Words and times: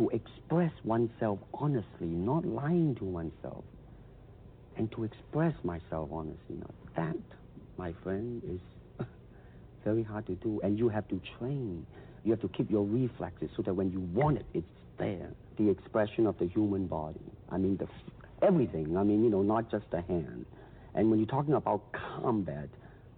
To 0.00 0.08
express 0.08 0.72
oneself 0.82 1.40
honestly, 1.52 2.06
not 2.06 2.46
lying 2.46 2.94
to 2.94 3.04
oneself, 3.04 3.64
and 4.78 4.90
to 4.92 5.04
express 5.04 5.52
myself 5.62 6.08
honestly, 6.10 6.56
now 6.56 6.70
that, 6.96 7.18
my 7.76 7.92
friend, 8.02 8.40
is 8.48 9.06
very 9.84 10.02
hard 10.02 10.26
to 10.28 10.36
do. 10.36 10.58
And 10.62 10.78
you 10.78 10.88
have 10.88 11.06
to 11.08 11.20
train. 11.38 11.84
You 12.24 12.30
have 12.30 12.40
to 12.40 12.48
keep 12.48 12.70
your 12.70 12.86
reflexes 12.86 13.50
so 13.54 13.60
that 13.60 13.74
when 13.74 13.92
you 13.92 14.00
want 14.14 14.38
it, 14.38 14.46
it's 14.54 14.66
there. 14.96 15.28
The 15.58 15.68
expression 15.68 16.26
of 16.26 16.38
the 16.38 16.46
human 16.46 16.86
body. 16.86 17.20
I 17.50 17.58
mean, 17.58 17.76
the 17.76 17.86
everything. 18.40 18.96
I 18.96 19.02
mean, 19.02 19.22
you 19.22 19.28
know, 19.28 19.42
not 19.42 19.70
just 19.70 19.84
the 19.90 20.00
hand. 20.00 20.46
And 20.94 21.10
when 21.10 21.18
you're 21.18 21.28
talking 21.28 21.52
about 21.52 21.92
combat, 21.92 22.70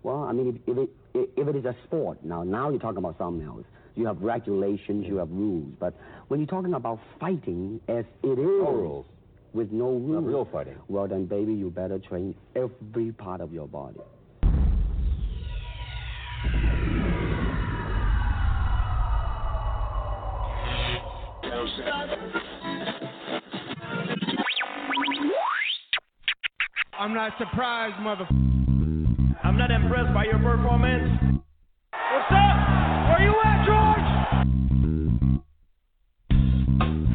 well, 0.02 0.24
I 0.24 0.32
mean, 0.32 0.60
if, 0.66 0.76
if, 0.76 0.88
it, 1.14 1.30
if 1.36 1.46
it 1.46 1.54
is 1.54 1.64
a 1.64 1.76
sport, 1.84 2.24
now, 2.24 2.42
now 2.42 2.70
you're 2.70 2.80
talking 2.80 2.98
about 2.98 3.18
something 3.18 3.46
else. 3.46 3.66
You 3.94 4.06
have 4.06 4.20
regulations, 4.22 5.06
you 5.06 5.16
have 5.16 5.30
rules. 5.30 5.72
But 5.78 5.94
when 6.28 6.40
you're 6.40 6.46
talking 6.46 6.74
about 6.74 6.98
fighting 7.20 7.80
as 7.88 8.04
it 8.22 8.38
is, 8.38 8.38
no 8.38 8.72
rules. 8.72 9.06
with 9.52 9.70
no 9.70 9.90
rules, 9.90 10.24
real 10.24 10.48
fighting. 10.50 10.76
well, 10.88 11.06
then, 11.06 11.26
baby, 11.26 11.52
you 11.52 11.70
better 11.70 11.98
train 11.98 12.34
every 12.56 13.12
part 13.12 13.40
of 13.40 13.52
your 13.52 13.68
body. 13.68 14.00
I'm 26.98 27.14
not 27.14 27.32
surprised, 27.38 28.00
mother. 28.00 28.26
I'm 29.42 29.58
not 29.58 29.70
impressed 29.70 30.14
by 30.14 30.24
your 30.24 30.38
performance. 30.38 31.42
What's 31.92 32.30
up? 32.30 33.08
Where 33.08 33.22
you 33.22 33.34
at, 33.44 33.66
George? 33.66 33.81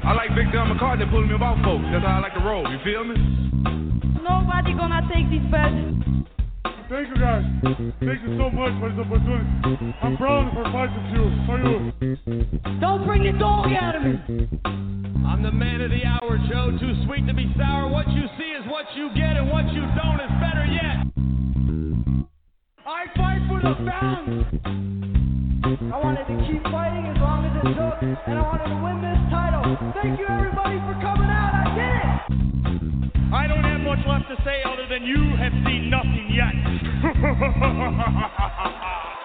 I 0.03 0.13
like 0.13 0.35
Big 0.35 0.51
John 0.53 0.69
McCarthy 0.69 1.05
pulling 1.09 1.29
me 1.29 1.35
about 1.35 1.63
folks. 1.63 1.83
That's 1.91 2.05
how 2.05 2.17
I 2.17 2.19
like 2.19 2.33
to 2.33 2.39
roll. 2.39 2.63
You 2.71 2.79
feel 2.83 3.03
me? 3.03 3.15
Nobody 4.23 4.73
gonna 4.73 5.01
take 5.11 5.29
this 5.29 5.43
badge. 5.51 5.95
Thank 6.89 7.09
you 7.09 7.19
guys. 7.19 7.43
Thank 7.99 8.23
you 8.23 8.37
so 8.39 8.49
much 8.49 8.71
for 8.79 8.87
this 8.89 8.99
opportunity. 8.99 9.93
I'm 10.01 10.15
proud 10.15 10.53
for 10.53 10.63
fighting 10.71 11.03
you. 11.11 11.27
For 11.43 11.59
you. 11.59 11.91
Don't 12.79 13.05
bring 13.05 13.23
the 13.23 13.33
dog 13.37 13.67
out 13.73 13.95
of 13.95 14.03
me. 14.03 14.47
I'm 15.27 15.43
the 15.43 15.51
man 15.51 15.81
of 15.81 15.91
the 15.91 16.05
hour, 16.05 16.39
Joe. 16.49 16.71
Too 16.79 16.93
sweet 17.05 17.27
to 17.27 17.33
be 17.33 17.51
sour. 17.57 17.89
What 17.91 18.07
you 18.09 18.23
see 18.37 18.51
is 18.55 18.65
what 18.71 18.85
you 18.95 19.09
get, 19.13 19.35
and 19.35 19.49
what 19.51 19.67
you 19.73 19.81
don't 19.99 20.21
is 20.21 20.31
better 20.39 20.65
yet. 20.65 21.07
I 22.85 23.05
fight 23.17 23.41
for 23.49 23.59
the 23.59 23.75
fans. 23.83 24.45
I 25.91 25.99
wanted 25.99 26.23
to 26.23 26.26
you 35.07 35.37
have 35.37 35.53
seen 35.65 35.89
nothing 35.89 36.27
yet. 36.35 36.53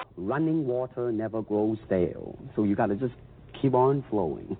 Running 0.16 0.64
water 0.64 1.10
never 1.10 1.42
grows 1.42 1.76
stale, 1.86 2.38
so 2.54 2.62
you 2.62 2.76
gotta 2.76 2.94
just 2.94 3.14
keep 3.60 3.74
on 3.74 4.04
flowing. 4.08 4.56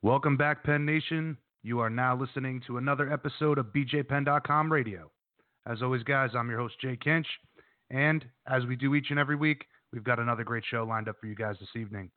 Welcome 0.00 0.38
back, 0.38 0.64
Penn 0.64 0.86
Nation. 0.86 1.36
You 1.62 1.80
are 1.80 1.90
now 1.90 2.16
listening 2.16 2.62
to 2.66 2.78
another 2.78 3.12
episode 3.12 3.58
of 3.58 3.66
BJPenn.com 3.66 4.72
radio. 4.72 5.10
As 5.66 5.82
always, 5.82 6.02
guys, 6.04 6.30
I'm 6.34 6.48
your 6.48 6.60
host, 6.60 6.76
Jay 6.80 6.96
Kinch. 6.96 7.26
And 7.90 8.24
as 8.46 8.64
we 8.64 8.76
do 8.76 8.94
each 8.94 9.08
and 9.10 9.18
every 9.18 9.36
week, 9.36 9.66
we've 9.92 10.04
got 10.04 10.18
another 10.18 10.44
great 10.44 10.64
show 10.70 10.84
lined 10.84 11.08
up 11.08 11.16
for 11.20 11.26
you 11.26 11.34
guys 11.34 11.56
this 11.60 11.68
evening. 11.78 12.10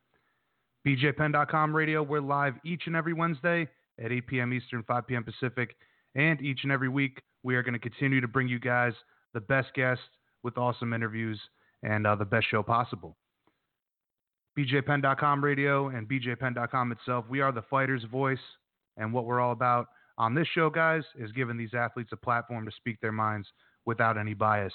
BJPenn.com 0.88 1.76
radio, 1.76 2.02
we're 2.02 2.22
live 2.22 2.54
each 2.64 2.84
and 2.86 2.96
every 2.96 3.14
Wednesday 3.14 3.68
at 4.04 4.12
8 4.12 4.28
p.m. 4.28 4.54
Eastern, 4.54 4.84
5 4.84 5.08
p.m. 5.08 5.24
Pacific. 5.24 5.76
And 6.16 6.42
each 6.42 6.60
and 6.64 6.72
every 6.72 6.90
week, 6.90 7.22
we 7.44 7.56
are 7.56 7.64
going 7.64 7.74
to 7.74 7.80
continue 7.80 8.22
to 8.22 8.28
bring 8.28 8.48
you 8.48 8.60
guys 8.60 8.94
the 9.34 9.42
best 9.42 9.74
guests 9.74 10.04
with 10.44 10.58
awesome 10.58 10.94
interviews 10.94 11.40
and 11.84 12.06
uh, 12.06 12.16
the 12.16 12.26
best 12.26 12.48
show 12.50 12.64
possible. 12.64 13.16
BJPenn.com 14.58 15.44
radio 15.44 15.90
and 15.90 16.08
BJPenn.com 16.08 16.92
itself, 16.92 17.26
we 17.30 17.42
are 17.42 17.52
the 17.52 17.62
fighter's 17.70 18.04
voice. 18.06 18.40
And 18.98 19.14
what 19.14 19.26
we're 19.26 19.40
all 19.40 19.54
about 19.54 19.88
on 20.18 20.36
this 20.36 20.48
show, 20.54 20.70
guys, 20.70 21.04
is 21.18 21.32
giving 21.32 21.58
these 21.58 21.74
athletes 21.74 22.10
a 22.12 22.18
platform 22.18 22.66
to 22.66 22.72
speak 22.76 23.00
their 23.00 23.14
minds 23.14 23.48
without 23.86 24.18
any 24.18 24.34
bias. 24.34 24.74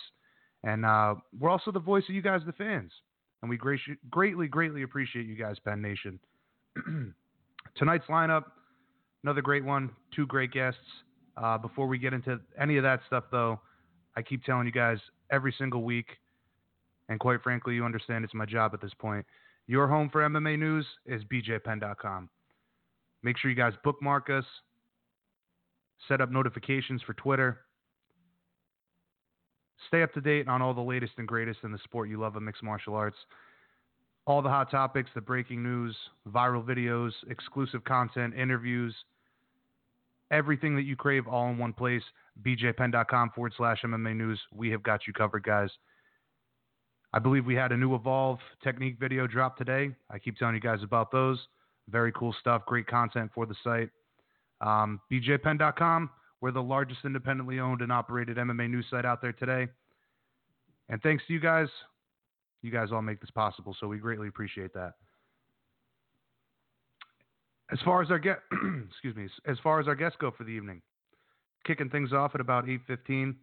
And 0.62 0.86
uh, 0.86 1.16
we're 1.38 1.50
also 1.50 1.70
the 1.70 1.80
voice 1.80 2.04
of 2.08 2.14
you 2.14 2.22
guys, 2.22 2.40
the 2.46 2.52
fans. 2.52 2.90
And 3.42 3.50
we 3.50 3.58
greatly, 3.58 4.48
greatly 4.48 4.82
appreciate 4.82 5.26
you 5.26 5.36
guys, 5.36 5.56
Penn 5.62 5.82
Nation. 5.82 6.18
Tonight's 7.76 8.06
lineup, 8.06 8.44
another 9.24 9.42
great 9.42 9.64
one, 9.64 9.90
two 10.14 10.26
great 10.26 10.52
guests. 10.52 10.78
Uh, 11.36 11.58
before 11.58 11.88
we 11.88 11.98
get 11.98 12.12
into 12.12 12.38
any 12.60 12.76
of 12.76 12.84
that 12.84 13.00
stuff, 13.06 13.24
though, 13.32 13.58
I 14.16 14.22
keep 14.22 14.44
telling 14.44 14.66
you 14.66 14.72
guys 14.72 14.98
every 15.32 15.52
single 15.58 15.82
week, 15.82 16.06
and 17.08 17.18
quite 17.18 17.42
frankly, 17.42 17.74
you 17.74 17.84
understand 17.84 18.24
it's 18.24 18.34
my 18.34 18.46
job 18.46 18.72
at 18.74 18.80
this 18.80 18.92
point. 18.98 19.26
Your 19.66 19.88
home 19.88 20.10
for 20.10 20.20
MMA 20.20 20.58
news 20.58 20.86
is 21.06 21.22
bjpenn.com. 21.24 22.28
Make 23.22 23.38
sure 23.38 23.50
you 23.50 23.56
guys 23.56 23.72
bookmark 23.82 24.28
us, 24.28 24.44
set 26.06 26.20
up 26.20 26.30
notifications 26.30 27.00
for 27.02 27.14
Twitter. 27.14 27.60
Stay 29.88 30.02
up 30.02 30.12
to 30.12 30.20
date 30.20 30.48
on 30.48 30.60
all 30.60 30.74
the 30.74 30.80
latest 30.80 31.14
and 31.16 31.26
greatest 31.26 31.60
in 31.64 31.72
the 31.72 31.78
sport 31.78 32.10
you 32.10 32.20
love 32.20 32.36
of 32.36 32.42
mixed 32.42 32.62
martial 32.62 32.94
arts. 32.94 33.16
All 34.26 34.42
the 34.42 34.48
hot 34.48 34.70
topics, 34.70 35.10
the 35.14 35.20
breaking 35.20 35.62
news, 35.62 35.96
viral 36.28 36.64
videos, 36.64 37.12
exclusive 37.28 37.84
content, 37.84 38.34
interviews, 38.34 38.94
everything 40.30 40.76
that 40.76 40.82
you 40.82 40.96
crave 40.96 41.26
all 41.26 41.48
in 41.48 41.58
one 41.58 41.72
place. 41.72 42.02
bjpenn.com 42.44 43.30
forward 43.34 43.52
slash 43.56 43.82
MMA 43.82 44.16
news. 44.16 44.40
We 44.52 44.70
have 44.70 44.82
got 44.82 45.06
you 45.06 45.12
covered, 45.12 45.44
guys. 45.44 45.70
I 47.12 47.20
believe 47.20 47.46
we 47.46 47.54
had 47.54 47.70
a 47.70 47.76
new 47.76 47.94
Evolve 47.94 48.40
technique 48.62 48.96
video 48.98 49.26
drop 49.26 49.56
today. 49.56 49.90
I 50.10 50.18
keep 50.18 50.36
telling 50.36 50.56
you 50.56 50.60
guys 50.60 50.82
about 50.82 51.12
those. 51.12 51.38
Very 51.88 52.10
cool 52.12 52.34
stuff. 52.40 52.66
Great 52.66 52.86
content 52.86 53.30
for 53.34 53.46
the 53.46 53.54
site. 53.62 53.90
Um, 54.60 55.00
BJPenn.com. 55.12 56.10
We're 56.40 56.50
the 56.50 56.62
largest 56.62 57.00
independently 57.04 57.60
owned 57.60 57.82
and 57.82 57.92
operated 57.92 58.36
MMA 58.36 58.68
news 58.68 58.86
site 58.90 59.04
out 59.04 59.22
there 59.22 59.32
today. 59.32 59.68
And 60.88 61.00
thanks 61.02 61.22
to 61.26 61.32
you 61.32 61.40
guys, 61.40 61.68
you 62.62 62.70
guys 62.70 62.88
all 62.92 63.00
make 63.00 63.20
this 63.20 63.30
possible. 63.30 63.76
So 63.78 63.86
we 63.86 63.98
greatly 63.98 64.28
appreciate 64.28 64.74
that. 64.74 64.94
As 67.72 67.78
far 67.84 68.02
as 68.02 68.10
our 68.10 68.18
get, 68.18 68.40
excuse 68.88 69.16
me, 69.16 69.28
as 69.46 69.58
far 69.62 69.80
as 69.80 69.88
our 69.88 69.94
guests 69.94 70.18
go 70.20 70.30
for 70.30 70.44
the 70.44 70.50
evening, 70.50 70.82
kicking 71.64 71.88
things 71.88 72.12
off 72.12 72.34
at 72.34 72.40
about 72.40 72.66
8:15. 72.66 73.34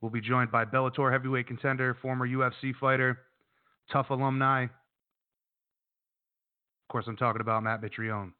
We'll 0.00 0.10
be 0.10 0.20
joined 0.20 0.50
by 0.50 0.64
Bellator 0.64 1.12
heavyweight 1.12 1.46
contender, 1.46 1.96
former 2.02 2.26
UFC 2.26 2.74
fighter, 2.74 3.20
TUF 3.92 4.10
alumni. 4.10 4.64
Of 4.64 4.70
course, 6.90 7.04
I'm 7.06 7.16
talking 7.16 7.40
about 7.40 7.62
Matt 7.62 7.80
Mitrione. 7.80 8.32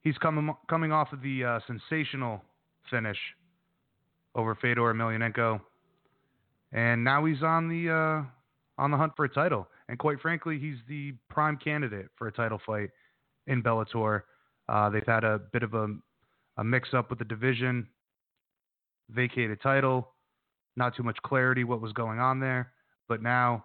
He's 0.00 0.16
coming 0.18 0.54
coming 0.68 0.92
off 0.92 1.12
of 1.12 1.20
the 1.20 1.44
uh, 1.44 1.60
sensational 1.66 2.42
finish 2.90 3.18
over 4.34 4.54
Fedor 4.54 4.94
Emelianenko, 4.94 5.60
and 6.72 7.04
now 7.04 7.24
he's 7.26 7.42
on 7.42 7.68
the 7.68 7.90
uh, 7.90 8.22
on 8.82 8.90
the 8.90 8.96
hunt 8.96 9.12
for 9.14 9.26
a 9.26 9.28
title. 9.28 9.68
And 9.88 9.98
quite 9.98 10.20
frankly, 10.20 10.58
he's 10.58 10.78
the 10.88 11.14
prime 11.30 11.56
candidate 11.56 12.06
for 12.16 12.26
a 12.26 12.32
title 12.32 12.60
fight 12.64 12.90
in 13.46 13.62
Bellator. 13.62 14.22
Uh, 14.68 14.90
they've 14.90 15.06
had 15.06 15.24
a 15.24 15.40
bit 15.52 15.62
of 15.62 15.74
a, 15.74 15.88
a 16.56 16.64
mix 16.64 16.92
up 16.92 17.10
with 17.10 17.18
the 17.18 17.24
division 17.24 17.86
vacated 19.10 19.60
title. 19.62 20.08
Not 20.76 20.96
too 20.96 21.02
much 21.02 21.16
clarity 21.24 21.64
what 21.64 21.80
was 21.80 21.92
going 21.92 22.18
on 22.18 22.40
there. 22.40 22.72
But 23.08 23.22
now, 23.22 23.64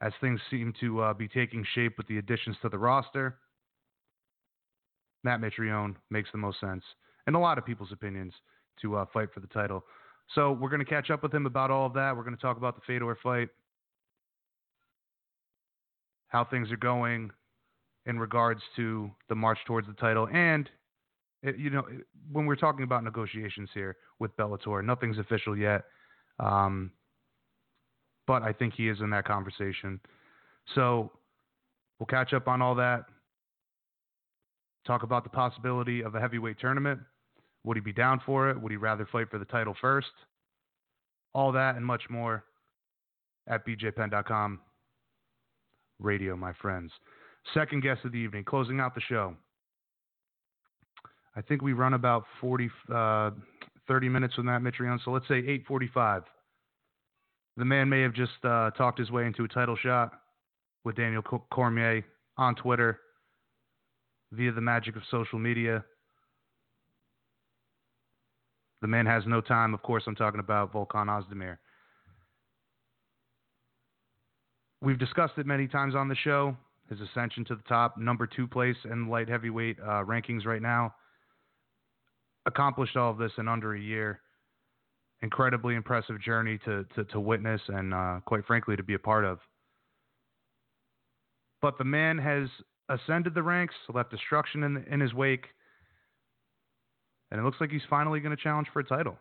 as 0.00 0.12
things 0.20 0.40
seem 0.50 0.72
to 0.80 1.00
uh, 1.02 1.14
be 1.14 1.28
taking 1.28 1.64
shape 1.74 1.98
with 1.98 2.06
the 2.08 2.18
additions 2.18 2.56
to 2.62 2.68
the 2.68 2.78
roster, 2.78 3.38
Matt 5.22 5.40
Mitrione 5.40 5.94
makes 6.10 6.30
the 6.32 6.38
most 6.38 6.60
sense, 6.60 6.82
in 7.26 7.34
a 7.34 7.40
lot 7.40 7.58
of 7.58 7.64
people's 7.64 7.92
opinions, 7.92 8.32
to 8.82 8.96
uh, 8.96 9.04
fight 9.12 9.28
for 9.32 9.40
the 9.40 9.46
title. 9.48 9.84
So 10.34 10.52
we're 10.52 10.70
going 10.70 10.84
to 10.84 10.86
catch 10.86 11.10
up 11.10 11.22
with 11.22 11.32
him 11.32 11.46
about 11.46 11.70
all 11.70 11.86
of 11.86 11.94
that. 11.94 12.16
We're 12.16 12.24
going 12.24 12.36
to 12.36 12.42
talk 12.42 12.56
about 12.56 12.74
the 12.74 12.82
Fedor 12.86 13.16
fight, 13.22 13.48
how 16.34 16.44
things 16.44 16.72
are 16.72 16.76
going 16.76 17.30
in 18.06 18.18
regards 18.18 18.60
to 18.74 19.08
the 19.28 19.34
march 19.36 19.58
towards 19.68 19.86
the 19.86 19.94
title. 19.94 20.26
And, 20.34 20.68
it, 21.44 21.56
you 21.56 21.70
know, 21.70 21.84
when 22.32 22.44
we're 22.44 22.56
talking 22.56 22.82
about 22.82 23.04
negotiations 23.04 23.70
here 23.72 23.96
with 24.18 24.36
Bellator, 24.36 24.84
nothing's 24.84 25.18
official 25.18 25.56
yet. 25.56 25.84
Um, 26.40 26.90
but 28.26 28.42
I 28.42 28.52
think 28.52 28.74
he 28.74 28.88
is 28.88 28.98
in 29.00 29.10
that 29.10 29.24
conversation. 29.26 30.00
So 30.74 31.12
we'll 32.00 32.08
catch 32.08 32.32
up 32.32 32.48
on 32.48 32.60
all 32.60 32.74
that. 32.74 33.04
Talk 34.88 35.04
about 35.04 35.22
the 35.22 35.30
possibility 35.30 36.02
of 36.02 36.16
a 36.16 36.20
heavyweight 36.20 36.58
tournament. 36.58 36.98
Would 37.62 37.76
he 37.76 37.80
be 37.80 37.92
down 37.92 38.20
for 38.26 38.50
it? 38.50 38.60
Would 38.60 38.72
he 38.72 38.76
rather 38.76 39.06
fight 39.06 39.30
for 39.30 39.38
the 39.38 39.44
title 39.44 39.76
first? 39.80 40.10
All 41.32 41.52
that 41.52 41.76
and 41.76 41.86
much 41.86 42.02
more 42.10 42.44
at 43.46 43.64
bjpenn.com 43.64 44.58
radio, 45.98 46.36
my 46.36 46.52
friends. 46.60 46.90
Second 47.52 47.82
guest 47.82 48.00
of 48.04 48.12
the 48.12 48.18
evening, 48.18 48.44
closing 48.44 48.80
out 48.80 48.94
the 48.94 49.00
show. 49.00 49.34
I 51.36 51.42
think 51.42 51.62
we 51.62 51.72
run 51.72 51.94
about 51.94 52.24
40, 52.40 52.70
uh, 52.92 53.30
30 53.88 54.08
minutes 54.08 54.36
with 54.36 54.46
Matt 54.46 54.62
Mitrione, 54.62 54.98
so 55.04 55.10
let's 55.10 55.28
say 55.28 55.38
845. 55.38 56.22
The 57.56 57.64
man 57.64 57.88
may 57.88 58.02
have 58.02 58.14
just 58.14 58.32
uh, 58.44 58.70
talked 58.72 58.98
his 58.98 59.10
way 59.10 59.26
into 59.26 59.44
a 59.44 59.48
title 59.48 59.76
shot 59.76 60.12
with 60.84 60.96
Daniel 60.96 61.22
Cormier 61.22 62.04
on 62.36 62.54
Twitter 62.54 63.00
via 64.32 64.52
the 64.52 64.60
magic 64.60 64.96
of 64.96 65.02
social 65.10 65.38
media. 65.38 65.84
The 68.82 68.88
man 68.88 69.06
has 69.06 69.22
no 69.26 69.40
time. 69.40 69.72
Of 69.72 69.82
course, 69.82 70.02
I'm 70.06 70.16
talking 70.16 70.40
about 70.40 70.72
Volkan 70.72 71.06
Ozdemir. 71.06 71.58
We've 74.84 74.98
discussed 74.98 75.38
it 75.38 75.46
many 75.46 75.66
times 75.66 75.94
on 75.94 76.08
the 76.08 76.14
show. 76.14 76.54
His 76.90 77.00
ascension 77.00 77.42
to 77.46 77.54
the 77.54 77.62
top, 77.62 77.96
number 77.96 78.26
two 78.26 78.46
place 78.46 78.76
in 78.84 79.08
light 79.08 79.30
heavyweight 79.30 79.78
uh, 79.80 80.04
rankings 80.04 80.44
right 80.44 80.60
now. 80.60 80.94
Accomplished 82.44 82.94
all 82.94 83.10
of 83.10 83.16
this 83.16 83.32
in 83.38 83.48
under 83.48 83.74
a 83.74 83.80
year. 83.80 84.20
Incredibly 85.22 85.74
impressive 85.74 86.20
journey 86.20 86.58
to 86.66 86.84
to, 86.94 87.04
to 87.04 87.18
witness 87.18 87.62
and, 87.68 87.94
uh, 87.94 88.20
quite 88.26 88.44
frankly, 88.44 88.76
to 88.76 88.82
be 88.82 88.92
a 88.92 88.98
part 88.98 89.24
of. 89.24 89.38
But 91.62 91.78
the 91.78 91.84
man 91.84 92.18
has 92.18 92.50
ascended 92.90 93.32
the 93.32 93.42
ranks, 93.42 93.74
left 93.94 94.10
destruction 94.10 94.64
in, 94.64 94.84
in 94.90 95.00
his 95.00 95.14
wake, 95.14 95.46
and 97.30 97.40
it 97.40 97.44
looks 97.44 97.56
like 97.58 97.70
he's 97.70 97.80
finally 97.88 98.20
going 98.20 98.36
to 98.36 98.42
challenge 98.42 98.68
for 98.70 98.80
a 98.80 98.84
title. 98.84 99.16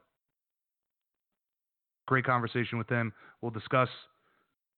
Great 2.05 2.25
conversation 2.25 2.77
with 2.77 2.89
him. 2.89 3.13
We'll 3.41 3.51
discuss 3.51 3.87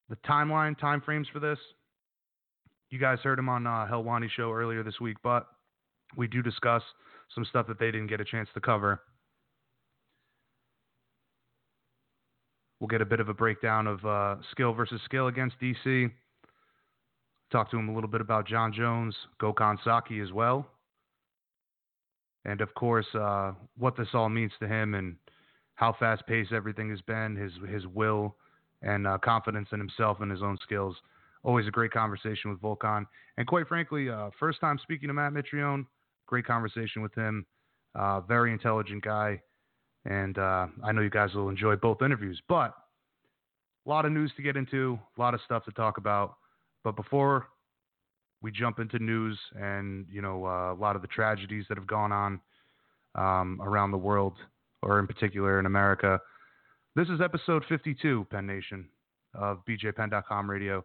the 0.10 0.16
timeline, 0.18 0.78
time 0.78 1.02
frames 1.02 1.28
for 1.32 1.40
this. 1.40 1.60
You 2.90 3.00
guys 3.00 3.20
heard 3.24 3.40
him 3.40 3.50
on 3.50 3.66
uh, 3.66 3.88
Helwani 3.90 4.30
show 4.30 4.52
earlier 4.52 4.84
this 4.84 5.00
week, 5.00 5.18
but 5.24 5.48
we 6.16 6.28
do 6.28 6.42
discuss 6.42 6.84
some 7.34 7.46
stuff 7.46 7.68
that 7.68 7.80
they 7.80 7.88
didn't 7.88 8.08
get 8.08 8.22
a 8.22 8.26
chance 8.26 8.48
to 8.54 8.62
cover. 8.62 9.02
We'll 12.80 12.88
get 12.88 13.02
a 13.02 13.06
bit 13.06 13.20
of 13.20 13.30
a 13.30 13.34
breakdown 13.34 13.88
of 13.88 14.06
uh, 14.06 14.36
skill 14.52 14.74
versus 14.74 15.02
skill 15.06 15.28
against 15.28 15.60
DC. 15.60 16.12
Talk 17.52 17.72
to 17.72 17.78
him 17.78 17.90
a 17.90 17.94
little 17.94 18.10
bit 18.10 18.22
about 18.22 18.48
Jon 18.48 18.74
Jones, 18.74 19.16
Gokhan 19.42 19.78
Saki 19.84 20.20
as 20.20 20.32
well. 20.32 20.68
And 22.44 22.62
of 22.62 22.74
course, 22.76 23.08
uh, 23.16 23.54
what 23.78 23.98
this 23.98 24.10
all 24.14 24.30
means 24.30 24.52
to 24.60 24.68
him 24.68 24.94
and 24.94 25.16
how 25.76 25.96
fast 25.98 26.28
paced 26.28 26.52
everything 26.52 26.90
has 26.92 27.02
been, 27.02 27.36
his, 27.36 27.54
his 27.68 27.88
will 27.88 28.36
and 28.82 29.08
uh, 29.08 29.18
confidence 29.18 29.70
in 29.72 29.80
himself 29.80 30.18
and 30.22 30.32
his 30.32 30.42
own 30.42 30.58
skills. 30.62 30.96
Always 31.44 31.68
a 31.68 31.72
great 31.72 31.92
conversation 31.92 32.50
with 32.50 32.60
Volkan. 32.60 33.06
And 33.38 33.48
quite 33.48 33.68
frankly, 33.68 34.10
uh, 34.10 34.30
first 34.40 34.60
time 34.60 34.80
speaking 34.82 35.08
to 35.08 35.14
Matt 35.14 35.34
Mitrione, 35.34 35.86
great 36.26 36.46
conversation 36.46 37.02
with 37.02 37.14
him. 37.14 37.46
Uh, 37.94 38.22
very 38.22 38.52
intelligent 38.52 39.04
guy. 39.04 39.42
And 40.06 40.38
uh, 40.38 40.68
I 40.84 40.92
know 40.92 41.02
you 41.02 41.10
guys 41.10 41.34
will 41.34 41.50
enjoy 41.50 41.76
both 41.76 42.02
interviews. 42.02 42.42
But 42.48 42.74
a 43.86 43.90
lot 43.90 44.06
of 44.06 44.12
news 44.12 44.32
to 44.38 44.42
get 44.42 44.58
into, 44.58 45.00
a 45.18 45.22
lot 45.22 45.34
of 45.34 45.40
stuff 45.46 45.64
to 45.66 45.72
talk 45.72 45.98
about. 45.98 46.36
But 46.84 46.96
before 46.96 47.48
we 48.42 48.52
jump 48.52 48.80
into 48.80 49.00
news 49.00 49.40
and 49.60 50.06
you 50.12 50.22
know 50.22 50.46
uh, 50.46 50.74
a 50.74 50.78
lot 50.80 50.96
of 50.96 51.02
the 51.02 51.08
tragedies 51.08 51.66
that 51.70 51.78
have 51.78 51.88
gone 51.88 52.12
on 52.12 52.40
um, 53.16 53.60
around 53.64 53.92
the 53.92 53.98
world, 53.98 54.34
or 54.82 55.00
in 55.00 55.08
particular 55.08 55.60
in 55.60 55.66
America, 55.66 56.20
this 56.96 57.10
is 57.10 57.20
episode 57.22 57.64
52, 57.68 58.28
Penn 58.32 58.48
Nation 58.48 58.88
of 59.34 59.60
BJPenn.com 59.66 60.50
radio. 60.50 60.84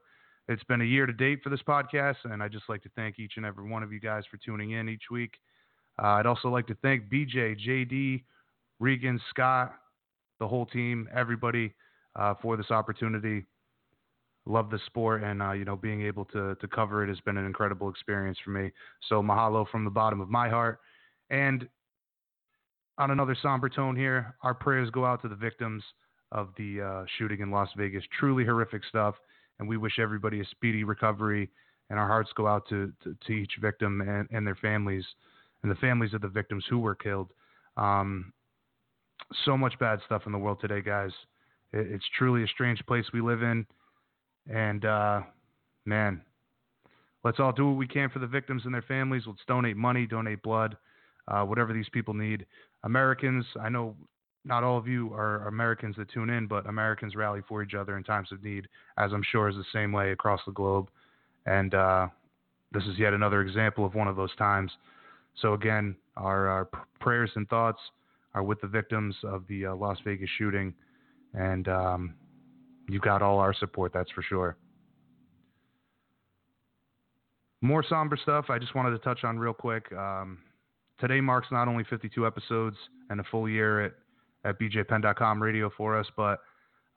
It's 0.49 0.65
been 0.65 0.81
a 0.81 0.85
year 0.85 1.07
to 1.07 1.12
date 1.12 1.41
for 1.45 1.51
this 1.51 1.62
podcast, 1.62 2.17
and 2.25 2.43
I'd 2.43 2.51
just 2.51 2.69
like 2.69 2.83
to 2.83 2.91
thank 2.97 3.21
each 3.21 3.35
and 3.37 3.47
every 3.47 3.69
one 3.69 3.85
of 3.85 3.93
you 3.93 4.01
guys 4.01 4.25
for 4.29 4.37
tuning 4.39 4.73
in 4.73 4.89
each 4.89 5.05
week. 5.11 5.35
Uh, 6.03 6.09
I'd 6.09 6.27
also 6.27 6.49
like 6.49 6.67
to 6.67 6.77
thank 6.83 7.05
BJ, 7.05 7.57
JD, 7.65 8.25
Regan, 8.81 9.21
Scott, 9.31 9.73
the 10.41 10.49
whole 10.49 10.67
team, 10.67 11.09
everybody 11.15 11.73
uh, 12.17 12.35
for 12.43 12.57
this 12.57 12.71
opportunity 12.71 13.47
love 14.47 14.71
the 14.71 14.81
sport 14.87 15.23
and 15.23 15.43
uh, 15.43 15.53
you 15.53 15.67
know 15.67 15.77
being 15.77 16.03
able 16.03 16.25
to 16.25 16.55
to 16.57 16.67
cover 16.67 17.05
it 17.05 17.09
has 17.09 17.21
been 17.21 17.37
an 17.37 17.45
incredible 17.45 17.89
experience 17.89 18.39
for 18.43 18.51
me. 18.51 18.71
So 19.09 19.23
mahalo 19.23 19.69
from 19.69 19.85
the 19.85 19.91
bottom 19.91 20.21
of 20.21 20.29
my 20.29 20.49
heart. 20.49 20.81
And 21.29 21.69
on 23.00 23.11
another 23.11 23.37
somber 23.41 23.69
tone 23.69 23.97
here, 23.97 24.35
our 24.43 24.55
prayers 24.55 24.91
go 24.91 25.05
out 25.05 25.23
to 25.23 25.29
the 25.29 25.35
victims 25.35 25.82
of 26.32 26.49
the 26.56 26.81
uh, 26.81 27.05
shooting 27.19 27.41
in 27.41 27.50
Las 27.50 27.69
Vegas. 27.76 28.05
Truly 28.19 28.44
horrific 28.44 28.82
stuff, 28.85 29.17
and 29.58 29.69
we 29.69 29.76
wish 29.76 29.99
everybody 29.99 30.41
a 30.41 30.44
speedy 30.44 30.85
recovery. 30.85 31.50
And 31.88 31.99
our 31.99 32.06
hearts 32.06 32.31
go 32.37 32.47
out 32.47 32.69
to 32.69 32.93
to, 33.02 33.17
to 33.26 33.32
each 33.32 33.52
victim 33.61 34.00
and, 34.00 34.29
and 34.31 34.47
their 34.47 34.55
families, 34.56 35.05
and 35.62 35.70
the 35.73 35.76
families 35.76 36.14
of 36.14 36.20
the 36.20 36.29
victims 36.29 36.64
who 36.70 36.79
were 36.79 36.94
killed. 36.94 37.31
Um, 37.76 38.32
so 39.44 39.56
much 39.56 39.76
bad 39.81 39.99
stuff 40.06 40.23
in 40.26 40.32
the 40.32 40.38
world 40.38 40.58
today, 40.61 40.82
guys. 40.82 41.11
It, 41.73 41.88
it's 41.91 42.05
truly 42.17 42.44
a 42.44 42.49
strange 42.49 42.85
place 42.87 43.06
we 43.12 43.20
live 43.20 43.43
in 43.43 43.67
and 44.49 44.85
uh, 44.85 45.20
man, 45.85 46.23
let's 47.25 47.38
all 47.41 47.52
do 47.52 47.69
what 47.69 47.76
we 47.76 47.87
can 47.87 48.08
for 48.11 48.19
the 48.19 48.26
victims 48.26 48.62
and 48.64 48.75
their 48.75 48.82
families. 48.82 49.25
Let's 49.26 49.41
donate 49.47 49.76
money, 49.76 50.06
donate 50.06 50.43
blood, 50.43 50.76
uh, 51.29 51.43
whatever 51.43 51.73
these 51.73 51.88
people 51.93 52.14
need. 52.14 52.47
Americans, 52.85 53.44
I 53.61 53.69
know 53.69 53.97
not 54.44 54.65
all 54.65 54.79
of 54.79 54.88
you 54.88 55.12
are 55.12 55.47
Americans 55.49 55.97
that 55.97 56.11
tune 56.11 56.31
in, 56.31 56.47
but 56.47 56.67
Americans 56.67 57.15
rally 57.15 57.41
for 57.49 57.62
each 57.62 57.75
other 57.75 57.97
in 57.97 58.05
times 58.05 58.32
of 58.32 58.43
need, 58.43 58.67
as 58.97 59.12
I'm 59.12 59.23
sure 59.31 59.49
is 59.49 59.57
the 59.57 59.64
same 59.73 59.93
way 59.93 60.12
across 60.12 60.40
the 60.47 60.52
globe. 60.52 60.88
And 61.47 61.75
uh, 61.75 62.09
this 62.73 62.85
is 62.85 62.99
yet 62.99 63.12
another 63.12 63.43
example 63.43 63.85
of 63.85 63.95
one 63.95 64.09
of 64.09 64.16
those 64.16 64.35
times. 64.37 64.71
So, 65.40 65.54
again, 65.54 65.97
our, 66.16 66.49
our 66.49 66.69
prayers 67.00 67.31
and 67.37 67.49
thoughts 67.49 67.81
are 68.35 68.43
with 68.43 68.61
the 68.61 68.66
victims 68.66 69.14
of 69.25 69.45
the 69.49 69.66
uh, 69.66 69.75
Las 69.75 69.99
Vegas 70.04 70.31
shooting. 70.38 70.75
And 71.35 71.69
um, 71.69 72.14
You've 72.90 73.02
got 73.02 73.23
all 73.23 73.38
our 73.38 73.54
support, 73.54 73.93
that's 73.93 74.11
for 74.11 74.23
sure. 74.23 74.57
More 77.61 77.85
somber 77.88 78.16
stuff 78.21 78.47
I 78.49 78.59
just 78.59 78.75
wanted 78.75 78.90
to 78.90 78.99
touch 78.99 79.23
on 79.23 79.38
real 79.38 79.52
quick. 79.52 79.93
Um, 79.93 80.38
today 81.00 81.21
marks 81.21 81.49
not 81.50 81.69
only 81.69 81.85
52 81.85 82.26
episodes 82.26 82.76
and 83.09 83.21
a 83.21 83.25
full 83.25 83.49
year 83.49 83.85
at, 83.85 83.92
at 84.45 84.61
bjpenn.com 84.61 85.42
radio 85.42 85.71
for 85.76 85.99
us, 85.99 86.07
but 86.16 86.40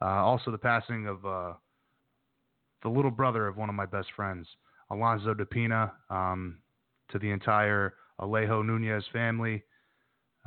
uh, 0.02 0.06
also 0.06 0.52
the 0.52 0.58
passing 0.58 1.08
of 1.08 1.26
uh, 1.26 1.54
the 2.84 2.90
little 2.90 3.12
brother 3.12 3.48
of 3.48 3.58
one 3.58 3.70
of 3.70 3.76
my 3.76 3.86
best 3.86 4.10
friends, 4.16 4.48
Alonzo 4.92 5.34
DePina, 5.34 5.92
um, 6.10 6.60
to 7.12 7.20
the 7.20 7.32
entire 7.32 7.94
Alejo 8.20 8.66
Nunez 8.66 9.04
family, 9.14 9.64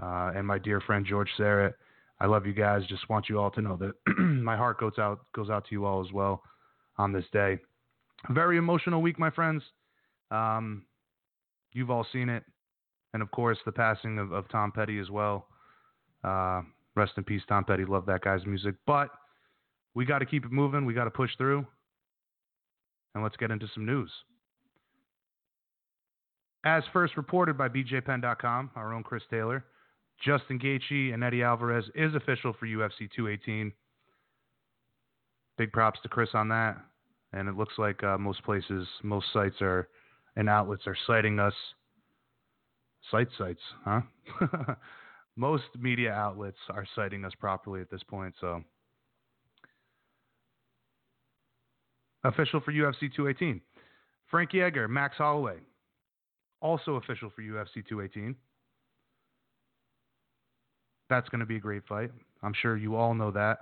uh, 0.03 0.33
and 0.35 0.47
my 0.47 0.59
dear 0.59 0.81
friend 0.81 1.07
George 1.07 1.31
Serrett. 1.39 1.75
I 2.21 2.27
love 2.27 2.47
you 2.47 2.53
guys. 2.53 2.83
Just 2.89 3.09
want 3.09 3.29
you 3.29 3.39
all 3.39 3.51
to 3.53 3.61
know 3.61 3.77
that 3.77 3.93
my 4.19 4.57
heart 4.57 4.79
goes 4.79 4.99
out 4.99 5.21
goes 5.35 5.51
out 5.51 5.67
to 5.67 5.73
you 5.73 5.85
all 5.85 6.05
as 6.05 6.13
well 6.13 6.43
on 6.99 7.13
this 7.13 7.25
day. 7.33 7.59
Very 8.31 8.57
emotional 8.57 9.03
week, 9.03 9.19
my 9.19 9.31
friends. 9.31 9.63
Um, 10.31 10.85
you've 11.73 11.91
all 11.91 12.07
seen 12.13 12.29
it, 12.29 12.43
and 13.17 13.23
of 13.23 13.31
course 13.31 13.57
the 13.65 13.73
passing 13.73 14.19
of, 14.19 14.31
of 14.31 14.47
Tom 14.51 14.71
Petty 14.71 14.99
as 14.99 15.09
well. 15.09 15.47
Uh, 16.23 16.61
rest 16.95 17.13
in 17.17 17.25
peace, 17.25 17.41
Tom 17.49 17.65
Petty. 17.65 17.87
Love 17.87 18.05
that 18.05 18.21
guy's 18.21 18.45
music, 18.45 18.75
but 18.87 19.09
we 19.95 20.05
got 20.05 20.19
to 20.19 20.27
keep 20.27 20.45
it 20.45 20.53
moving. 20.53 20.85
We 20.85 20.93
got 20.93 21.05
to 21.05 21.11
push 21.11 21.31
through, 21.39 21.67
and 23.15 23.25
let's 23.25 23.39
get 23.39 23.51
into 23.51 23.67
some 23.73 23.87
news. 23.87 24.11
As 26.67 26.83
first 26.93 27.17
reported 27.17 27.57
by 27.57 27.71
BJPenn.com, 27.71 28.73
our 28.77 28.93
own 28.93 29.03
Chris 29.03 29.23
Taylor. 29.31 29.65
Justin 30.23 30.59
Gaethje 30.59 31.15
and 31.15 31.25
Eddie 31.25 31.43
Alvarez 31.43 31.87
is 31.95 32.15
official 32.15 32.53
for 32.53 32.67
UFC 32.67 33.09
218. 33.17 33.73
Big 35.57 35.73
props 35.73 36.01
to 36.03 36.11
Chris 36.11 36.31
on 36.35 36.49
that. 36.49 36.77
And 37.33 37.49
it 37.49 37.57
looks 37.57 37.75
like 37.79 38.05
uh, 38.05 38.19
most 38.19 38.43
places, 38.45 38.87
most 39.03 39.27
sites 39.33 39.57
are 39.63 39.89
and 40.37 40.51
outlets 40.51 40.83
are 40.87 40.97
citing 41.07 41.39
us. 41.39 41.55
Site 43.11 43.29
sites, 43.39 43.61
huh? 43.85 44.01
most 45.37 45.65
media 45.79 46.13
outlets 46.13 46.59
are 46.71 46.87
citing 46.95 47.25
us 47.25 47.33
properly 47.39 47.81
at 47.81 47.91
this 47.91 48.03
point. 48.03 48.35
So 48.41 48.63
official 52.25 52.61
for 52.61 52.73
UFC 52.73 53.13
218. 53.15 53.61
Frankie 54.31 54.61
Edgar, 54.61 54.89
Max 54.89 55.17
Holloway, 55.19 55.59
also 56.61 56.97
official 56.97 57.31
for 57.35 57.43
UFC 57.43 57.87
218. 57.89 58.35
That's 61.09 61.29
going 61.29 61.41
to 61.41 61.47
be 61.47 61.57
a 61.57 61.61
great 61.61 61.87
fight. 61.89 62.11
I'm 62.43 62.55
sure 62.61 62.77
you 62.77 62.97
all 62.97 63.15
know 63.15 63.31
that. 63.31 63.59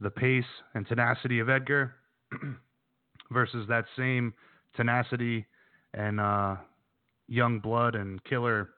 The 0.00 0.10
pace 0.10 0.44
and 0.74 0.86
tenacity 0.86 1.40
of 1.40 1.48
Edgar 1.48 1.94
versus 3.32 3.66
that 3.68 3.84
same 3.96 4.32
tenacity 4.76 5.46
and 5.94 6.20
uh, 6.20 6.56
young 7.30 7.60
blood 7.60 7.94
and 7.94 8.22
killer 8.24 8.70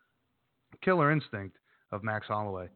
killer 0.85 1.11
instinct 1.11 1.56
of 1.90 2.04
Max 2.04 2.28
Holloway. 2.28 2.68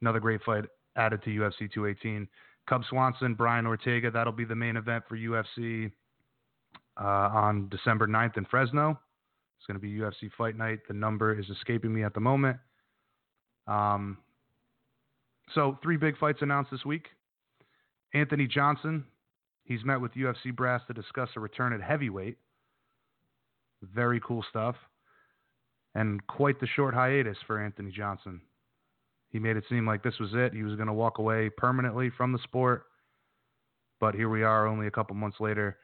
Another 0.00 0.20
great 0.20 0.42
fight 0.44 0.64
added 0.96 1.22
to 1.24 1.30
UFC 1.30 1.70
218. 1.72 2.28
Cub 2.68 2.82
Swanson, 2.88 3.34
Brian 3.34 3.66
Ortega, 3.66 4.10
that'll 4.10 4.32
be 4.32 4.44
the 4.44 4.54
main 4.54 4.76
event 4.76 5.02
for 5.08 5.16
UFC 5.16 5.90
uh, 7.00 7.04
on 7.04 7.68
December 7.68 8.06
9th 8.06 8.36
in 8.36 8.44
Fresno. 8.44 8.98
It's 9.58 9.66
going 9.66 9.74
to 9.74 9.80
be 9.80 9.92
UFC 9.92 10.30
Fight 10.38 10.56
Night. 10.56 10.80
The 10.86 10.94
number 10.94 11.38
is 11.38 11.48
escaping 11.50 11.92
me 11.92 12.04
at 12.04 12.14
the 12.14 12.20
moment. 12.20 12.56
Um, 13.66 14.18
so, 15.54 15.78
three 15.82 15.96
big 15.96 16.16
fights 16.18 16.38
announced 16.42 16.70
this 16.70 16.84
week. 16.84 17.08
Anthony 18.14 18.46
Johnson, 18.46 19.04
he's 19.64 19.84
met 19.84 20.00
with 20.00 20.12
UFC 20.14 20.54
brass 20.54 20.80
to 20.86 20.94
discuss 20.94 21.28
a 21.36 21.40
return 21.40 21.72
at 21.72 21.82
heavyweight. 21.82 22.38
Very 23.82 24.20
cool 24.20 24.44
stuff. 24.48 24.76
And 25.94 26.24
quite 26.26 26.60
the 26.60 26.66
short 26.66 26.94
hiatus 26.94 27.36
for 27.46 27.62
Anthony 27.62 27.90
Johnson. 27.90 28.40
He 29.30 29.38
made 29.38 29.56
it 29.56 29.64
seem 29.68 29.86
like 29.86 30.02
this 30.02 30.18
was 30.18 30.30
it. 30.34 30.52
He 30.52 30.62
was 30.62 30.76
going 30.76 30.88
to 30.88 30.92
walk 30.92 31.18
away 31.18 31.50
permanently 31.50 32.10
from 32.16 32.32
the 32.32 32.38
sport. 32.40 32.84
But 34.00 34.14
here 34.14 34.28
we 34.28 34.42
are, 34.42 34.66
only 34.66 34.86
a 34.86 34.90
couple 34.90 35.14
months 35.14 35.38
later, 35.40 35.78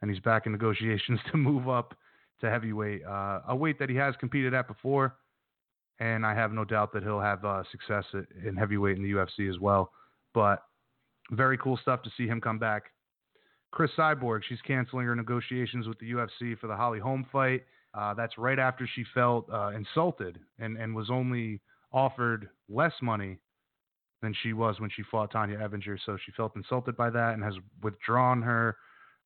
and 0.00 0.10
he's 0.10 0.20
back 0.20 0.46
in 0.46 0.52
negotiations 0.52 1.20
to 1.30 1.36
move 1.36 1.68
up 1.68 1.94
to 2.40 2.50
heavyweight, 2.50 3.04
uh, 3.04 3.40
a 3.48 3.56
weight 3.56 3.78
that 3.78 3.88
he 3.88 3.96
has 3.96 4.14
competed 4.20 4.54
at 4.54 4.68
before. 4.68 5.16
And 6.00 6.26
I 6.26 6.34
have 6.34 6.52
no 6.52 6.64
doubt 6.64 6.92
that 6.92 7.02
he'll 7.02 7.20
have 7.20 7.44
uh, 7.44 7.62
success 7.70 8.04
in 8.44 8.56
heavyweight 8.56 8.96
in 8.96 9.02
the 9.02 9.12
UFC 9.12 9.48
as 9.48 9.58
well. 9.58 9.92
But 10.34 10.62
very 11.30 11.56
cool 11.58 11.76
stuff 11.76 12.02
to 12.02 12.10
see 12.16 12.26
him 12.26 12.40
come 12.40 12.58
back. 12.58 12.84
Cris 13.70 13.90
Cyborg, 13.96 14.40
she's 14.48 14.60
canceling 14.66 15.06
her 15.06 15.14
negotiations 15.14 15.86
with 15.88 15.98
the 15.98 16.12
UFC 16.12 16.58
for 16.58 16.66
the 16.66 16.76
Holly 16.76 16.98
Holm 16.98 17.26
fight. 17.32 17.62
Uh, 17.94 18.14
that's 18.14 18.38
right 18.38 18.58
after 18.58 18.88
she 18.94 19.04
felt 19.14 19.48
uh, 19.52 19.70
insulted 19.70 20.38
and, 20.58 20.76
and 20.78 20.94
was 20.94 21.10
only 21.10 21.60
offered 21.92 22.48
less 22.68 22.92
money 23.02 23.38
than 24.22 24.34
she 24.42 24.52
was 24.52 24.80
when 24.80 24.88
she 24.88 25.02
fought 25.10 25.32
Tonya 25.32 25.60
Evinger. 25.60 25.98
So 26.06 26.16
she 26.24 26.32
felt 26.32 26.56
insulted 26.56 26.96
by 26.96 27.10
that 27.10 27.34
and 27.34 27.42
has 27.42 27.54
withdrawn 27.82 28.40
her 28.42 28.76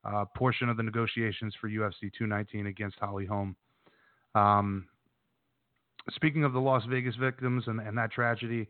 uh, 0.03 0.25
portion 0.35 0.69
of 0.69 0.77
the 0.77 0.83
negotiations 0.83 1.53
for 1.59 1.69
UFC 1.69 2.11
219 2.17 2.67
against 2.67 2.97
Holly 2.99 3.25
Holm. 3.25 3.55
Um, 4.35 4.85
speaking 6.11 6.43
of 6.43 6.53
the 6.53 6.59
Las 6.59 6.83
Vegas 6.89 7.15
victims 7.15 7.63
and, 7.67 7.79
and, 7.79 7.97
that 7.97 8.11
tragedy, 8.11 8.67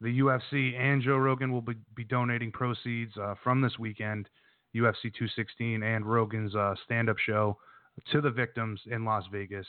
the 0.00 0.20
UFC 0.20 0.78
and 0.78 1.02
Joe 1.02 1.16
Rogan 1.16 1.52
will 1.52 1.60
be, 1.60 1.74
be 1.94 2.04
donating 2.04 2.50
proceeds 2.50 3.12
uh, 3.16 3.34
from 3.42 3.60
this 3.60 3.78
weekend, 3.78 4.28
UFC 4.74 5.02
216 5.02 5.82
and 5.82 6.06
Rogan's 6.06 6.54
uh, 6.54 6.74
stand 6.84 7.08
up 7.08 7.18
show, 7.18 7.58
to 8.10 8.20
the 8.20 8.30
victims 8.30 8.80
in 8.90 9.04
Las 9.04 9.24
Vegas. 9.30 9.66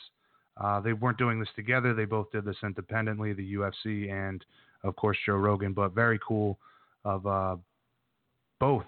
Uh, 0.60 0.80
they 0.80 0.92
weren't 0.92 1.18
doing 1.18 1.40
this 1.40 1.48
together. 1.56 1.94
They 1.94 2.04
both 2.04 2.30
did 2.30 2.44
this 2.44 2.56
independently, 2.62 3.32
the 3.32 3.54
UFC 3.54 4.10
and, 4.10 4.44
of 4.82 4.94
course, 4.96 5.16
Joe 5.26 5.34
Rogan. 5.34 5.72
But 5.72 5.94
very 5.94 6.18
cool 6.26 6.58
of 7.04 7.26
uh, 7.26 7.56
both 8.60 8.84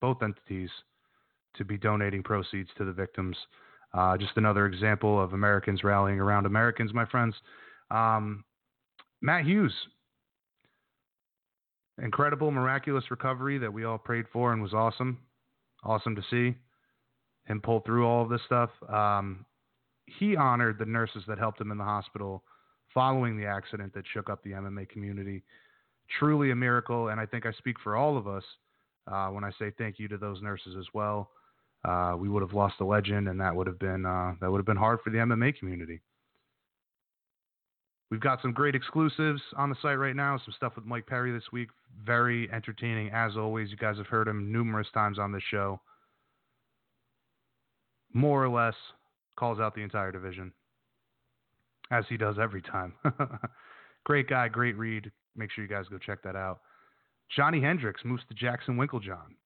both 0.00 0.22
entities 0.22 0.70
to 1.56 1.64
be 1.64 1.76
donating 1.76 2.22
proceeds 2.22 2.70
to 2.78 2.84
the 2.84 2.92
victims. 2.92 3.36
Uh, 3.92 4.16
just 4.16 4.36
another 4.36 4.66
example 4.66 5.20
of 5.20 5.32
Americans 5.32 5.82
rallying 5.82 6.20
around 6.20 6.46
Americans, 6.46 6.94
my 6.94 7.04
friends. 7.06 7.34
Um, 7.90 8.44
Matt 9.22 9.44
Hughes, 9.44 9.72
incredible, 12.00 12.52
miraculous 12.52 13.10
recovery 13.10 13.58
that 13.58 13.72
we 13.72 13.84
all 13.84 13.98
prayed 13.98 14.26
for 14.32 14.52
and 14.52 14.62
was 14.62 14.72
awesome. 14.72 15.18
Awesome 15.82 16.14
to 16.14 16.22
see 16.30 16.56
him 17.48 17.60
pull 17.60 17.80
through 17.80 18.06
all 18.06 18.22
of 18.22 18.28
this 18.28 18.40
stuff. 18.46 18.70
Um, 18.88 19.44
he 20.06 20.36
honored 20.36 20.78
the 20.78 20.84
nurses 20.84 21.24
that 21.26 21.38
helped 21.38 21.60
him 21.60 21.70
in 21.70 21.78
the 21.78 21.84
hospital 21.84 22.44
following 22.94 23.36
the 23.36 23.46
accident 23.46 23.92
that 23.94 24.04
shook 24.12 24.30
up 24.30 24.42
the 24.42 24.52
MMA 24.52 24.88
community. 24.88 25.42
Truly 26.18 26.50
a 26.50 26.56
miracle, 26.56 27.08
and 27.08 27.20
I 27.20 27.26
think 27.26 27.44
I 27.44 27.52
speak 27.52 27.76
for 27.82 27.96
all 27.96 28.16
of 28.16 28.26
us 28.26 28.44
uh, 29.10 29.28
when 29.28 29.44
I 29.44 29.50
say 29.58 29.72
thank 29.76 29.98
you 29.98 30.08
to 30.08 30.16
those 30.16 30.40
nurses 30.40 30.74
as 30.78 30.86
well. 30.94 31.30
Uh, 31.84 32.14
we 32.18 32.28
would 32.28 32.42
have 32.42 32.54
lost 32.54 32.76
a 32.80 32.84
legend, 32.84 33.28
and 33.28 33.40
that 33.40 33.54
would 33.54 33.66
have 33.66 33.78
been 33.78 34.04
uh, 34.06 34.32
that 34.40 34.50
would 34.50 34.58
have 34.58 34.66
been 34.66 34.76
hard 34.76 35.00
for 35.04 35.10
the 35.10 35.18
MMA 35.18 35.58
community. 35.58 36.00
We've 38.10 38.20
got 38.20 38.40
some 38.40 38.52
great 38.52 38.74
exclusives 38.74 39.42
on 39.56 39.68
the 39.68 39.76
site 39.82 39.98
right 39.98 40.16
now. 40.16 40.38
Some 40.42 40.54
stuff 40.56 40.76
with 40.76 40.86
Mike 40.86 41.06
Perry 41.06 41.30
this 41.30 41.52
week. 41.52 41.68
Very 42.06 42.50
entertaining, 42.50 43.10
as 43.12 43.36
always. 43.36 43.70
You 43.70 43.76
guys 43.76 43.98
have 43.98 44.06
heard 44.06 44.26
him 44.26 44.50
numerous 44.50 44.88
times 44.94 45.18
on 45.18 45.30
this 45.30 45.42
show. 45.50 45.78
More 48.12 48.42
or 48.42 48.48
less 48.48 48.74
calls 49.36 49.60
out 49.60 49.74
the 49.74 49.82
entire 49.82 50.12
division, 50.12 50.52
as 51.90 52.04
he 52.08 52.16
does 52.16 52.36
every 52.40 52.62
time. 52.62 52.94
great 54.04 54.28
guy, 54.28 54.48
great 54.48 54.76
read. 54.76 55.10
Make 55.36 55.50
sure 55.52 55.64
you 55.64 55.70
guys 55.70 55.86
go 55.88 55.98
check 55.98 56.22
that 56.22 56.36
out. 56.36 56.60
Johnny 57.34 57.60
Hendricks 57.60 58.04
moves 58.04 58.22
to 58.28 58.34
Jackson 58.34 58.76
Winkeljohn. 58.76 59.36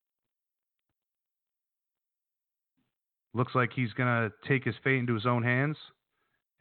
Looks 3.33 3.55
like 3.55 3.71
he's 3.73 3.91
going 3.93 4.07
to 4.07 4.31
take 4.47 4.63
his 4.63 4.75
fate 4.83 4.99
into 4.99 5.15
his 5.15 5.25
own 5.25 5.43
hands 5.43 5.75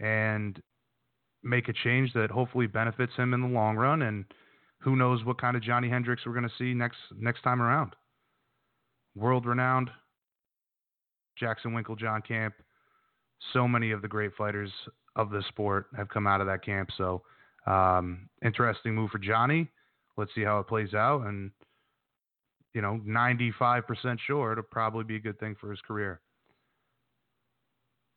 and 0.01 0.61
make 1.43 1.69
a 1.69 1.73
change 1.73 2.13
that 2.15 2.31
hopefully 2.31 2.67
benefits 2.67 3.13
him 3.17 3.35
in 3.35 3.43
the 3.43 3.49
long 3.49 3.77
run. 3.77 4.03
And 4.03 4.25
who 4.79 4.97
knows 4.97 5.25
what 5.25 5.41
kind 5.41 5.57
of 5.57 5.63
Johnny 5.63 5.89
Hendricks 5.89 6.23
we're 6.27 6.33
going 6.33 6.49
to 6.49 6.55
see 6.59 6.75
next 6.75 6.99
next 7.17 7.43
time 7.43 7.61
around. 7.61 7.95
World 9.15 9.47
renowned 9.47 9.91
Jackson 11.39 11.73
Winkeljohn 11.73 12.27
camp 12.27 12.55
so 13.53 13.67
many 13.67 13.91
of 13.91 14.03
the 14.03 14.09
great 14.09 14.35
fighters 14.37 14.71
of 15.17 15.31
the 15.31 15.43
sport 15.49 15.87
have 15.97 16.09
come 16.09 16.27
out 16.27 16.41
of 16.41 16.47
that 16.47 16.65
camp. 16.65 16.91
So, 16.97 17.23
um, 17.67 18.29
interesting 18.45 18.95
move 18.95 19.11
for 19.11 19.19
Johnny. 19.19 19.69
Let's 20.17 20.35
see 20.35 20.43
how 20.43 20.59
it 20.59 20.69
plays 20.69 20.95
out. 20.95 21.23
And, 21.27 21.51
you 22.75 22.83
know, 22.83 23.01
95% 23.07 24.19
sure 24.27 24.53
it'll 24.53 24.65
probably 24.65 25.05
be 25.05 25.17
a 25.17 25.21
good 25.21 25.39
thing 25.39 25.57
for 25.61 25.71
his 25.71 25.81
career. 25.81 26.21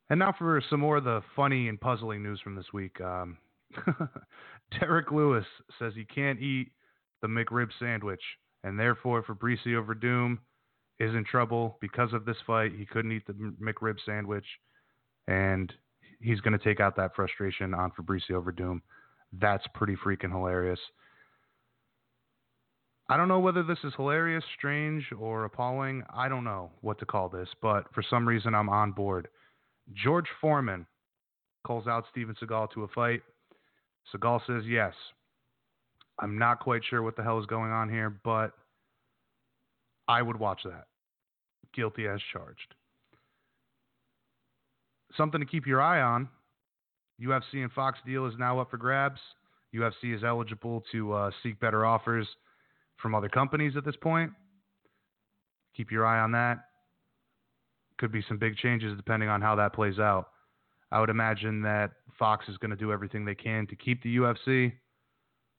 And 0.10 0.20
now 0.20 0.34
for 0.38 0.62
some 0.70 0.80
more 0.80 0.98
of 0.98 1.04
the 1.04 1.24
funny 1.36 1.68
and 1.68 1.80
puzzling 1.80 2.22
news 2.22 2.40
from 2.42 2.56
this 2.56 2.72
week. 2.74 3.00
Um, 3.02 3.38
Derrick 4.80 5.12
Lewis 5.12 5.46
says 5.80 5.94
he 5.96 6.06
can't 6.06 6.40
eat 6.40 6.72
the 7.22 7.28
McRib 7.28 7.70
sandwich, 7.80 8.22
and 8.64 8.80
therefore 8.80 9.24
Fabricio 9.24 9.84
Werdum 9.86 10.38
is 11.00 11.14
in 11.14 11.26
trouble 11.26 11.78
because 11.82 12.14
of 12.14 12.26
this 12.26 12.38
fight. 12.48 12.72
He 12.78 12.86
couldn't 12.86 13.12
eat 13.12 13.28
the 13.28 13.34
McRib 13.62 13.98
sandwich 14.06 14.46
and 15.28 15.74
he's 16.20 16.42
going 16.42 16.58
to 16.58 16.64
take 16.64 16.80
out 16.80 16.96
that 16.96 17.16
frustration 17.16 17.74
on 17.74 17.92
Fabricio 17.92 18.44
Werdum. 18.44 18.82
That's 19.34 19.66
pretty 19.74 19.96
freaking 19.96 20.32
hilarious. 20.32 20.80
I 23.08 23.18
don't 23.18 23.28
know 23.28 23.40
whether 23.40 23.62
this 23.62 23.78
is 23.84 23.94
hilarious, 23.96 24.44
strange, 24.58 25.04
or 25.20 25.46
appalling. 25.46 26.04
I 26.14 26.28
don't 26.28 26.44
know 26.44 26.72
what 26.82 26.98
to 27.00 27.06
call 27.06 27.30
this, 27.30 27.50
but 27.62 27.86
for 27.94 28.04
some 28.10 28.28
reason 28.28 28.56
I'm 28.56 28.70
on 28.70 28.92
board. 28.94 29.28
George 29.94 30.26
Foreman 30.42 30.88
calls 31.66 31.86
out 31.86 32.06
Steven 32.10 32.36
Seagal 32.42 32.72
to 32.72 32.84
a 32.84 32.88
fight. 32.88 33.22
Seagal 34.14 34.42
says 34.48 34.64
yes. 34.66 34.94
I'm 36.20 36.40
not 36.40 36.60
quite 36.60 36.82
sure 36.90 37.04
what 37.04 37.16
the 37.16 37.24
hell 37.24 37.40
is 37.40 37.46
going 37.46 37.72
on 37.72 37.90
here, 37.90 38.10
but 38.24 38.54
I 40.08 40.22
would 40.22 40.38
watch 40.38 40.62
that. 40.64 40.86
Guilty 41.74 42.08
as 42.08 42.20
charged 42.32 42.76
something 45.18 45.40
to 45.40 45.46
keep 45.46 45.66
your 45.66 45.82
eye 45.82 46.02
on. 46.02 46.28
UFC 47.22 47.56
and 47.56 47.72
Fox 47.72 48.00
deal 48.06 48.26
is 48.26 48.34
now 48.38 48.60
up 48.60 48.72
for 48.72 48.78
grabs. 48.78 49.20
UFC 49.74 50.16
is 50.16 50.24
eligible 50.24 50.84
to 50.92 51.14
uh, 51.14 51.32
seek 51.44 51.60
better 51.60 51.86
offers 51.86 52.28
from 53.02 53.16
other 53.16 53.30
companies 53.30 53.74
at 53.78 53.86
this 53.86 53.96
point. 53.96 54.32
Keep 55.76 55.92
your 55.92 56.06
eye 56.06 56.20
on 56.20 56.32
that. 56.34 56.60
Could 57.98 58.12
be 58.12 58.24
some 58.28 58.38
big 58.38 58.58
changes 58.58 58.96
depending 58.98 59.30
on 59.30 59.42
how 59.42 59.56
that 59.56 59.74
plays 59.74 60.00
out. 60.00 60.30
I 60.92 61.00
would 61.00 61.10
imagine 61.10 61.62
that 61.64 61.92
Fox 62.18 62.48
is 62.48 62.58
going 62.58 62.72
to 62.72 62.78
do 62.78 62.92
everything 62.92 63.26
they 63.26 63.36
can 63.36 63.68
to 63.68 63.76
keep 63.76 64.04
the 64.04 64.18
UFC. 64.18 64.74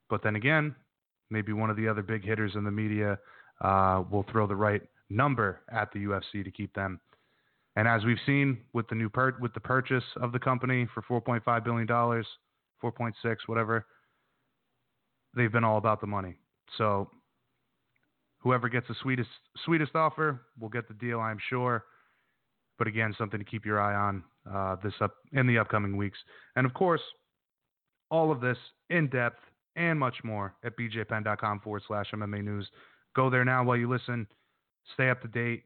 But 0.09 0.23
then 0.23 0.35
again, 0.35 0.75
maybe 1.29 1.53
one 1.53 1.69
of 1.69 1.77
the 1.77 1.87
other 1.87 2.01
big 2.01 2.23
hitters 2.23 2.53
in 2.55 2.63
the 2.63 2.71
media 2.71 3.19
uh, 3.61 4.03
will 4.11 4.25
throw 4.31 4.47
the 4.47 4.55
right 4.55 4.81
number 5.09 5.61
at 5.71 5.91
the 5.93 5.99
UFC 5.99 6.43
to 6.43 6.51
keep 6.51 6.73
them 6.73 6.99
and 7.77 7.87
as 7.87 8.03
we've 8.03 8.17
seen 8.25 8.57
with 8.73 8.87
the 8.89 8.95
new 8.95 9.07
per- 9.07 9.37
with 9.39 9.53
the 9.53 9.59
purchase 9.59 10.03
of 10.19 10.31
the 10.31 10.39
company 10.39 10.87
for 10.95 11.03
4.5 11.03 11.63
billion 11.63 11.85
dollars, 11.85 12.25
4.6 12.83 13.13
whatever, 13.45 13.85
they've 15.35 15.51
been 15.51 15.63
all 15.63 15.77
about 15.77 16.01
the 16.01 16.07
money. 16.07 16.37
So 16.79 17.07
whoever 18.39 18.67
gets 18.67 18.87
the 18.87 18.95
sweetest 19.03 19.29
sweetest 19.63 19.95
offer 19.95 20.41
will 20.59 20.69
get 20.69 20.87
the 20.87 20.95
deal, 20.95 21.19
I'm 21.19 21.37
sure. 21.49 21.85
but 22.79 22.87
again, 22.87 23.13
something 23.17 23.39
to 23.39 23.45
keep 23.45 23.63
your 23.63 23.79
eye 23.79 23.95
on 23.95 24.23
uh, 24.51 24.75
this 24.83 24.93
up 24.99 25.13
in 25.33 25.45
the 25.45 25.59
upcoming 25.59 25.95
weeks. 25.97 26.17
And 26.55 26.65
of 26.65 26.73
course, 26.73 27.01
all 28.09 28.31
of 28.31 28.41
this 28.41 28.57
in 28.89 29.07
depth 29.09 29.39
and 29.75 29.99
much 29.99 30.15
more 30.23 30.55
at 30.63 30.75
bjpenn.com 30.77 31.59
forward 31.59 31.83
slash 31.87 32.07
MMA 32.11 32.43
news. 32.43 32.67
Go 33.17 33.31
there 33.31 33.43
now 33.43 33.63
while 33.63 33.75
you 33.75 33.89
listen. 33.89 34.27
Stay 34.93 35.09
up 35.09 35.21
to 35.23 35.27
date. 35.27 35.63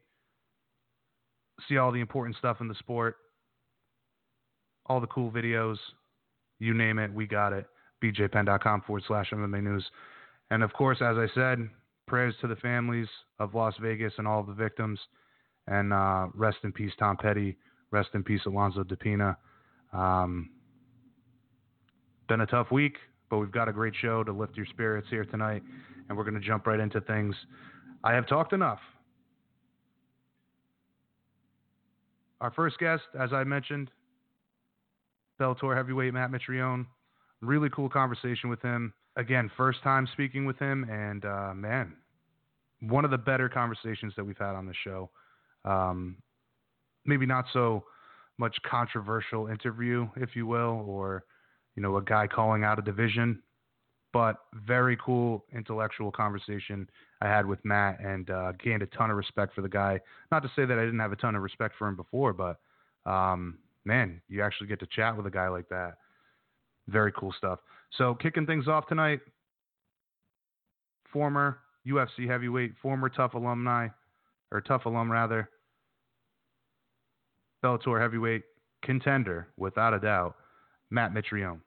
See 1.68 1.76
all 1.76 1.92
the 1.92 2.00
important 2.00 2.34
stuff 2.36 2.62
in 2.62 2.66
the 2.66 2.74
sport. 2.76 3.16
All 4.86 5.00
the 5.00 5.06
cool 5.06 5.30
videos. 5.30 5.76
You 6.58 6.72
name 6.72 6.98
it, 6.98 7.12
we 7.12 7.26
got 7.26 7.52
it. 7.52 7.66
bjpenn.com 8.02 8.82
forward 8.86 9.02
slash 9.06 9.30
MMA 9.32 9.62
news. 9.62 9.84
And 10.50 10.62
of 10.62 10.72
course, 10.72 10.98
as 11.02 11.18
I 11.18 11.26
said, 11.34 11.68
prayers 12.06 12.34
to 12.40 12.46
the 12.46 12.56
families 12.56 13.08
of 13.38 13.54
Las 13.54 13.74
Vegas 13.82 14.14
and 14.16 14.26
all 14.26 14.40
of 14.40 14.46
the 14.46 14.54
victims. 14.54 14.98
And 15.66 15.92
uh, 15.92 16.28
rest 16.34 16.58
in 16.64 16.72
peace, 16.72 16.92
Tom 16.98 17.18
Petty. 17.18 17.58
Rest 17.90 18.08
in 18.14 18.24
peace, 18.24 18.40
Alonzo 18.46 18.82
DePina. 18.82 19.36
Um, 19.92 20.48
been 22.28 22.40
a 22.40 22.46
tough 22.46 22.70
week, 22.70 22.96
but 23.32 23.38
we've 23.38 23.50
got 23.50 23.66
a 23.66 23.72
great 23.72 23.94
show 23.98 24.22
to 24.22 24.30
lift 24.30 24.58
your 24.58 24.66
spirits 24.66 25.06
here 25.08 25.24
tonight. 25.24 25.62
And 26.06 26.18
we're 26.18 26.24
going 26.24 26.38
to 26.38 26.46
jump 26.46 26.66
right 26.66 26.78
into 26.78 27.00
things. 27.00 27.34
I 28.04 28.12
have 28.12 28.28
talked 28.28 28.52
enough. 28.52 28.78
Our 32.42 32.50
first 32.50 32.78
guest, 32.78 33.04
as 33.18 33.32
I 33.32 33.42
mentioned, 33.44 33.90
Bellator 35.40 35.74
heavyweight 35.74 36.12
Matt 36.12 36.30
Mitrione. 36.30 36.84
Really 37.40 37.70
cool 37.70 37.88
conversation 37.88 38.50
with 38.50 38.60
him. 38.60 38.92
Again, 39.16 39.50
first 39.56 39.82
time 39.82 40.06
speaking 40.12 40.44
with 40.44 40.58
him, 40.58 40.84
and 40.90 41.24
uh, 41.24 41.54
man, 41.54 41.94
one 42.80 43.06
of 43.06 43.10
the 43.10 43.18
better 43.18 43.48
conversations 43.48 44.12
that 44.18 44.24
we've 44.24 44.36
had 44.36 44.54
on 44.54 44.66
the 44.66 44.74
show. 44.84 45.08
Um, 45.64 46.16
maybe 47.06 47.24
not 47.24 47.46
so 47.54 47.84
much 48.36 48.58
controversial 48.70 49.46
interview, 49.46 50.06
if 50.16 50.36
you 50.36 50.46
will, 50.46 50.84
or 50.86 51.24
you 51.76 51.82
know, 51.82 51.96
a 51.96 52.02
guy 52.02 52.26
calling 52.26 52.64
out 52.64 52.78
a 52.78 52.82
division, 52.82 53.42
but 54.12 54.36
very 54.66 54.96
cool 55.04 55.44
intellectual 55.54 56.12
conversation 56.12 56.88
I 57.20 57.28
had 57.28 57.46
with 57.46 57.64
Matt, 57.64 58.00
and 58.00 58.28
uh, 58.30 58.52
gained 58.62 58.82
a 58.82 58.86
ton 58.86 59.10
of 59.10 59.16
respect 59.16 59.54
for 59.54 59.62
the 59.62 59.68
guy. 59.68 60.00
Not 60.30 60.42
to 60.42 60.50
say 60.54 60.64
that 60.64 60.78
I 60.78 60.84
didn't 60.84 61.00
have 61.00 61.12
a 61.12 61.16
ton 61.16 61.34
of 61.34 61.42
respect 61.42 61.74
for 61.78 61.88
him 61.88 61.96
before, 61.96 62.32
but 62.32 62.58
um, 63.10 63.58
man, 63.84 64.20
you 64.28 64.42
actually 64.42 64.66
get 64.66 64.80
to 64.80 64.86
chat 64.86 65.16
with 65.16 65.26
a 65.26 65.30
guy 65.30 65.48
like 65.48 65.68
that. 65.68 65.94
Very 66.88 67.12
cool 67.12 67.32
stuff. 67.36 67.60
So, 67.96 68.14
kicking 68.14 68.46
things 68.46 68.68
off 68.68 68.86
tonight, 68.86 69.20
former 71.12 71.58
UFC 71.86 72.26
heavyweight, 72.26 72.72
former 72.80 73.08
TUF 73.08 73.34
alumni, 73.34 73.88
or 74.50 74.60
TUF 74.60 74.86
alum 74.86 75.10
rather, 75.10 75.48
Bellator 77.64 78.00
heavyweight 78.00 78.42
contender, 78.82 79.48
without 79.56 79.94
a 79.94 80.00
doubt, 80.00 80.34
Matt 80.92 81.14
Mitrione. 81.14 81.60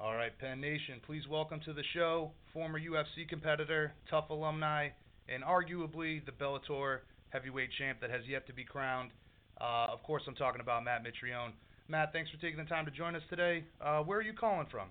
All 0.00 0.16
right, 0.16 0.36
Penn 0.40 0.60
Nation, 0.60 0.98
please 1.06 1.22
welcome 1.30 1.60
to 1.64 1.72
the 1.72 1.84
show 1.94 2.32
former 2.52 2.80
UFC 2.80 3.28
competitor, 3.28 3.92
TUF 4.10 4.30
alumni, 4.30 4.88
and 5.28 5.44
arguably 5.44 6.26
the 6.26 6.32
Bellator 6.32 7.06
heavyweight 7.28 7.70
champ 7.78 8.00
that 8.00 8.10
has 8.10 8.22
yet 8.28 8.48
to 8.48 8.52
be 8.52 8.64
crowned. 8.64 9.10
Uh, 9.60 9.86
of 9.92 10.02
course, 10.02 10.24
I'm 10.26 10.34
talking 10.34 10.60
about 10.60 10.82
Matt 10.82 11.04
Mitrione. 11.04 11.52
Matt, 11.86 12.12
thanks 12.12 12.32
for 12.32 12.40
taking 12.42 12.58
the 12.58 12.68
time 12.68 12.84
to 12.84 12.90
join 12.90 13.14
us 13.14 13.22
today. 13.30 13.62
Uh, 13.80 14.00
where 14.02 14.18
are 14.18 14.22
you 14.22 14.34
calling 14.34 14.66
from? 14.68 14.88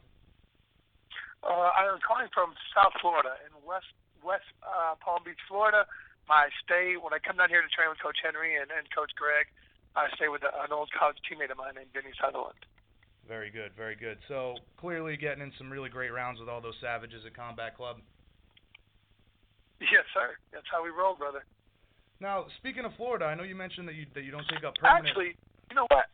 Uh, 1.44 1.76
I'm 1.76 2.00
calling 2.08 2.32
from 2.34 2.54
South 2.74 2.94
Florida 3.02 3.36
in 3.44 3.68
West 3.68 3.92
West 4.24 4.48
uh, 4.64 4.96
Palm 5.04 5.20
Beach, 5.26 5.42
Florida. 5.50 5.84
I 6.30 6.50
stay 6.64 6.96
when 7.00 7.14
I 7.14 7.20
come 7.20 7.38
down 7.38 7.50
here 7.50 7.62
to 7.62 7.72
train 7.72 7.90
with 7.90 8.00
Coach 8.00 8.18
Henry 8.24 8.56
and, 8.56 8.70
and 8.72 8.88
Coach 8.94 9.12
Greg. 9.16 9.48
I 9.96 10.08
stay 10.16 10.28
with 10.30 10.44
a, 10.44 10.52
an 10.64 10.72
old 10.72 10.90
college 10.96 11.20
teammate 11.28 11.52
of 11.52 11.58
mine 11.58 11.76
named 11.76 11.92
Vinny 11.94 12.16
Sutherland. 12.20 12.60
Very 13.28 13.50
good, 13.52 13.72
very 13.76 13.96
good. 13.96 14.18
So 14.28 14.56
clearly 14.78 15.18
getting 15.18 15.44
in 15.44 15.52
some 15.58 15.70
really 15.70 15.90
great 15.90 16.12
rounds 16.12 16.40
with 16.40 16.50
all 16.50 16.62
those 16.62 16.78
savages 16.82 17.24
at 17.26 17.36
Combat 17.36 17.76
Club. 17.76 17.98
Yes, 19.80 20.06
sir. 20.14 20.38
That's 20.54 20.68
how 20.72 20.84
we 20.84 20.90
roll, 20.90 21.16
brother. 21.16 21.44
Now, 22.22 22.46
speaking 22.58 22.86
of 22.86 22.94
Florida, 22.96 23.26
I 23.26 23.34
know 23.34 23.44
you 23.44 23.56
mentioned 23.56 23.88
that 23.90 23.96
you 23.96 24.06
that 24.14 24.24
you 24.24 24.30
don't 24.30 24.46
take 24.48 24.64
up 24.64 24.76
permanent. 24.78 25.08
Actually, 25.10 25.34
you 25.70 25.76
know 25.76 25.90
what? 25.90 26.06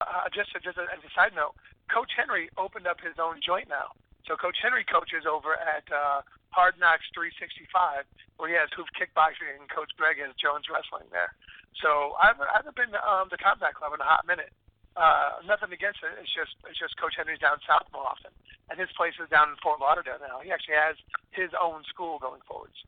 Uh, 0.00 0.26
just 0.34 0.50
just 0.64 0.78
as 0.78 0.98
a 0.98 1.12
side 1.14 1.30
note, 1.34 1.54
Coach 1.92 2.10
Henry 2.18 2.50
opened 2.58 2.86
up 2.86 2.98
his 2.98 3.14
own 3.22 3.38
joint 3.44 3.68
now. 3.68 3.94
So 4.24 4.36
Coach 4.40 4.56
Henry 4.60 4.84
coaches 4.88 5.28
over 5.28 5.52
at 5.60 5.84
uh, 5.92 6.24
Hard 6.48 6.80
Knocks 6.80 7.04
365, 7.12 8.08
where 8.40 8.48
he 8.48 8.56
has 8.56 8.72
Hooft 8.72 8.96
Kickboxing, 8.96 9.52
and 9.52 9.68
Coach 9.68 9.92
Greg 10.00 10.16
has 10.22 10.32
Jones 10.40 10.64
Wrestling 10.70 11.10
there. 11.12 11.36
So 11.82 12.16
I 12.16 12.32
haven't, 12.32 12.48
I 12.48 12.56
haven't 12.64 12.78
been 12.78 12.92
to 12.94 13.02
um, 13.02 13.28
the 13.28 13.36
Combat 13.36 13.76
Club 13.76 13.92
in 13.92 14.00
a 14.00 14.08
hot 14.08 14.24
minute. 14.24 14.54
Uh, 14.94 15.42
nothing 15.42 15.74
against 15.74 15.98
it. 16.06 16.14
It's 16.22 16.30
just 16.30 16.54
it's 16.70 16.78
just 16.78 16.94
Coach 17.02 17.18
Henry's 17.18 17.42
down 17.42 17.58
south 17.66 17.90
more 17.90 18.06
often, 18.06 18.30
and 18.70 18.78
his 18.78 18.86
place 18.94 19.18
is 19.18 19.26
down 19.26 19.50
in 19.50 19.58
Fort 19.58 19.82
Lauderdale 19.82 20.22
now. 20.22 20.38
He 20.38 20.54
actually 20.54 20.78
has 20.78 20.94
his 21.34 21.50
own 21.58 21.82
school 21.90 22.22
going 22.22 22.38
forwards. 22.46 22.78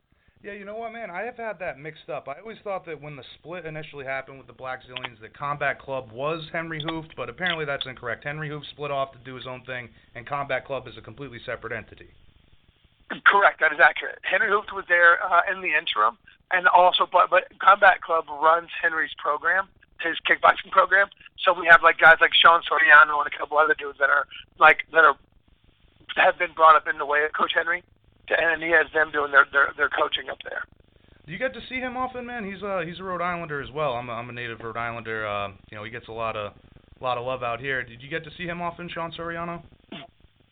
Yeah, 0.42 0.52
you 0.52 0.64
know 0.64 0.76
what, 0.76 0.92
man? 0.92 1.10
I 1.10 1.22
have 1.22 1.36
had 1.36 1.58
that 1.58 1.78
mixed 1.78 2.08
up. 2.08 2.28
I 2.28 2.40
always 2.40 2.58
thought 2.62 2.86
that 2.86 3.00
when 3.00 3.16
the 3.16 3.24
split 3.38 3.66
initially 3.66 4.04
happened 4.04 4.38
with 4.38 4.46
the 4.46 4.52
Blackzilians, 4.52 5.20
that 5.20 5.36
Combat 5.36 5.80
Club 5.80 6.12
was 6.12 6.44
Henry 6.52 6.82
Hooft, 6.84 7.16
but 7.16 7.28
apparently 7.28 7.64
that's 7.64 7.86
incorrect. 7.86 8.24
Henry 8.24 8.48
Hooft 8.48 8.68
split 8.70 8.90
off 8.90 9.12
to 9.12 9.18
do 9.24 9.34
his 9.34 9.46
own 9.46 9.64
thing, 9.64 9.88
and 10.14 10.26
Combat 10.26 10.64
Club 10.64 10.86
is 10.86 10.96
a 10.96 11.00
completely 11.00 11.40
separate 11.44 11.72
entity. 11.72 12.08
Correct, 13.26 13.60
that 13.60 13.72
is 13.72 13.78
accurate. 13.82 14.18
Henry 14.22 14.48
Hooft 14.48 14.72
was 14.74 14.84
there 14.88 15.18
uh, 15.24 15.40
in 15.50 15.62
the 15.62 15.74
interim, 15.74 16.18
and 16.52 16.68
also, 16.68 17.08
but, 17.10 17.30
but 17.30 17.44
Combat 17.58 18.02
Club 18.02 18.26
runs 18.28 18.68
Henry's 18.80 19.14
program, 19.18 19.68
his 20.00 20.16
kickboxing 20.28 20.70
program. 20.70 21.08
So 21.44 21.58
we 21.58 21.66
have 21.70 21.82
like 21.82 21.98
guys 21.98 22.18
like 22.20 22.34
Sean 22.34 22.60
Soriano 22.62 23.18
and 23.18 23.26
a 23.26 23.36
couple 23.36 23.58
other 23.58 23.74
dudes 23.74 23.98
that 23.98 24.10
are 24.10 24.26
like 24.58 24.78
that 24.92 25.04
are 25.04 25.16
have 26.16 26.38
been 26.38 26.52
brought 26.54 26.76
up 26.76 26.88
in 26.88 26.98
the 26.98 27.06
way 27.06 27.24
of 27.24 27.32
Coach 27.32 27.52
Henry 27.54 27.82
and 28.30 28.62
he 28.62 28.70
has 28.70 28.86
them 28.92 29.10
doing 29.12 29.32
their 29.32 29.46
their, 29.52 29.72
their 29.76 29.88
coaching 29.90 30.30
up 30.30 30.38
there. 30.44 30.64
Do 31.26 31.32
you 31.32 31.38
get 31.38 31.54
to 31.54 31.60
see 31.68 31.76
him 31.76 31.96
often, 31.96 32.24
man? 32.24 32.44
He's 32.44 32.62
a 32.62 32.84
he's 32.86 33.00
a 33.00 33.04
Rhode 33.04 33.22
Islander 33.22 33.60
as 33.60 33.70
well. 33.70 33.92
I'm 33.92 34.08
a, 34.08 34.12
I'm 34.12 34.30
a 34.30 34.32
native 34.32 34.60
Rhode 34.60 34.76
Islander. 34.76 35.26
Uh, 35.26 35.48
you 35.70 35.76
know, 35.76 35.84
he 35.84 35.90
gets 35.90 36.08
a 36.08 36.12
lot 36.12 36.36
of 36.36 36.52
a 37.00 37.04
lot 37.04 37.18
of 37.18 37.26
love 37.26 37.42
out 37.42 37.60
here. 37.60 37.82
Did 37.82 38.00
you 38.00 38.08
get 38.08 38.24
to 38.24 38.30
see 38.38 38.44
him 38.44 38.62
often, 38.62 38.88
Sean 38.88 39.12
Soriano? 39.12 39.62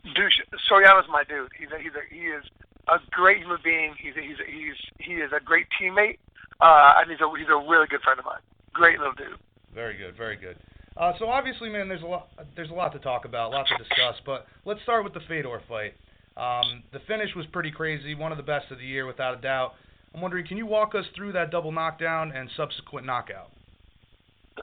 Dude, 0.02 0.32
Soriano's 0.70 1.08
my 1.08 1.24
dude. 1.24 1.48
He's 1.58 1.68
a, 1.72 1.80
he's 1.80 1.92
a, 1.94 2.14
he 2.14 2.26
is 2.26 2.44
a 2.88 2.98
great 3.10 3.38
human 3.38 3.58
being. 3.64 3.94
He's 3.98 4.12
a, 4.16 4.20
he's 4.20 4.36
a, 4.36 4.50
he's 4.50 4.76
he 4.98 5.12
is 5.14 5.30
a 5.32 5.42
great 5.42 5.66
teammate, 5.80 6.18
uh, 6.60 7.00
and 7.00 7.10
he's 7.10 7.20
a 7.20 7.28
he's 7.38 7.48
a 7.48 7.56
really 7.56 7.86
good 7.88 8.02
friend 8.02 8.18
of 8.18 8.26
mine. 8.26 8.42
Great 8.72 8.98
little 8.98 9.14
dude. 9.14 9.38
Very 9.74 9.96
good, 9.96 10.16
very 10.16 10.36
good. 10.36 10.56
Uh, 10.96 11.12
so 11.18 11.28
obviously, 11.28 11.70
man, 11.70 11.88
there's 11.88 12.02
a 12.02 12.06
lot 12.06 12.28
there's 12.54 12.70
a 12.70 12.74
lot 12.74 12.92
to 12.92 12.98
talk 12.98 13.24
about, 13.24 13.52
a 13.52 13.56
lot 13.56 13.66
to 13.66 13.78
discuss. 13.78 14.16
But 14.26 14.46
let's 14.64 14.82
start 14.82 15.04
with 15.04 15.14
the 15.14 15.22
Fedor 15.26 15.62
fight. 15.68 15.94
Um, 16.36 16.82
the 16.92 16.98
finish 17.06 17.30
was 17.36 17.46
pretty 17.52 17.70
crazy, 17.70 18.14
one 18.14 18.32
of 18.32 18.38
the 18.38 18.44
best 18.44 18.70
of 18.70 18.78
the 18.78 18.84
year 18.84 19.06
without 19.06 19.38
a 19.38 19.40
doubt. 19.40 19.74
I'm 20.14 20.20
wondering, 20.20 20.46
can 20.46 20.56
you 20.56 20.66
walk 20.66 20.94
us 20.94 21.04
through 21.14 21.32
that 21.32 21.50
double 21.50 21.72
knockdown 21.72 22.32
and 22.32 22.48
subsequent 22.56 23.06
knockout? 23.06 23.50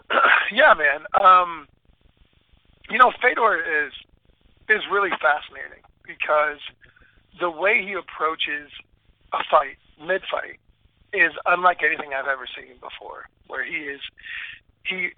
yeah, 0.54 0.74
man. 0.74 1.06
Um, 1.22 1.68
you 2.90 2.98
know, 2.98 3.12
Fedor 3.22 3.86
is 3.86 3.94
is 4.70 4.82
really 4.92 5.10
fascinating 5.22 5.84
because 6.08 6.60
the 7.40 7.50
way 7.50 7.84
he 7.84 7.94
approaches 7.94 8.72
a 9.34 9.40
fight, 9.50 9.78
mid 10.00 10.22
fight, 10.32 10.60
is 11.14 11.32
unlike 11.46 11.80
anything 11.84 12.12
I've 12.14 12.28
ever 12.28 12.48
seen 12.56 12.76
before. 12.76 13.28
Where 13.48 13.66
he 13.66 13.92
is, 13.92 14.00
he 14.86 15.10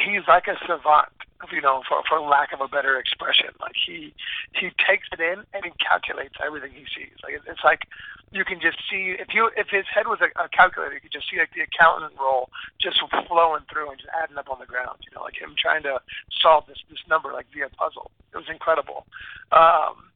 he's 0.00 0.26
like 0.28 0.46
a 0.48 0.56
savant 0.66 1.08
you 1.52 1.60
know, 1.60 1.82
for 1.88 2.02
for 2.08 2.20
lack 2.20 2.52
of 2.52 2.60
a 2.60 2.68
better 2.68 2.98
expression. 2.98 3.48
Like 3.60 3.74
he 3.74 4.12
he 4.52 4.70
takes 4.76 5.08
it 5.12 5.20
in 5.20 5.44
and 5.54 5.64
he 5.64 5.72
calculates 5.80 6.34
everything 6.44 6.72
he 6.72 6.84
sees. 6.92 7.16
Like 7.22 7.40
it's 7.46 7.64
like 7.64 7.88
you 8.30 8.44
can 8.44 8.60
just 8.60 8.78
see 8.90 9.16
if 9.18 9.32
you 9.32 9.50
if 9.56 9.68
his 9.68 9.86
head 9.92 10.06
was 10.06 10.20
a, 10.20 10.28
a 10.36 10.48
calculator, 10.48 10.94
you 10.94 11.00
could 11.00 11.12
just 11.12 11.30
see 11.30 11.38
like 11.38 11.54
the 11.54 11.62
accountant 11.64 12.12
roll 12.20 12.50
just 12.80 13.00
flowing 13.26 13.64
through 13.72 13.90
and 13.90 13.98
just 13.98 14.10
adding 14.12 14.36
up 14.36 14.50
on 14.50 14.58
the 14.60 14.66
ground. 14.66 15.00
You 15.08 15.16
know, 15.16 15.22
like 15.22 15.40
him 15.40 15.54
trying 15.56 15.82
to 15.84 16.00
solve 16.42 16.66
this 16.66 16.78
this 16.90 17.00
number 17.08 17.32
like 17.32 17.46
via 17.54 17.68
puzzle. 17.70 18.10
It 18.34 18.36
was 18.36 18.50
incredible. 18.50 19.06
Um, 19.52 20.12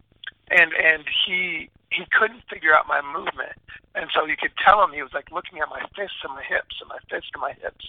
and 0.51 0.73
and 0.77 1.05
he 1.25 1.71
he 1.95 2.05
couldn't 2.19 2.43
figure 2.51 2.75
out 2.75 2.87
my 2.89 3.01
movement, 3.01 3.55
and 3.95 4.11
so 4.13 4.27
you 4.27 4.37
could 4.37 4.53
tell 4.65 4.83
him 4.83 4.91
he 4.93 5.03
was 5.03 5.13
like 5.15 5.31
looking 5.31 5.61
at 5.61 5.69
my 5.69 5.81
fists 5.95 6.19
and 6.25 6.35
my 6.35 6.43
hips 6.43 6.77
and 6.81 6.89
my 6.89 6.99
fists 7.09 7.31
and 7.33 7.41
my 7.41 7.55
hips, 7.63 7.87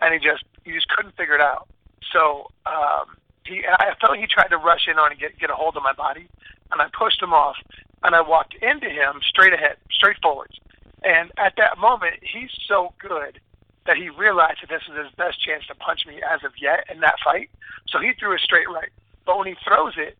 and 0.00 0.12
he 0.12 0.20
just 0.20 0.44
he 0.64 0.72
just 0.72 0.88
couldn't 0.88 1.16
figure 1.16 1.34
it 1.34 1.40
out. 1.40 1.68
So 2.12 2.50
um, 2.66 3.16
he, 3.44 3.64
I 3.66 3.94
felt 4.00 4.18
he 4.18 4.26
tried 4.26 4.48
to 4.48 4.58
rush 4.58 4.86
in 4.88 4.98
on 4.98 5.12
and 5.12 5.20
get 5.20 5.38
get 5.38 5.50
a 5.50 5.54
hold 5.54 5.76
of 5.76 5.82
my 5.82 5.92
body, 5.94 6.28
and 6.70 6.82
I 6.82 6.88
pushed 6.92 7.22
him 7.22 7.32
off, 7.32 7.56
and 8.02 8.14
I 8.14 8.20
walked 8.20 8.54
into 8.60 8.88
him 8.88 9.20
straight 9.24 9.52
ahead, 9.52 9.76
straight 9.90 10.16
forwards. 10.22 10.60
And 11.02 11.30
at 11.38 11.54
that 11.56 11.78
moment, 11.78 12.14
he's 12.20 12.50
so 12.68 12.92
good 12.98 13.40
that 13.86 13.96
he 13.96 14.10
realized 14.10 14.58
that 14.62 14.68
this 14.68 14.82
was 14.88 14.98
his 14.98 15.14
best 15.16 15.40
chance 15.40 15.64
to 15.66 15.74
punch 15.74 16.06
me 16.06 16.20
as 16.22 16.42
of 16.44 16.52
yet 16.60 16.84
in 16.92 17.00
that 17.00 17.16
fight. 17.22 17.48
So 17.88 18.00
he 18.00 18.12
threw 18.18 18.34
a 18.34 18.38
straight 18.38 18.68
right. 18.68 18.90
But 19.24 19.38
when 19.38 19.46
he 19.46 19.54
throws 19.64 19.94
it, 19.96 20.18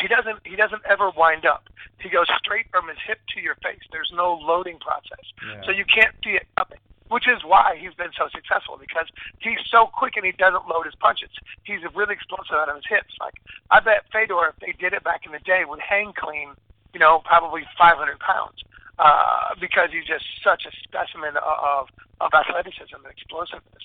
he 0.00 0.08
doesn't 0.08 0.38
he 0.44 0.56
doesn't 0.56 0.82
ever 0.88 1.10
wind 1.10 1.44
up. 1.46 1.64
He 2.00 2.08
goes 2.08 2.26
straight 2.38 2.66
from 2.70 2.88
his 2.88 2.98
hip 3.06 3.18
to 3.34 3.40
your 3.40 3.54
face. 3.56 3.80
There's 3.92 4.12
no 4.14 4.34
loading 4.34 4.78
process, 4.78 5.24
Yeah. 5.46 5.62
so 5.64 5.70
you 5.70 5.84
can't 5.84 6.14
see 6.24 6.30
it 6.30 6.46
coming. 6.56 6.78
Which 7.08 7.26
is 7.26 7.42
why 7.44 7.76
he's 7.76 7.94
been 7.94 8.12
so 8.16 8.28
successful 8.30 8.78
because 8.78 9.06
he's 9.40 9.58
so 9.68 9.86
quick 9.92 10.16
and 10.16 10.24
he 10.24 10.30
doesn't 10.32 10.68
load 10.68 10.86
his 10.86 10.94
punches. 10.94 11.30
He's 11.64 11.80
really 11.94 12.14
explosive 12.14 12.54
out 12.54 12.68
of 12.68 12.76
his 12.76 12.86
hips. 12.88 13.14
Like 13.20 13.34
I 13.70 13.80
bet 13.80 14.04
Fedor, 14.12 14.54
if 14.54 14.56
they 14.60 14.72
did 14.78 14.92
it 14.92 15.02
back 15.02 15.26
in 15.26 15.32
the 15.32 15.40
day, 15.40 15.64
would 15.66 15.80
hang 15.80 16.12
clean, 16.16 16.50
you 16.94 17.00
know, 17.00 17.20
probably 17.24 17.62
500 17.76 18.18
pounds 18.20 18.62
uh, 18.98 19.54
because 19.60 19.90
he's 19.90 20.04
just 20.06 20.24
such 20.44 20.66
a 20.66 20.72
specimen 20.84 21.34
of 21.36 21.88
of 22.20 22.30
athleticism 22.32 22.94
and 22.94 23.06
explosiveness. 23.10 23.84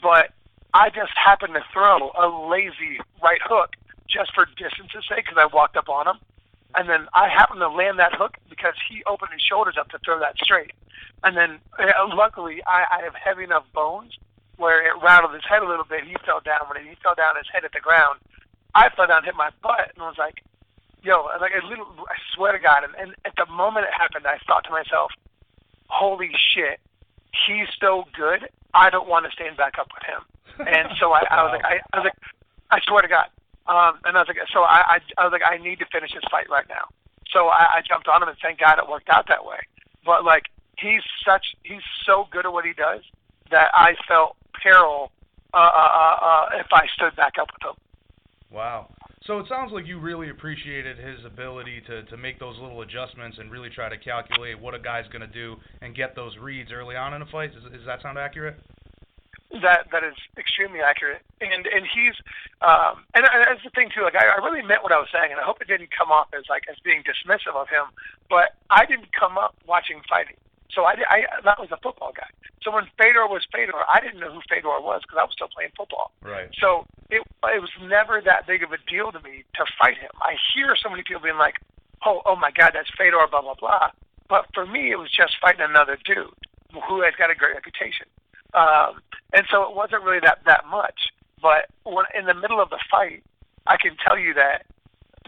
But 0.00 0.30
I 0.72 0.90
just 0.90 1.12
happened 1.16 1.54
to 1.54 1.64
throw 1.72 2.12
a 2.14 2.28
lazy 2.48 3.00
right 3.22 3.40
hook 3.42 3.74
just 4.10 4.34
for 4.34 4.46
distance's 4.56 5.06
sake 5.08 5.24
because 5.24 5.38
I 5.38 5.46
walked 5.46 5.76
up 5.76 5.88
on 5.88 6.08
him. 6.08 6.18
And 6.74 6.88
then 6.88 7.08
I 7.14 7.28
happened 7.28 7.60
to 7.60 7.68
land 7.68 7.98
that 7.98 8.14
hook 8.14 8.36
because 8.48 8.74
he 8.88 9.02
opened 9.04 9.32
his 9.32 9.42
shoulders 9.42 9.74
up 9.78 9.88
to 9.90 9.98
throw 10.04 10.20
that 10.20 10.36
straight. 10.38 10.72
And 11.24 11.36
then 11.36 11.58
uh, 11.78 12.06
luckily 12.14 12.62
I, 12.66 12.84
I 12.90 13.02
have 13.04 13.14
heavy 13.14 13.44
enough 13.44 13.64
bones 13.74 14.18
where 14.56 14.86
it 14.86 14.92
rattled 15.02 15.34
his 15.34 15.42
head 15.48 15.62
a 15.62 15.68
little 15.68 15.88
bit. 15.88 16.04
He 16.04 16.14
fell 16.24 16.40
down. 16.44 16.68
When 16.68 16.78
he 16.84 16.94
fell 17.02 17.16
down, 17.16 17.34
his 17.36 17.48
head 17.52 17.62
hit 17.62 17.72
the 17.72 17.80
ground. 17.80 18.20
I 18.74 18.90
fell 18.94 19.08
down, 19.08 19.24
hit 19.24 19.34
my 19.34 19.50
butt, 19.62 19.90
and 19.96 20.04
was 20.04 20.18
like, 20.18 20.44
"Yo!" 21.02 21.26
Like 21.40 21.52
a 21.56 21.66
little. 21.66 21.88
I 22.06 22.14
swear 22.34 22.52
to 22.52 22.58
God. 22.60 22.84
And, 22.84 22.94
and 22.94 23.16
at 23.24 23.34
the 23.36 23.50
moment 23.50 23.86
it 23.88 23.94
happened, 23.96 24.26
I 24.28 24.38
thought 24.46 24.64
to 24.64 24.70
myself, 24.70 25.10
"Holy 25.88 26.30
shit, 26.54 26.78
he's 27.46 27.66
so 27.80 28.04
good. 28.14 28.46
I 28.74 28.90
don't 28.90 29.08
want 29.08 29.26
to 29.26 29.32
stand 29.32 29.56
back 29.56 29.74
up 29.80 29.88
with 29.90 30.04
him." 30.04 30.22
And 30.68 30.92
so 31.00 31.12
I, 31.12 31.24
I 31.30 31.42
was 31.42 31.52
like, 31.56 31.64
I, 31.64 31.80
I 31.92 31.96
was 31.98 32.04
like, 32.04 32.20
I 32.70 32.78
swear 32.86 33.02
to 33.02 33.08
God. 33.08 33.26
Um, 33.66 34.00
and 34.04 34.16
I 34.16 34.20
was 34.20 34.28
like, 34.28 34.38
so 34.52 34.62
I, 34.62 34.96
I, 34.96 34.98
I 35.18 35.24
was 35.24 35.32
like, 35.32 35.42
I 35.46 35.58
need 35.58 35.78
to 35.78 35.86
finish 35.92 36.12
this 36.12 36.24
fight 36.30 36.48
right 36.50 36.66
now. 36.68 36.88
So 37.32 37.48
I, 37.48 37.78
I 37.78 37.82
jumped 37.86 38.08
on 38.08 38.22
him, 38.22 38.28
and 38.28 38.38
thank 38.42 38.58
God 38.58 38.78
it 38.78 38.88
worked 38.88 39.08
out 39.08 39.26
that 39.28 39.44
way. 39.44 39.58
But 40.04 40.24
like, 40.24 40.44
he's 40.78 41.02
such, 41.24 41.54
he's 41.62 41.82
so 42.04 42.26
good 42.32 42.46
at 42.46 42.52
what 42.52 42.64
he 42.64 42.72
does 42.72 43.02
that 43.50 43.70
I 43.74 43.94
felt 44.08 44.36
peril 44.62 45.12
uh, 45.52 45.56
uh, 45.56 45.60
uh, 45.60 46.16
uh, 46.22 46.46
if 46.54 46.66
I 46.72 46.86
stood 46.94 47.14
back 47.16 47.34
up 47.40 47.48
with 47.52 47.70
him. 47.70 47.76
Wow. 48.50 48.88
So 49.24 49.38
it 49.38 49.46
sounds 49.48 49.70
like 49.72 49.86
you 49.86 50.00
really 50.00 50.30
appreciated 50.30 50.98
his 50.98 51.24
ability 51.24 51.82
to, 51.86 52.02
to 52.04 52.16
make 52.16 52.40
those 52.40 52.58
little 52.58 52.82
adjustments 52.82 53.38
and 53.38 53.50
really 53.50 53.68
try 53.68 53.88
to 53.88 53.98
calculate 53.98 54.58
what 54.58 54.74
a 54.74 54.78
guy's 54.78 55.06
going 55.08 55.20
to 55.20 55.26
do 55.26 55.56
and 55.82 55.94
get 55.94 56.16
those 56.16 56.36
reads 56.38 56.72
early 56.72 56.96
on 56.96 57.14
in 57.14 57.22
a 57.22 57.26
fight. 57.26 57.52
Does, 57.52 57.62
does 57.70 57.86
that 57.86 58.02
sound 58.02 58.18
accurate? 58.18 58.58
That 59.50 59.90
that 59.90 60.04
is 60.06 60.14
extremely 60.38 60.78
accurate, 60.78 61.22
and 61.40 61.66
and 61.66 61.82
he's 61.82 62.14
um 62.62 63.02
and, 63.18 63.26
and 63.26 63.42
that's 63.42 63.64
the 63.66 63.74
thing 63.74 63.90
too. 63.90 64.06
Like 64.06 64.14
I, 64.14 64.38
I 64.38 64.38
really 64.38 64.62
meant 64.62 64.86
what 64.86 64.92
I 64.94 64.98
was 65.02 65.10
saying, 65.10 65.34
and 65.34 65.40
I 65.40 65.44
hope 65.44 65.58
it 65.60 65.66
didn't 65.66 65.90
come 65.90 66.14
off 66.14 66.30
as 66.30 66.46
like 66.48 66.70
as 66.70 66.78
being 66.86 67.02
dismissive 67.02 67.58
of 67.58 67.66
him. 67.66 67.90
But 68.30 68.54
I 68.70 68.86
didn't 68.86 69.10
come 69.10 69.34
up 69.38 69.58
watching 69.66 70.06
fighting, 70.06 70.38
so 70.70 70.86
I, 70.86 70.94
I 71.10 71.18
that 71.42 71.58
was 71.58 71.74
a 71.74 71.82
football 71.82 72.12
guy. 72.14 72.30
So 72.62 72.70
when 72.70 72.86
Fedor 72.94 73.26
was 73.26 73.42
Fedor, 73.50 73.74
I 73.90 73.98
didn't 73.98 74.20
know 74.20 74.30
who 74.30 74.40
Fedor 74.48 74.78
was 74.84 75.02
because 75.02 75.18
I 75.18 75.24
was 75.24 75.34
still 75.34 75.50
playing 75.50 75.74
football. 75.76 76.12
Right. 76.22 76.46
So 76.54 76.86
it 77.10 77.26
it 77.50 77.60
was 77.60 77.74
never 77.82 78.22
that 78.22 78.46
big 78.46 78.62
of 78.62 78.70
a 78.70 78.78
deal 78.86 79.10
to 79.10 79.20
me 79.20 79.42
to 79.58 79.64
fight 79.82 79.98
him. 79.98 80.14
I 80.22 80.38
hear 80.54 80.76
so 80.78 80.90
many 80.90 81.02
people 81.02 81.26
being 81.26 81.42
like, 81.42 81.58
"Oh, 82.06 82.22
oh 82.22 82.36
my 82.36 82.54
God, 82.54 82.70
that's 82.74 82.90
Fedor," 82.94 83.26
blah 83.30 83.42
blah 83.42 83.58
blah. 83.58 83.90
But 84.28 84.46
for 84.54 84.64
me, 84.64 84.92
it 84.92 84.96
was 84.96 85.10
just 85.10 85.34
fighting 85.42 85.66
another 85.66 85.98
dude 86.04 86.30
who 86.86 87.02
has 87.02 87.14
got 87.18 87.30
a 87.30 87.34
great 87.34 87.54
reputation. 87.54 88.06
Um, 88.54 89.00
and 89.32 89.46
so 89.50 89.62
it 89.68 89.76
wasn't 89.76 90.02
really 90.02 90.20
that 90.20 90.38
that 90.46 90.64
much. 90.70 90.98
But 91.40 91.70
when 91.84 92.04
in 92.18 92.26
the 92.26 92.34
middle 92.34 92.60
of 92.60 92.70
the 92.70 92.80
fight, 92.90 93.22
I 93.66 93.76
can 93.76 93.96
tell 94.04 94.18
you 94.18 94.34
that 94.34 94.66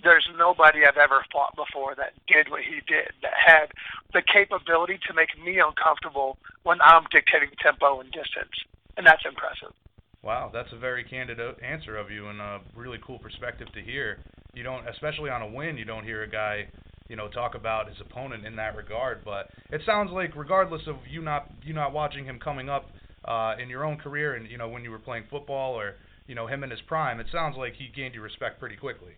there's 0.02 0.26
nobody 0.36 0.80
I've 0.84 0.96
ever 0.96 1.24
fought 1.32 1.54
before 1.54 1.94
that 1.94 2.12
did 2.26 2.50
what 2.50 2.62
he 2.62 2.80
did, 2.86 3.12
that 3.22 3.32
had 3.34 3.66
the 4.12 4.22
capability 4.22 4.98
to 5.06 5.14
make 5.14 5.30
me 5.42 5.60
uncomfortable 5.60 6.38
when 6.64 6.78
I'm 6.82 7.04
dictating 7.10 7.50
tempo 7.62 8.00
and 8.00 8.10
distance, 8.10 8.56
and 8.96 9.06
that's 9.06 9.22
impressive. 9.24 9.74
Wow, 10.22 10.50
that's 10.52 10.72
a 10.72 10.78
very 10.78 11.04
candid 11.04 11.38
answer 11.62 11.96
of 11.96 12.10
you 12.10 12.28
and 12.28 12.40
a 12.40 12.60
really 12.76 12.98
cool 13.04 13.18
perspective 13.18 13.68
to 13.74 13.82
hear. 13.82 14.18
You 14.54 14.62
don't, 14.62 14.86
especially 14.88 15.30
on 15.30 15.42
a 15.42 15.48
win, 15.48 15.76
you 15.76 15.84
don't 15.84 16.04
hear 16.04 16.22
a 16.22 16.28
guy, 16.30 16.68
you 17.08 17.16
know, 17.16 17.28
talk 17.28 17.54
about 17.54 17.88
his 17.88 17.96
opponent 18.00 18.46
in 18.46 18.54
that 18.56 18.76
regard. 18.76 19.24
But 19.24 19.50
it 19.70 19.80
sounds 19.84 20.12
like, 20.12 20.36
regardless 20.36 20.82
of 20.86 20.96
you 21.10 21.22
not 21.22 21.50
you 21.64 21.74
not 21.74 21.92
watching 21.92 22.24
him 22.24 22.38
coming 22.38 22.68
up 22.68 22.90
uh, 23.24 23.54
in 23.60 23.68
your 23.68 23.84
own 23.84 23.96
career, 23.96 24.34
and 24.34 24.50
you 24.50 24.58
know 24.58 24.68
when 24.68 24.82
you 24.84 24.90
were 24.90 24.98
playing 24.98 25.24
football 25.30 25.74
or 25.74 25.96
you 26.26 26.34
know 26.34 26.46
him 26.46 26.62
in 26.64 26.70
his 26.70 26.80
prime, 26.82 27.20
it 27.20 27.26
sounds 27.30 27.56
like 27.56 27.74
he 27.74 27.88
gained 27.88 28.14
your 28.14 28.24
respect 28.24 28.58
pretty 28.60 28.76
quickly. 28.76 29.12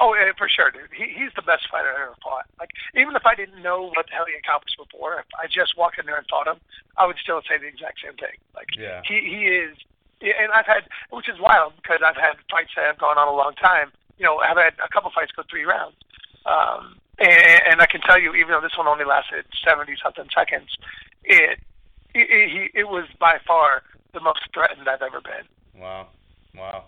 Oh, 0.00 0.12
yeah, 0.14 0.32
for 0.36 0.48
sure, 0.48 0.70
dude. 0.70 0.90
He, 0.92 1.06
he's 1.14 1.30
the 1.36 1.42
best 1.42 1.70
fighter 1.70 1.88
I 1.88 2.02
ever 2.02 2.16
fought. 2.22 2.44
Like, 2.58 2.70
even 2.94 3.14
if 3.16 3.24
I 3.24 3.34
didn't 3.34 3.62
know 3.62 3.90
what 3.94 4.06
the 4.10 4.12
hell 4.12 4.26
he 4.26 4.34
accomplished 4.36 4.76
before, 4.76 5.20
if 5.20 5.26
I 5.38 5.46
just 5.46 5.78
walked 5.78 5.98
in 5.98 6.04
there 6.06 6.18
and 6.18 6.26
fought 6.28 6.46
him, 6.50 6.58
I 6.98 7.06
would 7.06 7.16
still 7.22 7.40
say 7.48 7.56
the 7.58 7.70
exact 7.70 8.02
same 8.02 8.18
thing. 8.18 8.36
Like, 8.54 8.68
Yeah. 8.76 9.00
he 9.06 9.22
he 9.22 9.46
is, 9.46 9.76
and 10.20 10.50
I've 10.52 10.66
had, 10.66 10.84
which 11.10 11.28
is 11.28 11.38
wild 11.40 11.74
because 11.80 12.00
I've 12.04 12.18
had 12.18 12.36
fights 12.50 12.74
that 12.76 12.84
have 12.86 12.98
gone 12.98 13.16
on 13.18 13.28
a 13.28 13.32
long 13.34 13.54
time. 13.54 13.92
You 14.18 14.26
know, 14.26 14.38
I've 14.38 14.58
had 14.58 14.74
a 14.84 14.88
couple 14.92 15.10
fights 15.14 15.32
go 15.32 15.42
three 15.48 15.64
rounds, 15.64 15.96
um, 16.44 16.98
and, 17.18 17.62
and 17.70 17.80
I 17.80 17.86
can 17.86 18.00
tell 18.02 18.18
you, 18.20 18.34
even 18.34 18.50
though 18.50 18.60
this 18.60 18.76
one 18.76 18.86
only 18.86 19.04
lasted 19.06 19.46
seventy 19.64 19.94
something 20.02 20.26
seconds, 20.34 20.74
it, 21.24 21.58
it, 22.14 22.70
it 22.74 22.84
was 22.84 23.04
by 23.18 23.36
far 23.46 23.82
the 24.12 24.20
most 24.20 24.40
threatened 24.52 24.88
I've 24.88 25.02
ever 25.02 25.20
been. 25.20 25.80
Wow, 25.80 26.08
wow. 26.56 26.84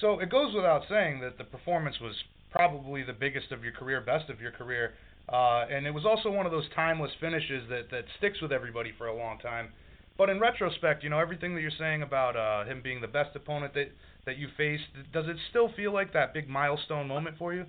So 0.00 0.18
it 0.20 0.30
goes 0.30 0.54
without 0.54 0.82
saying 0.88 1.20
that 1.20 1.38
the 1.38 1.44
performance 1.44 1.96
was 2.00 2.14
probably 2.50 3.02
the 3.02 3.12
biggest 3.12 3.52
of 3.52 3.62
your 3.62 3.72
career, 3.72 4.00
best 4.00 4.30
of 4.30 4.40
your 4.40 4.52
career, 4.52 4.94
uh, 5.28 5.66
and 5.70 5.86
it 5.86 5.90
was 5.90 6.04
also 6.04 6.30
one 6.30 6.46
of 6.46 6.52
those 6.52 6.68
timeless 6.74 7.10
finishes 7.20 7.68
that 7.68 7.90
that 7.90 8.04
sticks 8.18 8.40
with 8.40 8.52
everybody 8.52 8.92
for 8.96 9.06
a 9.06 9.16
long 9.16 9.38
time. 9.38 9.68
But 10.16 10.30
in 10.30 10.38
retrospect, 10.38 11.02
you 11.02 11.10
know 11.10 11.18
everything 11.18 11.54
that 11.54 11.60
you're 11.60 11.78
saying 11.78 12.02
about 12.02 12.36
uh, 12.36 12.64
him 12.64 12.80
being 12.82 13.00
the 13.00 13.08
best 13.08 13.34
opponent 13.34 13.74
that 13.74 13.90
that 14.26 14.38
you 14.38 14.48
faced. 14.56 14.84
Does 15.12 15.26
it 15.28 15.36
still 15.50 15.70
feel 15.76 15.92
like 15.92 16.12
that 16.12 16.32
big 16.34 16.48
milestone 16.48 17.08
moment 17.08 17.36
for 17.38 17.52
you? 17.52 17.66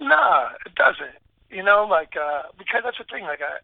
No, 0.00 0.48
it 0.66 0.74
doesn't. 0.74 1.18
You 1.50 1.62
know, 1.62 1.86
like 1.88 2.14
uh 2.16 2.42
because 2.58 2.82
that's 2.84 2.98
the 2.98 3.04
thing. 3.04 3.24
Like 3.24 3.40
I, 3.40 3.58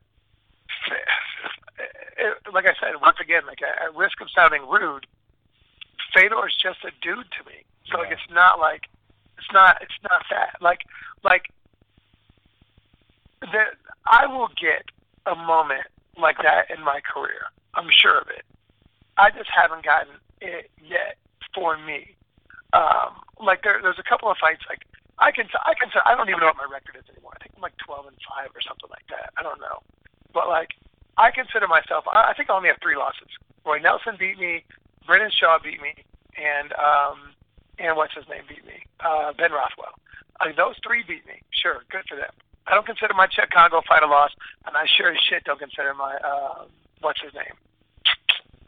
like 2.52 2.66
I 2.66 2.74
said 2.80 3.00
once 3.00 3.18
again, 3.20 3.42
like 3.46 3.61
at 3.62 3.94
risk 3.96 4.20
of 4.20 4.28
sounding 4.35 4.68
rude, 4.68 5.06
Fedor's 6.14 6.56
just 6.61 6.85
a 6.85 6.90
dude 7.00 7.30
to 7.38 7.44
me. 7.46 7.64
So 7.90 7.98
like 7.98 8.12
it's 8.12 8.30
not 8.30 8.59
like 8.59 8.83
it's 9.38 9.52
not 9.52 9.78
it's 9.80 9.98
not 10.02 10.22
that 10.30 10.61
like 10.61 10.80
like 11.24 11.50
that 13.40 13.78
I 14.06 14.26
will 14.26 14.48
get 14.61 14.85
a 15.26 15.35
moment 15.35 15.87
like 16.18 16.37
that 16.42 16.70
in 16.70 16.85
my 16.85 17.00
career. 17.00 17.48
I'm 17.74 17.88
sure 17.90 18.18
of 18.18 18.28
it. 18.28 18.44
I 19.16 19.30
just 19.30 19.50
haven't 19.50 19.85
gotten 19.85 20.14
it 20.40 20.70
yet 20.83 21.16
for 21.54 21.76
me. 21.78 22.16
Um, 22.72 23.18
like 23.42 23.62
there, 23.62 23.80
there's 23.83 23.98
a 23.98 24.06
couple 24.06 24.30
of 24.30 24.37
fights 24.38 24.62
like 24.68 24.87
I 25.18 25.30
can 25.33 25.48
I 25.66 25.74
can 25.74 25.90
I 26.06 26.14
don't 26.14 26.28
even 26.28 26.40
know 26.40 26.52
what 26.52 26.61
my 26.61 26.70
record 26.70 26.96
is 26.96 27.09
anymore. 27.11 27.33
I 27.37 27.42
think 27.42 27.54
I'm 27.56 27.62
like 27.62 27.76
12 27.85 28.06
and 28.06 28.16
five 28.24 28.50
or 28.54 28.62
something 28.62 28.88
like 28.88 29.04
that. 29.11 29.33
I 29.37 29.42
don't 29.42 29.61
know, 29.61 29.83
but 30.33 30.49
like 30.49 30.71
I 31.16 31.31
consider 31.31 31.66
myself. 31.69 32.05
I, 32.11 32.31
I 32.31 32.35
think 32.35 32.51
I 32.51 32.57
only 32.57 32.69
have 32.69 32.79
three 32.83 32.97
losses. 32.97 33.29
Roy 33.64 33.79
Nelson 33.79 34.16
beat 34.19 34.38
me, 34.38 34.64
Brendan 35.07 35.31
Schaub 35.31 35.62
beat 35.62 35.81
me, 35.83 35.95
and 36.38 36.73
um, 36.75 37.35
and 37.79 37.97
what's 37.97 38.14
his 38.14 38.25
name 38.29 38.45
beat 38.49 38.64
me, 38.64 38.85
uh, 39.01 39.33
Ben 39.37 39.53
Rothwell. 39.53 39.95
Uh, 40.40 40.53
those 40.57 40.77
three 40.87 41.03
beat 41.07 41.27
me. 41.27 41.43
Sure, 41.51 41.83
good 41.90 42.05
for 42.09 42.16
them. 42.16 42.33
I 42.66 42.75
don't 42.75 42.87
consider 42.87 43.12
my 43.14 43.27
Chicago 43.29 43.83
fight 43.87 44.03
a 44.03 44.07
loss, 44.07 44.31
and 44.66 44.77
I 44.77 44.87
sure 44.97 45.11
as 45.12 45.19
shit 45.29 45.45
don't 45.45 45.59
consider 45.59 45.93
my 45.95 46.16
uh, 46.25 46.64
what's 47.01 47.21
his 47.21 47.35
name. 47.35 47.57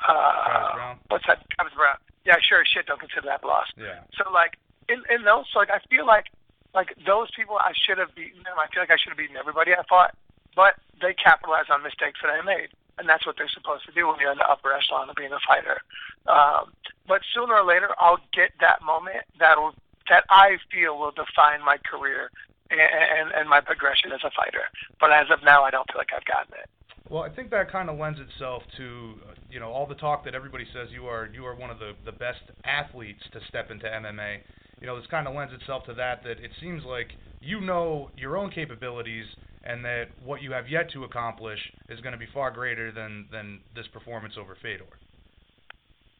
Travis 0.02 0.08
Uh, 0.08 0.74
Browne? 0.74 0.98
what's 1.08 1.26
that? 1.26 1.38
Travis 1.56 1.74
Browne. 1.74 1.96
Yeah, 2.24 2.34
sure 2.42 2.60
as 2.60 2.68
shit 2.68 2.86
don't 2.86 3.00
consider 3.00 3.26
that 3.26 3.42
a 3.42 3.46
loss. 3.46 3.66
Yeah. 3.76 4.00
So 4.18 4.30
like 4.32 4.58
in 4.88 5.02
in 5.10 5.24
those, 5.24 5.44
so, 5.52 5.58
like 5.60 5.70
I 5.70 5.78
feel 5.88 6.06
like 6.06 6.26
like 6.74 6.94
those 7.06 7.28
people 7.36 7.56
I 7.56 7.72
should 7.74 7.98
have 7.98 8.14
beaten 8.14 8.42
them. 8.42 8.54
I 8.58 8.66
feel 8.72 8.82
like 8.82 8.90
I 8.90 8.96
should 8.98 9.10
have 9.10 9.18
beaten 9.18 9.36
everybody 9.36 9.72
I 9.72 9.82
fought, 9.88 10.14
but 10.54 10.74
they 11.00 11.14
capitalized 11.14 11.70
on 11.70 11.82
mistakes 11.82 12.20
that 12.22 12.30
I 12.30 12.42
made, 12.42 12.68
and 12.98 13.08
that's 13.08 13.26
what 13.26 13.36
they're 13.36 13.50
supposed 13.52 13.84
to 13.86 13.92
do 13.92 14.08
when 14.08 14.20
you're 14.20 14.32
in 14.32 14.38
the 14.38 14.48
upper 14.48 14.72
echelon 14.72 15.10
of 15.10 15.16
being 15.16 15.32
a 15.32 15.42
fighter. 15.46 15.80
Um, 16.26 16.72
but 17.08 17.22
sooner 17.34 17.54
or 17.54 17.64
later, 17.64 17.90
I'll 17.98 18.20
get 18.32 18.52
that 18.60 18.82
moment 18.82 19.24
that'll 19.38 19.74
that 20.10 20.24
I 20.30 20.58
feel 20.70 20.98
will 20.98 21.14
define 21.14 21.64
my 21.64 21.78
career 21.78 22.30
and, 22.70 22.80
and 22.80 23.28
and 23.32 23.48
my 23.48 23.60
progression 23.60 24.12
as 24.12 24.20
a 24.24 24.30
fighter. 24.34 24.66
But 25.00 25.12
as 25.12 25.26
of 25.30 25.44
now, 25.44 25.62
I 25.62 25.70
don't 25.70 25.86
feel 25.90 25.98
like 25.98 26.14
I've 26.14 26.24
gotten 26.24 26.54
it. 26.54 26.68
Well, 27.08 27.22
I 27.22 27.28
think 27.28 27.50
that 27.50 27.70
kind 27.70 27.90
of 27.90 27.98
lends 27.98 28.18
itself 28.18 28.62
to 28.78 29.14
you 29.50 29.60
know 29.60 29.70
all 29.70 29.86
the 29.86 29.94
talk 29.96 30.24
that 30.24 30.34
everybody 30.34 30.66
says 30.72 30.88
you 30.92 31.06
are 31.06 31.28
you 31.32 31.44
are 31.44 31.54
one 31.54 31.70
of 31.70 31.78
the 31.78 31.92
the 32.04 32.12
best 32.12 32.40
athletes 32.64 33.22
to 33.32 33.40
step 33.48 33.70
into 33.70 33.86
MMA. 33.86 34.40
You 34.80 34.86
know, 34.86 34.98
this 34.98 35.06
kind 35.10 35.28
of 35.28 35.34
lends 35.34 35.52
itself 35.52 35.84
to 35.86 35.94
that 35.94 36.24
that 36.24 36.40
it 36.40 36.50
seems 36.60 36.84
like 36.84 37.12
you 37.40 37.60
know 37.60 38.10
your 38.16 38.36
own 38.36 38.50
capabilities 38.50 39.26
and 39.64 39.84
that 39.84 40.08
what 40.24 40.42
you 40.42 40.52
have 40.52 40.68
yet 40.68 40.90
to 40.92 41.04
accomplish 41.04 41.58
is 41.88 42.00
going 42.00 42.12
to 42.12 42.18
be 42.18 42.26
far 42.32 42.50
greater 42.50 42.90
than 42.90 43.26
than 43.30 43.60
this 43.74 43.86
performance 43.88 44.34
over 44.38 44.56
Fedor. 44.60 44.84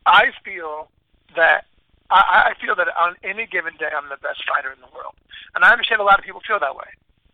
I 0.07 0.31
feel 0.45 0.89
that 1.37 1.65
I, 2.11 2.53
I 2.53 2.65
feel 2.65 2.75
that 2.77 2.89
on 2.97 3.17
any 3.23 3.47
given 3.47 3.75
day 3.79 3.91
I'm 3.95 4.09
the 4.09 4.21
best 4.21 4.43
fighter 4.47 4.73
in 4.73 4.81
the 4.81 4.93
world. 4.95 5.15
And 5.55 5.65
I 5.65 5.73
understand 5.73 6.01
a 6.01 6.05
lot 6.05 6.19
of 6.19 6.25
people 6.25 6.41
feel 6.47 6.61
that 6.61 6.75
way, 6.75 6.89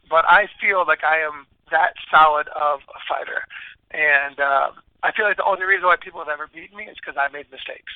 but 0.08 0.24
I 0.26 0.48
feel 0.60 0.84
like 0.86 1.04
I 1.04 1.20
am 1.20 1.46
that 1.70 1.94
solid 2.10 2.48
of 2.48 2.80
a 2.88 3.00
fighter, 3.08 3.44
and 3.90 4.40
um, 4.40 4.80
I 5.02 5.12
feel 5.12 5.26
like 5.26 5.36
the 5.36 5.44
only 5.44 5.64
reason 5.64 5.86
why 5.86 5.96
people 6.00 6.20
have 6.20 6.28
ever 6.28 6.48
beaten 6.52 6.76
me 6.76 6.84
is 6.84 6.96
because 6.96 7.16
I 7.20 7.30
made 7.30 7.50
mistakes. 7.52 7.92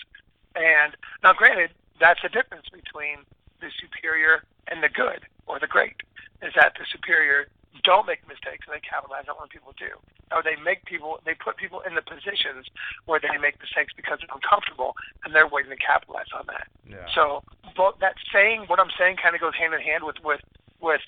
And 0.54 0.94
now, 1.22 1.32
granted, 1.32 1.70
that's 1.98 2.20
the 2.22 2.28
difference 2.28 2.66
between 2.68 3.24
the 3.60 3.70
superior 3.80 4.44
and 4.68 4.82
the 4.82 4.88
good 4.88 5.24
or 5.46 5.58
the 5.58 5.66
great 5.66 5.96
is 6.42 6.52
that 6.54 6.74
the 6.78 6.84
superior 6.90 7.46
don't 7.84 8.06
make 8.06 8.26
mistakes 8.28 8.68
and 8.68 8.76
they 8.76 8.84
capitalize 8.84 9.24
on 9.28 9.36
what 9.36 9.50
people 9.50 9.72
do. 9.78 9.96
Or 10.30 10.42
they 10.42 10.56
make 10.60 10.84
people, 10.84 11.20
they 11.24 11.34
put 11.34 11.56
people 11.56 11.80
in 11.86 11.94
the 11.94 12.04
positions 12.04 12.68
where 13.06 13.20
they 13.20 13.36
make 13.40 13.60
mistakes 13.60 13.92
because 13.96 14.20
they're 14.20 14.32
uncomfortable 14.32 14.94
and 15.24 15.34
they're 15.34 15.48
waiting 15.48 15.72
to 15.72 15.80
capitalize 15.80 16.28
on 16.36 16.44
that. 16.48 16.68
Yeah. 16.88 17.08
So, 17.14 17.42
both 17.76 17.98
that 18.00 18.16
saying, 18.32 18.68
what 18.68 18.80
I'm 18.80 18.92
saying, 18.98 19.16
kind 19.22 19.34
of 19.34 19.40
goes 19.40 19.56
hand 19.56 19.72
in 19.72 19.80
hand 19.80 20.04
with 20.04 20.16
with 20.22 20.40
with 20.80 21.00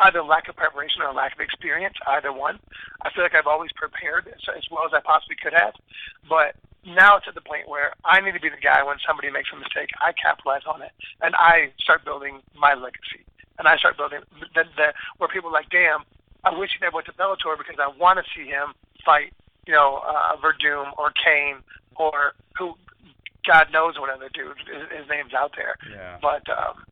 either 0.00 0.22
lack 0.22 0.48
of 0.48 0.56
preparation 0.56 1.02
or 1.02 1.12
lack 1.14 1.34
of 1.34 1.40
experience, 1.40 1.94
either 2.08 2.32
one. 2.32 2.58
I 3.02 3.10
feel 3.10 3.22
like 3.22 3.34
I've 3.34 3.46
always 3.46 3.70
prepared 3.72 4.26
as, 4.26 4.42
as 4.56 4.64
well 4.70 4.84
as 4.84 4.92
I 4.92 5.00
possibly 5.00 5.36
could 5.40 5.54
have, 5.54 5.74
but 6.28 6.56
now 6.84 7.16
it's 7.16 7.28
at 7.28 7.34
the 7.34 7.40
point 7.40 7.68
where 7.68 7.94
I 8.04 8.20
need 8.20 8.32
to 8.32 8.40
be 8.40 8.50
the 8.50 8.60
guy 8.60 8.82
when 8.82 8.96
somebody 9.06 9.30
makes 9.30 9.48
a 9.54 9.56
mistake, 9.56 9.90
I 10.00 10.12
capitalize 10.12 10.66
on 10.66 10.82
it, 10.82 10.92
and 11.22 11.34
I 11.36 11.72
start 11.80 12.04
building 12.04 12.42
my 12.58 12.74
legacy, 12.74 13.24
and 13.58 13.68
I 13.68 13.76
start 13.76 13.96
building 13.96 14.20
the, 14.54 14.64
the 14.76 14.92
where 15.18 15.28
people 15.28 15.50
are 15.50 15.52
like, 15.52 15.70
damn, 15.70 16.00
I 16.44 16.56
wish 16.56 16.70
he 16.72 16.80
never 16.84 16.96
went 16.96 17.06
to 17.06 17.12
Bellator 17.12 17.56
because 17.56 17.76
I 17.78 17.88
want 17.98 18.18
to 18.18 18.24
see 18.34 18.46
him 18.48 18.74
fight, 19.04 19.32
you 19.66 19.72
know, 19.74 20.02
uh, 20.06 20.36
Werdum 20.42 20.92
or 20.98 21.12
Cain 21.24 21.56
or 21.96 22.34
who, 22.58 22.74
God 23.46 23.68
knows 23.72 23.98
what 23.98 24.10
other 24.10 24.28
dude 24.32 24.56
his, 24.66 24.82
his 25.00 25.08
name's 25.08 25.34
out 25.34 25.52
there, 25.56 25.76
Yeah. 25.90 26.18
but. 26.20 26.48
um 26.50 26.84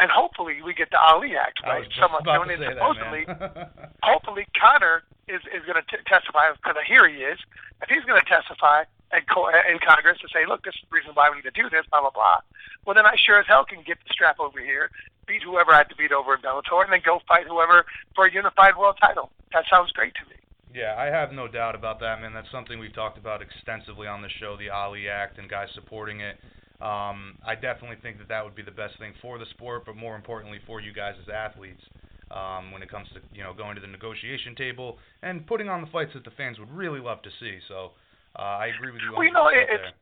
and 0.00 0.12
hopefully 0.14 0.62
we 0.62 0.74
get 0.74 0.92
the 0.94 1.00
Ali 1.00 1.34
Act 1.34 1.58
right. 1.66 1.82
Someone 1.98 2.22
doing 2.22 2.54
it 2.54 2.62
supposedly 2.62 3.24
that, 3.26 3.90
hopefully 4.04 4.46
Connor 4.54 5.02
is 5.26 5.42
is 5.50 5.66
going 5.66 5.74
to 5.74 5.82
testify 6.06 6.52
because 6.54 6.76
I 6.78 6.86
hear 6.86 7.02
he 7.10 7.26
is. 7.26 7.36
If 7.82 7.90
he's 7.90 8.04
going 8.06 8.22
to 8.22 8.28
testify 8.30 8.84
at 9.10 9.26
co- 9.28 9.48
in 9.50 9.80
Congress 9.82 10.18
to 10.22 10.28
say, 10.32 10.46
look, 10.46 10.62
this 10.62 10.74
is 10.78 10.86
the 10.88 10.94
reason 10.94 11.10
why 11.18 11.30
we 11.30 11.42
need 11.42 11.50
to 11.50 11.56
do 11.62 11.66
this, 11.68 11.82
blah 11.90 11.98
blah 12.00 12.14
blah. 12.14 12.38
Well, 12.86 12.94
then 12.94 13.06
I 13.06 13.16
sure 13.18 13.40
as 13.42 13.46
hell 13.50 13.64
can 13.66 13.82
get 13.82 13.98
the 14.06 14.14
strap 14.14 14.38
over 14.38 14.60
here, 14.62 14.92
beat 15.28 15.42
whoever 15.44 15.72
I 15.72 15.78
have 15.78 15.88
to 15.90 15.96
beat 15.96 16.10
over 16.10 16.34
in 16.34 16.40
Bellator, 16.40 16.82
and 16.82 16.92
then 16.92 17.02
go 17.04 17.20
fight 17.28 17.46
whoever 17.46 17.84
for 18.16 18.26
a 18.26 18.32
unified 18.32 18.76
world 18.76 18.96
title. 19.00 19.30
That 19.52 19.64
sounds 19.70 19.92
great 19.92 20.14
to 20.16 20.24
me. 20.28 20.36
Yeah, 20.74 20.94
I 20.98 21.06
have 21.06 21.32
no 21.32 21.48
doubt 21.48 21.74
about 21.74 22.00
that, 22.00 22.20
man. 22.20 22.32
That's 22.32 22.50
something 22.50 22.78
we've 22.78 22.94
talked 22.94 23.18
about 23.18 23.40
extensively 23.42 24.06
on 24.06 24.22
the 24.22 24.28
show, 24.40 24.56
the 24.56 24.70
Ali 24.70 25.08
Act 25.08 25.38
and 25.38 25.48
guys 25.48 25.68
supporting 25.74 26.20
it. 26.20 26.36
Um, 26.80 27.36
I 27.44 27.54
definitely 27.54 27.96
think 28.02 28.18
that 28.18 28.28
that 28.28 28.44
would 28.44 28.54
be 28.54 28.62
the 28.62 28.70
best 28.70 28.98
thing 28.98 29.12
for 29.20 29.38
the 29.38 29.46
sport, 29.46 29.84
but 29.86 29.96
more 29.96 30.14
importantly 30.16 30.60
for 30.66 30.80
you 30.80 30.92
guys 30.92 31.14
as 31.20 31.28
athletes. 31.28 31.82
Um, 32.30 32.72
when 32.72 32.82
it 32.84 32.90
comes 32.92 33.08
to 33.16 33.24
you 33.32 33.42
know 33.42 33.54
going 33.56 33.74
to 33.74 33.80
the 33.80 33.88
negotiation 33.88 34.52
table 34.54 34.98
and 35.24 35.46
putting 35.48 35.70
on 35.72 35.80
the 35.80 35.88
fights 35.88 36.12
that 36.12 36.24
the 36.28 36.30
fans 36.36 36.58
would 36.60 36.70
really 36.70 37.00
love 37.00 37.22
to 37.22 37.30
see. 37.40 37.56
So 37.68 37.92
uh, 38.36 38.60
I 38.60 38.66
agree 38.68 38.92
with 38.92 39.00
you. 39.00 39.16
Well, 39.16 39.24
you 39.24 39.32
know, 39.32 39.48
it- 39.48 39.64
it's- 39.72 39.92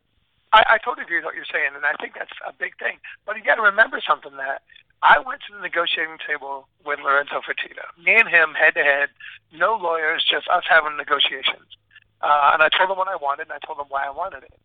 I, 0.52 0.74
I 0.74 0.78
totally 0.82 1.04
agree 1.04 1.18
with 1.18 1.24
what 1.26 1.34
you're 1.34 1.46
saying, 1.52 1.74
and 1.74 1.84
I 1.86 1.94
think 2.02 2.14
that's 2.18 2.32
a 2.46 2.52
big 2.52 2.78
thing. 2.78 2.98
But 3.26 3.36
you 3.36 3.42
got 3.44 3.56
to 3.56 3.66
remember 3.66 4.00
something 4.02 4.34
that 4.38 4.62
I 5.06 5.22
went 5.22 5.40
to 5.46 5.54
the 5.54 5.62
negotiating 5.62 6.18
table 6.26 6.66
with 6.84 6.98
Lorenzo 6.98 7.38
Fertitta. 7.38 7.94
Me 8.02 8.18
and 8.18 8.28
him 8.28 8.54
head 8.58 8.74
to 8.74 8.82
head, 8.82 9.08
no 9.54 9.78
lawyers, 9.78 10.26
just 10.28 10.48
us 10.48 10.64
having 10.68 10.96
negotiations. 10.96 11.78
Uh, 12.20 12.50
and 12.54 12.62
I 12.62 12.68
told 12.74 12.90
him 12.90 12.98
what 12.98 13.06
I 13.06 13.14
wanted, 13.14 13.46
and 13.46 13.52
I 13.52 13.62
told 13.64 13.78
him 13.78 13.86
why 13.88 14.04
I 14.04 14.10
wanted 14.10 14.42
it. 14.42 14.58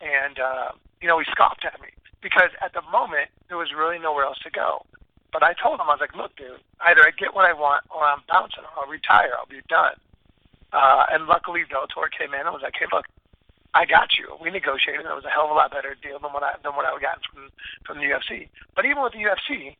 And 0.00 0.38
uh, 0.38 0.70
you 1.02 1.08
know, 1.08 1.18
he 1.18 1.26
scoffed 1.34 1.64
at 1.64 1.80
me 1.82 1.88
because 2.22 2.54
at 2.62 2.74
the 2.74 2.82
moment 2.94 3.34
there 3.48 3.58
was 3.58 3.74
really 3.74 3.98
nowhere 3.98 4.22
else 4.22 4.38
to 4.46 4.50
go. 4.50 4.86
But 5.32 5.42
I 5.42 5.52
told 5.58 5.82
him 5.82 5.90
I 5.90 5.98
was 5.98 6.00
like, 6.00 6.14
look, 6.14 6.36
dude, 6.36 6.62
either 6.80 7.02
I 7.02 7.10
get 7.10 7.34
what 7.34 7.44
I 7.44 7.52
want 7.52 7.82
or 7.90 8.04
I'm 8.04 8.22
bouncing, 8.30 8.62
or 8.62 8.84
I'll 8.84 8.90
retire, 8.90 9.34
I'll 9.34 9.50
be 9.50 9.66
done. 9.68 9.98
Uh, 10.72 11.10
and 11.10 11.26
luckily, 11.26 11.64
Bellator 11.66 12.06
came 12.14 12.34
in 12.34 12.46
and 12.46 12.54
was 12.54 12.62
like, 12.62 12.78
hey, 12.78 12.86
look, 12.92 13.06
I 13.74 13.84
got 13.84 14.16
you. 14.16 14.30
We 14.40 14.50
negotiated. 14.50 15.04
It 15.04 15.14
was 15.14 15.26
a 15.26 15.30
hell 15.30 15.44
of 15.44 15.50
a 15.50 15.54
lot 15.54 15.72
better 15.72 15.96
deal 16.00 16.18
than 16.18 16.32
what 16.32 16.42
I 16.42 16.54
than 16.62 16.78
what 16.78 16.86
I 16.86 16.92
would 16.92 17.02
gotten 17.02 17.22
from 17.26 17.50
from 17.84 17.98
the 17.98 18.14
UFC. 18.14 18.48
But 18.74 18.86
even 18.86 19.02
with 19.02 19.12
the 19.12 19.26
UFC, 19.26 19.76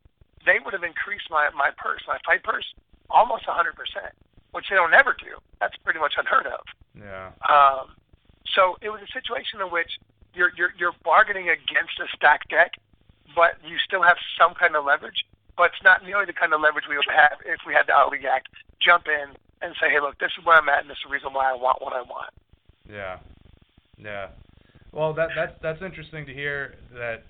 they 0.49 0.59
would 0.65 0.73
have 0.73 0.83
increased 0.83 1.29
my 1.31 1.51
my 1.53 1.71
purse, 1.77 2.01
my 2.09 2.19
fight 2.25 2.43
purse, 2.43 2.65
almost 3.11 3.45
a 3.47 3.53
hundred 3.53 3.77
percent, 3.77 4.17
which 4.53 4.67
they 4.71 4.77
don't 4.77 4.95
ever 4.95 5.15
do. 5.19 5.37
That's 5.61 5.77
pretty 5.85 6.01
much 6.01 6.15
unheard 6.17 6.47
of. 6.47 6.65
Yeah. 6.97 7.37
Um, 7.45 7.93
so 8.49 8.81
it 8.81 8.89
was 8.89 9.01
a 9.05 9.13
situation 9.13 9.61
in 9.61 9.69
which 9.69 10.01
you're 10.35 10.53
you're 10.57 10.73
you're 10.79 10.97
bargaining 11.05 11.51
against 11.51 12.01
a 12.01 12.09
stacked 12.17 12.49
deck, 12.49 12.81
but 13.37 13.61
you 13.63 13.77
still 13.85 14.03
have 14.03 14.17
some 14.41 14.55
kind 14.55 14.75
of 14.75 14.85
leverage. 14.85 15.25
But 15.57 15.73
it's 15.75 15.85
not 15.85 16.05
nearly 16.05 16.25
the 16.25 16.33
kind 16.33 16.55
of 16.55 16.61
leverage 16.61 16.87
we 16.89 16.97
would 16.97 17.05
have 17.13 17.39
if 17.45 17.61
we 17.67 17.75
had 17.75 17.87
the 17.87 17.97
Ali 17.97 18.25
Act 18.27 18.49
jump 18.81 19.07
in 19.09 19.35
and 19.61 19.75
say, 19.81 19.91
hey, 19.91 20.01
look, 20.01 20.17
this 20.19 20.31
is 20.39 20.47
where 20.47 20.57
I'm 20.57 20.69
at, 20.69 20.83
and 20.83 20.89
this 20.89 20.99
is 20.99 21.03
the 21.05 21.11
reason 21.11 21.33
why 21.33 21.51
I 21.51 21.55
want 21.55 21.83
what 21.83 21.93
I 21.93 22.03
want. 22.03 22.31
Yeah, 22.89 23.19
yeah. 23.99 24.29
Well, 24.93 25.13
that 25.15 25.31
that's 25.35 25.53
that's 25.61 25.83
interesting 25.83 26.25
to 26.27 26.33
hear 26.33 26.77
that 26.95 27.25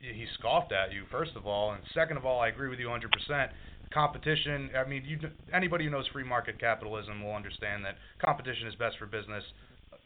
he 0.00 0.26
scoffed 0.38 0.72
at 0.72 0.92
you. 0.92 1.04
First 1.10 1.32
of 1.36 1.46
all, 1.46 1.72
and 1.72 1.82
second 1.94 2.16
of 2.16 2.24
all, 2.24 2.40
I 2.40 2.48
agree 2.48 2.68
with 2.68 2.78
you 2.78 2.88
100%. 2.88 3.48
Competition. 3.92 4.70
I 4.76 4.88
mean, 4.88 5.02
you 5.04 5.18
anybody 5.52 5.84
who 5.84 5.90
knows 5.90 6.06
free 6.12 6.22
market 6.22 6.60
capitalism 6.60 7.24
will 7.24 7.34
understand 7.34 7.84
that 7.84 7.96
competition 8.24 8.68
is 8.68 8.74
best 8.76 8.96
for 8.98 9.06
business 9.06 9.42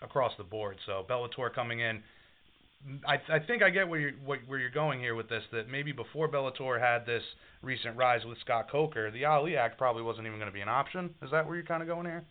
across 0.00 0.32
the 0.38 0.44
board. 0.44 0.78
So 0.86 1.04
Bellator 1.08 1.54
coming 1.54 1.80
in. 1.80 2.02
I, 3.06 3.16
I 3.32 3.38
think 3.46 3.62
I 3.62 3.68
get 3.68 3.86
where 3.86 4.00
you're 4.00 4.12
what, 4.24 4.38
where 4.46 4.58
you're 4.58 4.70
going 4.70 5.00
here 5.00 5.14
with 5.14 5.28
this. 5.28 5.42
That 5.52 5.68
maybe 5.68 5.92
before 5.92 6.30
Bellator 6.30 6.80
had 6.80 7.04
this 7.04 7.22
recent 7.60 7.94
rise 7.94 8.24
with 8.24 8.38
Scott 8.40 8.70
Coker, 8.70 9.10
the 9.10 9.26
Ali 9.26 9.54
Act 9.56 9.76
probably 9.76 10.02
wasn't 10.02 10.26
even 10.26 10.38
going 10.38 10.50
to 10.50 10.54
be 10.54 10.62
an 10.62 10.68
option. 10.70 11.14
Is 11.22 11.30
that 11.30 11.46
where 11.46 11.54
you're 11.54 11.66
kind 11.66 11.82
of 11.82 11.88
going 11.88 12.06
here? 12.06 12.24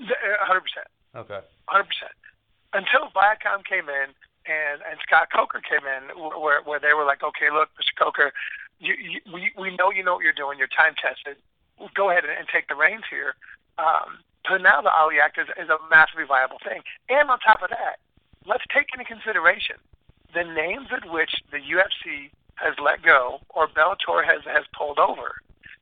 Uh, 0.00 0.04
a 0.04 0.46
hundred 0.46 0.62
percent. 0.62 0.88
Okay. 1.14 1.46
hundred 1.66 1.84
percent. 1.84 2.16
Until 2.72 3.12
Viacom 3.12 3.62
came 3.68 3.90
in 3.90 4.14
and 4.46 4.80
and 4.88 4.98
Scott 5.06 5.28
Coker 5.34 5.60
came 5.60 5.86
in, 5.86 6.16
where 6.40 6.62
where 6.62 6.80
they 6.80 6.92
were 6.94 7.04
like, 7.04 7.22
okay, 7.22 7.50
look, 7.52 7.68
Mr. 7.78 7.94
Coker, 7.98 8.32
you, 8.80 8.94
you 8.94 9.20
we 9.32 9.52
we 9.58 9.74
know 9.76 9.90
you 9.90 10.02
know 10.02 10.14
what 10.14 10.24
you're 10.24 10.32
doing. 10.32 10.58
You're 10.58 10.68
time 10.72 10.94
tested. 11.00 11.36
Go 11.94 12.10
ahead 12.10 12.24
and, 12.24 12.32
and 12.36 12.46
take 12.52 12.68
the 12.68 12.74
reins 12.76 13.04
here. 13.10 13.34
Um, 13.78 14.18
so 14.48 14.56
now 14.56 14.80
the 14.82 14.90
Ali 14.90 15.16
Act 15.22 15.38
is, 15.38 15.48
is 15.60 15.68
a 15.70 15.78
massively 15.90 16.24
viable 16.26 16.58
thing. 16.62 16.82
And 17.08 17.30
on 17.30 17.38
top 17.40 17.62
of 17.62 17.70
that, 17.70 17.96
let's 18.46 18.64
take 18.74 18.86
into 18.92 19.04
consideration 19.04 19.76
the 20.34 20.44
names 20.44 20.88
at 20.92 21.10
which 21.10 21.42
the 21.50 21.58
UFC 21.58 22.30
has 22.56 22.74
let 22.82 23.02
go 23.02 23.40
or 23.50 23.66
Bellator 23.68 24.24
has 24.24 24.42
has 24.44 24.64
pulled 24.76 24.98
over, 24.98 25.40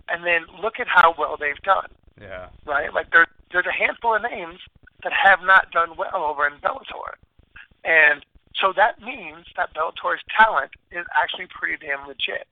and 0.08 0.24
then 0.24 0.42
look 0.62 0.80
at 0.80 0.86
how 0.88 1.14
well 1.18 1.36
they've 1.38 1.60
done 1.62 1.88
Yeah. 2.20 2.48
right? 2.66 2.92
Like 2.92 3.10
there, 3.12 3.26
there's 3.52 3.66
a 3.66 3.72
handful 3.72 4.14
of 4.14 4.22
names 4.22 4.58
that 5.02 5.12
have 5.12 5.40
not 5.42 5.70
done 5.72 5.96
well 5.96 6.22
over 6.24 6.46
in 6.46 6.54
Bellator, 6.60 7.14
and 7.84 8.24
so 8.60 8.72
that 8.76 9.00
means 9.00 9.46
that 9.56 9.74
Bellator's 9.74 10.22
talent 10.36 10.72
is 10.92 11.06
actually 11.16 11.46
pretty 11.48 11.76
damn 11.84 12.06
legit. 12.06 12.46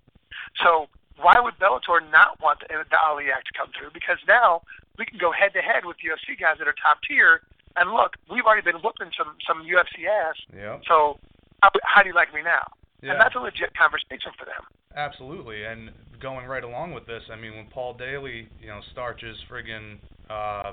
So 0.63 0.89
why 1.21 1.37
would 1.39 1.59
Bellator 1.59 2.01
not 2.11 2.41
want 2.41 2.61
the, 2.61 2.69
the 2.89 2.99
Ali 2.99 3.31
Act 3.31 3.49
to 3.53 3.59
come 3.59 3.71
through? 3.77 3.91
Because 3.93 4.19
now 4.27 4.63
we 4.99 5.05
can 5.05 5.19
go 5.19 5.33
head 5.33 5.53
to 5.55 5.61
head 5.61 5.85
with 5.85 5.99
UFC 5.99 6.39
guys 6.39 6.57
that 6.59 6.69
are 6.69 6.75
top 6.81 6.99
tier, 7.07 7.43
and 7.77 7.93
look, 7.93 8.17
we've 8.31 8.45
already 8.45 8.63
been 8.63 8.81
whooping 8.83 9.13
some 9.17 9.37
some 9.47 9.63
UFC 9.63 10.09
ass. 10.09 10.37
Yeah. 10.55 10.79
So 10.87 11.19
how, 11.63 11.71
how 11.83 12.03
do 12.03 12.09
you 12.09 12.15
like 12.15 12.33
me 12.33 12.43
now? 12.43 12.67
Yeah. 13.03 13.13
And 13.13 13.21
that's 13.21 13.35
a 13.35 13.39
legit 13.39 13.77
conversation 13.77 14.33
for 14.39 14.45
them. 14.45 14.67
Absolutely, 14.97 15.65
and 15.65 15.91
going 16.21 16.47
right 16.47 16.65
along 16.65 16.95
with 16.95 17.07
this, 17.07 17.23
I 17.31 17.37
mean, 17.37 17.55
when 17.55 17.67
Paul 17.67 17.95
Daley, 17.95 18.49
you 18.61 18.67
know, 18.67 18.81
starches 18.91 19.37
friggin' 19.51 19.99
uh, 20.29 20.73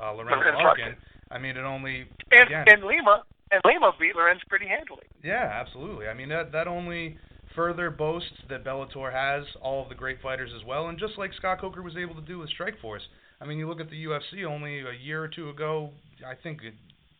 uh, 0.00 0.12
Lorenzo 0.12 0.56
Larkin. 0.58 0.94
I 1.30 1.38
mean, 1.38 1.56
it 1.56 1.62
only 1.62 2.06
And 2.32 2.46
again, 2.48 2.64
and 2.68 2.84
Lima 2.84 3.22
and 3.50 3.60
Lima 3.64 3.92
beat 3.98 4.14
Lorenz 4.16 4.40
pretty 4.48 4.66
handily. 4.66 5.04
yeah, 5.22 5.50
absolutely. 5.60 6.06
I 6.08 6.14
mean, 6.14 6.28
that 6.28 6.52
that 6.52 6.66
only 6.68 7.18
further 7.56 7.90
boasts 7.90 8.30
that 8.48 8.64
Bellator 8.64 9.12
has 9.12 9.44
all 9.60 9.82
of 9.82 9.88
the 9.88 9.94
great 9.94 10.20
fighters 10.22 10.50
as 10.54 10.64
well, 10.64 10.88
and 10.88 10.98
just 10.98 11.18
like 11.18 11.32
Scott 11.34 11.60
Coker 11.60 11.82
was 11.82 11.96
able 11.96 12.14
to 12.14 12.20
do 12.20 12.38
with 12.38 12.48
Strikeforce. 12.58 13.02
I 13.40 13.44
mean, 13.46 13.58
you 13.58 13.66
look 13.68 13.80
at 13.80 13.90
the 13.90 14.04
UFC 14.04 14.44
only 14.44 14.80
a 14.80 14.92
year 14.92 15.22
or 15.24 15.28
two 15.28 15.48
ago, 15.48 15.90
I 16.24 16.34
think 16.40 16.60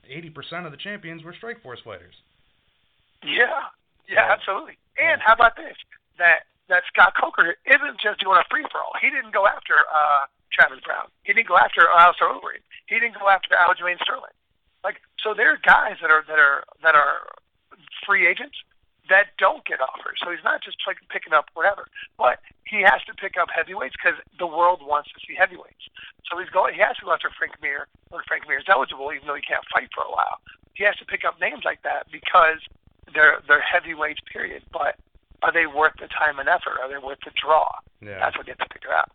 80% 0.06 0.66
of 0.66 0.70
the 0.70 0.76
champions 0.78 1.24
were 1.24 1.32
Strikeforce 1.34 1.82
fighters. 1.82 2.14
Yeah, 3.24 3.68
Yeah. 4.08 4.26
yeah, 4.26 4.32
absolutely. 4.32 4.78
And 4.98 5.20
how 5.20 5.32
about 5.34 5.56
this? 5.56 5.76
That 6.18 6.46
that 6.68 6.82
Scott 6.92 7.14
Coker 7.18 7.56
isn't 7.66 7.98
just 8.00 8.20
doing 8.20 8.38
a 8.38 8.44
free 8.48 8.62
for 8.70 8.78
all. 8.78 8.94
He 9.00 9.10
didn't 9.10 9.34
go 9.34 9.46
after 9.46 9.74
uh, 9.90 10.30
Travis 10.54 10.78
Browne. 10.86 11.10
He 11.24 11.32
didn't 11.32 11.48
go 11.48 11.58
after 11.58 11.82
Alistair 11.90 12.28
Overeem. 12.30 12.62
He 12.86 13.00
didn't 13.02 13.18
go 13.18 13.26
after 13.28 13.56
Aljamain 13.58 13.98
Sterling. 14.06 14.30
Like 15.24 15.36
so, 15.36 15.36
there 15.36 15.52
are 15.52 15.60
guys 15.62 15.96
that 16.00 16.10
are 16.10 16.24
that 16.28 16.38
are 16.38 16.64
that 16.82 16.94
are 16.94 17.28
free 18.06 18.26
agents 18.26 18.56
that 19.08 19.34
don't 19.38 19.66
get 19.66 19.82
offers. 19.82 20.22
So 20.22 20.30
he's 20.30 20.44
not 20.46 20.62
just 20.62 20.78
like 20.86 20.96
picking 21.10 21.34
up 21.34 21.50
whatever, 21.54 21.90
but 22.16 22.38
he 22.64 22.80
has 22.86 23.02
to 23.10 23.12
pick 23.12 23.34
up 23.36 23.50
heavyweights 23.50 23.98
because 23.98 24.16
the 24.38 24.46
world 24.46 24.80
wants 24.80 25.10
to 25.12 25.18
see 25.26 25.34
heavyweights. 25.34 25.90
So 26.30 26.38
he's 26.38 26.48
going. 26.48 26.74
He 26.74 26.80
has 26.80 26.96
to 27.02 27.04
go 27.04 27.12
after 27.12 27.28
Frank 27.34 27.58
Mir 27.60 27.90
when 28.08 28.22
Frank 28.24 28.46
Mir 28.46 28.62
is 28.62 28.70
eligible, 28.70 29.10
even 29.12 29.26
though 29.26 29.36
he 29.36 29.44
can't 29.44 29.66
fight 29.68 29.90
for 29.92 30.06
a 30.06 30.12
while. 30.14 30.38
He 30.78 30.86
has 30.86 30.96
to 31.02 31.04
pick 31.04 31.26
up 31.26 31.36
names 31.42 31.66
like 31.66 31.82
that 31.82 32.06
because 32.08 32.62
they're 33.12 33.42
they're 33.44 33.60
heavyweights. 33.60 34.22
Period. 34.30 34.62
But 34.72 34.96
are 35.42 35.52
they 35.52 35.66
worth 35.66 35.98
the 35.98 36.08
time 36.08 36.38
and 36.38 36.48
effort? 36.48 36.78
Are 36.80 36.88
they 36.88 37.02
worth 37.02 37.20
the 37.26 37.34
draw? 37.34 37.68
Yeah. 38.00 38.22
That's 38.22 38.38
what 38.38 38.46
you 38.46 38.54
have 38.56 38.62
to 38.62 38.72
figure 38.72 38.94
out. 38.94 39.10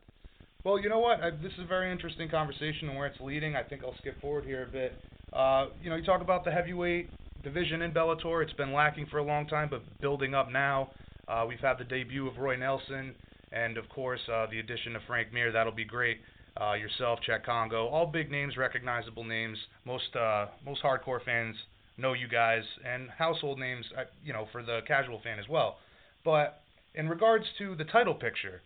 Well, 0.65 0.79
you 0.79 0.89
know 0.89 0.99
what? 0.99 1.21
I, 1.21 1.29
this 1.29 1.53
is 1.53 1.63
a 1.63 1.69
very 1.69 1.91
interesting 1.91 2.27
conversation 2.27 2.89
and 2.89 2.97
where 2.97 3.07
it's 3.07 3.21
leading. 3.21 3.55
I 3.55 3.63
think 3.63 3.83
I'll 3.83 3.95
skip 3.97 4.19
forward 4.19 4.45
here 4.45 4.63
a 4.63 4.67
bit. 4.67 4.93
Uh, 5.35 5.67
you 5.83 5.89
know, 5.89 5.97
you 5.97 6.03
talk 6.03 6.21
about 6.21 6.45
the 6.45 6.51
heavyweight 6.51 7.09
division 7.43 7.81
in 7.81 7.91
Bellator. 7.91 8.41
It's 8.41 8.53
been 8.53 8.71
lacking 8.71 9.07
for 9.07 9.17
a 9.17 9.23
long 9.23 9.45
time, 9.47 9.67
but 9.69 9.81
building 9.99 10.33
up 10.33 10.49
now. 10.49 10.91
Uh, 11.27 11.45
we've 11.47 11.59
had 11.59 11.77
the 11.77 11.83
debut 11.83 12.27
of 12.27 12.37
Roy 12.37 12.55
Nelson, 12.55 13.13
and 13.51 13.77
of 13.77 13.89
course 13.89 14.21
uh, 14.31 14.45
the 14.49 14.59
addition 14.59 14.95
of 14.95 15.01
Frank 15.07 15.33
Mir. 15.33 15.51
That'll 15.51 15.73
be 15.73 15.83
great. 15.83 16.19
Uh, 16.59 16.73
yourself, 16.73 17.19
Cheick 17.27 17.43
Kongo, 17.45 17.87
all 17.87 18.05
big 18.05 18.31
names, 18.31 18.55
recognizable 18.55 19.25
names. 19.25 19.57
Most 19.85 20.15
uh, 20.15 20.45
most 20.65 20.81
hardcore 20.81 21.23
fans 21.25 21.57
know 21.97 22.13
you 22.13 22.29
guys, 22.29 22.63
and 22.85 23.09
household 23.09 23.59
names, 23.59 23.85
uh, 23.97 24.03
you 24.23 24.31
know, 24.31 24.47
for 24.53 24.63
the 24.63 24.79
casual 24.87 25.19
fan 25.21 25.37
as 25.37 25.49
well. 25.49 25.79
But 26.23 26.61
in 26.93 27.09
regards 27.09 27.45
to 27.57 27.75
the 27.75 27.83
title 27.83 28.13
picture, 28.13 28.61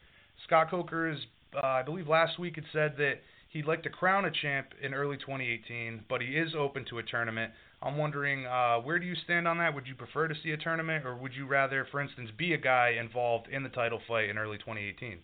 Scott 0.46 0.70
Coker 0.70 1.10
is, 1.10 1.18
uh, 1.56 1.66
I 1.66 1.82
believe 1.82 2.08
last 2.08 2.38
week 2.38 2.60
it 2.60 2.64
said 2.72 2.94
that 2.98 3.16
he'd 3.50 3.66
like 3.66 3.84
to 3.84 3.90
crown 3.90 4.26
a 4.26 4.32
champ 4.32 4.68
in 4.82 4.94
early 4.94 5.18
2018, 5.18 6.06
but 6.08 6.22
he 6.22 6.38
is 6.38 6.54
open 6.58 6.86
to 6.90 7.00
a 7.00 7.04
tournament. 7.04 7.52
I'm 7.82 7.98
wondering, 7.98 8.46
uh, 8.46 8.78
where 8.80 9.00
do 9.00 9.06
you 9.06 9.16
stand 9.24 9.48
on 9.48 9.58
that? 9.60 9.74
Would 9.74 9.88
you 9.88 9.96
prefer 9.96 10.28
to 10.28 10.36
see 10.44 10.52
a 10.52 10.58
tournament, 10.58 11.06
or 11.06 11.16
would 11.16 11.34
you 11.34 11.48
rather, 11.48 11.88
for 11.92 12.02
instance, 12.02 12.30
be 12.38 12.54
a 12.54 12.58
guy 12.58 12.96
involved 13.00 13.48
in 13.52 13.64
the 13.64 13.70
title 13.70 14.00
fight 14.08 14.30
in 14.30 14.38
early 14.38 14.58
2018? 14.58 15.20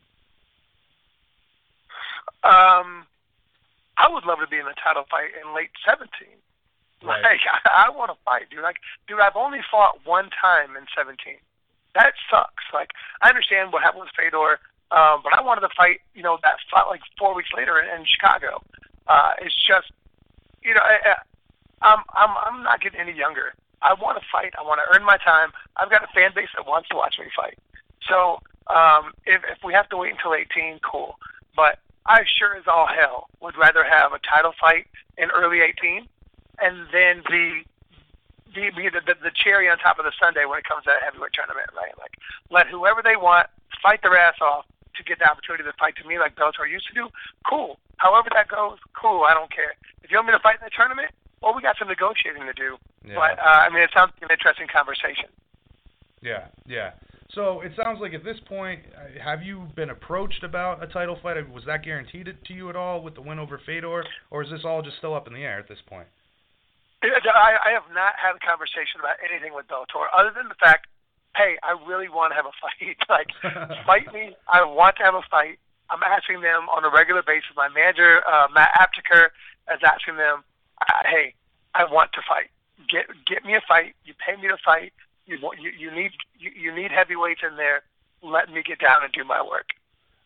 Um, 2.43 3.05
I 3.97 4.07
would 4.09 4.25
love 4.25 4.39
to 4.39 4.47
be 4.47 4.57
in 4.57 4.67
a 4.67 4.77
title 4.81 5.05
fight 5.09 5.33
in 5.35 5.55
late 5.55 5.71
17. 5.87 6.07
Right. 7.03 7.21
Like, 7.21 7.41
I, 7.65 7.87
I 7.87 7.89
want 7.89 8.11
to 8.11 8.17
fight, 8.23 8.49
dude. 8.49 8.63
Like, 8.63 8.77
dude, 9.07 9.19
I've 9.19 9.35
only 9.35 9.59
fought 9.69 9.99
one 10.05 10.29
time 10.41 10.77
in 10.77 10.85
17. 10.95 11.17
That 11.95 12.13
sucks. 12.29 12.63
Like, 12.73 12.91
I 13.21 13.29
understand 13.29 13.71
what 13.71 13.83
happened 13.83 14.07
with 14.07 14.15
Fedor, 14.15 14.59
um, 14.91 15.21
but 15.23 15.33
I 15.33 15.41
wanted 15.41 15.61
to 15.61 15.69
fight, 15.75 16.01
you 16.13 16.23
know, 16.23 16.37
that 16.43 16.57
fight 16.71 16.87
like 16.87 17.01
four 17.17 17.35
weeks 17.35 17.49
later 17.55 17.79
in, 17.79 17.87
in 17.89 18.05
Chicago. 18.05 18.61
Uh, 19.07 19.33
it's 19.41 19.55
just, 19.67 19.91
you 20.63 20.73
know, 20.73 20.81
I, 20.81 21.15
I'm, 21.81 21.99
I'm, 22.13 22.33
I'm 22.45 22.63
not 22.63 22.81
getting 22.81 22.99
any 22.99 23.13
younger. 23.13 23.53
I 23.81 23.93
want 23.93 24.17
to 24.17 24.25
fight. 24.31 24.53
I 24.57 24.63
want 24.63 24.81
to 24.81 24.95
earn 24.95 25.05
my 25.05 25.17
time. 25.17 25.51
I've 25.77 25.89
got 25.89 26.03
a 26.03 26.07
fan 26.13 26.31
base 26.33 26.49
that 26.55 26.65
wants 26.65 26.89
to 26.89 26.95
watch 26.95 27.15
me 27.19 27.25
fight. 27.35 27.57
So, 28.07 28.39
um, 28.67 29.13
if, 29.25 29.41
if 29.45 29.63
we 29.63 29.73
have 29.73 29.89
to 29.89 29.97
wait 29.97 30.13
until 30.13 30.33
18, 30.33 30.79
cool. 30.81 31.17
But 31.55 31.79
I 32.07 32.23
sure 32.37 32.55
as 32.55 32.63
all 32.67 32.87
hell 32.87 33.29
would 33.41 33.57
rather 33.57 33.83
have 33.83 34.13
a 34.13 34.19
title 34.19 34.53
fight 34.59 34.87
in 35.17 35.29
early 35.31 35.61
18 35.61 36.07
and 36.59 36.87
then 36.91 37.23
the 37.29 37.61
the, 38.53 38.71
the 38.71 39.01
the 39.05 39.15
the 39.21 39.31
cherry 39.35 39.69
on 39.69 39.77
top 39.79 39.99
of 39.99 40.05
the 40.05 40.13
Sunday 40.19 40.45
when 40.45 40.59
it 40.59 40.65
comes 40.65 40.83
to 40.85 40.91
that 40.91 41.03
heavyweight 41.03 41.33
tournament, 41.33 41.67
right? 41.75 41.91
Like 41.99 42.15
let 42.49 42.67
whoever 42.67 43.01
they 43.03 43.15
want 43.15 43.47
fight 43.83 44.01
their 44.01 44.17
ass 44.17 44.35
off 44.41 44.65
to 44.97 45.03
get 45.03 45.19
the 45.19 45.27
opportunity 45.29 45.63
to 45.63 45.73
fight 45.77 45.95
to 46.01 46.07
me 46.07 46.19
like 46.19 46.35
Bellator 46.35 46.69
used 46.69 46.87
to 46.87 46.95
do. 46.95 47.09
Cool. 47.47 47.77
However 47.97 48.29
that 48.33 48.47
goes, 48.47 48.77
cool. 48.95 49.23
I 49.23 49.33
don't 49.33 49.51
care. 49.51 49.75
If 50.03 50.11
you 50.11 50.17
want 50.17 50.27
me 50.27 50.33
to 50.33 50.43
fight 50.43 50.59
in 50.59 50.65
the 50.65 50.75
tournament, 50.75 51.11
well, 51.41 51.53
we 51.53 51.61
got 51.61 51.77
some 51.77 51.87
negotiating 51.87 52.45
to 52.45 52.53
do. 52.53 52.77
Yeah. 53.05 53.15
But 53.15 53.39
uh, 53.39 53.65
I 53.65 53.69
mean, 53.69 53.83
it 53.83 53.91
sounds 53.93 54.11
like 54.15 54.29
an 54.29 54.33
interesting 54.33 54.67
conversation. 54.67 55.29
Yeah, 56.21 56.49
yeah. 56.65 56.97
So 57.33 57.61
it 57.61 57.73
sounds 57.75 57.99
like 57.99 58.13
at 58.13 58.23
this 58.23 58.37
point, 58.47 58.81
uh, 58.95 59.21
have 59.21 59.43
you 59.43 59.67
been 59.75 59.89
approached 59.89 60.43
about 60.43 60.81
a 60.81 60.87
title 60.87 61.17
fight? 61.21 61.37
Was 61.51 61.65
that 61.65 61.83
guaranteed 61.83 62.31
to 62.31 62.53
you 62.53 62.69
at 62.69 62.75
all 62.75 63.01
with 63.01 63.15
the 63.15 63.21
win 63.21 63.39
over 63.39 63.59
Fedor, 63.65 64.03
or 64.31 64.43
is 64.43 64.49
this 64.49 64.61
all 64.63 64.81
just 64.81 64.97
still 64.97 65.13
up 65.13 65.27
in 65.27 65.33
the 65.33 65.43
air 65.43 65.59
at 65.59 65.67
this 65.67 65.81
point? 65.85 66.07
I, 67.03 67.69
I 67.69 67.71
have 67.73 67.85
not 67.93 68.17
had 68.17 68.33
a 68.33 68.41
conversation 68.41 68.97
about 68.99 69.21
anything 69.21 69.53
with 69.53 69.67
Bellator 69.67 70.09
other 70.15 70.31
than 70.33 70.49
the 70.49 70.57
fact, 70.57 70.87
hey, 71.35 71.57
I 71.63 71.75
really 71.85 72.09
want 72.09 72.31
to 72.31 72.35
have 72.35 72.45
a 72.45 72.55
fight. 72.59 72.97
like, 73.09 73.29
fight 73.85 74.13
me. 74.13 74.35
I 74.47 74.63
want 74.63 74.97
to 74.97 75.03
have 75.03 75.15
a 75.15 75.23
fight. 75.29 75.59
I'm 75.89 76.01
asking 76.01 76.41
them 76.41 76.67
on 76.69 76.83
a 76.83 76.89
regular 76.89 77.21
basis. 77.21 77.51
My 77.55 77.69
manager, 77.69 78.21
uh, 78.27 78.47
Matt 78.53 78.71
Apteker, 78.73 79.27
is 79.73 79.81
asking 79.85 80.17
them, 80.17 80.43
uh, 80.81 81.03
hey, 81.05 81.33
I 81.75 81.85
want 81.85 82.11
to 82.13 82.21
fight. 82.27 82.49
Get 82.89 83.05
get 83.25 83.45
me 83.45 83.55
a 83.55 83.61
fight. 83.67 83.95
You 84.03 84.13
pay 84.13 84.39
me 84.41 84.47
to 84.47 84.57
fight. 84.63 84.93
You 85.25 85.37
want 85.41 85.59
you, 85.61 85.71
you 85.77 85.91
need 85.91 86.11
you, 86.37 86.51
you 86.55 86.75
need 86.75 86.91
heavyweights 86.91 87.41
in 87.47 87.57
there. 87.57 87.83
Let 88.21 88.51
me 88.51 88.63
get 88.63 88.79
down 88.79 89.03
and 89.03 89.13
do 89.13 89.23
my 89.23 89.41
work. 89.41 89.67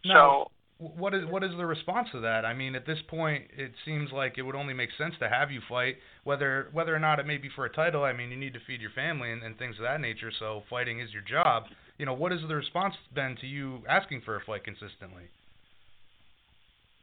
Now, 0.06 0.48
what 0.80 1.14
is 1.14 1.26
what 1.26 1.44
is 1.44 1.52
the 1.58 1.66
response 1.66 2.08
to 2.14 2.22
that? 2.22 2.46
I 2.46 2.54
mean, 2.54 2.74
at 2.74 2.86
this 2.86 3.00
point, 3.10 3.46
it 3.58 3.72
seems 3.84 4.12
like 4.14 4.38
it 4.38 4.44
would 4.44 4.56
only 4.56 4.74
make 4.74 4.90
sense 4.98 5.14
to 5.20 5.28
have 5.28 5.52
you 5.52 5.60
fight, 5.68 5.98
whether 6.24 6.70
whether 6.72 6.96
or 6.96 7.00
not 7.00 7.20
it 7.20 7.28
may 7.28 7.38
be 7.38 7.50
for 7.54 7.66
a 7.66 7.70
title. 7.70 8.04
I 8.06 8.14
mean, 8.14 8.32
you 8.32 8.38
need 8.38 8.54
to 8.54 8.62
feed 8.66 8.80
your 8.80 8.92
family 8.92 9.32
and, 9.32 9.44
and 9.44 9.58
things 9.58 9.76
of 9.76 9.84
that 9.84 10.00
nature. 10.00 10.32
So 10.40 10.64
fighting 10.70 11.02
is 11.02 11.12
your 11.12 11.22
job. 11.22 11.64
You 11.98 12.06
know, 12.06 12.14
what 12.14 12.32
has 12.32 12.40
the 12.48 12.56
response 12.56 12.96
been 13.14 13.36
to 13.42 13.48
you 13.48 13.82
asking 13.90 14.22
for 14.24 14.38
a 14.38 14.42
fight 14.46 14.64
consistently? 14.64 15.24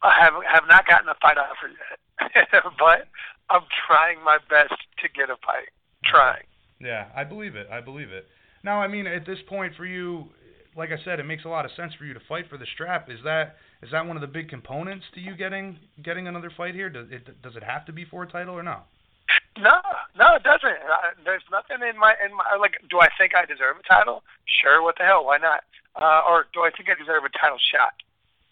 I 0.02 0.24
have 0.24 0.32
have 0.50 0.64
not 0.68 0.86
gotten 0.86 1.08
a 1.10 1.16
fight 1.20 1.36
offer 1.36 1.68
yet, 1.68 2.48
but 2.78 3.08
I'm 3.50 3.64
trying 3.86 4.24
my 4.24 4.38
best 4.48 4.80
to 5.02 5.08
get 5.14 5.28
a 5.28 5.36
fight. 5.44 5.68
Trying. 6.02 6.44
Yeah, 6.80 7.08
I 7.14 7.24
believe 7.24 7.56
it. 7.56 7.66
I 7.70 7.82
believe 7.82 8.10
it. 8.10 8.26
Now, 8.64 8.80
I 8.80 8.88
mean, 8.88 9.06
at 9.06 9.26
this 9.26 9.38
point 9.48 9.74
for 9.76 9.84
you, 9.84 10.28
like 10.76 10.90
I 10.90 11.02
said, 11.04 11.20
it 11.20 11.24
makes 11.24 11.44
a 11.44 11.48
lot 11.48 11.64
of 11.64 11.70
sense 11.76 11.92
for 11.98 12.04
you 12.04 12.14
to 12.14 12.20
fight 12.28 12.46
for 12.48 12.58
the 12.58 12.66
strap. 12.74 13.10
Is 13.10 13.18
that 13.24 13.56
is 13.82 13.90
that 13.92 14.06
one 14.06 14.16
of 14.16 14.20
the 14.20 14.26
big 14.26 14.48
components 14.48 15.04
to 15.14 15.20
you 15.20 15.36
getting 15.36 15.78
getting 16.02 16.28
another 16.28 16.50
fight 16.56 16.74
here? 16.74 16.88
Does 16.88 17.08
it 17.10 17.42
does 17.42 17.56
it 17.56 17.62
have 17.62 17.84
to 17.86 17.92
be 17.92 18.04
for 18.04 18.22
a 18.22 18.26
title 18.28 18.54
or 18.54 18.62
no? 18.62 18.80
No, 19.58 19.80
no, 20.18 20.36
it 20.36 20.42
doesn't. 20.42 20.80
Uh, 20.84 21.16
there's 21.24 21.42
nothing 21.50 21.78
in 21.80 21.98
my 21.98 22.14
in 22.24 22.34
my 22.36 22.56
like. 22.60 22.76
Do 22.90 23.00
I 23.00 23.08
think 23.18 23.34
I 23.34 23.44
deserve 23.44 23.76
a 23.80 23.86
title? 23.88 24.22
Sure. 24.44 24.82
What 24.82 24.96
the 24.98 25.04
hell? 25.04 25.24
Why 25.24 25.38
not? 25.38 25.64
Uh, 25.96 26.20
or 26.28 26.46
do 26.52 26.60
I 26.60 26.70
think 26.70 26.88
I 26.88 26.94
deserve 26.94 27.24
a 27.24 27.32
title 27.38 27.58
shot? 27.58 27.94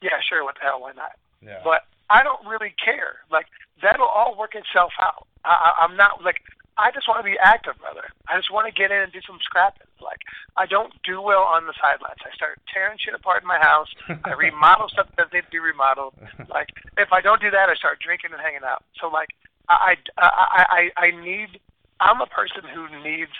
Yeah, 0.02 0.20
sure. 0.26 0.44
What 0.44 0.56
the 0.56 0.64
hell? 0.64 0.80
Why 0.80 0.92
not? 0.92 1.12
Yeah. 1.42 1.60
But 1.62 1.84
I 2.08 2.22
don't 2.22 2.44
really 2.46 2.74
care. 2.82 3.20
Like 3.30 3.46
that'll 3.82 4.06
all 4.08 4.36
work 4.36 4.54
itself 4.54 4.92
out. 5.00 5.26
I, 5.44 5.52
I, 5.52 5.84
I'm 5.84 5.96
not 5.96 6.24
like 6.24 6.40
I 6.76 6.90
just 6.90 7.06
want 7.06 7.20
to 7.20 7.28
be 7.28 7.38
active, 7.38 7.78
brother. 7.78 8.10
I 8.26 8.36
just 8.36 8.50
want 8.52 8.66
to 8.66 8.74
get 8.74 8.90
in 8.90 8.98
and 8.98 9.12
do 9.12 9.20
some 9.26 9.38
scrapping. 9.42 9.86
Like 10.02 10.20
I 10.56 10.66
don't 10.66 10.92
do 11.04 11.22
well 11.22 11.42
on 11.42 11.66
the 11.66 11.74
sidelines. 11.80 12.18
I 12.24 12.34
start 12.34 12.60
tearing 12.72 12.98
shit 12.98 13.14
apart 13.14 13.42
in 13.42 13.48
my 13.48 13.58
house. 13.58 13.88
I 14.24 14.32
remodel 14.38 14.88
stuff 14.88 15.08
that 15.16 15.32
needs 15.32 15.46
to 15.46 15.50
be 15.52 15.58
remodeled. 15.58 16.14
Like 16.50 16.70
if 16.98 17.12
I 17.12 17.20
don't 17.20 17.40
do 17.40 17.50
that, 17.50 17.68
I 17.68 17.74
start 17.74 18.00
drinking 18.00 18.30
and 18.32 18.40
hanging 18.40 18.66
out. 18.66 18.82
So 19.00 19.08
like 19.08 19.30
I 19.68 19.96
I 20.18 20.90
I 20.96 21.08
I 21.08 21.10
need. 21.10 21.60
I'm 22.00 22.20
a 22.20 22.26
person 22.26 22.62
who 22.74 22.90
needs 23.02 23.30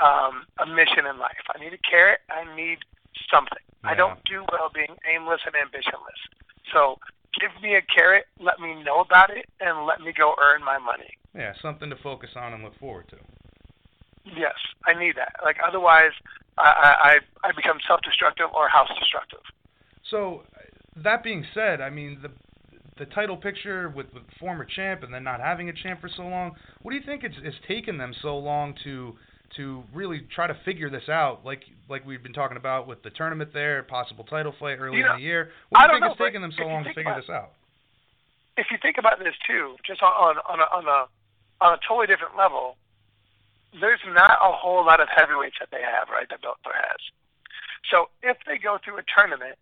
um, 0.00 0.46
a 0.62 0.66
mission 0.66 1.04
in 1.10 1.18
life. 1.18 1.42
I 1.52 1.58
need 1.58 1.74
a 1.74 1.82
carrot. 1.82 2.20
I 2.30 2.46
need 2.54 2.78
something. 3.30 3.58
I 3.84 3.94
don't 3.94 4.18
do 4.24 4.44
well 4.50 4.70
being 4.74 4.96
aimless 5.06 5.40
and 5.46 5.54
ambitionless. 5.54 6.20
So 6.72 6.98
give 7.40 7.50
me 7.62 7.76
a 7.76 7.82
carrot, 7.82 8.26
let 8.40 8.58
me 8.58 8.82
know 8.82 9.00
about 9.00 9.30
it, 9.30 9.46
and 9.60 9.86
let 9.86 10.00
me 10.00 10.12
go 10.12 10.34
earn 10.42 10.64
my 10.64 10.78
money. 10.78 11.18
Yeah, 11.36 11.52
something 11.60 11.90
to 11.90 11.96
focus 11.96 12.30
on 12.34 12.54
and 12.54 12.64
look 12.64 12.78
forward 12.78 13.08
to. 13.10 13.16
Yes, 14.24 14.54
I 14.86 14.98
need 14.98 15.16
that. 15.16 15.34
Like 15.44 15.56
otherwise, 15.66 16.12
I 16.58 17.18
I, 17.42 17.48
I 17.48 17.52
become 17.54 17.78
self-destructive 17.86 18.46
or 18.54 18.68
house-destructive. 18.68 19.40
So, 20.10 20.42
that 20.96 21.22
being 21.22 21.44
said, 21.54 21.80
I 21.80 21.90
mean 21.90 22.18
the 22.22 22.30
the 22.98 23.06
title 23.12 23.36
picture 23.36 23.88
with 23.90 24.06
with 24.14 24.22
former 24.40 24.64
champ 24.64 25.02
and 25.02 25.12
then 25.12 25.22
not 25.22 25.40
having 25.40 25.68
a 25.68 25.72
champ 25.72 26.00
for 26.00 26.08
so 26.08 26.22
long. 26.22 26.52
What 26.82 26.92
do 26.92 26.96
you 26.96 27.04
think 27.04 27.22
it's 27.22 27.36
it's 27.42 27.56
taken 27.68 27.98
them 27.98 28.14
so 28.22 28.36
long 28.38 28.74
to 28.84 29.14
to 29.56 29.84
really 29.94 30.26
try 30.34 30.46
to 30.46 30.56
figure 30.64 30.90
this 30.90 31.08
out? 31.08 31.44
Like 31.44 31.62
like 31.88 32.04
we've 32.06 32.22
been 32.22 32.32
talking 32.32 32.56
about 32.56 32.88
with 32.88 33.02
the 33.02 33.10
tournament 33.10 33.50
there, 33.52 33.82
possible 33.82 34.24
title 34.24 34.54
fight 34.58 34.78
early 34.80 34.96
You 34.98 35.04
know, 35.04 35.12
in 35.14 35.18
the 35.20 35.24
year. 35.24 35.50
What 35.68 35.80
do 35.80 35.84
you 35.86 35.92
think 35.92 36.00
know, 36.00 36.10
it's 36.12 36.18
taken 36.18 36.42
them 36.42 36.52
so 36.56 36.64
long 36.64 36.84
to 36.84 36.94
figure 36.94 37.12
about- 37.12 37.20
this 37.20 37.30
out? 37.30 37.50
If 38.58 38.68
you 38.70 38.78
think 38.80 38.96
about 38.98 39.18
this 39.18 39.34
too, 39.46 39.76
just 39.86 40.02
on 40.02 40.10
on 40.10 40.36
on 40.48 40.60
a, 40.60 40.64
on 40.72 40.84
a 40.88 41.06
on 41.60 41.74
a 41.74 41.80
totally 41.86 42.06
different 42.06 42.36
level, 42.36 42.76
there's 43.80 44.00
not 44.06 44.38
a 44.40 44.52
whole 44.52 44.84
lot 44.84 45.00
of 45.00 45.08
heavyweights 45.14 45.56
that 45.60 45.68
they 45.70 45.82
have, 45.82 46.08
right? 46.08 46.28
That 46.28 46.42
Bellator 46.42 46.74
has. 46.74 47.00
So 47.90 48.08
if 48.22 48.36
they 48.46 48.58
go 48.58 48.78
through 48.82 48.98
a 48.98 49.04
tournament, 49.06 49.56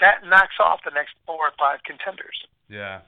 that 0.00 0.26
knocks 0.26 0.58
off 0.58 0.80
the 0.84 0.90
next 0.90 1.14
four 1.26 1.38
or 1.48 1.52
five 1.58 1.80
contenders. 1.84 2.36
Yeah. 2.68 3.00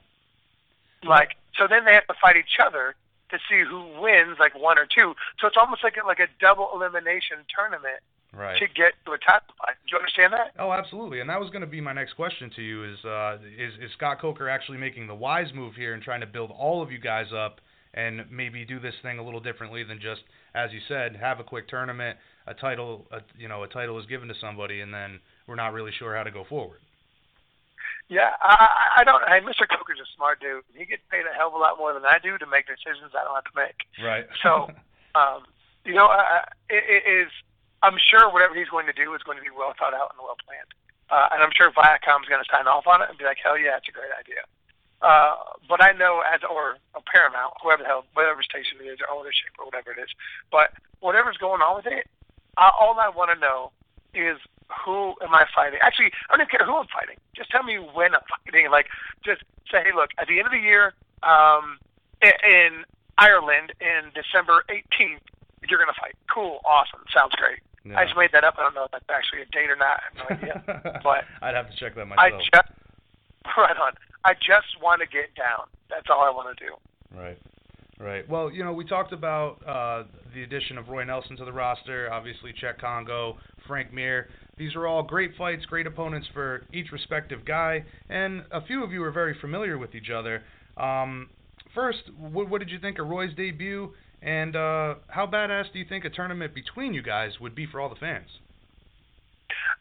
Like 1.03 1.35
so, 1.57 1.67
then 1.67 1.85
they 1.85 1.93
have 1.93 2.07
to 2.07 2.15
fight 2.21 2.37
each 2.37 2.59
other 2.63 2.95
to 3.29 3.37
see 3.49 3.61
who 3.67 3.99
wins, 3.99 4.37
like 4.39 4.57
one 4.57 4.77
or 4.77 4.87
two. 4.87 5.13
So 5.39 5.47
it's 5.47 5.57
almost 5.59 5.83
like 5.83 5.97
a, 6.01 6.05
like 6.05 6.19
a 6.19 6.27
double 6.39 6.69
elimination 6.73 7.43
tournament 7.53 7.99
Right. 8.33 8.59
to 8.59 8.67
get 8.67 8.93
to 9.05 9.13
a 9.13 9.17
title 9.17 9.55
fight. 9.57 9.75
Do 9.87 9.95
you 9.95 9.97
understand 9.97 10.33
that? 10.33 10.51
Oh, 10.59 10.71
absolutely. 10.71 11.21
And 11.21 11.29
that 11.29 11.39
was 11.39 11.49
going 11.49 11.61
to 11.61 11.67
be 11.67 11.79
my 11.79 11.93
next 11.93 12.13
question 12.13 12.51
to 12.55 12.61
you: 12.61 12.83
is 12.83 13.03
uh, 13.05 13.37
is 13.57 13.73
is 13.81 13.89
Scott 13.95 14.19
Coker 14.19 14.49
actually 14.49 14.77
making 14.77 15.07
the 15.07 15.15
wise 15.15 15.47
move 15.55 15.75
here 15.75 15.93
and 15.93 16.03
trying 16.03 16.19
to 16.19 16.27
build 16.27 16.51
all 16.51 16.83
of 16.83 16.91
you 16.91 16.99
guys 16.99 17.27
up 17.33 17.61
and 17.97 18.29
maybe 18.29 18.63
do 18.63 18.79
this 18.79 18.93
thing 19.01 19.17
a 19.17 19.23
little 19.25 19.39
differently 19.39 19.83
than 19.83 19.97
just, 19.99 20.21
as 20.53 20.71
you 20.71 20.79
said, 20.87 21.15
have 21.15 21.39
a 21.39 21.43
quick 21.43 21.67
tournament, 21.67 22.15
a 22.45 22.53
title, 22.53 23.07
a, 23.11 23.19
you 23.37 23.47
know, 23.49 23.63
a 23.63 23.67
title 23.67 23.97
is 23.99 24.05
given 24.05 24.27
to 24.27 24.35
somebody, 24.39 24.81
and 24.81 24.93
then 24.93 25.19
we're 25.47 25.55
not 25.57 25.73
really 25.73 25.91
sure 25.97 26.15
how 26.15 26.21
to 26.23 26.31
go 26.31 26.43
forward. 26.45 26.79
Yeah, 28.07 28.31
I, 28.39 29.01
I 29.01 29.03
don't. 29.03 29.19
Hey, 29.27 29.41
Mr. 29.41 29.67
Coker's 29.67 29.99
a 29.99 30.07
smart 30.15 30.39
dude. 30.39 30.63
He 30.77 30.85
gets 30.85 31.01
paid 31.11 31.25
a 31.27 31.33
hell 31.35 31.49
of 31.49 31.55
a 31.55 31.57
lot 31.57 31.77
more 31.77 31.91
than 31.93 32.05
I 32.05 32.19
do 32.23 32.37
to 32.37 32.45
make 32.47 32.67
decisions 32.67 33.11
I 33.17 33.25
don't 33.25 33.35
have 33.35 33.49
to 33.51 33.57
make. 33.57 33.75
Right. 33.99 34.27
So, 34.43 34.69
um, 35.17 35.43
you 35.83 35.93
know, 35.97 36.05
I, 36.07 36.45
I- 36.45 36.51
it, 36.69 36.83
it 36.87 37.03
is 37.09 37.27
I'm 37.83 37.97
sure 37.99 38.31
whatever 38.31 38.55
he's 38.55 38.69
going 38.69 38.85
to 38.87 38.93
do 38.95 39.13
is 39.13 39.21
going 39.23 39.37
to 39.37 39.43
be 39.43 39.51
well 39.53 39.73
thought 39.77 39.93
out 39.93 40.13
and 40.15 40.19
well 40.23 40.37
planned. 40.45 40.71
Uh, 41.09 41.29
and 41.35 41.43
I'm 41.43 41.51
sure 41.55 41.71
Viacom's 41.71 42.27
going 42.27 42.43
to 42.43 42.49
sign 42.51 42.67
off 42.67 42.87
on 42.87 43.01
it 43.01 43.07
and 43.09 43.17
be 43.17 43.23
like, 43.23 43.37
hell 43.43 43.57
yeah, 43.57 43.77
it's 43.77 43.87
a 43.87 43.95
great 43.95 44.11
idea. 44.17 44.43
Uh, 45.01 45.35
but 45.69 45.83
I 45.83 45.91
know 45.91 46.23
as 46.25 46.41
or 46.43 46.77
a 46.95 47.01
Paramount, 47.01 47.53
whoever 47.61 47.83
the 47.83 47.89
hell, 47.89 48.05
whatever 48.13 48.41
station 48.41 48.81
it 48.81 48.87
is, 48.89 48.97
or 49.01 49.13
ownership 49.13 49.53
or 49.59 49.65
whatever 49.65 49.91
it 49.91 50.01
is. 50.01 50.09
But 50.51 50.73
whatever's 50.99 51.37
going 51.37 51.61
on 51.61 51.77
with 51.77 51.85
it, 51.85 52.07
I, 52.57 52.71
all 52.73 52.97
I 52.99 53.09
want 53.09 53.29
to 53.31 53.39
know 53.39 53.71
is 54.13 54.37
who 54.85 55.13
am 55.21 55.33
I 55.33 55.45
fighting? 55.53 55.79
Actually, 55.81 56.11
I 56.29 56.37
don't 56.37 56.47
even 56.47 56.51
care 56.51 56.65
who 56.65 56.75
I'm 56.75 56.87
fighting. 56.87 57.17
Just 57.35 57.51
tell 57.51 57.63
me 57.63 57.77
when 57.77 58.15
I'm 58.15 58.25
fighting. 58.45 58.71
Like, 58.71 58.87
just 59.23 59.43
say, 59.71 59.83
hey, 59.83 59.93
look, 59.93 60.09
at 60.17 60.27
the 60.27 60.39
end 60.39 60.47
of 60.47 60.51
the 60.51 60.59
year, 60.59 60.93
um, 61.21 61.77
in 62.21 62.83
Ireland, 63.17 63.73
in 63.79 64.09
December 64.17 64.65
18th, 64.69 65.21
you're 65.69 65.79
gonna 65.79 65.97
fight. 65.99 66.15
Cool, 66.33 66.59
awesome, 66.65 67.01
sounds 67.13 67.35
great. 67.35 67.59
I 67.95 68.03
just 68.03 68.17
made 68.17 68.31
that 68.33 68.43
up. 68.43 68.55
I 68.57 68.63
don't 68.63 68.75
know 68.75 68.83
if 68.83 68.91
that's 68.91 69.05
actually 69.09 69.43
a 69.43 69.45
date 69.45 69.69
or 69.69 69.77
not. 69.77 69.99
I 69.99 70.03
have 70.03 70.17
no 70.19 70.35
idea. 70.35 70.99
but 71.03 71.23
I'd 71.41 71.55
have 71.55 71.69
to 71.69 71.77
check 71.77 71.95
that 71.95 72.05
myself. 72.05 72.19
I 72.19 72.37
just 72.37 72.51
right 73.57 73.77
on. 73.77 73.93
I 74.23 74.33
just 74.33 74.81
want 74.81 75.01
to 75.01 75.07
get 75.07 75.35
down. 75.35 75.67
That's 75.89 76.07
all 76.09 76.21
I 76.21 76.29
want 76.29 76.57
to 76.57 76.65
do. 76.65 76.73
Right. 77.17 77.37
Right. 77.99 78.29
Well, 78.29 78.51
you 78.51 78.63
know, 78.63 78.73
we 78.73 78.85
talked 78.85 79.11
about 79.11 79.57
uh, 79.65 80.03
the 80.35 80.43
addition 80.43 80.77
of 80.77 80.87
Roy 80.87 81.03
Nelson 81.03 81.35
to 81.37 81.45
the 81.45 81.51
roster. 81.51 82.11
Obviously, 82.13 82.53
Cheick 82.61 82.79
Kongo, 82.79 83.37
Frank 83.67 83.91
Mir. 83.91 84.27
These 84.55 84.75
are 84.75 84.85
all 84.85 85.01
great 85.01 85.31
fights, 85.35 85.65
great 85.65 85.87
opponents 85.87 86.27
for 86.31 86.65
each 86.73 86.91
respective 86.91 87.43
guy, 87.43 87.83
and 88.09 88.43
a 88.51 88.61
few 88.65 88.83
of 88.83 88.91
you 88.91 89.03
are 89.03 89.11
very 89.11 89.35
familiar 89.39 89.77
with 89.77 89.95
each 89.95 90.09
other. 90.11 90.43
Um, 90.77 91.29
first, 91.73 91.99
what, 92.17 92.49
what 92.49 92.59
did 92.59 92.69
you 92.69 92.79
think 92.79 92.99
of 92.99 93.07
Roy's 93.07 93.33
debut, 93.35 93.93
and 94.21 94.55
uh, 94.55 94.95
how 95.07 95.25
badass 95.25 95.71
do 95.73 95.79
you 95.79 95.85
think 95.87 96.05
a 96.05 96.09
tournament 96.09 96.53
between 96.53 96.93
you 96.93 97.01
guys 97.01 97.31
would 97.39 97.55
be 97.55 97.65
for 97.65 97.79
all 97.79 97.89
the 97.89 97.95
fans? 97.95 98.29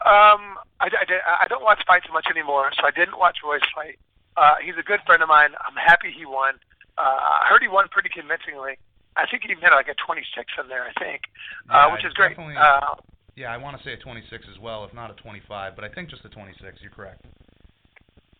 Um, 0.04 0.60
I, 0.80 0.86
I, 0.92 1.04
did- 1.08 1.24
I 1.24 1.46
don't 1.48 1.62
watch 1.64 1.80
fights 1.86 2.06
much 2.12 2.26
anymore, 2.30 2.70
so 2.76 2.84
I 2.86 2.90
didn't 2.90 3.18
watch 3.18 3.38
Roy's 3.44 3.64
fight. 3.74 3.98
Uh, 4.36 4.56
he's 4.62 4.76
a 4.78 4.82
good 4.84 5.00
friend 5.06 5.22
of 5.22 5.28
mine. 5.28 5.50
I'm 5.66 5.74
happy 5.76 6.12
he 6.12 6.26
won. 6.26 6.54
Uh, 6.98 7.02
I 7.02 7.46
heard 7.48 7.62
he 7.62 7.68
won 7.68 7.88
pretty 7.88 8.10
convincingly. 8.12 8.76
I 9.16 9.24
think 9.26 9.44
he 9.44 9.50
even 9.50 9.62
had 9.64 9.72
like 9.72 9.88
a 9.88 9.94
26 9.96 10.28
in 10.60 10.68
there, 10.68 10.84
I 10.84 10.92
think, 11.00 11.22
Yeah, 11.68 11.86
uh, 11.88 11.92
which 11.92 12.04
is 12.04 12.12
great. 12.12 12.36
Uh, 12.38 12.96
Yeah, 13.34 13.48
I 13.52 13.56
want 13.56 13.76
to 13.78 13.82
say 13.84 13.92
a 13.94 13.96
26 13.96 14.28
as 14.52 14.58
well, 14.60 14.84
if 14.84 14.92
not 14.92 15.10
a 15.10 15.14
25, 15.14 15.74
but 15.74 15.84
I 15.84 15.88
think 15.88 16.10
just 16.10 16.24
a 16.24 16.28
26. 16.28 16.60
You're 16.82 16.90
correct. 16.92 17.24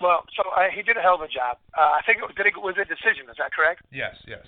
well, 0.00 0.24
so 0.36 0.44
uh, 0.52 0.68
he 0.74 0.82
did 0.82 0.96
a 0.98 1.00
hell 1.00 1.14
of 1.16 1.22
a 1.22 1.28
job. 1.28 1.56
Uh, 1.76 1.96
I 1.96 2.00
think 2.04 2.18
it 2.18 2.24
was, 2.28 2.34
did 2.36 2.44
it, 2.46 2.52
was 2.60 2.76
a 2.76 2.84
decision. 2.84 3.24
Is 3.32 3.36
that 3.40 3.52
correct? 3.56 3.80
Yes, 3.90 4.16
yes. 4.28 4.44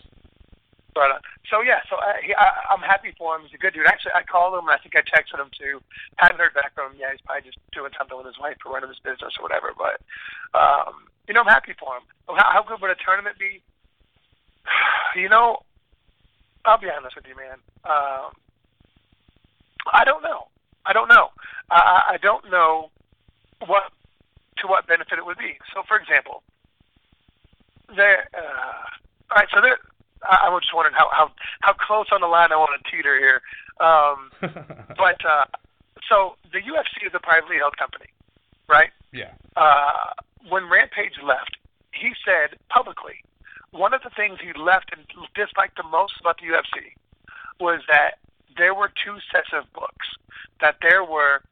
Right 0.99 1.15
on. 1.15 1.23
So 1.47 1.63
yeah, 1.63 1.79
so 1.87 1.95
uh, 1.95 2.19
he, 2.19 2.35
I, 2.35 2.75
I'm 2.75 2.83
happy 2.83 3.15
for 3.15 3.37
him. 3.37 3.47
He's 3.47 3.55
a 3.55 3.63
good 3.63 3.71
dude. 3.73 3.87
Actually, 3.87 4.19
I 4.19 4.27
called 4.27 4.59
him 4.59 4.67
and 4.67 4.75
I 4.75 4.83
think 4.83 4.99
I 4.99 5.07
texted 5.07 5.39
him 5.39 5.47
too. 5.55 5.79
Haven't 6.19 6.43
heard 6.43 6.59
back 6.59 6.75
from 6.75 6.91
him. 6.91 6.99
Yeah, 6.99 7.15
he's 7.15 7.23
probably 7.23 7.47
just 7.47 7.63
doing 7.71 7.95
something 7.95 8.19
with 8.19 8.27
his 8.27 8.35
wife 8.43 8.59
or 8.67 8.75
running 8.75 8.91
his 8.91 8.99
business 8.99 9.39
or 9.39 9.47
whatever. 9.47 9.71
But 9.79 10.03
um, 10.59 11.07
you 11.31 11.39
know, 11.39 11.47
I'm 11.47 11.55
happy 11.55 11.71
for 11.79 11.95
him. 11.95 12.03
How, 12.27 12.51
how 12.51 12.63
good 12.67 12.83
would 12.83 12.91
a 12.91 12.99
tournament 12.99 13.39
be? 13.39 13.63
You 15.17 15.31
know, 15.31 15.65
I'll 16.67 16.79
be 16.79 16.91
honest 16.91 17.17
with 17.17 17.25
you, 17.27 17.35
man. 17.35 17.57
Um, 17.83 18.37
I 19.91 20.05
don't 20.05 20.23
know. 20.23 20.49
I 20.85 20.93
don't 20.93 21.09
know. 21.09 21.31
I, 21.71 21.79
I 21.79 22.15
I 22.15 22.17
don't 22.19 22.51
know 22.51 22.91
what 23.67 23.85
to 24.59 24.67
what 24.67 24.87
benefit 24.87 25.19
it 25.19 25.25
would 25.25 25.39
be. 25.39 25.57
So, 25.73 25.83
for 25.89 25.97
example, 25.97 26.43
there. 27.97 28.29
Uh, 28.37 28.85
all 29.31 29.37
right, 29.37 29.49
so 29.55 29.61
there. 29.63 29.79
I, 30.23 30.47
I 30.47 30.49
was 30.49 30.63
just 30.63 30.75
wondering 30.75 30.95
how 30.97 31.09
how 31.13 31.31
how 31.61 31.73
close 31.73 32.07
on 32.13 32.21
the 32.21 32.27
line 32.27 32.53
I 32.53 32.57
want 32.57 32.73
to 32.83 32.91
teeter 32.91 33.19
here. 33.19 33.43
Um, 33.81 34.31
but 34.97 35.25
uh, 35.25 35.45
so 36.09 36.37
the 36.53 36.59
UFC 36.59 37.07
is 37.07 37.13
a 37.15 37.21
privately 37.21 37.57
held 37.57 37.77
company, 37.77 38.07
right? 38.69 38.91
yeah. 39.13 39.33
uh, 39.57 40.13
when 40.49 40.69
Rampage 40.69 41.15
left, 41.23 41.57
he 41.93 42.13
said 42.25 42.59
publicly 42.69 43.25
one 43.71 43.93
of 43.93 44.03
the 44.03 44.11
things 44.11 44.39
he 44.41 44.53
left 44.59 44.91
and 44.93 45.05
disliked 45.35 45.77
the 45.77 45.83
most 45.83 46.15
about 46.21 46.39
the 46.39 46.47
UFC 46.47 46.97
was 47.61 47.81
that 47.89 48.19
there 48.57 48.75
were 48.75 48.89
two 48.89 49.19
sets 49.31 49.49
of 49.53 49.71
books. 49.73 50.09
That 50.61 50.77
there 50.83 51.05
were 51.05 51.43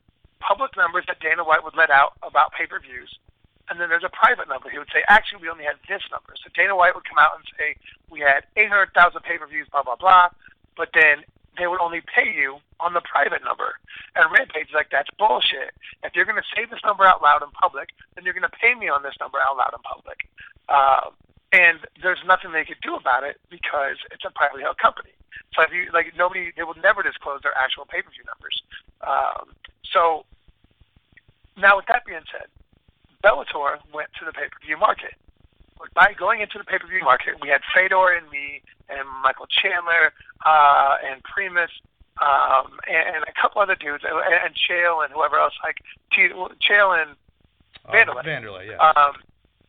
public 0.40 0.76
numbers 0.76 1.04
that 1.08 1.20
Dana 1.20 1.44
White 1.44 1.62
would 1.64 1.76
let 1.76 1.90
out 1.90 2.14
about 2.22 2.52
pay-per-views, 2.52 3.18
and 3.68 3.80
then 3.80 3.88
there's 3.88 4.06
a 4.06 4.12
private 4.12 4.48
number. 4.48 4.70
He 4.70 4.78
would 4.78 4.90
say, 4.92 5.02
actually, 5.08 5.42
we 5.42 5.48
only 5.48 5.64
had 5.64 5.76
this 5.88 6.02
number. 6.10 6.34
So 6.38 6.50
Dana 6.54 6.76
White 6.76 6.94
would 6.94 7.04
come 7.04 7.18
out 7.18 7.34
and 7.34 7.44
say, 7.58 7.76
we 8.10 8.20
had 8.20 8.46
800,000 8.56 8.94
pay-per-views, 9.22 9.68
blah 9.70 9.82
blah 9.82 9.96
blah, 9.96 10.28
but 10.76 10.90
then 10.94 11.24
they 11.58 11.66
would 11.66 11.80
only 11.80 12.02
pay 12.04 12.28
you 12.30 12.58
on 12.80 12.92
the 12.92 13.00
private 13.00 13.42
number. 13.42 13.80
And 14.14 14.30
Rampage 14.30 14.68
is 14.68 14.76
like, 14.76 14.90
that's 14.92 15.08
bullshit. 15.18 15.72
If 16.04 16.14
you're 16.14 16.28
going 16.28 16.40
to 16.40 16.50
say 16.54 16.68
this 16.68 16.80
number 16.84 17.04
out 17.04 17.22
loud 17.22 17.42
in 17.42 17.50
public, 17.50 17.90
then 18.14 18.24
you're 18.24 18.36
going 18.36 18.48
to 18.48 18.56
pay 18.60 18.74
me 18.74 18.88
on 18.88 19.02
this 19.02 19.16
number 19.20 19.38
out 19.40 19.56
loud 19.56 19.72
in 19.72 19.80
public. 19.80 20.28
Uh, 20.68 21.10
and 21.52 21.80
there's 22.02 22.20
nothing 22.26 22.52
they 22.52 22.64
could 22.64 22.80
do 22.82 22.94
about 22.94 23.24
it 23.24 23.40
because 23.48 23.96
it's 24.12 24.24
a 24.26 24.30
privately 24.30 24.62
held 24.62 24.78
company. 24.78 25.16
So 25.54 25.62
if 25.62 25.72
you 25.72 25.88
like, 25.92 26.12
nobody, 26.16 26.52
they 26.56 26.64
will 26.64 26.76
never 26.82 27.02
disclose 27.02 27.40
their 27.42 27.56
actual 27.56 27.86
pay-per-view 27.86 28.24
numbers. 28.28 28.60
Um, 29.00 29.56
so 29.84 30.26
now, 31.56 31.76
with 31.76 31.86
that 31.88 32.04
being 32.04 32.24
said, 32.30 32.48
Bellator 33.26 33.78
went 33.92 34.10
to 34.18 34.24
the 34.24 34.32
pay-per-view 34.32 34.78
market. 34.78 35.14
By 35.94 36.14
going 36.16 36.40
into 36.40 36.58
the 36.58 36.64
pay-per-view 36.64 37.02
market, 37.02 37.34
we 37.42 37.48
had 37.48 37.60
Fedor 37.74 38.14
and 38.14 38.30
me 38.30 38.62
and 38.88 39.02
Michael 39.22 39.46
Chandler 39.50 40.12
uh, 40.46 40.94
and 41.04 41.22
Primus 41.24 41.70
um, 42.22 42.78
and, 42.86 43.16
and 43.16 43.24
a 43.26 43.34
couple 43.40 43.60
other 43.60 43.74
dudes 43.74 44.04
and, 44.06 44.14
and 44.14 44.54
Chael 44.54 45.04
and 45.04 45.12
whoever 45.12 45.36
else 45.36 45.54
like 45.66 45.78
T- 46.14 46.30
Chael 46.64 46.94
and 47.02 47.10
Uh, 47.84 47.92
Vanderlei. 47.92 48.24
Vanderlei, 48.24 48.64
yeah. 48.70 48.78
Um, 48.78 49.14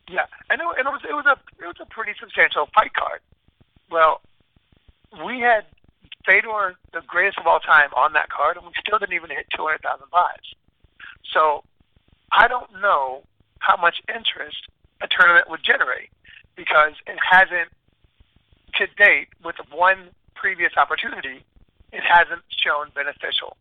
yeah, 0.08 0.26
and 0.50 0.60
it, 0.60 0.66
and 0.78 0.86
it 0.88 0.92
was 0.96 1.02
it 1.04 1.14
was 1.14 1.26
a 1.26 1.36
it 1.62 1.66
was 1.66 1.76
a 1.80 1.86
pretty 1.86 2.14
substantial 2.18 2.68
fight 2.74 2.94
card. 2.94 3.20
Well, 3.90 4.22
we 5.24 5.40
had 5.40 5.66
Fedor, 6.24 6.76
the 6.92 7.02
greatest 7.06 7.38
of 7.38 7.46
all 7.46 7.60
time, 7.60 7.90
on 7.94 8.12
that 8.14 8.28
card, 8.30 8.56
and 8.56 8.64
we 8.66 8.72
still 8.80 8.98
didn't 8.98 9.14
even 9.14 9.30
hit 9.30 9.46
two 9.54 9.64
hundred 9.66 9.82
thousand 9.82 10.10
buys. 10.10 10.46
So 11.32 11.62
I 12.32 12.48
don't 12.48 12.72
know 12.80 13.22
how 13.58 13.76
much 13.76 14.02
interest 14.08 14.68
a 15.00 15.08
tournament 15.08 15.48
would 15.50 15.62
generate 15.62 16.10
because 16.56 16.92
it 17.06 17.18
hasn't 17.22 17.70
to 18.74 18.86
date 18.98 19.28
with 19.44 19.56
one 19.72 20.10
previous 20.34 20.72
opportunity, 20.76 21.44
it 21.92 22.02
hasn't 22.02 22.42
shown 22.50 22.90
beneficial 22.94 23.56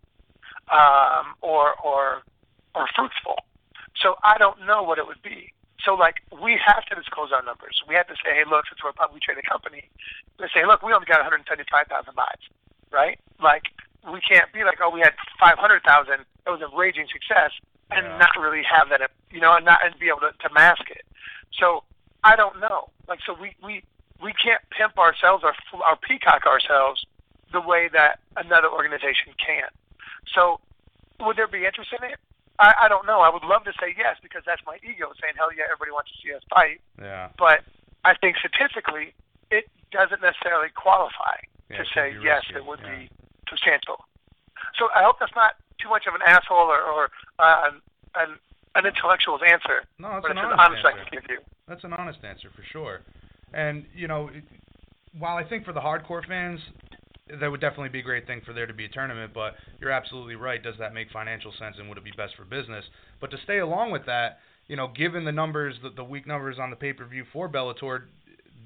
um, 0.72 1.34
or 1.42 1.74
or 1.84 2.24
or 2.76 2.88
fruitful. 2.96 3.38
So 4.02 4.16
I 4.24 4.38
don't 4.38 4.66
know 4.66 4.84
what 4.84 4.98
it 4.98 5.08
would 5.08 5.22
be. 5.22 5.54
So 5.84 5.94
like 5.94 6.22
we 6.42 6.60
have 6.66 6.86
to 6.86 6.96
disclose 6.96 7.32
our 7.32 7.44
numbers. 7.44 7.82
We 7.88 7.96
have 7.96 8.08
to 8.08 8.16
say, 8.16 8.36
hey, 8.36 8.44
look, 8.50 8.66
since 8.70 8.84
we're 8.84 8.92
a 8.92 8.94
publicly 8.94 9.22
traded 9.24 9.46
company, 9.46 9.90
we 10.40 10.48
say, 10.54 10.66
look, 10.66 10.84
we 10.84 10.94
only 10.94 11.06
got 11.06 11.22
175,000 11.24 11.88
buys, 12.14 12.44
right? 12.92 13.20
Like 13.42 13.64
we 14.06 14.22
can't 14.22 14.52
be 14.54 14.64
like, 14.64 14.80
oh, 14.82 14.90
we 14.90 15.00
had 15.00 15.14
500,000. 15.40 15.82
It 16.46 16.50
was 16.50 16.62
a 16.62 16.70
raging 16.76 17.08
success, 17.12 17.52
and 17.92 18.06
Yeah. 18.06 18.18
not 18.18 18.30
really 18.40 18.64
have 18.64 18.90
that, 18.90 19.10
you 19.32 19.40
know, 19.40 19.56
and 19.56 19.66
not 19.66 19.86
and 19.86 19.98
be 20.00 20.08
able 20.10 20.20
to, 20.22 20.32
to 20.40 20.54
mask 20.54 20.90
it. 20.90 21.06
So 21.60 21.84
I 22.24 22.36
don't 22.36 22.60
know. 22.60 22.90
Like 23.08 23.20
so, 23.26 23.34
we 23.34 23.56
we 23.64 23.84
we 24.22 24.34
can't 24.34 24.62
pimp 24.70 24.98
ourselves 24.98 25.44
or 25.44 25.54
or 25.74 25.96
peacock 25.96 26.46
ourselves 26.46 27.06
the 27.54 27.62
way 27.62 27.88
that 27.94 28.20
another 28.36 28.70
organization 28.70 29.34
can. 29.40 29.70
So 30.34 30.60
would 31.22 31.38
there 31.38 31.48
be 31.48 31.66
interest 31.66 31.92
in 31.98 32.04
it? 32.10 32.20
I, 32.60 32.74
I 32.84 32.88
don't 32.90 33.06
know. 33.06 33.22
I 33.22 33.30
would 33.30 33.44
love 33.44 33.64
to 33.66 33.74
say 33.80 33.96
yes 33.98 34.18
because 34.22 34.44
that's 34.46 34.62
my 34.66 34.78
ego 34.84 35.14
saying, 35.22 35.36
hell 35.38 35.54
yeah, 35.56 35.66
everybody 35.72 35.92
wants 35.92 36.12
to 36.12 36.18
see 36.22 36.34
us 36.34 36.42
fight. 36.50 36.82
yeah. 37.00 37.30
But 37.38 37.62
I 38.04 38.16
think 38.16 38.36
statistically, 38.38 39.14
it 39.52 39.70
doesn't 39.92 40.22
necessarily 40.22 40.70
qualify 40.76 41.38
Yeah, 41.70 41.78
to 41.78 41.84
say 41.94 42.16
yes, 42.22 42.44
risky, 42.50 42.56
it 42.60 42.66
would 42.66 42.80
yeah. 42.84 42.96
be 42.98 43.10
substantial. 43.48 44.04
So 44.78 44.90
I 44.94 45.04
hope 45.04 45.18
that's 45.20 45.36
not 45.36 45.56
too 45.82 45.90
much 45.90 46.04
of 46.08 46.16
an 46.16 46.22
asshole 46.26 46.58
or, 46.70 46.82
or 46.82 47.10
uh, 47.40 47.70
an, 47.70 47.82
an 48.16 48.38
an 48.76 48.86
intellectual's 48.86 49.42
answer, 49.42 49.82
No, 49.98 50.18
it's 50.18 50.22
but 50.28 50.32
an 50.32 50.38
it's 50.38 50.46
an 50.46 50.60
honest 50.60 50.60
honest 50.60 50.86
I 50.86 50.92
answer. 50.92 51.04
can 51.10 51.20
give 51.20 51.30
you. 51.30 51.40
That's 51.68 51.84
an 51.84 51.94
honest 51.94 52.20
answer 52.24 52.50
for 52.56 52.64
sure. 52.72 53.02
And 53.54 53.86
you 53.96 54.08
know, 54.08 54.30
it- 54.34 54.44
while 55.18 55.36
I 55.38 55.44
think 55.44 55.66
for 55.66 55.74
the 55.74 55.80
hardcore 55.80 56.24
fans, 56.28 56.60
that 57.42 57.50
would 57.50 57.60
definitely 57.62 57.90
be 57.90 58.00
a 58.00 58.04
great 58.04 58.28
thing 58.28 58.42
for 58.46 58.54
there 58.54 58.68
to 58.68 58.74
be 58.74 58.86
a 58.86 58.90
tournament. 58.90 59.32
But 59.34 59.56
you're 59.80 59.90
absolutely 59.92 60.36
right. 60.36 60.62
Does 60.62 60.76
that 60.78 60.94
make 60.94 61.10
financial 61.12 61.52
sense, 61.58 61.78
and 61.80 61.90
would 61.90 61.98
it 61.98 62.04
be 62.04 62.12
best 62.16 62.36
for 62.36 62.46
business? 62.46 62.86
But 63.20 63.32
to 63.32 63.38
stay 63.44 63.58
along 63.60 63.92
with 63.92 64.06
that, 64.06 64.40
you 64.68 64.76
know, 64.76 64.90
given 64.96 65.26
the 65.26 65.32
numbers, 65.32 65.76
the, 65.82 65.90
the 65.90 66.04
weak 66.04 66.28
numbers 66.28 66.58
on 66.60 66.70
the 66.70 66.76
pay-per-view 66.76 67.26
for 67.34 67.50
Bellator, 67.50 68.04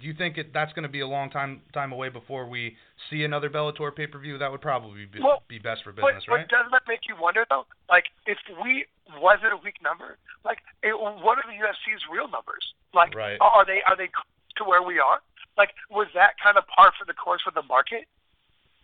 do 0.01 0.07
you 0.07 0.13
think 0.13 0.37
it, 0.37 0.53
that's 0.53 0.73
going 0.73 0.83
to 0.83 0.89
be 0.89 0.99
a 1.01 1.07
long 1.07 1.29
time 1.29 1.61
time 1.73 1.91
away 1.91 2.09
before 2.09 2.47
we 2.47 2.75
see 3.09 3.23
another 3.23 3.49
Bellator 3.49 3.95
pay-per-view? 3.95 4.39
That 4.39 4.51
would 4.51 4.61
probably 4.61 5.05
be, 5.05 5.19
Well, 5.21 5.43
be 5.47 5.59
best 5.59 5.83
for 5.83 5.91
business, 5.91 6.23
but 6.27 6.33
right? 6.33 6.47
But 6.49 6.55
doesn't 6.55 6.71
that 6.71 6.83
make 6.87 7.01
you 7.07 7.15
wonder 7.19 7.45
though? 7.49 7.65
Like, 7.89 8.05
if 8.25 8.37
we 8.63 8.85
was 9.21 9.39
it 9.43 9.53
a 9.53 9.57
weak 9.57 9.75
number? 9.83 10.17
Like, 10.43 10.59
it, 10.81 10.97
what 10.97 11.37
are 11.37 11.45
the 11.45 11.53
UFC's 11.53 12.01
real 12.11 12.27
numbers? 12.27 12.73
Like, 12.93 13.15
Right. 13.15 13.37
are 13.39 13.65
they 13.65 13.81
are 13.87 13.95
they 13.95 14.09
to 14.57 14.63
where 14.63 14.81
we 14.81 14.99
are? 14.99 15.19
Like, 15.57 15.71
was 15.89 16.07
that 16.15 16.33
kind 16.41 16.57
of 16.57 16.65
par 16.67 16.91
for 16.97 17.05
the 17.05 17.13
course 17.13 17.41
for 17.43 17.51
the 17.51 17.63
market? 17.63 18.07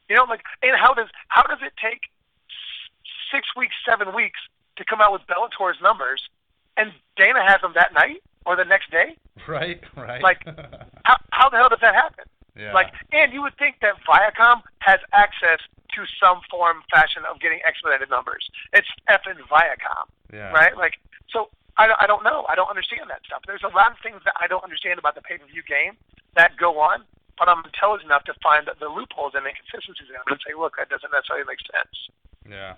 You 0.09 0.15
know, 0.15 0.25
like, 0.29 0.43
and 0.61 0.77
how 0.77 0.93
does 0.93 1.07
how 1.27 1.43
does 1.43 1.59
it 1.65 1.73
take 1.81 2.01
six 3.33 3.47
weeks, 3.57 3.75
seven 3.87 4.13
weeks 4.13 4.39
to 4.77 4.85
come 4.85 5.01
out 5.01 5.11
with 5.11 5.21
Bellator's 5.27 5.81
numbers, 5.81 6.21
and 6.77 6.91
Dana 7.17 7.43
has 7.45 7.61
them 7.61 7.73
that 7.75 7.93
night 7.93 8.21
or 8.45 8.55
the 8.55 8.63
next 8.63 8.91
day. 8.91 9.15
Right, 9.47 9.81
right. 9.95 10.21
Like, 10.21 10.45
how, 11.03 11.15
how 11.31 11.49
the 11.49 11.57
hell 11.57 11.69
does 11.69 11.79
that 11.81 11.95
happen? 11.95 12.25
yeah. 12.57 12.73
Like, 12.73 12.93
and 13.11 13.31
you 13.31 13.41
would 13.41 13.55
think 13.57 13.77
that 13.81 13.93
Viacom 14.07 14.61
has 14.79 14.99
access 15.13 15.61
to 15.95 16.05
some 16.19 16.41
form, 16.49 16.81
fashion 16.91 17.23
of 17.29 17.39
getting 17.39 17.59
expedited 17.65 18.09
numbers. 18.09 18.49
It's 18.73 18.87
effing 19.09 19.39
Viacom, 19.49 20.09
yeah. 20.33 20.51
right? 20.51 20.75
Like, 20.75 20.99
so 21.29 21.49
I, 21.77 21.93
I 22.01 22.07
don't 22.07 22.23
know. 22.23 22.45
I 22.49 22.55
don't 22.55 22.69
understand 22.69 23.09
that 23.09 23.21
stuff. 23.25 23.41
There's 23.45 23.63
a 23.63 23.73
lot 23.73 23.93
of 23.93 23.97
things 24.01 24.21
that 24.25 24.33
I 24.41 24.47
don't 24.47 24.63
understand 24.63 24.99
about 24.99 25.15
the 25.15 25.21
pay-per-view 25.21 25.63
game 25.63 25.93
that 26.35 26.57
go 26.57 26.79
on, 26.79 27.05
but 27.37 27.47
I'm 27.47 27.63
intelligent 27.63 28.09
enough 28.09 28.25
to 28.25 28.33
find 28.41 28.65
the, 28.65 28.73
the 28.79 28.89
loopholes 28.89 29.33
and 29.37 29.45
inconsistencies 29.45 30.09
in 30.09 30.17
them 30.17 30.25
and 30.27 30.41
say, 30.41 30.57
look, 30.57 30.77
that 30.77 30.89
doesn't 30.89 31.13
necessarily 31.13 31.45
make 31.45 31.61
sense. 31.69 31.95
Yeah. 32.49 32.73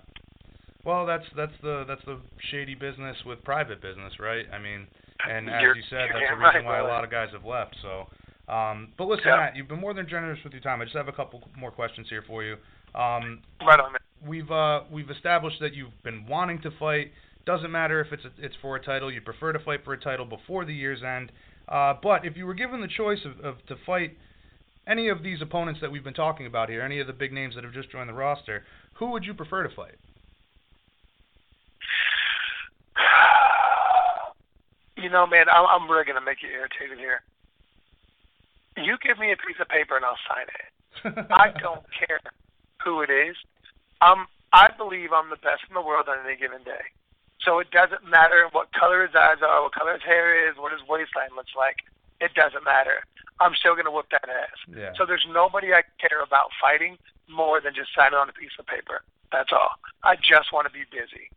Well, 0.84 1.04
that's 1.04 1.26
that's 1.36 1.52
the 1.60 1.84
that's 1.86 2.04
the 2.06 2.16
shady 2.50 2.74
business 2.74 3.16
with 3.26 3.44
private 3.44 3.82
business, 3.82 4.18
right? 4.18 4.46
I 4.50 4.58
mean, 4.58 4.86
and 5.28 5.50
as 5.50 5.60
You're- 5.62 5.76
you 5.78 5.84
said, 5.90 6.08
that's 6.12 6.20
the 6.30 6.36
reason 6.36 6.40
right, 6.40 6.64
why 6.64 6.78
a 6.78 6.84
lot 6.84 7.04
of 7.04 7.10
guys 7.10 7.30
have 7.32 7.44
left. 7.44 7.76
So, 7.82 8.06
um, 8.52 8.92
but 8.96 9.06
listen, 9.08 9.26
Yeah. 9.26 9.36
Matt, 9.36 9.56
you've 9.56 9.68
been 9.68 9.80
more 9.80 9.94
than 9.94 10.08
generous 10.08 10.42
with 10.44 10.52
your 10.52 10.62
time. 10.62 10.80
I 10.80 10.84
just 10.84 10.96
have 10.96 11.08
a 11.08 11.12
couple 11.12 11.42
more 11.56 11.70
questions 11.70 12.08
here 12.08 12.22
for 12.22 12.42
you. 12.44 12.56
Um, 12.94 13.42
Right 13.64 13.78
on, 13.80 13.92
man. 13.92 14.00
we've 14.26 14.50
uh, 14.50 14.82
we've 14.90 15.10
established 15.10 15.60
that 15.60 15.74
you've 15.74 16.02
been 16.02 16.26
wanting 16.26 16.60
to 16.62 16.70
fight. 16.72 17.12
Doesn't 17.46 17.70
matter 17.70 18.00
if 18.00 18.12
it's 18.12 18.24
a, 18.24 18.30
it's 18.38 18.56
for 18.56 18.76
a 18.76 18.80
title. 18.82 19.10
You 19.10 19.20
prefer 19.20 19.52
to 19.52 19.58
fight 19.60 19.84
for 19.84 19.92
a 19.94 19.98
title 20.00 20.26
before 20.26 20.64
the 20.64 20.74
year's 20.74 21.02
end. 21.02 21.32
Uh, 21.68 21.94
but 22.02 22.24
if 22.24 22.36
you 22.36 22.46
were 22.46 22.54
given 22.54 22.80
the 22.80 22.88
choice 22.88 23.24
of, 23.24 23.38
of 23.44 23.64
to 23.66 23.76
fight 23.86 24.16
any 24.86 25.08
of 25.08 25.22
these 25.22 25.40
opponents 25.40 25.80
that 25.80 25.90
we've 25.90 26.02
been 26.04 26.12
talking 26.14 26.46
about 26.46 26.68
here, 26.68 26.82
any 26.82 26.98
of 27.00 27.06
the 27.06 27.12
big 27.12 27.32
names 27.32 27.54
that 27.54 27.62
have 27.64 27.72
just 27.72 27.90
joined 27.90 28.08
the 28.08 28.12
roster, 28.14 28.64
who 28.94 29.10
would 29.12 29.24
you 29.24 29.32
prefer 29.34 29.62
to 29.62 29.74
fight? 29.74 29.94
You 35.00 35.08
know, 35.08 35.26
man, 35.26 35.46
I'm, 35.48 35.66
I'm 35.66 35.90
really 35.90 36.04
gonna 36.04 36.20
make 36.20 36.42
you 36.42 36.48
irritated 36.48 36.98
here. 36.98 37.22
You 38.76 38.96
give 39.02 39.18
me 39.18 39.32
a 39.32 39.36
piece 39.36 39.56
of 39.60 39.68
paper 39.68 39.96
and 39.96 40.04
I'll 40.04 40.20
sign 40.28 40.46
it. 40.48 41.26
I 41.30 41.50
don't 41.60 41.84
care 41.96 42.20
who 42.84 43.00
it 43.02 43.10
is. 43.10 43.36
Um, 44.00 44.26
I 44.52 44.68
believe 44.76 45.12
I'm 45.12 45.30
the 45.30 45.36
best 45.40 45.64
in 45.68 45.74
the 45.74 45.82
world 45.82 46.08
on 46.08 46.18
any 46.26 46.36
given 46.36 46.62
day. 46.64 46.84
So 47.40 47.58
it 47.58 47.70
doesn't 47.70 48.04
matter 48.04 48.48
what 48.52 48.72
color 48.72 49.06
his 49.06 49.16
eyes 49.16 49.40
are, 49.40 49.62
what 49.62 49.72
color 49.72 49.94
his 49.94 50.02
hair 50.02 50.48
is, 50.48 50.56
what 50.56 50.72
his 50.72 50.82
waistline 50.86 51.32
looks 51.34 51.52
like. 51.56 51.76
It 52.20 52.34
doesn't 52.34 52.64
matter. 52.64 53.00
I'm 53.40 53.54
still 53.54 53.74
gonna 53.74 53.90
whoop 53.90 54.12
that 54.12 54.28
ass. 54.28 54.58
Yeah. 54.68 54.92
So 54.96 55.06
there's 55.06 55.24
nobody 55.30 55.72
I 55.72 55.82
care 55.96 56.20
about 56.22 56.50
fighting 56.60 56.98
more 57.28 57.60
than 57.60 57.74
just 57.74 57.94
signing 57.96 58.18
on 58.18 58.28
a 58.28 58.32
piece 58.32 58.52
of 58.58 58.66
paper. 58.66 59.00
That's 59.32 59.52
all. 59.52 59.80
I 60.02 60.16
just 60.16 60.52
want 60.52 60.66
to 60.66 60.72
be 60.72 60.84
busy. 60.90 61.30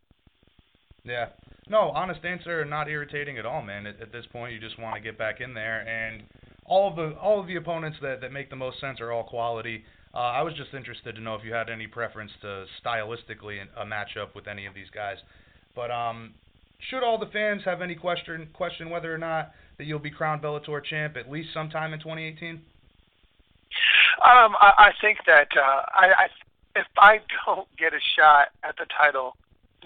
Yeah. 1.03 1.29
No, 1.73 1.89
honest 1.89 2.23
answer, 2.23 2.63
not 2.65 2.87
irritating 2.87 3.39
at 3.39 3.47
all, 3.47 3.63
man. 3.63 3.87
At, 3.87 3.99
at 3.99 4.11
this 4.11 4.27
point, 4.31 4.53
you 4.53 4.59
just 4.59 4.77
want 4.77 4.93
to 4.93 5.01
get 5.01 5.17
back 5.17 5.41
in 5.41 5.55
there, 5.55 5.81
and 5.87 6.21
all 6.65 6.87
of 6.87 6.95
the 6.95 7.17
all 7.17 7.39
of 7.39 7.47
the 7.47 7.55
opponents 7.55 7.97
that 8.03 8.21
that 8.21 8.31
make 8.31 8.51
the 8.51 8.55
most 8.55 8.79
sense 8.79 9.01
are 9.01 9.11
all 9.11 9.23
quality. 9.23 9.83
Uh, 10.13 10.19
I 10.19 10.43
was 10.43 10.53
just 10.53 10.71
interested 10.75 11.15
to 11.15 11.21
know 11.21 11.33
if 11.33 11.43
you 11.43 11.51
had 11.51 11.71
any 11.71 11.87
preference 11.87 12.29
to 12.41 12.65
stylistically 12.85 13.57
a 13.75 13.83
matchup 13.83 14.35
with 14.35 14.47
any 14.47 14.67
of 14.67 14.75
these 14.75 14.91
guys. 14.93 15.17
But 15.75 15.89
um, 15.89 16.35
should 16.91 17.01
all 17.01 17.17
the 17.17 17.31
fans 17.33 17.63
have 17.65 17.81
any 17.81 17.95
question 17.95 18.49
question 18.53 18.91
whether 18.91 19.11
or 19.11 19.17
not 19.17 19.53
that 19.79 19.85
you'll 19.85 19.97
be 19.97 20.11
crowned 20.11 20.43
Bellator 20.43 20.83
champ 20.83 21.17
at 21.17 21.31
least 21.31 21.55
sometime 21.55 21.91
in 21.91 21.99
2018? 21.99 22.49
Um, 22.49 22.61
I, 24.21 24.73
I 24.77 24.91
think 25.01 25.17
that 25.25 25.47
uh, 25.57 25.81
I, 25.91 26.05
I, 26.05 26.27
if 26.75 26.85
I 26.99 27.17
don't 27.47 27.67
get 27.79 27.95
a 27.95 27.99
shot 28.15 28.49
at 28.63 28.75
the 28.77 28.85
title 28.95 29.37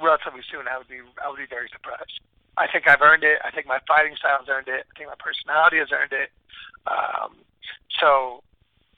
relatively 0.02 0.42
soon, 0.52 0.68
I 0.68 0.78
would 0.78 0.88
be 0.88 1.00
I 1.24 1.30
would 1.30 1.38
be 1.38 1.50
very 1.50 1.70
surprised. 1.72 2.20
I 2.58 2.68
think 2.68 2.88
I've 2.88 3.02
earned 3.02 3.24
it. 3.24 3.40
I 3.46 3.52
think 3.52 3.68
my 3.68 3.80
fighting 3.88 4.16
style 4.18 4.40
has 4.40 4.50
earned 4.50 4.68
it. 4.68 4.86
I 4.90 4.94
think 4.98 5.10
my 5.10 5.20
personality 5.20 5.78
has 5.78 5.92
earned 5.92 6.12
it. 6.12 6.30
Um, 6.88 7.38
so 8.00 8.42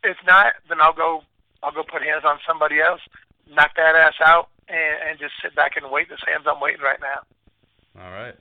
if 0.03 0.17
not, 0.25 0.53
then 0.67 0.79
I'll 0.81 0.93
go 0.93 1.23
I'll 1.63 1.71
go 1.71 1.83
put 1.83 2.01
hands 2.03 2.23
on 2.25 2.39
somebody 2.47 2.79
else, 2.79 3.01
knock 3.51 3.75
that 3.75 3.95
ass 3.95 4.15
out, 4.23 4.49
and, 4.67 5.09
and 5.09 5.19
just 5.19 5.33
sit 5.43 5.55
back 5.55 5.75
and 5.75 5.91
wait 5.91 6.07
the 6.07 6.17
same 6.25 6.39
as 6.39 6.47
I'm 6.47 6.61
waiting 6.61 6.81
right 6.81 6.99
now. 7.01 7.19
All 8.01 8.11
right. 8.11 8.35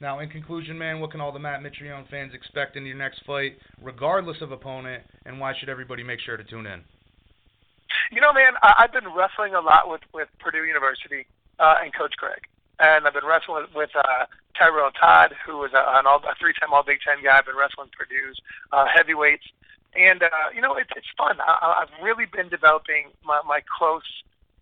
Now, 0.00 0.18
in 0.18 0.28
conclusion, 0.28 0.76
man, 0.76 0.98
what 0.98 1.12
can 1.12 1.20
all 1.20 1.30
the 1.30 1.38
Matt 1.38 1.62
Mitrione 1.62 2.08
fans 2.10 2.34
expect 2.34 2.76
in 2.76 2.84
your 2.84 2.96
next 2.96 3.22
fight, 3.24 3.56
regardless 3.80 4.42
of 4.42 4.50
opponent, 4.50 5.04
and 5.24 5.38
why 5.38 5.54
should 5.56 5.68
everybody 5.68 6.02
make 6.02 6.18
sure 6.18 6.36
to 6.36 6.42
tune 6.42 6.66
in? 6.66 6.82
You 8.10 8.20
know, 8.20 8.32
man, 8.32 8.54
I, 8.60 8.74
I've 8.78 8.92
been 8.92 9.06
wrestling 9.14 9.54
a 9.54 9.60
lot 9.60 9.88
with 9.88 10.02
with 10.12 10.28
Purdue 10.40 10.64
University 10.64 11.26
uh, 11.58 11.76
and 11.82 11.94
Coach 11.94 12.14
Craig, 12.16 12.46
and 12.78 13.06
I've 13.06 13.14
been 13.14 13.26
wrestling 13.26 13.66
with, 13.74 13.90
uh, 13.96 14.26
Tyrell 14.58 14.90
Todd, 14.92 15.34
who 15.44 15.58
was 15.58 15.72
a, 15.74 15.98
an 15.98 16.06
all, 16.06 16.18
a 16.18 16.34
three-time 16.38 16.72
All 16.72 16.82
Big 16.82 17.00
Ten 17.04 17.22
guy. 17.22 17.38
I've 17.38 17.46
been 17.46 17.56
wrestling 17.56 17.90
Purdue's 17.96 18.40
uh, 18.72 18.86
heavyweights, 18.86 19.44
and 19.94 20.22
uh, 20.22 20.50
you 20.54 20.60
know, 20.60 20.74
it's 20.76 20.90
it's 20.96 21.10
fun. 21.18 21.38
I, 21.40 21.82
I've 21.82 22.02
really 22.02 22.26
been 22.26 22.48
developing 22.48 23.10
my 23.24 23.40
my 23.46 23.60
close. 23.78 24.06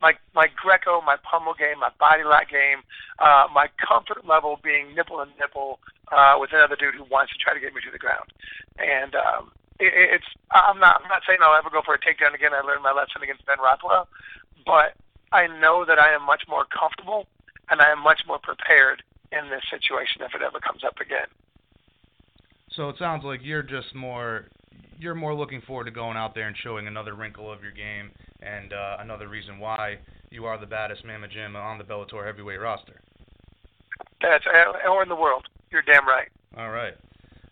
My 0.00 0.14
my 0.34 0.48
Greco, 0.56 1.00
my 1.00 1.16
pummel 1.22 1.54
game, 1.54 1.78
my 1.78 1.90
body 2.00 2.24
lock 2.24 2.50
game, 2.50 2.82
uh, 3.20 3.46
my 3.54 3.68
comfort 3.78 4.26
level 4.26 4.58
being 4.64 4.96
nipple 4.96 5.20
and 5.20 5.30
nipple 5.38 5.78
uh, 6.10 6.34
with 6.40 6.52
another 6.52 6.74
dude 6.74 6.96
who 6.96 7.04
wants 7.04 7.32
to 7.32 7.38
try 7.38 7.54
to 7.54 7.60
get 7.60 7.72
me 7.72 7.80
to 7.86 7.92
the 7.92 8.02
ground, 8.02 8.32
and 8.78 9.14
um, 9.14 9.52
it, 9.78 9.94
it's 9.94 10.26
I'm 10.50 10.80
not 10.80 11.02
I'm 11.02 11.08
not 11.08 11.22
saying 11.24 11.38
I'll 11.40 11.54
ever 11.54 11.70
go 11.70 11.82
for 11.84 11.94
a 11.94 12.00
takedown 12.00 12.34
again. 12.34 12.50
I 12.52 12.66
learned 12.66 12.82
my 12.82 12.90
lesson 12.90 13.22
against 13.22 13.46
Ben 13.46 13.62
Rothwell, 13.62 14.08
but 14.66 14.98
I 15.32 15.46
know 15.46 15.84
that 15.86 15.98
I 15.98 16.14
am 16.14 16.24
much 16.24 16.42
more 16.48 16.66
comfortable 16.66 17.26
and 17.70 17.80
I 17.80 17.90
am 17.90 18.02
much 18.02 18.20
more 18.26 18.38
prepared 18.38 19.02
in 19.32 19.48
this 19.48 19.62
situation 19.70 20.22
if 20.22 20.34
it 20.34 20.42
ever 20.42 20.60
comes 20.60 20.84
up 20.84 21.00
again. 21.00 21.26
So 22.72 22.88
it 22.88 22.96
sounds 22.98 23.24
like 23.24 23.40
you're 23.42 23.62
just 23.62 23.94
more 23.94 24.46
you're 24.98 25.14
more 25.14 25.34
looking 25.34 25.60
forward 25.62 25.84
to 25.84 25.90
going 25.90 26.16
out 26.16 26.34
there 26.34 26.46
and 26.46 26.56
showing 26.56 26.86
another 26.86 27.14
wrinkle 27.14 27.50
of 27.50 27.62
your 27.62 27.72
game 27.72 28.10
and 28.40 28.72
uh, 28.72 28.98
another 29.00 29.28
reason 29.28 29.58
why 29.58 29.98
you 30.30 30.44
are 30.44 30.58
the 30.58 30.66
baddest 30.66 31.04
Mama 31.04 31.26
Jim 31.28 31.56
on 31.56 31.76
the 31.76 31.84
Bellator 31.84 32.24
heavyweight 32.24 32.60
roster. 32.60 33.00
That's 34.20 34.44
uh, 34.46 34.88
or 34.88 35.02
in 35.02 35.08
the 35.08 35.16
world. 35.16 35.46
You're 35.70 35.82
damn 35.82 36.06
right. 36.06 36.28
All 36.56 36.70
right. 36.70 36.94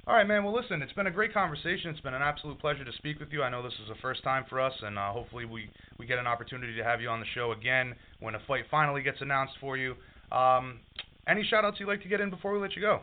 All 0.07 0.17
right, 0.17 0.27
man. 0.27 0.45
Well, 0.45 0.55
listen, 0.55 0.81
it's 0.83 0.93
been 0.95 1.07
a 1.07 1.11
great 1.11 1.33
conversation. 1.35 1.91
It's 1.91 2.01
been 2.01 2.15
an 2.15 2.23
absolute 2.23 2.59
pleasure 2.59 2.85
to 2.85 2.93
speak 2.93 3.21
with 3.21 3.29
you. 3.33 3.43
I 3.43 3.51
know 3.51 3.63
this 3.63 3.75
is 3.75 3.89
the 3.89 4.01
first 4.01 4.25
time 4.25 4.45
for 4.49 4.61
us, 4.61 4.73
and 4.83 4.99
uh, 4.99 5.13
hopefully 5.13 5.45
we, 5.45 5.69
we 5.99 6.07
get 6.07 6.19
an 6.19 6.27
opportunity 6.27 6.75
to 6.77 6.83
have 6.83 7.01
you 7.01 7.09
on 7.09 7.21
the 7.21 7.27
show 7.35 7.53
again 7.53 7.95
when 8.19 8.35
a 8.35 8.41
fight 8.49 8.65
finally 8.71 9.03
gets 9.03 9.21
announced 9.21 9.55
for 9.61 9.77
you. 9.77 9.95
Um, 10.33 10.81
any 11.29 11.45
shout 11.45 11.65
outs 11.65 11.79
you'd 11.79 11.89
like 11.89 12.03
to 12.03 12.09
get 12.09 12.21
in 12.21 12.31
before 12.31 12.53
we 12.53 12.59
let 12.59 12.75
you 12.75 12.83
go? 12.83 13.03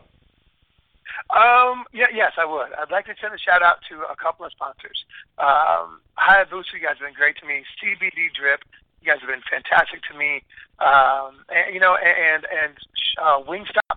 Um, 1.30 1.84
yeah, 1.94 2.12
yes, 2.12 2.32
I 2.36 2.44
would. 2.44 2.74
I'd 2.76 2.90
like 2.90 3.06
to 3.06 3.14
send 3.20 3.32
a 3.32 3.38
shout 3.38 3.62
out 3.62 3.78
to 3.88 4.04
a 4.10 4.16
couple 4.16 4.44
of 4.44 4.52
sponsors. 4.52 4.98
Um, 5.38 6.04
Hayabusa, 6.20 6.76
you 6.76 6.84
guys 6.84 7.00
have 7.00 7.08
been 7.08 7.16
great 7.16 7.36
to 7.40 7.46
me. 7.46 7.64
CBD 7.80 8.28
Drip, 8.36 8.60
you 9.00 9.08
guys 9.08 9.20
have 9.20 9.30
been 9.30 9.44
fantastic 9.48 10.02
to 10.10 10.18
me. 10.18 10.42
Um, 10.80 11.40
and, 11.48 11.72
you 11.72 11.80
know, 11.80 11.96
and 11.96 12.44
and 12.44 12.74
uh, 13.16 13.40
Wingstop, 13.48 13.87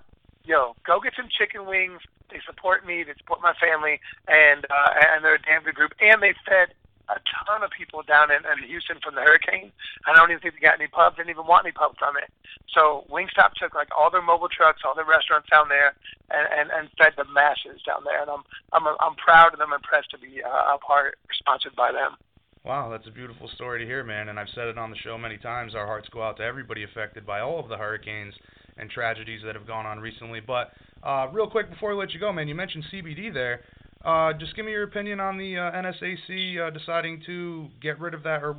yo, 0.45 0.75
go 0.85 0.99
get 0.99 1.13
some 1.15 1.29
chicken 1.29 1.65
wings. 1.65 2.01
They 2.29 2.39
support 2.45 2.85
me. 2.85 3.03
They 3.03 3.13
support 3.17 3.41
my 3.41 3.53
family, 3.59 3.99
and 4.27 4.65
uh, 4.65 4.91
and 5.13 5.23
they're 5.23 5.35
a 5.35 5.41
damn 5.41 5.63
good 5.63 5.75
group. 5.75 5.91
And 5.99 6.23
they 6.23 6.33
fed 6.47 6.73
a 7.11 7.19
ton 7.43 7.59
of 7.63 7.71
people 7.75 8.03
down 8.07 8.31
in, 8.31 8.39
in 8.47 8.63
Houston 8.69 9.03
from 9.03 9.15
the 9.15 9.21
hurricane. 9.21 9.71
I 10.07 10.15
don't 10.15 10.31
even 10.31 10.39
think 10.39 10.55
they 10.55 10.63
got 10.63 10.79
any 10.79 10.87
pubs. 10.87 11.17
Didn't 11.19 11.35
even 11.35 11.43
want 11.43 11.67
any 11.67 11.75
pub 11.75 11.99
from 11.99 12.15
it. 12.15 12.31
So 12.71 13.03
Wingstop 13.11 13.59
took 13.59 13.75
like 13.75 13.91
all 13.91 14.07
their 14.07 14.23
mobile 14.23 14.47
trucks, 14.47 14.81
all 14.87 14.95
their 14.95 15.07
restaurants 15.07 15.51
down 15.51 15.67
there, 15.67 15.93
and 16.31 16.47
and, 16.47 16.67
and 16.71 16.87
fed 16.95 17.19
the 17.19 17.27
masses 17.27 17.83
down 17.83 18.07
there. 18.07 18.21
And 18.23 18.31
I'm 18.31 18.43
I'm 18.71 18.87
I'm 18.99 19.15
proud 19.19 19.53
and 19.53 19.61
I'm 19.61 19.75
impressed 19.75 20.11
to 20.11 20.19
be 20.19 20.39
uh, 20.39 20.75
a 20.75 20.79
part 20.79 21.19
sponsored 21.35 21.75
by 21.75 21.91
them. 21.91 22.15
Wow, 22.63 22.89
that's 22.91 23.07
a 23.07 23.11
beautiful 23.11 23.49
story 23.55 23.79
to 23.79 23.85
hear, 23.85 24.03
man. 24.03 24.29
And 24.29 24.39
I've 24.39 24.51
said 24.53 24.67
it 24.67 24.77
on 24.77 24.91
the 24.91 24.97
show 24.97 25.17
many 25.17 25.37
times. 25.37 25.73
Our 25.73 25.87
hearts 25.87 26.07
go 26.13 26.21
out 26.21 26.37
to 26.37 26.43
everybody 26.43 26.83
affected 26.83 27.25
by 27.25 27.39
all 27.41 27.59
of 27.59 27.69
the 27.69 27.77
hurricanes 27.77 28.35
and 28.81 28.89
tragedies 28.89 29.41
that 29.45 29.55
have 29.55 29.65
gone 29.65 29.85
on 29.85 29.99
recently. 29.99 30.41
But 30.41 30.71
uh, 31.03 31.27
real 31.31 31.49
quick 31.49 31.69
before 31.69 31.91
we 31.91 31.95
let 31.95 32.13
you 32.13 32.19
go, 32.19 32.33
man, 32.33 32.47
you 32.47 32.55
mentioned 32.55 32.83
CBD 32.91 33.33
there. 33.33 33.61
Uh, 34.03 34.33
just 34.33 34.55
give 34.55 34.65
me 34.65 34.71
your 34.71 34.83
opinion 34.83 35.19
on 35.19 35.37
the 35.37 35.55
uh, 35.57 35.71
NSAC 35.71 36.59
uh, 36.59 36.69
deciding 36.71 37.21
to 37.27 37.67
get 37.81 37.99
rid 37.99 38.15
of 38.15 38.23
that, 38.23 38.43
or 38.43 38.57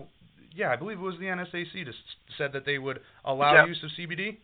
yeah, 0.54 0.70
I 0.70 0.76
believe 0.76 0.98
it 0.98 1.02
was 1.02 1.18
the 1.18 1.26
NSAC 1.26 1.84
that 1.84 1.94
said 2.38 2.52
that 2.52 2.64
they 2.64 2.78
would 2.78 3.00
allow 3.24 3.54
Yeah. 3.54 3.66
use 3.66 3.82
of 3.82 3.90
CBD. 3.98 4.36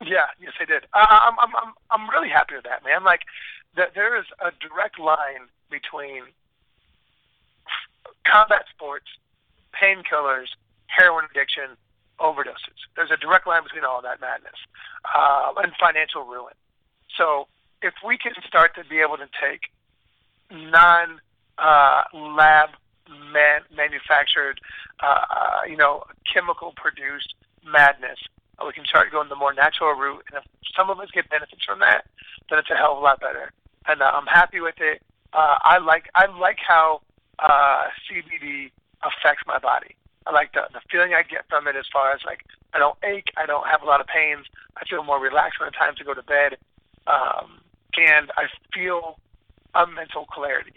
Yeah, 0.00 0.26
yes, 0.40 0.52
I 0.60 0.64
did. 0.64 0.84
I'm 0.94 1.34
I'm 1.40 1.50
I'm 1.56 1.72
I'm 1.90 2.10
really 2.10 2.28
happy 2.28 2.54
with 2.54 2.64
that, 2.64 2.84
man. 2.84 3.02
Like, 3.02 3.22
that 3.76 3.94
there 3.96 4.16
is 4.16 4.26
a 4.38 4.52
direct 4.62 5.00
line 5.00 5.50
between 5.72 6.22
combat 8.24 8.66
sports, 8.72 9.06
painkillers, 9.74 10.46
heroin 10.86 11.24
addiction, 11.28 11.76
overdoses. 12.20 12.78
There's 12.96 13.10
a 13.10 13.16
direct 13.16 13.46
line 13.46 13.62
between 13.62 13.84
all 13.84 14.02
that 14.02 14.20
madness 14.20 14.56
uh, 15.14 15.52
and 15.56 15.72
financial 15.80 16.24
ruin. 16.24 16.54
So 17.16 17.48
if 17.82 17.94
we 18.04 18.18
can 18.18 18.32
start 18.46 18.74
to 18.76 18.84
be 18.84 18.98
able 19.00 19.16
to 19.16 19.28
take 19.40 19.70
non 20.50 21.20
uh, 21.58 22.02
lab 22.14 22.70
man- 23.32 23.66
manufactured, 23.74 24.60
uh, 25.00 25.62
you 25.68 25.76
know, 25.76 26.04
chemical 26.32 26.72
produced 26.76 27.34
madness, 27.64 28.18
we 28.64 28.72
can 28.72 28.84
start 28.84 29.12
going 29.12 29.28
the 29.28 29.36
more 29.36 29.52
natural 29.52 29.92
route. 29.94 30.24
And 30.32 30.42
if 30.42 30.44
some 30.76 30.90
of 30.90 30.98
us 31.00 31.08
get 31.12 31.30
benefits 31.30 31.64
from 31.64 31.78
that, 31.80 32.06
then 32.50 32.58
it's 32.58 32.70
a 32.70 32.74
hell 32.74 32.92
of 32.92 32.98
a 32.98 33.00
lot 33.00 33.20
better. 33.20 33.52
And 33.86 34.02
uh, 34.02 34.12
I'm 34.14 34.26
happy 34.26 34.60
with 34.60 34.80
it. 34.80 35.02
Uh, 35.32 35.56
I 35.62 35.78
like 35.78 36.08
I 36.14 36.26
like 36.26 36.58
how 36.66 37.02
uh, 37.38 37.84
CBD 38.08 38.70
affects 39.02 39.44
my 39.46 39.58
body. 39.58 39.94
I 40.28 40.32
like 40.32 40.52
the 40.52 40.68
the 40.72 40.80
feeling 40.92 41.14
I 41.14 41.22
get 41.22 41.48
from 41.48 41.66
it 41.66 41.74
as 41.76 41.86
far 41.90 42.12
as 42.12 42.20
like 42.26 42.44
I 42.74 42.78
don't 42.78 42.98
ache, 43.02 43.32
I 43.36 43.46
don't 43.46 43.66
have 43.66 43.82
a 43.82 43.86
lot 43.86 44.00
of 44.00 44.06
pains, 44.06 44.46
I 44.76 44.84
feel 44.84 45.02
more 45.02 45.18
relaxed 45.18 45.58
when 45.58 45.68
it's 45.68 45.78
time 45.78 45.96
to 45.96 46.04
go 46.04 46.12
to 46.12 46.22
bed, 46.22 46.58
um, 47.06 47.60
and 47.96 48.30
I 48.36 48.44
feel 48.74 49.18
a 49.74 49.86
mental 49.86 50.26
clarity. 50.26 50.74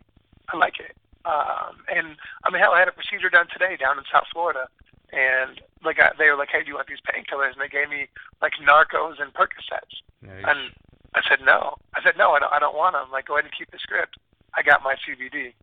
I 0.49 0.57
like 0.57 0.79
it. 0.79 0.95
Um, 1.25 1.83
and 1.93 2.15
I 2.43 2.49
mean, 2.49 2.61
hell, 2.61 2.71
I 2.71 2.79
had 2.79 2.87
a 2.87 2.91
procedure 2.93 3.29
done 3.29 3.47
today 3.51 3.75
down 3.77 3.97
in 3.97 4.03
South 4.11 4.25
Florida, 4.31 4.67
and 5.11 5.59
like 5.83 5.99
I, 5.99 6.11
they 6.17 6.29
were 6.29 6.37
like, 6.37 6.49
"Hey, 6.49 6.63
do 6.63 6.69
you 6.69 6.75
want 6.75 6.87
these 6.87 7.03
painkillers?" 7.03 7.51
And 7.53 7.61
they 7.61 7.67
gave 7.67 7.89
me 7.89 8.07
like 8.41 8.53
Norcos 8.63 9.21
and 9.21 9.33
Percocets, 9.33 9.99
Nice. 10.23 10.43
and 10.47 10.71
I 11.13 11.21
said 11.27 11.39
no. 11.45 11.75
I 11.93 12.01
said 12.01 12.15
no, 12.17 12.31
I 12.31 12.39
don't. 12.39 12.53
I 12.53 12.59
don't 12.59 12.75
want 12.75 12.95
them. 12.95 13.11
Like, 13.11 13.27
go 13.27 13.35
ahead 13.35 13.45
and 13.45 13.53
keep 13.53 13.69
the 13.71 13.77
script. 13.79 14.15
I 14.55 14.63
got 14.63 14.81
my 14.81 14.95
CBD, 14.95 15.53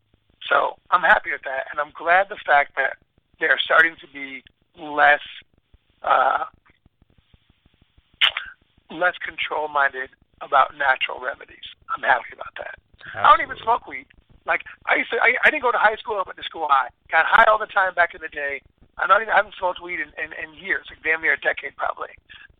so 0.48 0.76
I'm 0.90 1.02
happy 1.02 1.32
with 1.32 1.42
that, 1.44 1.66
and 1.72 1.80
I'm 1.80 1.92
glad 1.96 2.28
the 2.28 2.36
fact 2.46 2.72
that 2.76 2.96
they're 3.40 3.58
starting 3.62 3.94
to 4.00 4.06
be 4.12 4.42
less 4.78 5.22
uh, 6.02 6.44
less 8.90 9.14
control 9.18 9.68
minded 9.68 10.10
about 10.40 10.76
natural 10.78 11.20
remedies. 11.20 11.66
I'm 11.94 12.02
happy 12.02 12.32
about 12.32 12.54
that. 12.58 12.78
I 13.14 13.28
don't 13.28 13.44
even 13.44 13.56
smoke 13.62 13.86
weed. 13.86 14.06
Like 14.46 14.62
I 14.86 14.96
used 14.96 15.10
to, 15.10 15.18
I, 15.20 15.34
I 15.44 15.50
didn't 15.50 15.62
go 15.62 15.72
to 15.72 15.78
high 15.78 15.96
school. 15.96 16.16
I 16.16 16.24
went 16.24 16.38
to 16.38 16.44
school 16.44 16.68
high. 16.70 16.88
Got 17.10 17.26
high 17.26 17.44
all 17.44 17.58
the 17.58 17.68
time 17.68 17.94
back 17.94 18.14
in 18.14 18.20
the 18.20 18.32
day. 18.32 18.60
I'm 18.96 19.08
not 19.08 19.22
even. 19.22 19.32
I 19.32 19.36
haven't 19.36 19.54
smoked 19.58 19.82
weed 19.82 20.00
in, 20.00 20.10
in, 20.18 20.32
in 20.34 20.56
years, 20.56 20.86
like 20.90 21.02
damn 21.02 21.22
near 21.22 21.34
a 21.34 21.40
decade 21.40 21.76
probably. 21.76 22.10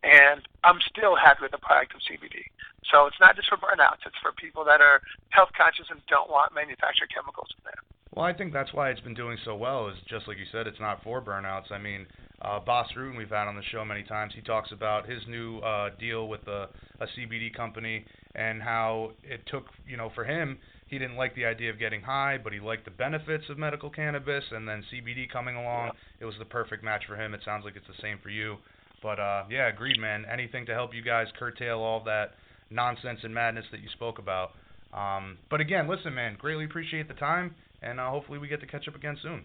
And 0.03 0.47
I'm 0.63 0.79
still 0.87 1.15
happy 1.15 1.43
with 1.43 1.51
the 1.51 1.59
product 1.59 1.93
of 1.95 1.99
CBD. 2.05 2.47
So 2.87 3.05
it's 3.05 3.19
not 3.19 3.35
just 3.35 3.49
for 3.49 3.57
burnouts. 3.57 4.07
It's 4.07 4.17
for 4.23 4.31
people 4.31 4.63
that 4.63 4.79
are 4.79 5.01
health 5.29 5.51
conscious 5.57 5.91
and 5.91 5.99
don't 6.07 6.29
want 6.31 6.55
manufactured 6.55 7.11
chemicals 7.11 7.51
in 7.57 7.67
there. 7.67 7.83
Well, 8.15 8.25
I 8.25 8.33
think 8.33 8.53
that's 8.53 8.73
why 8.73 8.89
it's 8.89 9.01
been 9.01 9.13
doing 9.13 9.37
so 9.45 9.55
well. 9.55 9.87
Is 9.87 9.95
just 10.09 10.27
like 10.27 10.37
you 10.37 10.45
said, 10.51 10.65
it's 10.67 10.79
not 10.79 11.03
for 11.03 11.21
burnouts. 11.21 11.71
I 11.71 11.77
mean, 11.77 12.07
uh, 12.41 12.59
Bas 12.59 12.87
Rutten, 12.97 13.17
we've 13.17 13.29
had 13.29 13.47
on 13.47 13.55
the 13.55 13.63
show 13.71 13.85
many 13.85 14.03
times. 14.03 14.33
He 14.35 14.41
talks 14.41 14.71
about 14.71 15.07
his 15.07 15.21
new 15.27 15.59
uh, 15.59 15.91
deal 15.99 16.27
with 16.27 16.47
a, 16.47 16.69
a 16.99 17.05
CBD 17.05 17.53
company 17.53 18.05
and 18.35 18.61
how 18.61 19.11
it 19.23 19.41
took, 19.47 19.65
you 19.87 19.97
know, 19.97 20.11
for 20.15 20.23
him, 20.23 20.57
he 20.87 20.97
didn't 20.97 21.17
like 21.17 21.35
the 21.35 21.45
idea 21.45 21.69
of 21.69 21.77
getting 21.77 22.01
high, 22.01 22.39
but 22.43 22.51
he 22.51 22.59
liked 22.59 22.85
the 22.85 22.91
benefits 22.91 23.43
of 23.49 23.59
medical 23.59 23.91
cannabis, 23.91 24.43
and 24.51 24.67
then 24.67 24.83
CBD 24.91 25.29
coming 25.31 25.55
along, 25.55 25.91
it 26.19 26.25
was 26.25 26.33
the 26.39 26.45
perfect 26.45 26.83
match 26.83 27.03
for 27.07 27.15
him. 27.15 27.35
It 27.35 27.41
sounds 27.45 27.63
like 27.63 27.75
it's 27.75 27.87
the 27.87 28.01
same 28.01 28.17
for 28.23 28.29
you. 28.29 28.57
But 29.03 29.19
uh, 29.19 29.43
yeah, 29.49 29.67
agreed, 29.67 29.99
man. 29.99 30.25
Anything 30.31 30.65
to 30.65 30.73
help 30.73 30.93
you 30.93 31.03
guys 31.03 31.27
curtail 31.37 31.79
all 31.79 32.03
that 32.05 32.31
nonsense 32.71 33.19
and 33.23 33.33
madness 33.33 33.65
that 33.71 33.81
you 33.81 33.89
spoke 33.93 34.17
about. 34.19 34.51
Um, 34.93 35.37
but 35.51 35.61
again, 35.61 35.87
listen, 35.87 36.15
man, 36.15 36.35
greatly 36.39 36.65
appreciate 36.65 37.07
the 37.07 37.13
time, 37.13 37.53
and 37.81 37.99
uh, 37.99 38.09
hopefully 38.09 38.39
we 38.39 38.47
get 38.47 38.59
to 38.61 38.67
catch 38.67 38.87
up 38.87 38.95
again 38.95 39.17
soon. 39.21 39.43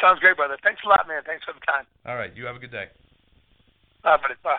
Sounds 0.00 0.20
great, 0.20 0.36
brother. 0.36 0.56
Thanks 0.62 0.80
a 0.84 0.88
lot, 0.88 1.06
man. 1.06 1.22
Thanks 1.26 1.44
for 1.44 1.52
the 1.52 1.60
time. 1.60 1.84
All 2.06 2.16
right, 2.16 2.34
you 2.34 2.46
have 2.46 2.56
a 2.56 2.58
good 2.58 2.72
day. 2.72 2.86
Bye, 4.02 4.16
buddy. 4.16 4.34
Bye. 4.42 4.56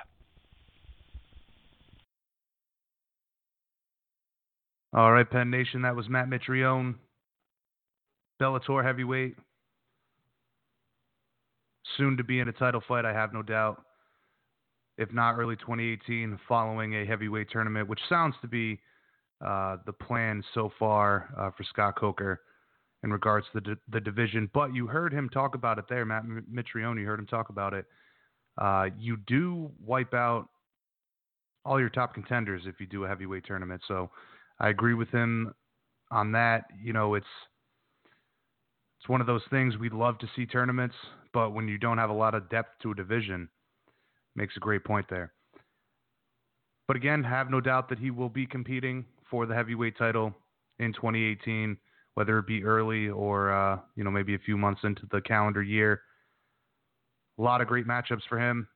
All 4.93 5.12
right, 5.12 5.30
Penn 5.30 5.49
Nation, 5.49 5.82
that 5.82 5.95
was 5.95 6.08
Matt 6.08 6.30
Mitrione, 6.30 6.93
Bellator 8.39 8.84
heavyweight. 8.84 9.36
Soon 11.97 12.16
to 12.18 12.24
be 12.24 12.39
in 12.39 12.47
a 12.47 12.51
title 12.51 12.82
fight, 12.88 13.04
I 13.04 13.12
have 13.12 13.34
no 13.34 13.41
doubt. 13.41 13.82
If 14.99 15.12
not 15.12 15.39
early 15.39 15.56
2018, 15.56 16.39
following 16.47 16.93
a 16.95 17.06
heavyweight 17.06 17.49
tournament, 17.49 17.89
which 17.89 17.99
sounds 18.08 18.36
to 18.41 18.47
be 18.47 18.80
uh, 19.46 19.78
the 19.86 19.94
plan 19.94 20.44
so 20.54 20.72
far 20.80 21.30
uh, 21.38 21.52
for 21.56 21.64
Scott 21.64 21.98
Coker 21.98 22.41
in 23.04 23.12
regards 23.12 23.46
to 23.54 23.60
the, 23.60 23.78
the 23.91 24.00
division. 24.00 24.50
But 24.54 24.74
you 24.74 24.88
heard 24.88 25.14
him 25.14 25.30
talk 25.30 25.56
about 25.56 25.78
it 25.78 25.86
there, 25.89 26.06
Matt 26.06 26.24
Mitrione. 26.26 27.02
You 27.02 27.06
heard 27.06 27.20
him 27.20 27.28
talk 27.28 27.50
about 27.50 27.74
it. 27.74 27.86
Uh, 28.58 28.86
you 28.98 29.18
do 29.28 29.72
wipe 29.84 30.14
out 30.14 30.48
all 31.66 31.80
your 31.80 31.89
top 31.89 32.14
contenders 32.14 32.64
if 32.66 32.80
you 32.80 32.86
do 32.86 33.04
a 33.04 33.08
heavyweight 33.08 33.46
tournament. 33.46 33.82
So 33.88 34.10
I 34.60 34.70
agree 34.70 34.94
with 34.94 35.10
him 35.10 35.54
on 36.12 36.32
that. 36.34 36.66
You 36.82 36.94
know, 36.94 37.16
it's 37.16 37.26
it's 39.00 39.10
one 39.10 39.22
of 39.22 39.28
those 39.28 39.41
things 39.50 39.78
we'd 39.78 39.91
love 39.91 40.18
to 40.20 40.28
see 40.36 40.46
tournaments, 40.46 40.96
but 41.34 41.52
when 41.52 41.68
you 41.68 41.78
don't 41.78 41.98
have 41.98 42.10
a 42.10 42.14
lot 42.14 42.36
of 42.36 42.50
depth 42.50 42.82
to 42.84 42.91
a 42.91 42.96
division, 42.96 43.50
makes 44.36 44.56
a 44.56 44.62
great 44.62 44.86
point 44.86 45.08
there. 45.10 45.34
But 46.88 46.96
again, 46.96 47.24
have 47.24 47.50
no 47.50 47.60
doubt 47.60 47.89
that 47.89 48.00
he 48.00 48.12
will 48.12 48.30
be 48.30 48.46
competing 48.46 49.06
for 49.34 49.48
the 49.48 49.56
heavyweight 49.56 49.98
title 49.98 50.32
in 50.78 50.94
2018, 50.94 51.76
whether 52.14 52.38
it 52.38 52.46
be 52.46 52.64
early 52.64 53.10
or 53.10 53.52
uh, 53.52 53.80
you 53.96 54.04
know 54.04 54.12
maybe 54.12 54.36
a 54.36 54.40
few 54.46 54.56
months 54.56 54.82
into 54.84 55.02
the 55.12 55.20
calendar 55.22 55.64
year. 55.64 56.02
A 57.40 57.42
lot 57.42 57.60
of 57.60 57.68
great 57.68 57.88
matchups 57.88 58.22
for 58.30 58.38
him. 58.38 58.68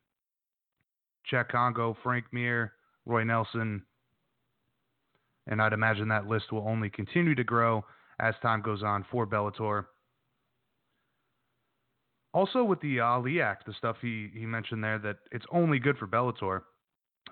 Cheick 1.32 1.50
Kongo, 1.50 1.96
Frank 2.02 2.26
Mir, 2.32 2.74
Roy 3.06 3.24
Nelson, 3.24 3.84
and 5.46 5.62
I'd 5.62 5.74
imagine 5.74 6.08
that 6.08 6.26
list 6.26 6.52
will 6.52 6.68
only 6.68 6.90
continue 6.90 7.36
to 7.36 7.44
grow 7.44 7.86
as 8.20 8.34
time 8.42 8.64
goes 8.64 8.82
on 8.82 9.06
for 9.12 9.28
Bellator. 9.28 9.86
Also, 12.34 12.64
with 12.64 12.82
the 12.82 13.00
Ali 13.00 13.42
Act, 13.42 13.68
the 13.68 13.74
stuff 13.74 13.98
he, 14.02 14.32
he 14.34 14.48
mentioned 14.48 14.84
there, 14.84 14.98
that 14.98 15.18
it's 15.32 15.46
only 15.52 15.78
good 15.78 16.00
for 16.00 16.08
Bellator. 16.08 16.62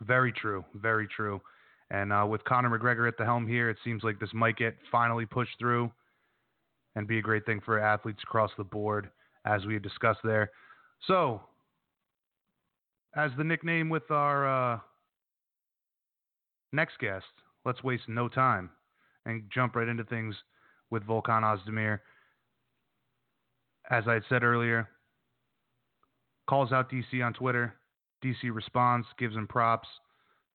Very 0.02 0.32
true, 0.32 0.64
very 0.76 1.08
true. 1.08 1.42
And 1.92 2.12
uh, 2.12 2.26
with 2.28 2.44
Conor 2.46 2.78
McGregor 2.78 3.08
at 3.08 3.18
the 3.18 3.26
helm 3.26 3.48
here, 3.48 3.70
it 3.70 3.78
seems 3.84 4.04
like 4.04 4.20
this 4.20 4.34
might 4.34 4.58
get 4.58 4.76
finally 4.92 5.26
pushed 5.26 5.58
through 5.60 5.92
and 6.96 7.08
be 7.08 7.20
a 7.20 7.22
great 7.22 7.46
thing 7.46 7.62
for 7.64 7.80
athletes 7.80 8.22
across 8.24 8.52
the 8.58 8.64
board, 8.64 9.10
as 9.46 9.66
we 9.66 9.78
discussed 9.80 10.22
there. 10.24 10.50
So, 11.08 11.42
as 13.16 13.32
the 13.38 13.44
nickname 13.44 13.90
with 13.90 14.10
our 14.10 14.74
uh, 14.76 14.80
next 16.74 16.98
guest, 17.00 17.26
let's 17.66 17.84
waste 17.84 18.08
no 18.08 18.28
time 18.28 18.70
and 19.26 19.44
jump 19.54 19.76
right 19.76 19.88
into 19.88 20.04
things 20.06 20.36
with 20.90 21.04
Volkan 21.04 21.44
Ozdemir. 21.44 22.00
As 23.90 24.06
I 24.08 24.14
had 24.14 24.24
said 24.30 24.44
earlier, 24.44 24.90
calls 26.48 26.72
out 26.72 26.90
DC 26.90 27.24
on 27.24 27.34
Twitter. 27.34 27.76
DC 28.24 28.54
responds, 28.54 29.06
gives 29.20 29.36
him 29.36 29.48
props, 29.48 29.88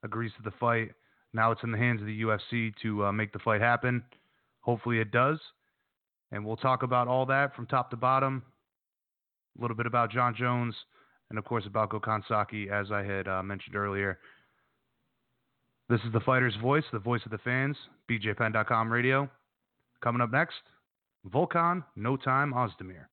agrees 0.02 0.32
to 0.36 0.42
the 0.42 0.56
fight. 0.58 0.90
Now 1.32 1.52
it's 1.52 1.62
in 1.62 1.70
the 1.70 1.78
hands 1.78 2.00
of 2.00 2.06
the 2.06 2.22
UFC 2.22 2.72
to 2.82 3.06
uh, 3.06 3.12
make 3.12 3.32
the 3.32 3.38
fight 3.38 3.60
happen. 3.60 4.02
Hopefully 4.60 4.98
it 4.98 5.10
does. 5.10 5.38
And 6.32 6.44
we'll 6.44 6.56
talk 6.56 6.82
about 6.82 7.08
all 7.08 7.26
that 7.26 7.54
from 7.54 7.66
top 7.66 7.90
to 7.90 7.96
bottom. 7.96 8.42
A 9.58 9.60
little 9.60 9.76
bit 9.76 9.86
about 9.86 10.10
Jon 10.10 10.34
Jones, 10.34 10.74
and 11.28 11.38
of 11.38 11.44
course 11.44 11.64
about 11.66 11.90
Gokhan 11.90 12.22
Saki, 12.28 12.70
as 12.70 12.92
I 12.92 13.02
had 13.02 13.26
uh, 13.26 13.42
mentioned 13.42 13.76
earlier. 13.76 14.18
This 15.88 16.00
is 16.06 16.12
the 16.12 16.20
fighter's 16.20 16.54
voice, 16.56 16.84
the 16.92 17.00
voice 17.00 17.22
of 17.24 17.32
the 17.32 17.38
fans, 17.38 17.76
BJPenn.com 18.08 18.92
radio. 18.92 19.28
Coming 20.02 20.22
up 20.22 20.30
next, 20.30 20.62
Volkan 21.28 21.84
No 21.96 22.16
Time 22.16 22.52
Ozdemir. 22.52 23.09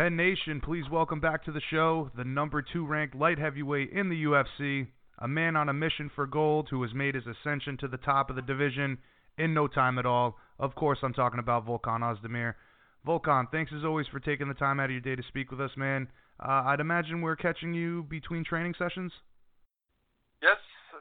Penn 0.00 0.16
Nation, 0.16 0.62
please 0.62 0.88
welcome 0.90 1.20
back 1.20 1.44
to 1.44 1.52
the 1.52 1.60
show 1.68 2.10
the 2.16 2.24
number 2.24 2.62
two 2.62 2.86
ranked 2.86 3.14
light 3.14 3.38
heavyweight 3.38 3.90
in 3.90 4.08
the 4.08 4.24
UFC, 4.24 4.86
a 5.18 5.28
man 5.28 5.56
on 5.56 5.68
a 5.68 5.74
mission 5.74 6.10
for 6.14 6.26
gold 6.26 6.68
who 6.70 6.80
has 6.80 6.94
made 6.94 7.14
his 7.14 7.26
ascension 7.28 7.76
to 7.76 7.86
the 7.86 7.98
top 8.00 8.30
of 8.30 8.36
the 8.36 8.40
division 8.40 8.96
in 9.36 9.52
no 9.52 9.68
time 9.68 9.98
at 9.98 10.06
all. 10.06 10.38
Of 10.58 10.74
course, 10.74 11.00
I'm 11.02 11.12
talking 11.12 11.38
about 11.38 11.66
Volkan 11.66 12.00
Ozdemir. 12.00 12.54
Volkan, 13.06 13.52
thanks 13.52 13.72
as 13.76 13.84
always 13.84 14.06
for 14.06 14.20
taking 14.20 14.48
the 14.48 14.56
time 14.56 14.80
out 14.80 14.86
of 14.86 14.92
your 14.92 15.04
day 15.04 15.16
to 15.16 15.28
speak 15.28 15.50
with 15.50 15.60
us, 15.60 15.76
man. 15.76 16.08
Uh, 16.40 16.72
I'd 16.72 16.80
imagine 16.80 17.20
we're 17.20 17.36
catching 17.36 17.74
you 17.74 18.04
between 18.08 18.42
training 18.42 18.72
sessions. 18.78 19.12
Yes, 20.40 20.56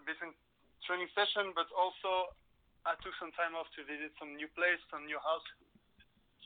between 0.06 0.36
training 0.84 1.08
session, 1.16 1.56
but 1.56 1.72
also 1.72 2.36
I 2.84 3.00
took 3.00 3.16
some 3.16 3.32
time 3.40 3.56
off 3.56 3.72
to 3.80 3.82
visit 3.88 4.12
some 4.20 4.36
new 4.36 4.52
place, 4.60 4.84
some 4.92 5.06
new 5.08 5.24
house. 5.24 5.48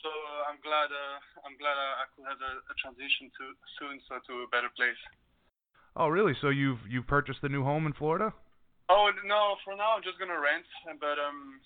So 0.04 0.12
uh, 0.12 0.52
I'm 0.52 0.60
glad 0.60 0.92
uh, 0.92 1.18
I'm 1.48 1.56
glad 1.56 1.80
I, 1.80 2.04
I 2.04 2.06
could 2.12 2.28
have 2.28 2.44
a, 2.44 2.54
a 2.68 2.76
transition 2.76 3.32
to 3.40 3.56
soon, 3.80 4.04
so 4.12 4.20
to 4.20 4.44
a 4.44 4.52
better 4.52 4.68
place. 4.76 5.00
Oh, 5.96 6.12
really? 6.12 6.36
So 6.44 6.52
you've 6.52 6.84
you've 6.92 7.08
purchased 7.08 7.40
the 7.40 7.48
new 7.48 7.64
home 7.64 7.88
in 7.88 7.96
Florida? 7.96 8.36
Oh 8.92 9.16
no, 9.24 9.56
for 9.64 9.72
now 9.80 9.96
I'm 9.96 10.04
just 10.04 10.20
gonna 10.20 10.36
rent, 10.36 10.68
but 11.00 11.16
um, 11.16 11.64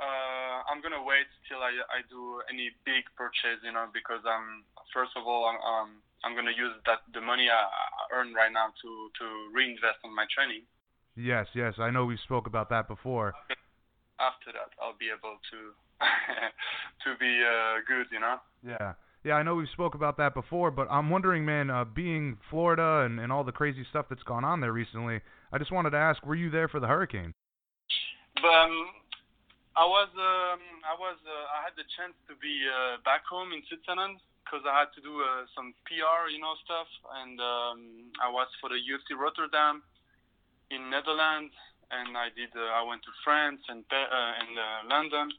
uh, 0.00 0.64
I'm 0.72 0.80
gonna 0.80 1.04
wait 1.04 1.28
till 1.52 1.60
I 1.60 1.76
I 1.92 2.00
do 2.08 2.40
any 2.48 2.72
big 2.88 3.04
purchase, 3.12 3.60
you 3.60 3.76
know, 3.76 3.92
because 3.92 4.24
um, 4.24 4.64
first 4.96 5.12
of 5.12 5.28
all, 5.28 5.52
I'm 5.52 5.60
um, 5.60 5.88
I'm 6.24 6.32
gonna 6.32 6.56
use 6.56 6.72
that 6.88 7.04
the 7.12 7.20
money 7.20 7.52
I, 7.52 7.60
I 7.60 8.02
earn 8.16 8.32
right 8.32 8.52
now 8.52 8.72
to 8.72 8.90
to 9.20 9.26
reinvest 9.52 10.00
on 10.00 10.16
my 10.16 10.24
training. 10.32 10.64
Yes, 11.12 11.44
yes. 11.52 11.76
I 11.76 11.92
know 11.92 12.08
we 12.08 12.16
spoke 12.24 12.46
about 12.48 12.72
that 12.72 12.88
before. 12.88 13.36
After 14.16 14.52
that, 14.56 14.72
I'll 14.80 14.96
be 14.96 15.12
able 15.12 15.36
to 15.52 15.76
to 17.04 17.16
be 17.18 17.42
uh, 17.42 17.80
good, 17.86 18.06
you 18.10 18.20
know. 18.20 18.36
Yeah. 18.66 18.94
Yeah, 19.24 19.34
I 19.34 19.42
know 19.42 19.56
we've 19.56 19.66
spoke 19.74 19.96
about 19.98 20.16
that 20.18 20.34
before, 20.34 20.70
but 20.70 20.86
I'm 20.88 21.10
wondering, 21.10 21.44
man, 21.44 21.68
uh, 21.68 21.82
being 21.82 22.38
Florida 22.48 23.02
and, 23.02 23.18
and 23.18 23.32
all 23.32 23.42
the 23.42 23.50
crazy 23.50 23.84
stuff 23.90 24.06
that's 24.08 24.22
gone 24.22 24.44
on 24.44 24.60
there 24.60 24.70
recently, 24.70 25.18
I 25.50 25.58
just 25.58 25.72
wanted 25.72 25.90
to 25.90 25.96
ask, 25.98 26.24
were 26.24 26.38
you 26.38 26.48
there 26.48 26.68
for 26.68 26.78
the 26.78 26.86
hurricane? 26.86 27.34
But 28.38 28.46
um, 28.46 28.86
I 29.74 29.82
was, 29.82 30.06
um, 30.14 30.62
I 30.86 30.94
was, 30.94 31.18
uh, 31.26 31.58
I 31.58 31.66
had 31.66 31.74
the 31.74 31.82
chance 31.98 32.14
to 32.30 32.38
be 32.38 32.54
uh, 32.70 33.02
back 33.02 33.26
home 33.26 33.50
in 33.50 33.66
Switzerland 33.66 34.22
because 34.46 34.62
I 34.62 34.86
had 34.86 34.94
to 34.94 35.02
do 35.02 35.18
uh, 35.18 35.50
some 35.58 35.74
PR, 35.90 36.30
you 36.30 36.38
know, 36.38 36.54
stuff, 36.62 36.86
and 37.18 37.34
um, 37.42 38.14
I 38.22 38.30
was 38.30 38.46
for 38.62 38.70
the 38.70 38.78
UFC 38.78 39.18
Rotterdam 39.18 39.82
in 40.70 40.86
Netherlands, 40.86 41.50
and 41.90 42.14
I 42.14 42.30
did, 42.30 42.54
uh, 42.54 42.78
I 42.78 42.86
went 42.86 43.02
to 43.02 43.12
France 43.26 43.58
and 43.66 43.82
uh, 43.90 44.32
and 44.38 44.52
uh, 44.54 44.78
London. 44.86 45.34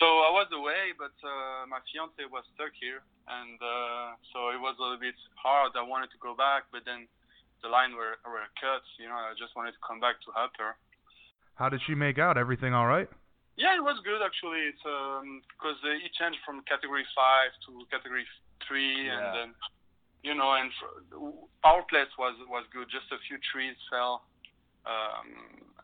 So 0.00 0.06
I 0.26 0.30
was 0.34 0.48
away, 0.50 0.96
but 0.98 1.14
uh, 1.22 1.68
my 1.68 1.78
fiance 1.92 2.18
was 2.32 2.42
stuck 2.56 2.72
here, 2.80 3.04
and 3.28 3.54
uh, 3.60 4.16
so 4.32 4.50
it 4.50 4.58
was 4.58 4.74
a 4.78 4.82
little 4.82 4.98
bit 4.98 5.14
hard. 5.38 5.76
I 5.78 5.84
wanted 5.84 6.10
to 6.16 6.18
go 6.18 6.34
back, 6.34 6.66
but 6.72 6.82
then 6.88 7.06
the 7.62 7.68
line 7.70 7.94
were 7.94 8.18
were 8.26 8.48
cut. 8.58 8.82
You 8.98 9.06
know, 9.06 9.14
I 9.20 9.36
just 9.38 9.54
wanted 9.54 9.72
to 9.78 9.82
come 9.86 10.00
back 10.02 10.18
to 10.26 10.32
help 10.34 10.56
her. 10.58 10.74
How 11.54 11.68
did 11.68 11.80
she 11.86 11.94
make 11.94 12.18
out? 12.18 12.34
Everything 12.40 12.72
all 12.74 12.88
right? 12.88 13.06
Yeah, 13.54 13.76
it 13.76 13.84
was 13.84 14.00
good 14.02 14.24
actually. 14.24 14.64
It's 14.72 14.80
um 14.88 15.44
because 15.54 15.76
uh, 15.84 15.92
it 15.94 16.10
changed 16.18 16.40
from 16.42 16.64
category 16.64 17.04
five 17.14 17.52
to 17.68 17.84
category 17.92 18.24
three, 18.66 19.06
Yeah. 19.06 19.12
and 19.14 19.26
then 19.36 19.48
you 20.24 20.34
know, 20.34 20.56
and 20.56 20.72
our 21.62 21.82
place 21.86 22.10
was 22.18 22.34
was 22.48 22.64
good. 22.72 22.88
Just 22.90 23.12
a 23.12 23.20
few 23.28 23.36
trees 23.52 23.76
fell, 23.92 24.24
um, 24.88 25.28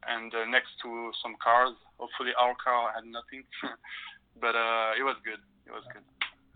and 0.07 0.32
uh, 0.34 0.44
next 0.46 0.70
to 0.82 1.11
some 1.22 1.34
cars. 1.42 1.74
Hopefully, 1.99 2.30
our 2.38 2.55
car 2.62 2.92
had 2.94 3.05
nothing, 3.05 3.42
but 4.40 4.55
uh, 4.55 4.92
it 4.99 5.03
was 5.03 5.16
good. 5.24 5.40
It 5.66 5.72
was 5.72 5.82
good. 5.92 6.03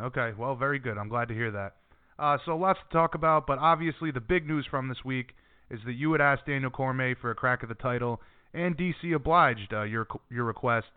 Okay, 0.01 0.33
well, 0.37 0.55
very 0.55 0.79
good. 0.79 0.99
I'm 0.99 1.09
glad 1.09 1.29
to 1.29 1.35
hear 1.35 1.51
that. 1.51 1.77
Uh, 2.19 2.39
so 2.45 2.57
lots 2.57 2.79
to 2.89 2.93
talk 2.93 3.15
about, 3.15 3.47
but 3.47 3.59
obviously 3.59 4.11
the 4.11 4.21
big 4.21 4.47
news 4.47 4.67
from 4.71 4.89
this 4.89 5.05
week 5.05 5.35
is 5.71 5.81
that 5.87 5.95
you 5.95 6.13
had 6.13 6.21
asked 6.21 6.47
Daniel 6.47 6.71
Cormier 6.71 7.17
for 7.21 7.31
a 7.31 7.35
crack 7.35 7.61
at 7.63 7.69
the 7.69 7.75
title, 7.75 8.21
and 8.55 8.77
DC 8.77 9.15
obliged 9.15 9.73
uh, 9.73 9.83
your 9.83 10.07
your 10.31 10.45
request. 10.45 10.89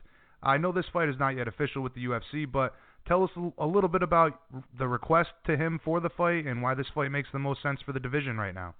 I 0.43 0.57
know 0.57 0.71
this 0.71 0.85
fight 0.93 1.09
is 1.09 1.15
not 1.19 1.29
yet 1.35 1.47
official 1.47 1.81
with 1.81 1.93
the 1.95 2.05
UFC, 2.05 2.45
but 2.51 2.75
tell 3.07 3.23
us 3.23 3.31
a- 3.35 3.63
a 3.63 3.65
little 3.65 3.89
bit 3.89 4.03
about 4.03 4.41
the 4.77 4.87
request 4.87 5.29
to 5.45 5.57
him 5.57 5.79
for 5.83 5.99
the 5.99 6.09
fight 6.09 6.45
and 6.45 6.61
why 6.61 6.73
this 6.75 6.87
fight 6.93 7.09
makes 7.11 7.29
the 7.31 7.39
most 7.39 7.61
sense 7.63 7.81
for 7.81 7.93
the 7.93 7.99
division 7.99 8.37
right 8.37 8.53
now. 8.53 8.75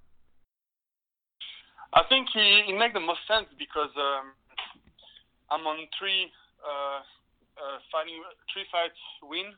I 1.96 2.04
think 2.12 2.28
he, 2.28 2.68
it 2.68 2.76
makes 2.76 2.92
the 2.92 3.00
most 3.00 3.24
sense 3.24 3.48
because 3.56 3.88
um, 3.96 4.36
I'm 5.48 5.64
on 5.64 5.80
three 5.96 6.28
uh, 6.60 7.00
uh, 7.56 7.80
fighting 7.88 8.20
three 8.52 8.68
fights 8.68 9.00
win, 9.24 9.56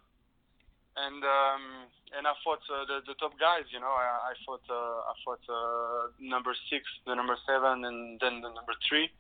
and 0.95 1.18
um, 1.26 1.91
and 2.14 2.30
I 2.30 2.39
fought 2.47 2.62
uh, 2.70 2.86
the 2.86 3.03
the 3.11 3.18
top 3.18 3.34
guys. 3.43 3.66
You 3.74 3.82
know, 3.82 3.91
I, 3.91 4.30
I 4.30 4.32
fought 4.47 4.62
uh, 4.70 5.11
I 5.11 5.14
fought 5.26 5.43
uh, 5.51 6.14
number 6.22 6.55
six, 6.70 6.86
the 7.11 7.18
number 7.18 7.34
seven, 7.43 7.82
and 7.82 8.22
then 8.22 8.39
the 8.39 8.55
number 8.55 8.78
three, 8.86 9.11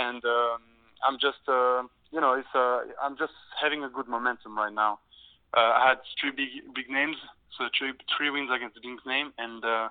and 0.00 0.24
um, 0.24 0.64
I'm 1.04 1.20
just 1.20 1.44
uh, 1.44 1.84
you 2.16 2.24
know 2.24 2.32
it's 2.32 2.48
I'm 2.56 3.20
just 3.20 3.36
having 3.60 3.84
a 3.84 3.92
good 3.92 4.08
momentum 4.08 4.56
right 4.56 4.72
now. 4.72 5.04
I 5.52 5.92
had 5.92 6.00
three 6.16 6.32
big 6.32 6.72
big 6.72 6.88
names, 6.88 7.20
so 7.60 7.68
three 7.76 7.92
three 8.16 8.32
wins 8.32 8.48
against 8.48 8.80
big 8.80 9.04
name, 9.04 9.36
and 9.36 9.60
uh, 9.60 9.88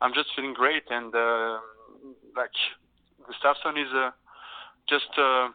I'm 0.00 0.12
just 0.14 0.28
feeling 0.34 0.54
great. 0.54 0.84
And 0.90 1.14
uh, 1.14 1.58
like 2.36 2.54
Gustafsson 3.26 3.80
is 3.80 3.92
uh, 3.94 4.10
just 4.88 5.10
uh, 5.18 5.48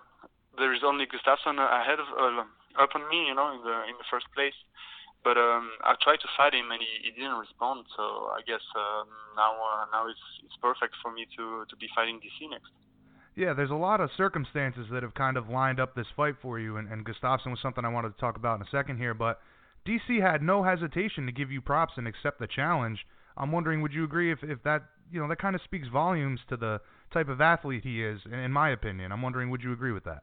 there 0.58 0.74
is 0.74 0.82
only 0.86 1.06
Gustafsson 1.06 1.60
ahead 1.60 2.00
of 2.00 2.08
uh, 2.18 2.44
up 2.82 2.96
on 2.96 3.10
me, 3.10 3.28
you 3.28 3.36
know, 3.36 3.52
in 3.54 3.62
the 3.64 3.76
in 3.90 3.96
the 3.98 4.08
first 4.10 4.26
place. 4.36 4.56
But 5.24 5.36
um, 5.36 5.72
I 5.84 5.96
tried 6.02 6.24
to 6.24 6.30
fight 6.38 6.54
him 6.54 6.72
and 6.72 6.80
he, 6.80 7.10
he 7.10 7.12
didn't 7.12 7.36
respond. 7.36 7.86
So 7.96 8.32
I 8.32 8.40
guess 8.48 8.64
um, 8.76 9.08
now 9.36 9.52
uh, 9.52 9.86
now 9.92 10.08
it's 10.08 10.26
it's 10.46 10.56
perfect 10.62 10.96
for 11.02 11.12
me 11.12 11.28
to 11.38 11.66
to 11.68 11.76
be 11.76 11.88
fighting 11.96 12.20
DC 12.20 12.50
next. 12.50 12.72
Yeah, 13.36 13.54
there's 13.54 13.72
a 13.72 13.76
lot 13.76 14.02
of 14.02 14.10
circumstances 14.18 14.88
that 14.92 15.04
have 15.04 15.14
kind 15.14 15.38
of 15.38 15.48
lined 15.48 15.80
up 15.80 15.96
this 15.96 16.08
fight 16.16 16.36
for 16.42 16.60
you, 16.60 16.76
and, 16.76 16.92
and 16.92 17.06
Gustafsson 17.06 17.52
was 17.52 17.60
something 17.62 17.86
I 17.86 17.90
wanted 17.90 18.14
to 18.14 18.20
talk 18.20 18.36
about 18.36 18.60
in 18.60 18.66
a 18.66 18.70
second 18.70 18.98
here. 18.98 19.14
But 19.14 19.40
DC 19.88 20.22
had 20.22 20.42
no 20.42 20.64
hesitation 20.64 21.26
to 21.26 21.32
give 21.32 21.52
you 21.52 21.62
props 21.62 21.94
and 21.96 22.08
accept 22.08 22.40
the 22.40 22.48
challenge. 22.48 23.06
I'm 23.40 23.52
wondering, 23.52 23.82
would 23.82 23.94
you 23.94 24.04
agree 24.04 24.32
if, 24.32 24.40
if 24.44 24.62
that 24.64 24.84
you 25.12 25.20
know 25.20 25.28
that 25.28 25.40
kind 25.40 25.56
of 25.56 25.62
speaks 25.64 25.88
volumes 25.88 26.40
to 26.50 26.58
the 26.58 26.82
type 27.14 27.30
of 27.30 27.42
athlete 27.42 27.84
he 27.84 28.04
is, 28.04 28.20
in 28.32 28.52
my 28.52 28.70
opinion? 28.70 29.12
I'm 29.12 29.22
wondering, 29.22 29.50
would 29.50 29.64
you 29.64 29.72
agree 29.74 29.92
with 29.92 30.04
that? 30.04 30.22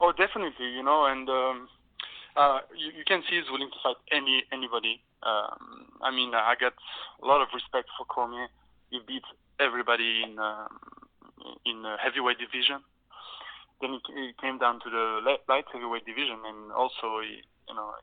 Oh, 0.00 0.12
definitely, 0.12 0.66
you 0.66 0.82
know, 0.82 1.06
and 1.06 1.28
um, 1.28 1.68
uh, 2.36 2.58
you, 2.76 2.90
you 2.98 3.04
can 3.06 3.22
see 3.28 3.36
he's 3.36 3.50
willing 3.50 3.70
to 3.70 3.78
fight 3.82 3.96
any 4.10 4.42
anybody. 4.52 5.00
Um, 5.22 5.86
I 6.02 6.10
mean, 6.10 6.34
I 6.34 6.54
get 6.58 6.72
a 7.22 7.26
lot 7.26 7.40
of 7.40 7.48
respect 7.54 7.88
for 7.96 8.04
Cormier. 8.04 8.48
He 8.90 9.00
beat 9.06 9.22
everybody 9.60 10.22
in 10.24 10.38
um, 10.38 10.68
in 11.64 11.82
the 11.82 11.96
heavyweight 12.02 12.38
division. 12.38 12.82
Then 13.80 13.98
he, 13.98 14.00
he 14.14 14.32
came 14.40 14.58
down 14.58 14.80
to 14.80 14.90
the 14.90 15.20
light 15.48 15.64
heavyweight 15.72 16.06
division, 16.06 16.38
and 16.46 16.72
also, 16.72 17.20
he, 17.22 17.42
you 17.68 17.74
know, 17.74 17.94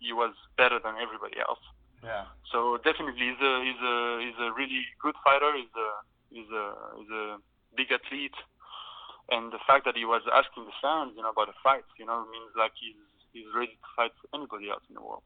he 0.00 0.12
was 0.12 0.34
better 0.56 0.78
than 0.82 0.94
everybody 1.00 1.38
else. 1.38 1.62
Yeah. 2.04 2.28
So 2.52 2.76
definitely, 2.84 3.32
he's 3.32 3.40
a 3.40 3.52
he's 3.64 3.80
a 3.80 3.96
he's 4.20 4.38
a 4.38 4.48
really 4.52 4.84
good 5.00 5.16
fighter. 5.24 5.50
He's 5.56 5.74
a 5.74 5.88
he's 6.30 6.50
a 6.52 6.66
he's 7.00 7.10
a 7.10 7.24
big 7.74 7.88
athlete, 7.90 8.36
and 9.32 9.50
the 9.50 9.58
fact 9.66 9.88
that 9.88 9.96
he 9.96 10.04
was 10.04 10.22
asking 10.28 10.68
the 10.68 10.76
fans, 10.84 11.16
you 11.16 11.22
know, 11.24 11.32
about 11.32 11.48
the 11.48 11.58
fights, 11.64 11.88
you 11.98 12.06
know, 12.06 12.28
means 12.30 12.52
like 12.54 12.72
he's 12.78 13.00
he's 13.32 13.48
ready 13.56 13.72
to 13.72 13.88
fight 13.96 14.12
anybody 14.34 14.70
else 14.70 14.84
in 14.88 14.94
the 14.94 15.02
world. 15.02 15.24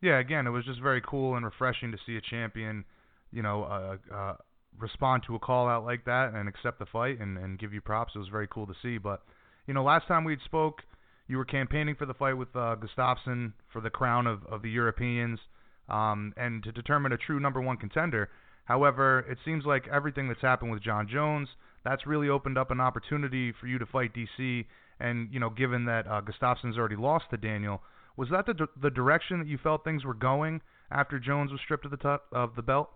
Yeah, 0.00 0.18
again, 0.18 0.46
it 0.46 0.50
was 0.50 0.64
just 0.64 0.80
very 0.80 1.00
cool 1.00 1.36
and 1.36 1.44
refreshing 1.44 1.90
to 1.92 1.98
see 2.06 2.16
a 2.16 2.20
champion, 2.20 2.84
you 3.32 3.42
know, 3.42 3.64
uh, 3.64 3.96
uh, 4.14 4.36
respond 4.78 5.22
to 5.26 5.34
a 5.34 5.38
call 5.38 5.68
out 5.68 5.84
like 5.84 6.04
that 6.04 6.34
and 6.34 6.48
accept 6.48 6.78
the 6.78 6.86
fight 6.86 7.18
and, 7.18 7.38
and 7.38 7.58
give 7.58 7.72
you 7.72 7.80
props. 7.80 8.12
It 8.14 8.18
was 8.18 8.28
very 8.28 8.46
cool 8.46 8.66
to 8.66 8.74
see. 8.82 8.98
But, 8.98 9.22
you 9.66 9.74
know, 9.74 9.82
last 9.82 10.06
time 10.06 10.24
we 10.24 10.36
spoke, 10.44 10.82
you 11.28 11.38
were 11.38 11.46
campaigning 11.46 11.96
for 11.96 12.06
the 12.06 12.14
fight 12.14 12.34
with 12.34 12.54
uh, 12.54 12.76
Gustafsson 12.76 13.54
for 13.72 13.80
the 13.80 13.90
crown 13.90 14.26
of, 14.26 14.44
of 14.46 14.62
the 14.62 14.70
Europeans 14.70 15.40
um, 15.88 16.32
and 16.36 16.62
to 16.64 16.72
determine 16.72 17.12
a 17.12 17.16
true 17.16 17.40
number 17.40 17.60
one 17.60 17.76
contender. 17.76 18.30
However, 18.64 19.24
it 19.30 19.38
seems 19.44 19.64
like 19.64 19.86
everything 19.88 20.28
that's 20.28 20.40
happened 20.40 20.72
with 20.72 20.82
Jon 20.82 21.08
Jones, 21.08 21.48
that's 21.84 22.06
really 22.06 22.28
opened 22.28 22.58
up 22.58 22.70
an 22.70 22.80
opportunity 22.80 23.52
for 23.60 23.68
you 23.68 23.78
to 23.78 23.86
fight 23.86 24.12
DC. 24.12 24.66
And, 24.98 25.28
you 25.32 25.38
know, 25.38 25.50
given 25.50 25.84
that 25.84 26.06
uh, 26.08 26.20
Gustafsson's 26.20 26.76
already 26.76 26.96
lost 26.96 27.26
to 27.30 27.36
Daniel, 27.36 27.82
was 28.16 28.28
that 28.30 28.46
the 28.46 28.66
the 28.80 28.90
direction 28.90 29.38
that 29.38 29.46
you 29.46 29.58
felt 29.58 29.84
things 29.84 30.04
were 30.04 30.14
going 30.14 30.62
after 30.90 31.18
Jones 31.18 31.52
was 31.52 31.60
stripped 31.60 31.84
of 31.84 31.90
the 31.90 31.96
top 31.98 32.24
of 32.32 32.56
the 32.56 32.62
belt? 32.62 32.90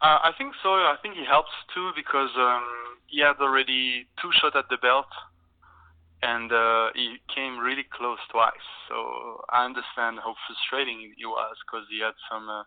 Uh, 0.00 0.18
I 0.22 0.30
think 0.38 0.54
so. 0.62 0.70
I 0.70 0.96
think 1.02 1.14
he 1.14 1.24
helps 1.28 1.50
too 1.74 1.90
because 1.96 2.30
um, 2.38 2.64
he 3.06 3.20
had 3.20 3.34
already 3.40 4.06
two 4.22 4.30
shots 4.40 4.56
at 4.56 4.68
the 4.70 4.78
belt, 4.78 5.06
and 6.22 6.52
uh, 6.52 6.90
he 6.94 7.18
came 7.34 7.58
really 7.58 7.84
close 7.90 8.18
twice. 8.30 8.66
So 8.88 9.42
I 9.50 9.64
understand 9.64 10.22
how 10.22 10.34
frustrating 10.46 11.12
he 11.16 11.26
was 11.26 11.56
because 11.66 11.86
he 11.90 12.00
had 12.00 12.14
some 12.30 12.48
uh, 12.48 12.62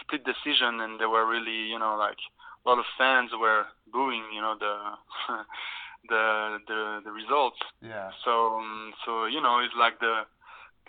split 0.00 0.24
decision, 0.24 0.80
and 0.80 0.98
there 0.98 1.08
were 1.10 1.28
really, 1.28 1.68
you 1.68 1.78
know, 1.78 1.96
like 1.96 2.18
a 2.64 2.68
lot 2.68 2.78
of 2.78 2.84
fans 2.98 3.30
were 3.38 3.64
booing, 3.92 4.24
you 4.32 4.40
know, 4.40 4.56
the 4.58 4.74
the 6.08 6.58
the 6.66 6.80
the 7.04 7.12
results. 7.12 7.60
Yeah. 7.82 8.10
So 8.24 8.56
um, 8.58 8.92
so 9.04 9.26
you 9.26 9.40
know, 9.40 9.60
it's 9.60 9.76
like 9.78 10.00
the 10.00 10.24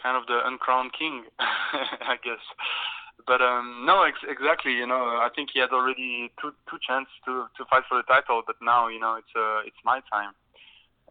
kind 0.02 0.16
of 0.16 0.28
the 0.28 0.40
uncrowned 0.48 0.94
king, 0.98 1.24
I 1.40 2.16
guess. 2.24 2.44
But 3.26 3.42
um, 3.42 3.84
no, 3.86 4.04
ex- 4.04 4.24
exactly. 4.28 4.74
You 4.74 4.88
know, 4.88 5.20
I 5.20 5.30
think 5.36 5.50
he 5.54 5.60
had 5.60 5.72
already 5.72 6.32
two 6.40 6.54
two 6.70 6.78
chances 6.86 7.14
to 7.26 7.48
to 7.58 7.66
fight 7.70 7.84
for 7.90 7.98
the 7.98 8.08
title, 8.08 8.44
but 8.46 8.56
now 8.62 8.88
you 8.88 9.00
know 9.00 9.16
it's 9.16 9.34
uh, 9.36 9.68
it's 9.68 9.82
my 9.84 10.00
time, 10.12 10.32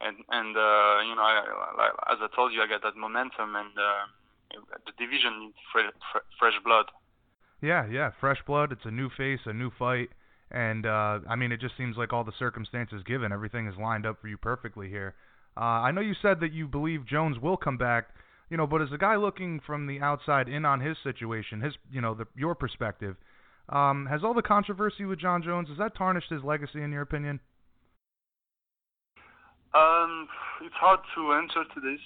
and 0.00 0.16
and 0.28 0.56
uh, 0.56 1.00
you 1.06 1.14
know, 1.14 1.22
I, 1.22 1.42
like, 1.76 1.92
as 2.12 2.18
I 2.20 2.28
told 2.34 2.52
you, 2.52 2.62
I 2.62 2.66
got 2.66 2.82
that 2.82 2.96
momentum, 2.96 3.56
and 3.56 3.72
uh, 3.78 4.04
the 4.84 4.92
division 4.98 5.40
needs 5.40 5.56
fresh, 5.72 5.92
fresh 6.38 6.54
blood. 6.64 6.86
Yeah, 7.62 7.86
yeah, 7.86 8.10
fresh 8.20 8.38
blood. 8.46 8.72
It's 8.72 8.84
a 8.84 8.90
new 8.90 9.08
face, 9.16 9.40
a 9.46 9.52
new 9.52 9.70
fight, 9.78 10.10
and 10.50 10.86
uh, 10.86 11.20
I 11.28 11.36
mean, 11.36 11.52
it 11.52 11.60
just 11.60 11.76
seems 11.76 11.96
like 11.96 12.12
all 12.12 12.24
the 12.24 12.36
circumstances 12.38 13.02
given, 13.04 13.32
everything 13.32 13.66
is 13.66 13.74
lined 13.80 14.06
up 14.06 14.20
for 14.20 14.28
you 14.28 14.36
perfectly 14.36 14.88
here. 14.88 15.14
Uh, 15.56 15.88
I 15.88 15.90
know 15.90 16.02
you 16.02 16.14
said 16.20 16.40
that 16.40 16.52
you 16.52 16.68
believe 16.68 17.06
Jones 17.06 17.38
will 17.38 17.56
come 17.56 17.78
back, 17.78 18.08
you 18.50 18.58
know, 18.58 18.66
but 18.66 18.82
as 18.82 18.92
a 18.92 18.98
guy 18.98 19.16
looking 19.16 19.60
from 19.66 19.86
the 19.86 20.00
outside 20.00 20.48
in 20.48 20.66
on 20.66 20.80
his 20.80 20.98
situation, 21.02 21.62
his, 21.62 21.72
you 21.90 22.02
know, 22.02 22.14
the, 22.14 22.26
your 22.36 22.54
perspective, 22.54 23.16
um, 23.70 24.06
has 24.06 24.22
all 24.22 24.34
the 24.34 24.42
controversy 24.42 25.06
with 25.06 25.18
Jon 25.18 25.42
Jones 25.42 25.68
has 25.70 25.78
that 25.78 25.96
tarnished 25.96 26.30
his 26.30 26.44
legacy 26.44 26.82
in 26.82 26.92
your 26.92 27.02
opinion? 27.02 27.40
Um, 29.76 30.28
it's 30.64 30.74
hard 30.74 31.00
to 31.14 31.32
answer 31.34 31.64
to 31.68 31.80
this 31.80 32.00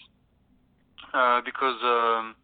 uh, 1.14 1.40
because 1.44 1.78
um, 1.84 2.34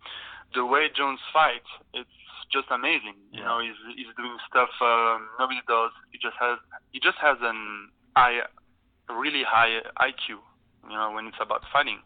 the 0.55 0.64
way 0.64 0.87
Jones 0.95 1.18
fights, 1.33 1.66
it's 1.95 2.09
just 2.53 2.70
amazing. 2.70 3.18
You 3.33 3.43
know, 3.43 3.59
he's 3.59 3.74
he's 3.97 4.14
doing 4.16 4.37
stuff 4.49 4.70
um, 4.81 5.27
nobody 5.39 5.61
does. 5.66 5.91
He 6.12 6.18
just 6.22 6.37
has 6.39 6.59
he 6.93 7.01
just 7.01 7.18
has 7.18 7.39
an 7.43 7.91
high, 8.16 8.47
a 9.09 9.14
really 9.14 9.43
high 9.43 9.83
IQ. 9.99 10.39
You 10.87 10.95
know, 10.95 11.11
when 11.11 11.27
it's 11.27 11.43
about 11.43 11.62
fighting, 11.72 11.99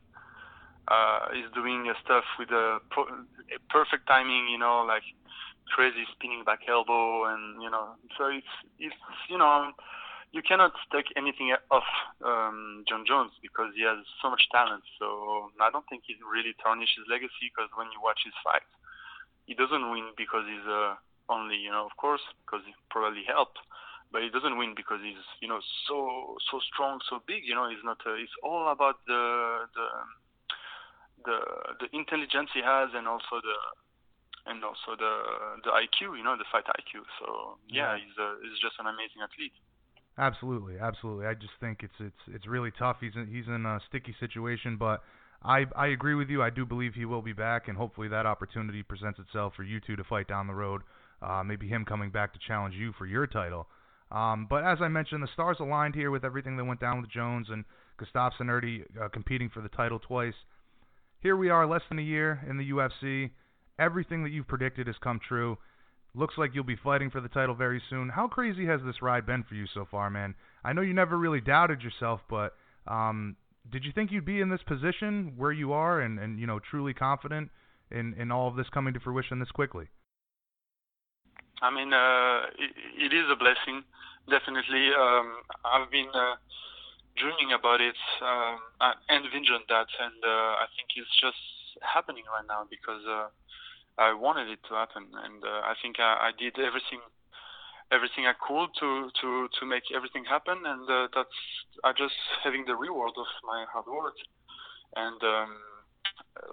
uh, 0.89 1.29
is 1.37 1.53
doing 1.53 1.87
uh, 1.89 1.95
stuff 2.03 2.25
with 2.39 2.51
a, 2.51 2.79
pro- 2.91 3.05
a 3.05 3.61
perfect 3.69 4.07
timing, 4.07 4.49
you 4.49 4.57
know, 4.59 4.85
like 4.89 5.05
crazy 5.77 6.09
spinning 6.17 6.43
back 6.45 6.61
elbow, 6.69 7.27
and 7.27 7.63
you 7.63 7.71
know, 7.71 7.95
so 8.17 8.27
it's 8.27 8.55
it's 8.79 8.97
you 9.29 9.37
know, 9.37 9.73
you 10.33 10.43
cannot 10.43 10.73
take 10.95 11.11
anything 11.17 11.51
off 11.71 11.89
um, 12.25 12.85
Jon 12.89 13.05
Jones 13.07 13.33
because 13.43 13.75
he 13.75 13.83
has 13.83 13.99
so 14.23 14.31
much 14.31 14.47
talent. 14.53 14.85
So 14.99 15.51
I 15.61 15.71
don't 15.71 15.87
think 15.91 16.05
he 16.07 16.15
really 16.23 16.55
tarnished 16.63 16.95
his 16.97 17.07
legacy 17.11 17.51
because 17.51 17.71
when 17.75 17.91
you 17.91 17.99
watch 18.03 18.23
his 18.25 18.35
fights, 18.45 18.71
he 19.47 19.55
doesn't 19.55 19.91
win 19.91 20.15
because 20.17 20.47
he's 20.47 20.67
uh, 20.71 20.95
only, 21.29 21.57
you 21.59 21.71
know, 21.71 21.85
of 21.85 21.95
course, 21.99 22.23
because 22.47 22.63
he 22.67 22.73
probably 22.91 23.25
helped 23.27 23.59
but 24.13 24.23
he 24.23 24.31
doesn't 24.31 24.59
win 24.59 24.75
because 24.75 24.99
he's 25.07 25.23
you 25.41 25.47
know 25.47 25.61
so 25.87 26.35
so 26.51 26.59
strong, 26.67 26.99
so 27.09 27.23
big. 27.31 27.47
You 27.47 27.55
know, 27.55 27.71
he's 27.71 27.83
not. 27.87 28.03
Uh, 28.05 28.19
it's 28.19 28.35
all 28.43 28.67
about 28.67 28.99
the 29.07 29.23
the 29.71 29.87
the 31.25 31.39
the 31.79 31.89
intelligence 31.97 32.51
he 32.53 32.59
has, 32.59 32.91
and 32.95 33.07
also 33.07 33.39
the 33.39 33.57
and 34.51 34.65
also 34.65 34.99
the 34.99 35.15
the 35.63 35.71
IQ. 35.71 36.19
You 36.19 36.25
know, 36.25 36.35
the 36.37 36.49
fight 36.51 36.67
IQ. 36.67 37.07
So 37.23 37.59
yeah, 37.71 37.95
Yeah. 37.95 38.03
he's 38.03 38.17
uh, 38.19 38.35
he's 38.43 38.59
just 38.59 38.83
an 38.83 38.87
amazing 38.91 39.23
athlete. 39.23 39.55
Absolutely, 40.19 40.79
absolutely. 40.79 41.27
I 41.27 41.35
just 41.35 41.53
think 41.61 41.83
it's 41.83 41.95
it's 41.99 42.23
it's 42.29 42.47
really 42.47 42.71
tough. 42.79 42.99
He's 43.01 43.15
in, 43.17 43.27
he's 43.27 43.47
in 43.47 43.65
a 43.65 43.81
sticky 43.89 44.15
situation, 44.21 44.77
but 44.77 45.03
I 45.43 45.65
I 45.75 45.89
agree 45.89 46.15
with 46.15 46.29
you. 46.29 46.43
I 46.43 46.51
do 46.51 46.67
believe 46.67 46.95
he 46.95 47.05
will 47.07 47.23
be 47.23 47.33
back, 47.33 47.69
and 47.69 47.77
hopefully 47.77 48.09
that 48.09 48.27
opportunity 48.27 48.83
presents 48.83 49.19
itself 49.19 49.55
for 49.57 49.63
you 49.63 49.81
two 49.81 49.97
to 49.97 50.05
fight 50.05 50.29
down 50.29 50.47
the 50.47 50.55
road. 50.55 50.83
Uh, 51.23 51.43
maybe 51.45 51.69
him 51.69 51.85
coming 51.85 52.11
back 52.11 52.33
to 52.33 52.39
challenge 52.47 52.75
you 52.75 52.93
for 52.99 53.07
your 53.07 53.27
title. 53.27 53.67
Um, 54.11 54.47
but 54.49 54.65
as 54.65 54.79
I 54.81 54.89
mentioned, 54.89 55.23
the 55.23 55.29
stars 55.33 55.59
aligned 55.61 55.95
here 55.95 56.11
with 56.11 56.25
everything 56.25 56.57
that 56.57 56.65
went 56.65 56.81
down 56.81 57.01
with 57.01 57.11
Jones 57.11 57.49
and 57.51 57.65
Gustafsson 57.99 58.47
Erdy 58.49 58.85
uh, 59.01 59.09
competing 59.09 59.49
for 59.49 59.61
the 59.61 59.69
title 59.69 59.99
twice. 59.99 60.35
Here 61.21 61.37
we 61.37 61.51
are, 61.51 61.67
less 61.67 61.83
than 61.89 61.99
a 61.99 62.03
year 62.03 62.43
in 62.49 62.57
the 62.57 62.71
UFC. 62.71 63.31
Everything 63.79 64.23
that 64.25 64.31
you've 64.31 64.49
predicted 64.49 64.87
has 64.87 64.97
come 64.99 65.21
true. 65.21 65.59
Looks 66.15 66.35
like 66.37 66.51
you'll 66.55 66.65
be 66.65 66.77
fighting 66.77 67.11
for 67.11 67.21
the 67.21 67.29
title 67.29 67.55
very 67.55 67.81
soon. 67.89 68.09
How 68.09 68.27
crazy 68.27 68.67
has 68.67 68.81
this 68.85 69.01
ride 69.01 69.27
been 69.27 69.45
for 69.45 69.55
you 69.55 69.67
so 69.73 69.87
far, 69.89 70.11
man? 70.11 70.35
I 70.65 70.73
know 70.73 70.83
you 70.83 70.95
never 70.95 71.17
really 71.17 71.41
doubted 71.41 71.83
yourself, 71.83 72.21
but 72.29 72.57
um, 72.89 73.37
did 73.71 73.85
you 73.85 73.93
think 73.93 74.11
you'd 74.11 74.25
be 74.25 74.41
in 74.41 74.49
this 74.49 74.63
position 74.67 75.35
where 75.37 75.53
you 75.53 75.73
are, 75.73 76.01
and, 76.01 76.19
and 76.19 76.39
you 76.41 76.47
know 76.47 76.59
truly 76.59 76.95
confident 76.95 77.51
in 77.91 78.15
in 78.15 78.33
all 78.33 78.49
of 78.49 78.57
this 78.57 78.69
coming 78.71 78.95
to 78.95 79.01
fruition 79.01 79.39
this 79.39 79.51
quickly? 79.51 79.87
I 81.63 81.71
mean, 81.71 81.93
uh, 81.93 82.49
it, 82.59 83.13
it 83.13 83.13
is 83.15 83.27
a 83.31 83.37
blessing, 83.37 83.85
definitely. 84.29 84.91
Um, 84.97 85.45
I've 85.65 85.91
been 85.91 86.09
uh, 86.15 86.41
dreaming 87.17 87.53
about 87.53 87.81
it 87.81 87.97
um, 88.25 88.59
and 88.81 89.25
envisioned 89.27 89.69
that, 89.69 89.87
and 90.01 90.19
uh, 90.25 90.65
I 90.65 90.67
think 90.75 90.89
it's 90.97 91.15
just 91.21 91.37
happening 91.85 92.25
right 92.33 92.49
now 92.49 92.65
because 92.69 93.05
uh, 93.07 93.29
I 94.01 94.17
wanted 94.17 94.49
it 94.49 94.65
to 94.69 94.75
happen, 94.75 95.05
and 95.13 95.45
uh, 95.45 95.61
I 95.69 95.75
think 95.83 96.01
I, 96.01 96.29
I 96.29 96.31
did 96.33 96.57
everything, 96.59 97.05
everything 97.93 98.25
I 98.25 98.33
could 98.33 98.73
to 98.81 99.13
to 99.21 99.29
to 99.61 99.63
make 99.67 99.85
everything 99.95 100.25
happen, 100.25 100.59
and 100.65 100.89
uh, 100.89 101.09
that's 101.15 101.39
I 101.85 101.93
just 101.93 102.17
having 102.45 102.65
the 102.65 102.75
reward 102.75 103.13
of 103.17 103.29
my 103.45 103.65
hard 103.73 103.87
work, 103.87 104.17
and. 104.97 105.21
Um, 105.23 105.53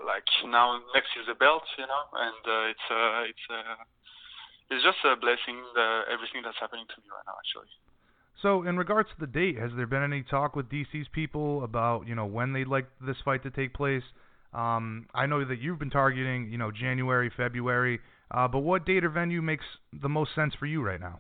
like 0.06 0.24
now, 0.46 0.80
next 0.94 1.12
is 1.20 1.28
the 1.28 1.36
belt, 1.36 1.64
you 1.78 1.86
know, 1.86 2.04
and 2.16 2.42
uh, 2.48 2.72
it's 2.72 2.88
uh, 2.90 3.30
it's 3.30 3.46
uh, 3.50 3.84
it's 4.70 4.84
just 4.84 4.98
a 5.06 5.16
blessing 5.16 5.64
the, 5.76 6.02
everything 6.12 6.42
that's 6.44 6.58
happening 6.60 6.86
to 6.88 7.02
me 7.02 7.08
right 7.12 7.24
now 7.26 7.36
actually 7.40 7.72
So, 8.42 8.68
in 8.68 8.78
regards 8.78 9.10
to 9.10 9.20
the 9.20 9.28
date, 9.28 9.58
has 9.58 9.72
there 9.76 9.88
been 9.88 10.04
any 10.04 10.24
talk 10.24 10.56
with 10.56 10.70
DC's 10.70 11.08
people 11.12 11.64
about 11.64 12.08
you 12.08 12.16
know 12.16 12.26
when 12.26 12.54
they'd 12.54 12.68
like 12.68 12.88
this 13.06 13.18
fight 13.24 13.44
to 13.44 13.52
take 13.52 13.74
place? 13.74 14.04
Um, 14.54 15.08
I 15.14 15.26
know 15.26 15.44
that 15.46 15.60
you've 15.60 15.80
been 15.80 15.90
targeting 15.90 16.50
you 16.52 16.58
know 16.58 16.72
January, 16.72 17.32
February, 17.36 18.00
uh, 18.32 18.48
but 18.48 18.60
what 18.60 18.86
date 18.86 19.04
or 19.04 19.10
venue 19.10 19.42
makes 19.42 19.66
the 19.94 20.10
most 20.10 20.34
sense 20.36 20.54
for 20.60 20.66
you 20.66 20.82
right 20.82 21.00
now? 21.00 21.20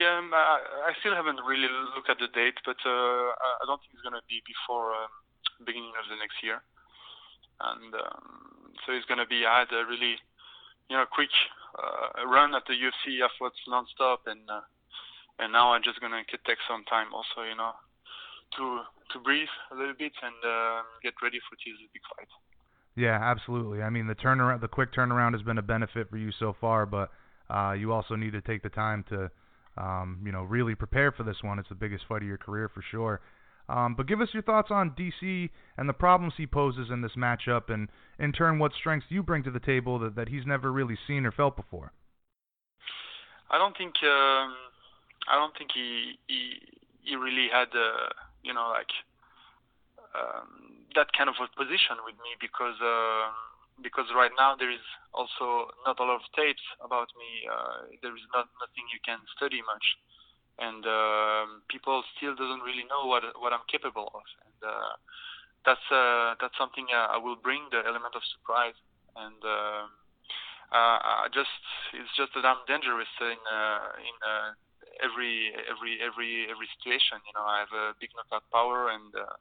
yeah 0.00 0.16
um, 0.16 0.32
I, 0.32 0.90
I 0.90 0.92
still 1.04 1.14
haven't 1.14 1.44
really 1.44 1.68
looked 1.94 2.08
at 2.08 2.18
the 2.18 2.32
date 2.32 2.56
but 2.64 2.80
uh, 2.88 3.28
I 3.60 3.68
don't 3.68 3.78
think 3.84 3.92
it's 3.94 4.02
going 4.02 4.16
to 4.16 4.24
be 4.26 4.40
before 4.48 4.96
um, 4.96 5.12
beginning 5.62 5.92
of 6.00 6.08
the 6.08 6.16
next 6.16 6.40
year 6.40 6.64
and 7.60 7.92
um, 7.92 8.72
so 8.82 8.96
it's 8.96 9.04
going 9.04 9.20
to 9.20 9.28
be 9.28 9.44
I 9.44 9.68
had 9.68 9.70
a 9.76 9.84
really 9.84 10.16
you 10.88 10.96
know 10.96 11.04
quick 11.04 11.30
uh, 11.76 12.24
run 12.24 12.56
at 12.56 12.64
the 12.64 12.74
UFC 12.74 13.20
afterwards 13.20 13.60
nonstop 13.68 14.24
and 14.24 14.40
uh, 14.48 14.64
and 15.38 15.52
now 15.52 15.76
I'm 15.76 15.84
just 15.84 16.00
going 16.00 16.16
to 16.16 16.24
take 16.48 16.58
some 16.64 16.82
time 16.88 17.12
also 17.12 17.44
you 17.44 17.54
know 17.54 17.76
to 18.56 18.80
to 19.12 19.18
breathe 19.20 19.48
a 19.72 19.74
little 19.74 19.94
bit 19.98 20.12
and 20.22 20.38
uh, 20.44 20.82
get 21.02 21.14
ready 21.22 21.38
for 21.48 21.56
this 21.56 21.76
big 21.92 22.02
fight 22.16 22.28
Yeah, 22.96 23.18
absolutely. 23.20 23.82
I 23.82 23.90
mean, 23.90 24.06
the 24.06 24.14
turnaround, 24.14 24.60
the 24.60 24.68
quick 24.68 24.92
turnaround 24.94 25.32
has 25.32 25.42
been 25.42 25.58
a 25.58 25.62
benefit 25.62 26.10
for 26.10 26.16
you 26.16 26.30
so 26.38 26.54
far, 26.60 26.86
but 26.86 27.10
uh, 27.48 27.72
you 27.72 27.92
also 27.92 28.14
need 28.14 28.32
to 28.32 28.40
take 28.40 28.62
the 28.62 28.68
time 28.68 29.04
to, 29.08 29.30
um, 29.76 30.20
you 30.24 30.32
know, 30.32 30.42
really 30.42 30.74
prepare 30.74 31.10
for 31.10 31.24
this 31.24 31.36
one. 31.42 31.58
It's 31.58 31.68
the 31.68 31.74
biggest 31.74 32.04
fight 32.08 32.22
of 32.22 32.28
your 32.28 32.38
career 32.38 32.70
for 32.72 32.84
sure. 32.90 33.20
Um, 33.68 33.94
but 33.94 34.08
give 34.08 34.20
us 34.20 34.28
your 34.32 34.42
thoughts 34.42 34.68
on 34.70 34.90
DC 34.98 35.48
and 35.76 35.88
the 35.88 35.92
problems 35.92 36.34
he 36.36 36.46
poses 36.46 36.88
in 36.92 37.02
this 37.02 37.12
matchup, 37.16 37.70
and 37.72 37.88
in 38.18 38.32
turn, 38.32 38.58
what 38.58 38.72
strengths 38.78 39.06
you 39.10 39.22
bring 39.22 39.44
to 39.44 39.50
the 39.50 39.60
table 39.60 39.98
that, 40.00 40.16
that 40.16 40.28
he's 40.28 40.44
never 40.44 40.72
really 40.72 40.98
seen 41.06 41.24
or 41.24 41.30
felt 41.30 41.56
before. 41.56 41.92
I 43.50 43.58
don't 43.58 43.76
think 43.76 43.94
um, 44.02 44.54
I 45.28 45.34
don't 45.34 45.56
think 45.56 45.70
he 45.72 46.18
he 46.26 46.54
he 47.02 47.16
really 47.16 47.48
had 47.52 47.68
uh, 47.74 48.10
you 48.42 48.54
know 48.54 48.68
like 48.72 48.90
um, 50.14 50.86
that 50.94 51.12
kind 51.14 51.28
of 51.30 51.38
a 51.38 51.46
position 51.54 52.00
with 52.04 52.18
me 52.20 52.34
because 52.40 52.78
uh, 52.82 53.30
because 53.82 54.08
right 54.12 54.32
now 54.36 54.56
there 54.56 54.70
is 54.70 54.82
also 55.14 55.70
not 55.86 55.98
a 56.00 56.04
lot 56.04 56.20
of 56.20 56.26
tapes 56.36 56.62
about 56.84 57.08
me. 57.16 57.30
Uh, 57.48 57.88
there 58.02 58.12
is 58.12 58.24
not 58.34 58.48
nothing 58.60 58.84
you 58.92 59.00
can 59.04 59.18
study 59.36 59.62
much, 59.64 59.86
and 60.58 60.84
um, 60.84 61.62
people 61.70 62.02
still 62.16 62.34
doesn't 62.34 62.64
really 62.64 62.84
know 62.90 63.06
what 63.06 63.24
what 63.38 63.52
I'm 63.52 63.64
capable 63.70 64.10
of, 64.12 64.26
and 64.44 64.58
uh, 64.66 64.94
that's 65.64 65.86
uh, 65.88 66.34
that's 66.40 66.56
something 66.58 66.86
uh, 66.92 67.14
I 67.14 67.18
will 67.18 67.38
bring 67.38 67.68
the 67.70 67.82
element 67.84 68.14
of 68.14 68.22
surprise 68.36 68.78
and. 69.16 69.40
Uh, 69.42 69.86
uh, 70.70 71.26
I 71.26 71.28
just 71.34 71.50
it's 71.98 72.14
just 72.14 72.30
that 72.38 72.46
I'm 72.46 72.62
dangerous 72.70 73.10
in 73.18 73.40
uh, 73.42 73.90
in 73.98 74.16
uh, 74.22 74.50
every 75.02 75.52
every 75.68 75.98
every 76.00 76.46
every 76.48 76.68
situation. 76.78 77.18
You 77.26 77.34
know, 77.34 77.44
I 77.44 77.60
have 77.60 77.72
a 77.72 77.92
big 78.00 78.10
knockout 78.16 78.44
power, 78.52 78.92
and 78.92 79.12
uh, 79.12 79.36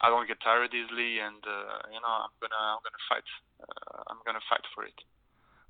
I 0.00 0.08
don't 0.08 0.26
get 0.26 0.40
tired 0.40 0.72
easily. 0.74 1.18
And 1.18 1.42
uh, 1.44 1.90
you 1.90 2.00
know, 2.00 2.12
I'm 2.26 2.34
gonna 2.40 2.62
I'm 2.62 2.82
gonna 2.82 3.04
fight. 3.10 3.28
Uh, 3.60 4.02
I'm 4.10 4.20
gonna 4.24 4.44
fight 4.48 4.64
for 4.74 4.84
it. 4.84 4.98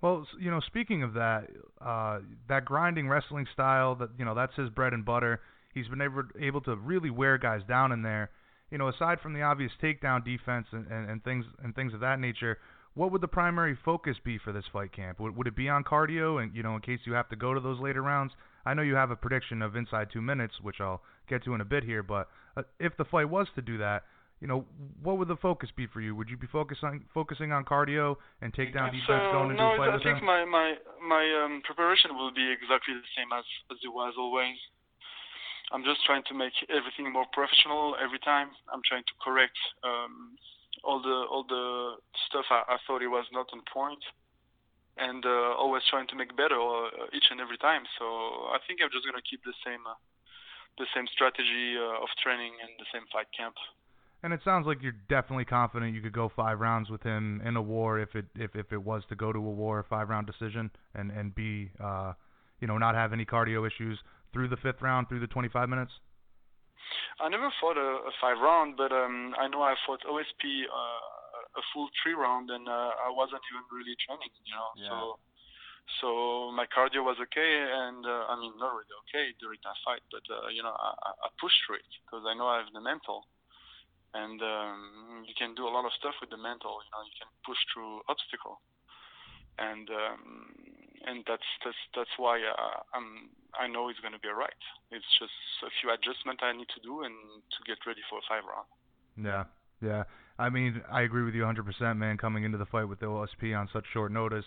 Well, 0.02 0.26
you 0.38 0.50
know, 0.50 0.60
speaking 0.60 1.02
of 1.04 1.14
that, 1.14 1.46
uh, 1.80 2.18
that 2.48 2.64
grinding 2.64 3.08
wrestling 3.08 3.46
style, 3.52 3.94
that 3.96 4.10
you 4.18 4.24
know, 4.24 4.34
that's 4.34 4.54
his 4.56 4.68
bread 4.68 4.92
and 4.92 5.04
butter. 5.04 5.40
He's 5.74 5.88
been 5.88 6.02
able 6.02 6.24
able 6.38 6.60
to 6.62 6.76
really 6.76 7.10
wear 7.10 7.38
guys 7.38 7.62
down 7.68 7.92
in 7.92 8.02
there. 8.02 8.30
You 8.70 8.78
know, 8.78 8.88
aside 8.88 9.20
from 9.20 9.34
the 9.34 9.42
obvious 9.42 9.70
takedown 9.82 10.24
defense 10.24 10.66
and, 10.72 10.86
and, 10.90 11.08
and 11.08 11.24
things 11.24 11.44
and 11.62 11.74
things 11.74 11.94
of 11.94 12.00
that 12.00 12.18
nature, 12.18 12.58
what 12.94 13.12
would 13.12 13.20
the 13.20 13.28
primary 13.28 13.78
focus 13.84 14.16
be 14.24 14.38
for 14.38 14.52
this 14.52 14.64
fight 14.72 14.92
camp? 14.92 15.20
Would 15.20 15.36
would 15.36 15.46
it 15.46 15.56
be 15.56 15.68
on 15.68 15.84
cardio, 15.84 16.42
and 16.42 16.54
you 16.54 16.62
know, 16.62 16.74
in 16.74 16.82
case 16.82 17.00
you 17.04 17.12
have 17.12 17.28
to 17.28 17.36
go 17.36 17.54
to 17.54 17.60
those 17.60 17.80
later 17.80 18.02
rounds? 18.02 18.32
I 18.64 18.74
know 18.74 18.82
you 18.82 18.94
have 18.94 19.10
a 19.10 19.16
prediction 19.16 19.62
of 19.62 19.76
inside 19.76 20.08
two 20.12 20.22
minutes, 20.22 20.54
which 20.60 20.80
I'll 20.80 21.02
get 21.28 21.44
to 21.44 21.54
in 21.54 21.60
a 21.60 21.64
bit 21.64 21.84
here. 21.84 22.02
But 22.02 22.28
uh, 22.56 22.62
if 22.78 22.96
the 22.96 23.04
fight 23.04 23.28
was 23.28 23.48
to 23.56 23.62
do 23.62 23.78
that, 23.78 24.04
you 24.42 24.48
know, 24.48 24.66
what 25.02 25.18
would 25.18 25.28
the 25.28 25.36
focus 25.36 25.70
be 25.70 25.86
for 25.86 26.00
you? 26.00 26.16
Would 26.16 26.28
you 26.28 26.36
be 26.36 26.48
focusing 26.50 27.04
focusing 27.14 27.52
on 27.52 27.64
cardio 27.64 28.16
and 28.42 28.52
takedown 28.52 28.90
defense 28.90 29.30
so 29.30 29.38
going 29.38 29.54
into 29.54 29.62
no, 29.62 29.74
a 29.74 29.76
fight 29.78 29.90
I 29.90 29.94
with 29.94 30.02
think 30.02 30.22
my 30.22 30.44
my 30.44 30.74
my 30.98 31.22
um, 31.46 31.62
preparation 31.62 32.18
will 32.18 32.34
be 32.34 32.50
exactly 32.50 32.94
the 32.94 33.06
same 33.14 33.30
as 33.30 33.46
as 33.70 33.78
it 33.84 33.94
was 33.94 34.14
always. 34.18 34.58
I'm 35.70 35.84
just 35.84 36.04
trying 36.04 36.26
to 36.26 36.34
make 36.34 36.52
everything 36.68 37.06
more 37.10 37.24
professional 37.32 37.94
every 38.02 38.18
time. 38.18 38.50
I'm 38.68 38.82
trying 38.84 39.06
to 39.06 39.14
correct 39.22 39.56
um, 39.86 40.34
all 40.82 41.00
the 41.00 41.22
all 41.30 41.46
the 41.48 42.02
stuff 42.26 42.44
I, 42.50 42.74
I 42.74 42.76
thought 42.86 43.00
it 43.00 43.08
was 43.08 43.24
not 43.32 43.46
on 43.54 43.62
point, 43.72 44.02
and 44.98 45.24
uh, 45.24 45.56
always 45.56 45.82
trying 45.90 46.06
to 46.08 46.16
make 46.16 46.36
better 46.36 46.58
uh, 46.58 47.16
each 47.16 47.28
and 47.30 47.40
every 47.40 47.58
time. 47.58 47.82
So 47.98 48.04
I 48.52 48.58
think 48.66 48.80
I'm 48.82 48.90
just 48.92 49.06
gonna 49.06 49.24
keep 49.24 49.42
the 49.44 49.56
same 49.64 49.86
uh, 49.86 49.96
the 50.78 50.86
same 50.94 51.06
strategy 51.12 51.76
uh, 51.76 52.02
of 52.02 52.08
training 52.22 52.52
and 52.60 52.70
the 52.78 52.88
same 52.92 53.04
fight 53.12 53.28
camp. 53.36 53.54
And 54.22 54.32
it 54.32 54.40
sounds 54.44 54.66
like 54.66 54.80
you're 54.80 54.96
definitely 55.08 55.44
confident 55.44 55.94
you 55.94 56.00
could 56.00 56.14
go 56.14 56.30
five 56.34 56.60
rounds 56.60 56.88
with 56.88 57.02
him 57.02 57.42
in 57.44 57.56
a 57.56 57.62
war 57.62 57.98
if 57.98 58.14
it 58.14 58.26
if 58.36 58.54
if 58.54 58.72
it 58.72 58.82
was 58.82 59.02
to 59.08 59.16
go 59.16 59.32
to 59.32 59.38
a 59.38 59.54
war, 59.62 59.80
a 59.80 59.84
five 59.84 60.08
round 60.08 60.26
decision, 60.26 60.70
and 60.94 61.10
and 61.10 61.34
be 61.34 61.70
uh, 61.82 62.12
you 62.62 62.68
know, 62.68 62.78
not 62.78 62.94
have 62.94 63.12
any 63.12 63.26
cardio 63.26 63.66
issues 63.66 63.98
through 64.32 64.48
the 64.48 64.56
fifth 64.56 64.80
round, 64.80 65.08
through 65.10 65.20
the 65.20 65.26
25 65.26 65.68
minutes. 65.68 65.90
I 67.20 67.28
never 67.28 67.50
fought 67.60 67.76
a, 67.76 68.06
a 68.06 68.12
five 68.22 68.38
round, 68.38 68.76
but 68.78 68.92
um, 68.92 69.34
I 69.36 69.48
know 69.48 69.60
I 69.62 69.74
fought 69.84 70.00
OSP 70.08 70.64
uh, 70.70 71.21
a 71.56 71.62
full 71.72 71.88
three 72.00 72.14
round, 72.14 72.50
and 72.50 72.68
uh, 72.68 72.92
I 72.96 73.10
wasn't 73.12 73.44
even 73.52 73.64
really 73.68 73.96
training, 74.00 74.32
you 74.44 74.54
know. 74.54 74.70
Yeah. 74.76 74.88
So, 74.88 74.96
so 76.00 76.08
my 76.54 76.64
cardio 76.70 77.04
was 77.04 77.18
okay, 77.20 77.52
and 77.68 78.06
uh, 78.06 78.30
I 78.32 78.38
mean 78.40 78.54
not 78.56 78.72
really 78.72 78.96
okay 79.08 79.34
during 79.42 79.60
that 79.66 79.76
fight, 79.84 80.02
but 80.10 80.24
uh, 80.30 80.48
you 80.48 80.62
know 80.62 80.72
I, 80.72 80.90
I 81.04 81.10
I 81.26 81.28
pushed 81.40 81.58
through 81.66 81.82
it 81.82 81.90
because 82.04 82.24
I 82.24 82.32
know 82.32 82.48
I 82.48 82.62
have 82.64 82.72
the 82.72 82.80
mental, 82.80 83.26
and 84.14 84.40
um, 84.40 85.24
you 85.28 85.34
can 85.36 85.54
do 85.54 85.68
a 85.68 85.72
lot 85.72 85.84
of 85.84 85.92
stuff 85.98 86.14
with 86.20 86.30
the 86.30 86.40
mental. 86.40 86.80
You 86.80 86.90
know, 86.92 87.02
you 87.04 87.16
can 87.18 87.30
push 87.44 87.60
through 87.72 88.00
obstacle, 88.08 88.60
and 89.58 89.88
um, 89.90 90.72
and 91.06 91.24
that's 91.26 91.48
that's 91.64 91.82
that's 91.96 92.14
why 92.16 92.40
uh, 92.40 92.78
I'm 92.94 93.30
I 93.58 93.66
know 93.68 93.88
it's 93.88 94.00
going 94.00 94.16
to 94.16 94.22
be 94.22 94.28
alright. 94.28 94.62
It's 94.90 95.08
just 95.18 95.36
a 95.66 95.70
few 95.80 95.92
adjustments 95.92 96.40
I 96.40 96.56
need 96.56 96.70
to 96.72 96.80
do 96.80 97.04
and 97.04 97.12
to 97.12 97.58
get 97.66 97.78
ready 97.84 98.00
for 98.08 98.18
a 98.18 98.24
five 98.24 98.44
round. 98.48 98.68
Yeah, 99.16 99.44
yeah. 99.84 100.04
I 100.38 100.48
mean, 100.48 100.82
I 100.90 101.02
agree 101.02 101.24
with 101.24 101.34
you 101.34 101.42
100%, 101.42 101.96
man. 101.96 102.16
Coming 102.16 102.44
into 102.44 102.58
the 102.58 102.66
fight 102.66 102.88
with 102.88 103.00
OSP 103.00 103.56
on 103.58 103.68
such 103.72 103.84
short 103.92 104.12
notice, 104.12 104.44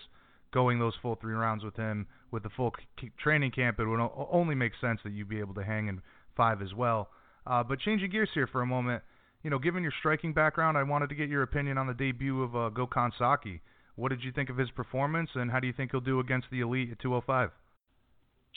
going 0.52 0.80
those 0.80 0.94
full 1.02 1.16
three 1.16 1.34
rounds 1.34 1.64
with 1.64 1.76
him 1.76 2.08
with 2.32 2.44
the 2.44 2.50
full 2.50 2.74
training 3.22 3.52
camp, 3.52 3.80
it 3.80 3.86
would 3.86 4.00
only 4.32 4.56
make 4.56 4.72
sense 4.82 5.00
that 5.04 5.14
you'd 5.14 5.30
be 5.30 5.40
able 5.40 5.54
to 5.54 5.64
hang 5.64 5.88
in 5.88 6.02
five 6.36 6.62
as 6.62 6.74
well. 6.74 7.10
Uh, 7.46 7.64
but 7.64 7.80
changing 7.80 8.10
gears 8.10 8.30
here 8.34 8.48
for 8.48 8.62
a 8.62 8.66
moment, 8.66 9.04
you 9.44 9.50
know, 9.50 9.60
given 9.60 9.84
your 9.84 9.94
striking 10.00 10.34
background, 10.34 10.78
I 10.78 10.84
wanted 10.84 11.10
to 11.10 11.16
get 11.16 11.30
your 11.30 11.44
opinion 11.44 11.78
on 11.78 11.88
the 11.88 11.94
debut 11.94 12.42
of 12.42 12.56
uh, 12.56 12.70
Gokhan 12.74 13.12
Saki. 13.18 13.62
What 13.96 14.10
did 14.10 14.24
you 14.24 14.32
think 14.32 14.50
of 14.50 14.58
his 14.58 14.72
performance, 14.72 15.30
and 15.36 15.52
how 15.52 15.60
do 15.60 15.68
you 15.68 15.74
think 15.74 15.92
he'll 15.92 16.02
do 16.02 16.20
against 16.20 16.48
the 16.52 16.62
elite 16.62 16.92
at 16.92 17.00
205? 17.00 17.52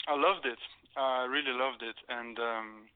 I 0.07 0.13
loved 0.13 0.45
it. 0.45 0.57
I 0.97 1.25
really 1.25 1.53
loved 1.53 1.83
it, 1.83 1.95
and 2.09 2.39
um, 2.39 2.89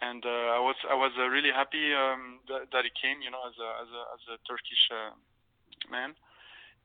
and 0.00 0.24
uh, 0.24 0.56
I 0.56 0.60
was 0.60 0.76
I 0.88 0.94
was 0.94 1.12
uh, 1.18 1.28
really 1.28 1.52
happy 1.52 1.92
um, 1.92 2.40
that, 2.48 2.72
that 2.72 2.84
he 2.84 2.92
came. 2.96 3.20
You 3.20 3.30
know, 3.30 3.44
as 3.44 3.56
a 3.60 3.70
as 3.84 3.90
a 3.92 4.02
as 4.16 4.22
a 4.32 4.36
Turkish 4.48 4.84
uh, 4.88 5.12
man, 5.92 6.16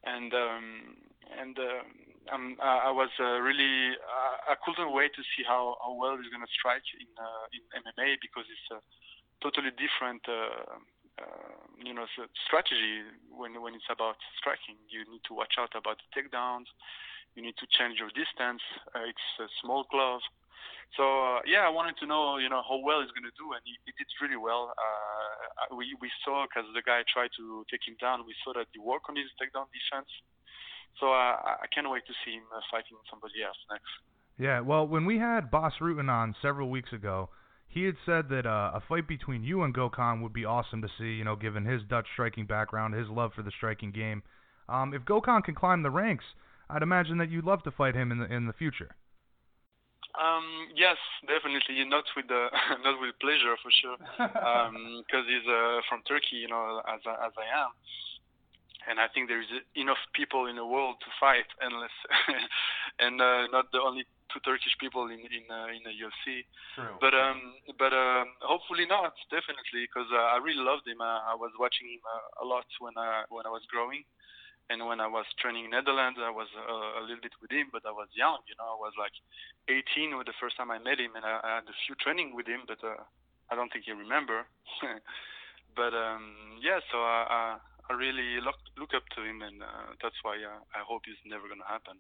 and 0.03 0.33
um, 0.33 0.99
and 1.39 1.55
uh, 1.57 1.83
um, 2.33 2.57
I 2.61 2.91
was 2.91 3.09
uh, 3.19 3.39
really 3.39 3.95
I, 4.03 4.53
I 4.53 4.55
couldn't 4.63 4.91
wait 4.91 5.15
to 5.15 5.23
see 5.35 5.43
how, 5.47 5.77
how 5.81 5.93
well 5.93 6.17
he's 6.17 6.31
gonna 6.31 6.51
strike 6.51 6.85
in 6.99 7.07
uh, 7.15 7.45
in 7.55 7.63
MMA 7.81 8.19
because 8.21 8.45
it's 8.51 8.67
a 8.71 8.79
totally 9.41 9.71
different. 9.75 10.23
Uh, 10.27 10.79
uh, 11.15 11.55
you 11.79 11.93
know, 11.93 12.03
strategy 12.43 13.07
when 13.31 13.61
when 13.63 13.71
it's 13.71 13.87
about 13.87 14.19
striking. 14.35 14.75
You 14.91 15.07
need 15.07 15.23
to 15.31 15.33
watch 15.33 15.55
out 15.55 15.71
about 15.71 15.95
the 16.03 16.07
takedowns. 16.11 16.67
You 17.35 17.43
need 17.43 17.55
to 17.59 17.67
change 17.71 17.99
your 17.99 18.11
distance. 18.11 18.59
Uh, 18.91 19.07
it's 19.07 19.27
a 19.39 19.47
small 19.63 19.87
glove. 19.91 20.19
So 20.95 21.03
uh, 21.03 21.39
yeah, 21.43 21.67
I 21.67 21.71
wanted 21.71 21.97
to 21.99 22.05
know, 22.07 22.37
you 22.37 22.47
know, 22.47 22.63
how 22.63 22.79
well 22.79 23.03
he's 23.03 23.11
to 23.11 23.35
do, 23.35 23.51
and 23.51 23.61
he, 23.65 23.75
he 23.83 23.91
did 23.99 24.07
really 24.21 24.39
well. 24.39 24.71
Uh, 24.77 25.75
we 25.75 25.91
we 25.99 26.09
saw 26.23 26.47
because 26.47 26.69
the 26.71 26.85
guy 26.85 27.03
tried 27.11 27.35
to 27.35 27.65
take 27.67 27.83
him 27.83 27.99
down. 27.99 28.23
We 28.23 28.35
saw 28.43 28.53
that 28.55 28.71
he 28.71 28.79
worked 28.79 29.09
on 29.09 29.15
his 29.19 29.27
takedown 29.35 29.67
defense. 29.75 30.07
So 30.99 31.11
uh, 31.11 31.59
I 31.59 31.67
can't 31.73 31.89
wait 31.89 32.07
to 32.07 32.15
see 32.23 32.39
him 32.39 32.47
uh, 32.55 32.63
fighting 32.71 32.95
somebody 33.11 33.43
else 33.43 33.59
next. 33.69 33.91
Yeah, 34.39 34.61
well, 34.61 34.87
when 34.87 35.05
we 35.05 35.19
had 35.19 35.51
Bas 35.51 35.73
Rutten 35.81 36.09
on 36.09 36.35
several 36.41 36.69
weeks 36.69 36.91
ago, 36.93 37.29
he 37.67 37.83
had 37.83 37.95
said 38.05 38.29
that 38.29 38.45
uh, 38.45 38.71
a 38.73 38.81
fight 38.87 39.07
between 39.07 39.43
you 39.43 39.63
and 39.63 39.75
Gokhan 39.75 40.21
would 40.21 40.33
be 40.33 40.45
awesome 40.45 40.81
to 40.81 40.87
see. 40.97 41.19
You 41.19 41.23
know, 41.23 41.35
given 41.35 41.65
his 41.65 41.81
Dutch 41.89 42.07
striking 42.13 42.45
background, 42.45 42.93
his 42.93 43.09
love 43.09 43.31
for 43.35 43.43
the 43.43 43.51
striking 43.51 43.91
game. 43.91 44.23
Um, 44.69 44.93
if 44.93 45.03
Gokhan 45.03 45.43
can 45.43 45.55
climb 45.55 45.83
the 45.83 45.91
ranks, 45.91 46.25
I'd 46.69 46.81
imagine 46.81 47.17
that 47.19 47.29
you'd 47.29 47.45
love 47.45 47.63
to 47.63 47.71
fight 47.71 47.95
him 47.95 48.11
in 48.11 48.19
the 48.19 48.33
in 48.33 48.47
the 48.47 48.53
future. 48.53 48.95
Um, 50.15 50.71
yes, 50.75 50.97
definitely. 51.27 51.83
Not 51.83 52.05
with 52.15 52.27
the 52.27 52.47
not 52.83 52.99
with 53.01 53.15
pleasure 53.19 53.55
for 53.59 53.71
sure, 53.71 53.97
because 53.99 54.71
um, 54.71 55.03
he's 55.31 55.47
uh, 55.47 55.83
from 55.89 56.03
Turkey, 56.07 56.39
you 56.43 56.47
know, 56.47 56.81
as 56.87 57.01
as 57.03 57.33
I 57.35 57.47
am, 57.51 57.71
and 58.87 58.99
I 58.99 59.07
think 59.11 59.27
there 59.27 59.41
is 59.41 59.51
enough 59.75 59.99
people 60.13 60.47
in 60.47 60.55
the 60.55 60.65
world 60.65 60.97
to 61.03 61.09
fight, 61.19 61.47
endless, 61.59 61.93
and 63.03 63.19
uh, 63.19 63.47
not 63.51 63.71
the 63.71 63.81
only 63.81 64.07
two 64.31 64.39
Turkish 64.47 64.75
people 64.79 65.11
in 65.11 65.19
in 65.19 65.43
uh, 65.51 65.67
in 65.75 65.83
the 65.83 65.91
UFC. 65.91 66.47
True. 66.75 66.95
But 67.03 67.13
um, 67.13 67.59
but 67.77 67.91
um, 67.91 68.31
hopefully 68.39 68.87
not, 68.87 69.13
definitely, 69.27 69.83
because 69.83 70.07
uh, 70.15 70.31
I 70.31 70.39
really 70.39 70.63
loved 70.63 70.87
him. 70.87 71.01
Uh, 71.03 71.27
I 71.27 71.35
was 71.35 71.51
watching 71.59 71.91
him 71.91 72.03
uh, 72.07 72.43
a 72.43 72.45
lot 72.45 72.65
when 72.79 72.95
I 72.95 73.27
when 73.27 73.45
I 73.45 73.51
was 73.51 73.67
growing 73.67 74.07
and 74.69 74.81
when 74.85 74.99
I 74.99 75.07
was 75.07 75.25
training 75.37 75.65
in 75.65 75.71
Netherlands, 75.71 76.17
I 76.17 76.33
was 76.33 76.49
uh, 76.57 76.99
a 76.99 77.01
little 77.05 77.21
bit 77.21 77.37
with 77.41 77.51
him, 77.51 77.69
but 77.71 77.85
I 77.85 77.93
was 77.93 78.09
young, 78.17 78.41
you 78.49 78.57
know. 78.57 78.65
I 78.65 78.79
was 78.81 78.93
like 78.97 79.13
18 79.69 80.17
when 80.17 80.25
the 80.25 80.33
first 80.41 80.57
time 80.57 80.71
I 80.71 80.79
met 80.81 80.97
him, 80.97 81.13
and 81.13 81.25
I, 81.25 81.39
I 81.43 81.49
had 81.61 81.69
a 81.69 81.77
few 81.85 81.93
training 82.01 82.33
with 82.33 82.47
him, 82.47 82.65
but 82.65 82.81
uh, 82.81 83.05
I 83.49 83.55
don't 83.55 83.69
think 83.69 83.85
he 83.85 83.93
remember. 83.93 84.49
but 85.77 85.93
um, 85.93 86.57
yeah, 86.65 86.81
so 86.89 86.97
I, 86.97 87.21
I, 87.29 87.43
I 87.89 87.93
really 87.93 88.41
look 88.41 88.57
look 88.77 88.97
up 88.97 89.05
to 89.15 89.21
him, 89.21 89.45
and 89.45 89.61
uh, 89.61 89.93
that's 90.01 90.17
why 90.25 90.41
uh, 90.41 90.57
I 90.73 90.81
hope 90.81 91.05
it's 91.05 91.21
never 91.29 91.45
gonna 91.45 91.69
happen. 91.69 91.95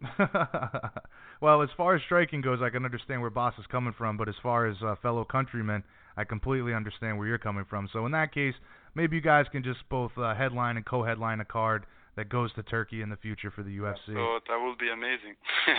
well, 1.41 1.61
as 1.61 1.69
far 1.77 1.93
as 1.93 2.01
striking 2.09 2.41
goes, 2.41 2.59
I 2.65 2.73
can 2.73 2.85
understand 2.85 3.21
where 3.21 3.29
Bas 3.29 3.53
is 3.59 3.69
coming 3.69 3.93
from, 3.93 4.17
but 4.17 4.27
as 4.27 4.35
far 4.41 4.65
as 4.65 4.77
uh, 4.81 4.95
fellow 5.01 5.23
countrymen, 5.23 5.83
I 6.17 6.23
completely 6.23 6.73
understand 6.73 7.17
where 7.17 7.27
you're 7.27 7.37
coming 7.37 7.65
from. 7.69 7.89
So 7.93 8.05
in 8.05 8.11
that 8.13 8.33
case, 8.33 8.55
maybe 8.95 9.17
you 9.17 9.21
guys 9.21 9.45
can 9.51 9.61
just 9.61 9.79
both 9.89 10.11
uh, 10.17 10.33
headline 10.33 10.77
and 10.77 10.85
co-headline 10.85 11.41
a 11.41 11.45
card 11.45 11.85
that 12.15 12.29
goes 12.29 12.53
to 12.53 12.63
Turkey 12.63 13.01
in 13.01 13.09
the 13.09 13.17
future 13.17 13.51
for 13.51 13.63
the 13.63 13.77
UFC. 13.77 14.13
So 14.13 14.39
that 14.47 14.57
will 14.57 14.75
be 14.79 14.89
amazing. 14.89 15.35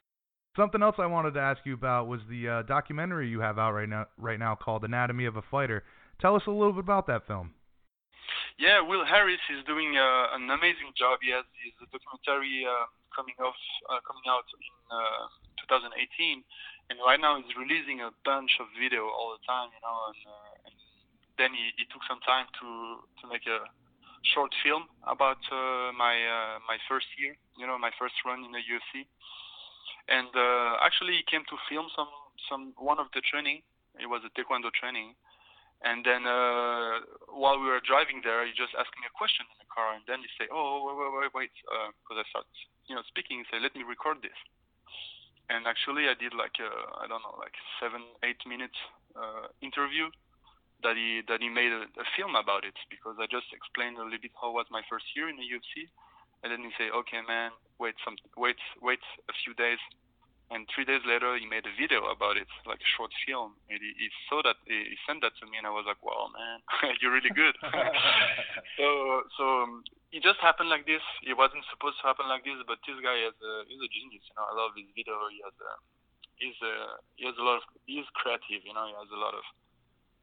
Something 0.56 0.82
else 0.82 0.96
I 0.98 1.06
wanted 1.06 1.34
to 1.34 1.40
ask 1.40 1.60
you 1.64 1.74
about 1.74 2.08
was 2.08 2.20
the 2.28 2.48
uh, 2.48 2.62
documentary 2.62 3.28
you 3.28 3.40
have 3.40 3.58
out 3.58 3.72
right 3.72 3.88
now, 3.88 4.06
right 4.16 4.38
now 4.38 4.56
called 4.56 4.84
Anatomy 4.84 5.26
of 5.26 5.36
a 5.36 5.42
Fighter. 5.50 5.84
Tell 6.20 6.34
us 6.34 6.42
a 6.46 6.50
little 6.50 6.72
bit 6.72 6.82
about 6.82 7.06
that 7.06 7.26
film. 7.26 7.54
Yeah, 8.58 8.82
Will 8.82 9.06
Harris 9.06 9.38
is 9.54 9.62
doing 9.70 9.94
uh, 9.94 10.34
an 10.34 10.50
amazing 10.50 10.90
job. 10.98 11.22
He 11.22 11.30
has 11.30 11.46
his 11.62 11.70
documentary 11.78 12.66
uh, 12.66 12.90
coming 13.14 13.38
off, 13.38 13.54
uh, 13.86 14.02
coming 14.02 14.26
out 14.26 14.42
in 14.50 14.62
uh, 14.90 15.30
2018, 15.62 16.42
and 16.90 16.98
right 17.06 17.22
now 17.22 17.38
he's 17.38 17.54
releasing 17.54 18.02
a 18.02 18.10
bunch 18.26 18.50
of 18.58 18.66
video 18.74 19.06
all 19.06 19.38
the 19.38 19.42
time, 19.46 19.70
you 19.70 19.78
know. 19.78 20.10
And, 20.10 20.20
uh, 20.26 20.66
and 20.66 20.74
then 21.38 21.50
he, 21.54 21.70
he 21.78 21.84
took 21.86 22.02
some 22.10 22.18
time 22.26 22.50
to 22.58 22.98
to 23.22 23.24
make 23.30 23.46
a 23.46 23.62
short 24.34 24.52
film 24.62 24.88
about 25.06 25.40
uh, 25.50 25.92
my 25.94 26.14
uh, 26.14 26.56
my 26.66 26.78
first 26.88 27.06
year, 27.18 27.36
you 27.56 27.66
know, 27.66 27.78
my 27.78 27.90
first 27.98 28.14
run 28.24 28.44
in 28.44 28.52
the 28.52 28.62
UFC. 28.62 29.06
And 30.08 30.32
uh, 30.32 30.80
actually, 30.80 31.20
he 31.20 31.24
came 31.28 31.44
to 31.48 31.56
film 31.68 31.86
some 31.94 32.10
some 32.48 32.72
one 32.76 32.98
of 32.98 33.08
the 33.14 33.22
training. 33.22 33.62
It 33.98 34.06
was 34.06 34.22
a 34.24 34.30
taekwondo 34.34 34.72
training. 34.72 35.14
And 35.78 36.02
then 36.02 36.26
uh, 36.26 37.06
while 37.30 37.62
we 37.62 37.70
were 37.70 37.78
driving 37.78 38.18
there, 38.26 38.42
he 38.42 38.50
just 38.50 38.74
asked 38.74 38.94
me 38.98 39.06
a 39.06 39.14
question 39.14 39.46
in 39.46 39.62
the 39.62 39.70
car, 39.70 39.94
and 39.94 40.02
then 40.10 40.26
he 40.26 40.30
say, 40.34 40.50
"Oh, 40.50 40.82
wait, 40.82 40.96
wait, 40.98 41.12
wait, 41.14 41.32
wait," 41.34 41.54
because 42.02 42.18
uh, 42.18 42.22
I 42.22 42.30
start, 42.34 42.50
you 42.90 42.98
know, 42.98 43.04
speaking. 43.06 43.38
He 43.38 43.46
said, 43.46 43.62
"Let 43.62 43.78
me 43.78 43.86
record 43.86 44.18
this." 44.26 44.34
And 45.48 45.70
actually, 45.70 46.10
I 46.10 46.18
did 46.18 46.34
like 46.34 46.58
I 46.58 47.06
don't 47.06 47.22
know, 47.22 47.38
like 47.38 47.54
seven, 47.78 48.02
eight 48.26 48.42
minutes 48.42 48.76
uh, 49.14 49.54
interview 49.62 50.10
that 50.82 50.94
he 50.94 51.22
that 51.26 51.42
he 51.42 51.48
made 51.48 51.72
a, 51.72 51.86
a 51.98 52.06
film 52.14 52.38
about 52.38 52.64
it 52.64 52.76
because 52.90 53.18
I 53.18 53.26
just 53.26 53.50
explained 53.50 53.98
a 53.98 54.04
little 54.06 54.22
bit 54.22 54.34
how 54.38 54.54
was 54.54 54.66
my 54.70 54.82
first 54.86 55.06
year 55.16 55.28
in 55.28 55.36
the 55.36 55.46
UFC, 55.46 55.90
and 56.42 56.52
then 56.54 56.62
he 56.62 56.70
say, 56.78 56.90
okay, 56.94 57.22
man, 57.26 57.50
wait 57.78 57.98
some 58.04 58.14
wait 58.36 58.58
wait 58.78 59.02
a 59.26 59.34
few 59.42 59.54
days, 59.58 59.82
and 60.54 60.64
three 60.70 60.86
days 60.86 61.02
later 61.02 61.34
he 61.34 61.44
made 61.44 61.66
a 61.66 61.74
video 61.74 62.08
about 62.08 62.38
it, 62.38 62.48
like 62.64 62.78
a 62.78 62.90
short 62.96 63.10
film. 63.26 63.58
And 63.68 63.82
he, 63.82 63.90
he 63.98 64.08
saw 64.30 64.40
that 64.46 64.56
he, 64.64 64.96
sent 65.04 65.20
that 65.26 65.34
to 65.42 65.44
me, 65.50 65.58
and 65.58 65.66
I 65.66 65.74
was 65.74 65.84
like, 65.84 66.00
wow, 66.00 66.30
man, 66.30 66.62
you're 67.02 67.12
really 67.12 67.34
good. 67.34 67.58
so 68.78 68.86
so 69.34 69.44
um, 69.66 69.82
it 70.14 70.22
just 70.22 70.38
happened 70.38 70.70
like 70.70 70.86
this. 70.86 71.04
It 71.26 71.36
wasn't 71.36 71.66
supposed 71.68 71.98
to 72.00 72.08
happen 72.08 72.30
like 72.30 72.46
this, 72.46 72.62
but 72.64 72.80
this 72.86 72.96
guy 73.02 73.18
is 73.18 73.36
a 73.36 73.52
he's 73.66 73.82
a 73.82 73.90
genius. 73.90 74.24
You 74.30 74.34
know, 74.38 74.46
I 74.46 74.54
love 74.54 74.72
his 74.78 74.88
video. 74.94 75.18
He 75.28 75.42
has 75.42 75.56
a 75.58 75.72
he's 76.38 76.58
a 76.62 76.74
he 77.18 77.22
has 77.26 77.36
a 77.36 77.44
lot 77.44 77.60
of 77.60 77.64
he's 77.84 78.08
creative. 78.14 78.62
You 78.62 78.72
know, 78.72 78.86
he 78.88 78.94
has 78.94 79.10
a 79.10 79.20
lot 79.20 79.34
of 79.34 79.44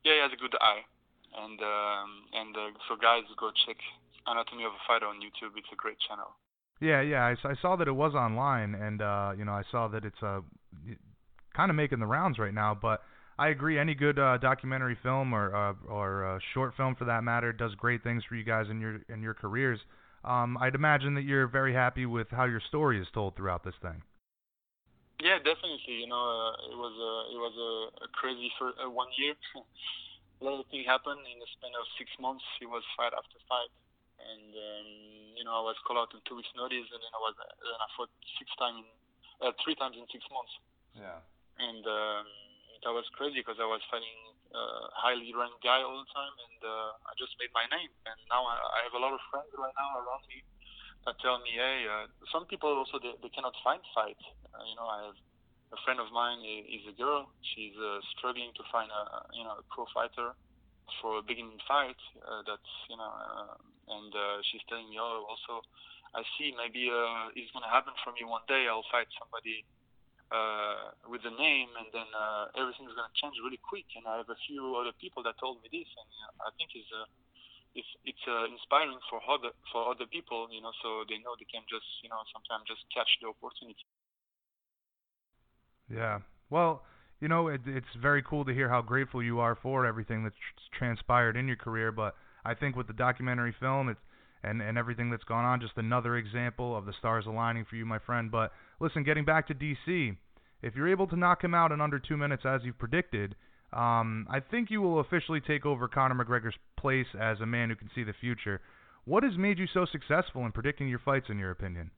yeah, 0.06 0.14
he 0.14 0.22
has 0.22 0.32
a 0.32 0.40
good 0.40 0.54
eye, 0.62 0.86
and 1.34 1.60
um, 1.60 2.10
and 2.32 2.56
uh, 2.56 2.70
so 2.88 2.96
guys, 2.96 3.26
go 3.38 3.50
check 3.66 3.78
Anatomy 4.28 4.64
of 4.64 4.72
a 4.72 4.82
Fighter 4.88 5.08
on 5.08 5.18
YouTube. 5.18 5.58
It's 5.58 5.68
a 5.74 5.76
great 5.76 5.98
channel. 6.08 6.30
Yeah, 6.80 7.02
yeah, 7.02 7.24
I, 7.24 7.48
I 7.48 7.56
saw 7.62 7.76
that 7.76 7.88
it 7.88 7.96
was 7.96 8.14
online, 8.14 8.76
and 8.76 9.02
uh, 9.02 9.34
you 9.38 9.46
know, 9.46 9.54
I 9.54 9.64
saw 9.72 9.88
that 9.88 10.06
it's 10.06 10.22
uh, 10.22 10.42
kind 11.56 11.70
of 11.70 11.76
making 11.76 12.00
the 12.00 12.06
rounds 12.06 12.38
right 12.38 12.54
now. 12.54 12.78
But 12.80 13.02
I 13.40 13.50
agree, 13.50 13.80
any 13.80 13.96
good 13.96 14.20
uh, 14.20 14.38
documentary 14.38 14.98
film 15.02 15.34
or 15.34 15.56
uh, 15.56 15.74
or 15.90 16.36
uh, 16.36 16.40
short 16.54 16.74
film 16.78 16.96
for 16.96 17.06
that 17.06 17.24
matter 17.24 17.52
does 17.52 17.74
great 17.76 18.04
things 18.04 18.24
for 18.30 18.36
you 18.36 18.44
guys 18.44 18.68
in 18.70 18.80
your 18.80 19.02
in 19.10 19.22
your 19.22 19.34
careers. 19.34 19.80
Um, 20.24 20.58
I'd 20.60 20.76
imagine 20.76 21.16
that 21.16 21.24
you're 21.24 21.48
very 21.48 21.74
happy 21.74 22.06
with 22.06 22.28
how 22.32 22.46
your 22.46 22.62
story 22.68 23.00
is 23.00 23.08
told 23.14 23.36
throughout 23.36 23.64
this 23.64 23.76
thing. 23.82 24.02
Yeah, 25.24 25.40
definitely. 25.40 26.04
You 26.04 26.10
know, 26.12 26.20
uh, 26.20 26.72
it 26.72 26.78
was 26.78 26.96
a 26.96 27.12
it 27.32 27.40
was 27.40 27.56
a, 27.56 27.72
a 28.04 28.08
crazy 28.12 28.52
for 28.60 28.76
uh, 28.76 28.92
one 28.92 29.08
year. 29.16 29.36
a 30.40 30.44
lot 30.44 30.60
of 30.60 30.68
things 30.68 30.84
happened 30.84 31.24
in 31.24 31.40
the 31.40 31.48
span 31.56 31.72
of 31.72 31.88
six 31.96 32.12
months. 32.20 32.44
It 32.60 32.68
was 32.68 32.84
fight 33.00 33.16
after 33.16 33.40
fight, 33.48 33.72
and 34.20 34.52
um, 34.52 34.90
you 35.40 35.44
know 35.48 35.56
I 35.56 35.64
was 35.64 35.80
called 35.88 36.04
out 36.04 36.12
in 36.12 36.20
two 36.28 36.36
weeks' 36.36 36.52
notice, 36.52 36.88
and 36.92 37.00
then 37.00 37.14
I 37.16 37.22
was 37.24 37.34
then 37.40 37.80
I 37.80 37.88
fought 37.96 38.12
six 38.36 38.52
times, 38.60 38.84
uh, 39.40 39.56
three 39.64 39.80
times 39.80 39.96
in 39.96 40.04
six 40.12 40.28
months. 40.28 40.52
Yeah. 40.92 41.24
And 41.64 41.84
um, 41.88 42.28
that 42.84 42.92
was 42.92 43.08
crazy 43.16 43.40
because 43.40 43.64
I 43.64 43.68
was 43.68 43.80
fighting 43.88 44.20
uh, 44.52 44.92
highly 44.92 45.32
ranked 45.32 45.64
guy 45.64 45.80
all 45.80 45.96
the 45.96 46.12
time, 46.12 46.36
and 46.44 46.60
uh, 46.60 46.92
I 47.08 47.16
just 47.16 47.40
made 47.40 47.56
my 47.56 47.64
name. 47.72 47.92
And 48.04 48.20
now 48.28 48.44
I, 48.44 48.60
I 48.60 48.80
have 48.84 48.96
a 48.96 49.00
lot 49.00 49.16
of 49.16 49.24
friends 49.32 49.48
right 49.56 49.76
now 49.80 49.96
around 49.96 50.28
me 50.28 50.44
tell 51.22 51.38
me, 51.46 51.54
hey, 51.54 51.86
uh, 51.86 52.10
some 52.34 52.46
people 52.50 52.74
also 52.74 52.98
they, 52.98 53.14
they 53.22 53.30
cannot 53.30 53.54
find 53.62 53.82
fight. 53.94 54.18
Uh, 54.50 54.66
you 54.66 54.76
know, 54.80 54.90
I 54.90 55.06
have 55.12 55.18
a 55.74 55.80
friend 55.86 56.00
of 56.00 56.10
mine 56.10 56.42
is 56.46 56.86
a 56.90 56.96
girl. 56.98 57.30
She's 57.54 57.76
uh, 57.78 58.02
struggling 58.18 58.50
to 58.56 58.64
find 58.72 58.90
a 58.90 59.04
you 59.38 59.44
know 59.44 59.62
a 59.62 59.66
pro 59.70 59.86
fighter, 59.94 60.34
for 61.02 61.20
a 61.20 61.24
beginning 61.26 61.58
fight. 61.68 61.98
Uh, 62.22 62.42
that's 62.46 62.72
you 62.90 62.98
know, 62.98 63.10
uh, 63.10 63.56
and 64.00 64.12
uh, 64.14 64.38
she's 64.50 64.62
telling 64.70 64.90
me, 64.90 64.98
oh, 65.02 65.26
also, 65.26 65.62
I 66.14 66.22
see 66.38 66.54
maybe 66.54 66.90
uh, 66.90 67.34
it's 67.34 67.52
gonna 67.52 67.72
happen 67.72 67.94
for 68.04 68.14
me 68.14 68.26
one 68.26 68.46
day. 68.48 68.70
I'll 68.70 68.86
fight 68.94 69.10
somebody 69.18 69.66
uh, 70.30 70.94
with 71.10 71.26
the 71.26 71.34
name, 71.34 71.70
and 71.78 71.90
then 71.94 72.10
uh, 72.14 72.54
everything's 72.58 72.94
gonna 72.94 73.14
change 73.18 73.36
really 73.42 73.62
quick. 73.62 73.86
And 73.98 74.06
I 74.06 74.22
have 74.22 74.30
a 74.30 74.40
few 74.46 74.78
other 74.78 74.94
people 75.02 75.26
that 75.26 75.38
told 75.42 75.62
me 75.62 75.70
this, 75.74 75.90
and 75.90 76.10
uh, 76.26 76.48
I 76.48 76.52
think 76.58 76.74
it's 76.78 76.90
uh, 76.94 77.06
it's 77.76 77.92
it's 78.08 78.24
uh, 78.26 78.48
inspiring 78.48 78.98
for 79.12 79.20
other 79.28 79.52
for 79.72 79.92
other 79.92 80.08
people, 80.08 80.48
you 80.50 80.64
know, 80.64 80.72
so 80.82 81.04
they 81.08 81.20
know 81.20 81.36
they 81.38 81.46
can 81.46 81.62
just 81.70 81.86
you 82.02 82.10
know 82.10 82.24
sometimes 82.32 82.64
just 82.66 82.88
catch 82.96 83.12
the 83.22 83.28
opportunity. 83.28 83.86
Yeah. 85.92 86.20
Well, 86.50 86.84
you 87.20 87.28
know, 87.28 87.48
it, 87.48 87.62
it's 87.68 87.94
very 88.02 88.24
cool 88.24 88.46
to 88.46 88.54
hear 88.54 88.70
how 88.70 88.82
grateful 88.82 89.22
you 89.22 89.40
are 89.40 89.56
for 89.56 89.86
everything 89.86 90.24
that's 90.24 90.36
tr- 90.36 90.78
transpired 90.78 91.36
in 91.36 91.48
your 91.48 91.58
career. 91.58 91.92
But 91.92 92.16
I 92.44 92.54
think 92.54 92.76
with 92.76 92.88
the 92.88 92.94
documentary 92.94 93.54
film, 93.60 93.90
it's 93.90 94.00
and 94.44 94.62
and 94.62 94.78
everything 94.78 95.10
that's 95.10 95.24
gone 95.24 95.44
on, 95.44 95.60
just 95.60 95.78
another 95.78 96.18
example 96.18 96.76
of 96.76 96.86
the 96.86 96.94
stars 96.98 97.26
aligning 97.28 97.66
for 97.70 97.76
you, 97.76 97.86
my 97.86 98.00
friend. 98.00 98.32
But 98.32 98.52
listen, 98.80 99.04
getting 99.04 99.26
back 99.26 99.48
to 99.48 99.54
DC, 99.54 100.16
if 100.62 100.76
you're 100.76 100.90
able 100.90 101.08
to 101.08 101.16
knock 101.16 101.44
him 101.44 101.54
out 101.54 101.72
in 101.72 101.82
under 101.82 102.00
two 102.00 102.18
minutes 102.18 102.44
as 102.46 102.62
you've 102.64 102.80
predicted, 102.80 103.36
um, 103.74 104.28
I 104.30 104.40
think 104.40 104.70
you 104.70 104.82
will 104.82 105.00
officially 105.00 105.42
take 105.42 105.66
over 105.66 105.88
Conor 105.88 106.16
McGregor's 106.16 106.56
place 106.78 107.08
as 107.20 107.40
a 107.42 107.46
man 107.46 107.70
who 107.70 107.76
can 107.76 107.90
see 107.94 108.04
the 108.04 108.14
future. 108.14 108.62
What 109.06 109.24
has 109.24 109.38
made 109.38 109.60
you 109.60 109.68
so 109.72 109.86
successful 109.86 110.46
in 110.46 110.52
predicting 110.52 110.88
your 110.88 111.00
fights, 111.00 111.28
in 111.30 111.38
your 111.38 111.52
opinion? 111.52 111.92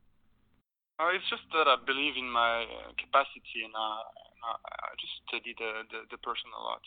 Uh, 0.99 1.13
it's 1.13 1.30
just 1.30 1.45
that 1.53 1.70
I 1.70 1.78
believe 1.86 2.18
in 2.18 2.26
my 2.26 2.65
uh, 2.65 2.89
capacity, 2.97 3.61
and 3.61 3.76
uh, 3.78 4.01
I 4.41 4.91
just 4.97 5.13
study 5.30 5.53
the, 5.53 5.86
the 5.93 5.99
the 6.09 6.20
person 6.26 6.49
a 6.57 6.61
lot. 6.61 6.82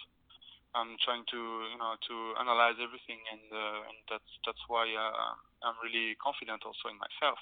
I'm 0.75 0.99
trying 1.03 1.23
to 1.31 1.41
you 1.71 1.79
know 1.79 1.95
to 1.95 2.15
analyze 2.43 2.75
everything, 2.83 3.23
and 3.31 3.47
uh, 3.55 3.87
and 3.87 3.99
that's 4.11 4.31
that's 4.43 4.65
why 4.67 4.87
uh, 4.91 5.35
I'm 5.63 5.79
really 5.79 6.19
confident 6.19 6.67
also 6.67 6.91
in 6.91 6.99
myself. 6.99 7.39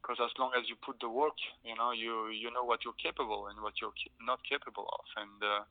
Because 0.00 0.18
as 0.18 0.34
long 0.40 0.50
as 0.58 0.66
you 0.66 0.74
put 0.80 0.98
the 0.98 1.12
work, 1.12 1.36
you 1.60 1.76
know 1.76 1.92
you 1.92 2.32
you 2.32 2.48
know 2.48 2.64
what 2.64 2.88
you're 2.88 2.96
capable 2.96 3.52
and 3.52 3.60
what 3.60 3.76
you're 3.80 3.94
not 4.24 4.40
capable 4.48 4.88
of, 4.88 5.04
and 5.20 5.36
uh, 5.44 5.62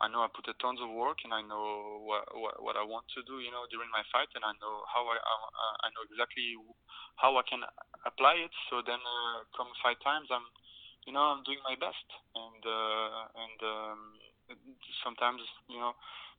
I 0.00 0.08
know 0.08 0.24
I 0.24 0.30
put 0.32 0.48
a 0.48 0.56
tons 0.62 0.80
of 0.80 0.90
work 0.90 1.20
and 1.26 1.34
I 1.34 1.42
know 1.42 2.00
what, 2.06 2.24
what, 2.32 2.54
what 2.62 2.76
I 2.80 2.84
want 2.86 3.06
to 3.14 3.22
do, 3.28 3.42
you 3.42 3.52
know, 3.52 3.68
during 3.68 3.90
my 3.92 4.02
fight, 4.08 4.30
and 4.34 4.42
I 4.42 4.54
know 4.62 4.86
how 4.88 5.04
I 5.06 5.18
I, 5.18 5.36
I 5.84 5.88
know 5.92 6.02
exactly 6.08 6.56
how 7.20 7.36
I 7.36 7.44
can 7.44 7.60
apply 8.06 8.40
it. 8.40 8.54
So 8.70 8.80
then, 8.82 8.98
uh, 8.98 9.44
come 9.52 9.68
fight 9.82 10.00
times, 10.00 10.32
I'm, 10.32 10.46
you 11.06 11.12
know, 11.12 11.22
I'm 11.22 11.42
doing 11.42 11.60
my 11.66 11.76
best, 11.76 12.06
and 12.34 12.62
uh, 12.62 13.22
and 13.36 13.58
um, 13.62 14.00
sometimes, 15.04 15.42
you 15.68 15.78
know, 15.78 15.92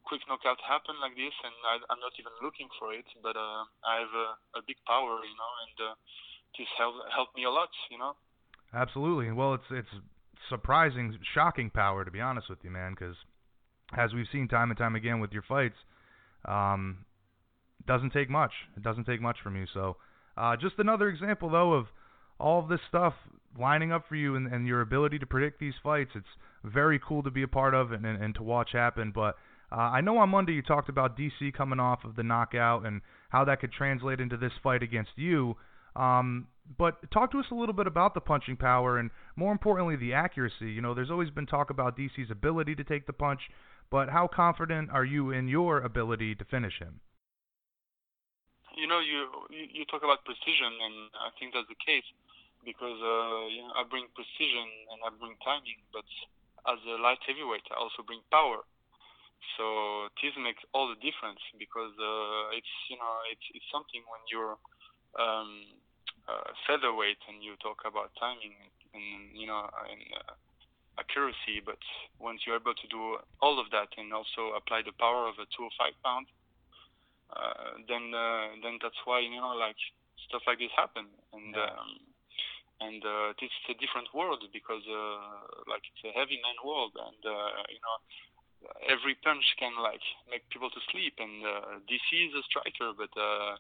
quick 0.04 0.22
knockout 0.28 0.60
happen 0.64 1.00
like 1.00 1.16
this, 1.16 1.36
and 1.44 1.56
I, 1.64 1.80
I'm 1.88 2.00
not 2.04 2.16
even 2.20 2.36
looking 2.44 2.68
for 2.80 2.92
it, 2.92 3.08
but 3.24 3.36
uh, 3.36 3.64
I 3.88 4.04
have 4.04 4.14
a, 4.14 4.60
a 4.60 4.62
big 4.68 4.78
power, 4.88 5.24
you 5.24 5.38
know, 5.40 5.52
and 5.68 5.76
uh, 5.92 5.96
this 6.58 6.68
helped 6.78 7.00
helped 7.12 7.36
me 7.36 7.44
a 7.46 7.54
lot, 7.54 7.72
you 7.92 7.98
know. 7.98 8.16
Absolutely. 8.74 9.32
Well, 9.32 9.54
it's 9.56 9.70
it's 9.72 9.96
surprising, 10.50 11.16
shocking 11.34 11.70
power 11.70 12.04
to 12.04 12.12
be 12.12 12.20
honest 12.20 12.50
with 12.50 12.60
you, 12.64 12.72
man, 12.72 12.92
because 12.92 13.16
as 13.98 14.14
we've 14.14 14.28
seen 14.32 14.48
time 14.48 14.70
and 14.70 14.78
time 14.78 14.96
again 14.96 15.20
with 15.20 15.32
your 15.32 15.44
fights, 15.44 15.76
um, 16.46 17.06
doesn't 17.88 18.12
take 18.12 18.30
much. 18.30 18.52
It 18.76 18.84
doesn't 18.84 19.06
take 19.06 19.22
much 19.22 19.38
from 19.44 19.56
you. 19.56 19.66
So, 19.74 19.98
uh, 20.38 20.56
just 20.56 20.76
another 20.78 21.10
example 21.10 21.50
though 21.50 21.74
of 21.74 21.88
all 22.40 22.60
of 22.60 22.70
this 22.70 22.80
stuff 22.88 23.14
lining 23.60 23.92
up 23.92 24.06
for 24.08 24.16
you 24.16 24.36
and, 24.36 24.52
and 24.52 24.68
your 24.68 24.82
ability 24.82 25.20
to 25.20 25.26
predict 25.26 25.60
these 25.60 25.74
fights. 25.84 26.12
It's 26.16 26.26
very 26.64 27.00
cool 27.00 27.24
to 27.24 27.32
be 27.32 27.44
a 27.44 27.48
part 27.48 27.74
of 27.74 27.92
and, 27.92 28.06
and, 28.06 28.22
and 28.22 28.36
to 28.36 28.44
watch 28.44 28.72
happen. 28.74 29.12
But 29.14 29.36
uh, 29.72 29.76
I 29.76 30.02
know 30.02 30.18
on 30.18 30.30
Monday 30.30 30.54
you 30.54 30.62
talked 30.62 30.90
about 30.90 31.18
DC 31.18 31.54
coming 31.54 31.80
off 31.80 32.04
of 32.04 32.16
the 32.16 32.24
knockout 32.24 32.86
and 32.86 33.02
how 33.30 33.46
that 33.46 33.60
could 33.60 33.72
translate 33.72 34.20
into 34.20 34.38
this 34.38 34.52
fight 34.62 34.84
against 34.84 35.12
you. 35.16 35.56
Um, 35.96 36.48
but 36.78 37.12
talk 37.12 37.32
to 37.32 37.40
us 37.40 37.46
a 37.52 37.56
little 37.56 37.74
bit 37.74 37.88
about 37.88 38.14
the 38.14 38.22
punching 38.22 38.58
power 38.58 38.98
and 38.98 39.12
more 39.36 39.52
importantly 39.52 39.96
the 39.96 40.14
accuracy. 40.14 40.72
You 40.72 40.82
know, 40.82 40.94
there's 40.94 41.12
always 41.12 41.30
been 41.30 41.46
talk 41.46 41.70
about 41.70 41.98
DC's 41.98 42.32
ability 42.32 42.76
to 42.76 42.84
take 42.84 43.06
the 43.06 43.14
punch, 43.14 43.42
but 43.94 44.10
how 44.10 44.26
confident 44.26 44.90
are 44.90 45.06
you 45.06 45.30
in 45.30 45.46
your 45.46 45.78
ability 45.86 46.34
to 46.34 46.44
finish 46.50 46.82
him? 46.82 46.98
You 48.74 48.90
know, 48.90 48.98
you 48.98 49.30
you 49.54 49.86
talk 49.86 50.02
about 50.02 50.26
precision, 50.26 50.74
and 50.82 51.14
I 51.14 51.30
think 51.38 51.54
that's 51.54 51.70
the 51.70 51.78
case 51.78 52.10
because 52.66 52.98
uh, 52.98 53.46
you 53.54 53.62
know, 53.62 53.70
I 53.78 53.86
bring 53.86 54.10
precision 54.18 54.66
and 54.90 54.98
I 55.06 55.14
bring 55.14 55.38
timing, 55.46 55.78
but 55.94 56.10
as 56.74 56.82
a 56.90 56.98
light 57.06 57.22
heavyweight, 57.22 57.70
I 57.70 57.78
also 57.78 58.02
bring 58.02 58.26
power. 58.34 58.66
So 59.62 60.10
this 60.18 60.34
makes 60.42 60.66
all 60.74 60.90
the 60.90 60.98
difference 60.98 61.46
because 61.62 61.94
uh, 61.94 62.58
it's 62.58 62.74
you 62.90 62.98
know 62.98 63.14
it's 63.30 63.46
it's 63.54 63.70
something 63.70 64.02
when 64.10 64.26
you're 64.26 64.58
um, 65.22 65.70
uh, 66.26 66.50
featherweight 66.66 67.22
and 67.30 67.46
you 67.46 67.54
talk 67.62 67.86
about 67.86 68.10
timing 68.18 68.58
and 68.98 69.38
you 69.38 69.46
know 69.46 69.70
and 69.86 70.02
uh, 70.18 70.34
accuracy, 71.00 71.62
but 71.64 71.80
once 72.20 72.42
you're 72.46 72.58
able 72.58 72.76
to 72.76 72.88
do 72.88 73.18
all 73.42 73.60
of 73.60 73.70
that 73.72 73.90
and 73.98 74.14
also 74.14 74.54
apply 74.56 74.82
the 74.86 74.94
power 75.00 75.28
of 75.28 75.36
a 75.42 75.46
205 75.56 75.94
pound, 76.04 76.28
uh, 77.34 77.82
then 77.90 78.14
uh, 78.14 78.54
then 78.62 78.78
that's 78.82 79.00
why 79.06 79.20
you 79.20 79.34
know 79.34 79.58
like 79.58 79.80
stuff 80.30 80.46
like 80.46 80.60
this 80.62 80.74
happen 80.78 81.10
and 81.34 81.56
yeah. 81.58 81.74
um, 81.74 81.92
and 82.82 83.02
uh, 83.02 83.34
it's 83.42 83.70
a 83.70 83.78
different 83.82 84.10
world 84.14 84.44
because 84.54 84.86
uh, 84.86 85.66
like 85.66 85.82
it's 85.88 86.04
a 86.06 86.14
heavy 86.14 86.38
man 86.46 86.58
world 86.62 86.94
and 86.94 87.22
uh, 87.26 87.66
you 87.74 87.82
know 87.82 87.98
every 88.88 89.16
punch 89.26 89.44
can 89.58 89.74
like 89.82 90.04
make 90.30 90.46
people 90.54 90.70
to 90.70 90.82
sleep 90.94 91.18
and 91.18 91.42
uh, 91.42 91.82
DC 91.90 92.08
is 92.30 92.34
a 92.38 92.44
striker 92.46 92.94
but 92.94 93.12
uh, 93.18 93.58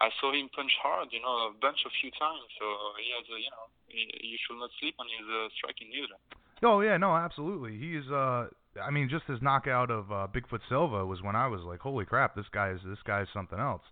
I 0.00 0.12
saw 0.20 0.32
him 0.36 0.52
punch 0.52 0.76
hard 0.82 1.08
you 1.10 1.24
know 1.24 1.50
a 1.50 1.56
bunch 1.56 1.88
of 1.88 1.92
few 2.00 2.12
times 2.20 2.46
so 2.60 2.64
he 3.00 3.08
has 3.16 3.26
a, 3.32 3.38
you 3.40 3.52
know 3.52 3.66
you 3.88 4.36
should 4.44 4.58
not 4.58 4.70
sleep 4.80 4.96
on 4.98 5.06
his 5.08 5.24
uh, 5.24 5.48
striking 5.56 5.88
either. 5.94 6.20
Oh 6.62 6.80
yeah, 6.80 6.96
no, 6.96 7.14
absolutely. 7.14 7.78
He's 7.78 8.10
uh 8.10 8.46
I 8.82 8.90
mean 8.90 9.08
just 9.10 9.24
his 9.26 9.40
knockout 9.42 9.90
of 9.90 10.10
uh 10.10 10.26
Bigfoot 10.34 10.60
Silva 10.68 11.04
was 11.04 11.22
when 11.22 11.36
I 11.36 11.48
was 11.48 11.60
like, 11.62 11.80
Holy 11.80 12.04
crap, 12.04 12.34
this 12.34 12.46
guy 12.52 12.70
is 12.70 12.80
this 12.86 12.98
guy 13.06 13.22
is 13.22 13.28
something 13.32 13.58
else. 13.58 13.82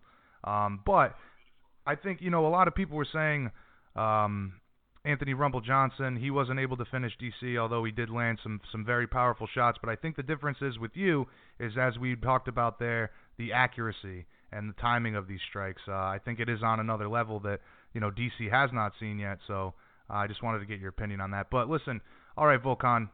Um 0.44 0.80
but 0.84 1.14
I 1.86 1.94
think, 1.96 2.20
you 2.22 2.30
know, 2.30 2.46
a 2.46 2.48
lot 2.48 2.68
of 2.68 2.74
people 2.74 2.96
were 2.96 3.08
saying 3.12 3.50
um 3.96 4.54
Anthony 5.06 5.34
Rumble 5.34 5.60
Johnson, 5.60 6.16
he 6.16 6.30
wasn't 6.30 6.58
able 6.58 6.78
to 6.78 6.84
finish 6.86 7.12
DC, 7.20 7.58
although 7.58 7.84
he 7.84 7.92
did 7.92 8.08
land 8.08 8.38
some 8.42 8.60
some 8.72 8.84
very 8.84 9.06
powerful 9.06 9.46
shots. 9.54 9.78
But 9.80 9.90
I 9.90 9.96
think 9.96 10.16
the 10.16 10.22
difference 10.22 10.58
is 10.62 10.78
with 10.78 10.92
you 10.94 11.26
is 11.60 11.72
as 11.78 11.98
we 11.98 12.16
talked 12.16 12.48
about 12.48 12.78
there, 12.78 13.10
the 13.36 13.52
accuracy 13.52 14.24
and 14.50 14.70
the 14.70 14.80
timing 14.80 15.16
of 15.16 15.26
these 15.26 15.40
strikes. 15.50 15.82
Uh, 15.86 15.92
I 15.92 16.20
think 16.24 16.40
it 16.40 16.48
is 16.48 16.62
on 16.62 16.80
another 16.80 17.08
level 17.08 17.40
that 17.40 17.60
you 17.92 18.00
know 18.00 18.10
DC 18.10 18.50
has 18.50 18.70
not 18.72 18.92
seen 18.98 19.18
yet. 19.18 19.38
So 19.46 19.74
uh, 20.08 20.14
I 20.14 20.26
just 20.26 20.42
wanted 20.42 20.60
to 20.60 20.66
get 20.66 20.80
your 20.80 20.88
opinion 20.88 21.20
on 21.20 21.32
that. 21.32 21.48
But 21.50 21.68
listen, 21.68 22.00
all 22.36 22.46
right, 22.46 22.62
Volkan, 22.62 23.08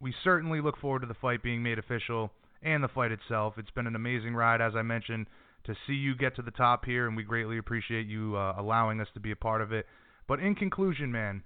we 0.00 0.14
certainly 0.22 0.60
look 0.60 0.78
forward 0.78 1.00
to 1.00 1.06
the 1.06 1.14
fight 1.14 1.42
being 1.42 1.62
made 1.62 1.78
official 1.78 2.30
and 2.62 2.82
the 2.82 2.88
fight 2.88 3.12
itself. 3.12 3.54
It's 3.58 3.70
been 3.70 3.86
an 3.86 3.96
amazing 3.96 4.34
ride, 4.34 4.60
as 4.60 4.74
I 4.76 4.82
mentioned, 4.82 5.26
to 5.64 5.74
see 5.86 5.94
you 5.94 6.14
get 6.14 6.36
to 6.36 6.42
the 6.42 6.50
top 6.50 6.84
here, 6.84 7.06
and 7.06 7.16
we 7.16 7.22
greatly 7.22 7.58
appreciate 7.58 8.06
you 8.06 8.36
uh, 8.36 8.54
allowing 8.58 9.00
us 9.00 9.08
to 9.14 9.20
be 9.20 9.30
a 9.30 9.36
part 9.36 9.60
of 9.60 9.72
it. 9.72 9.86
But 10.28 10.40
in 10.40 10.54
conclusion, 10.54 11.10
man, 11.10 11.42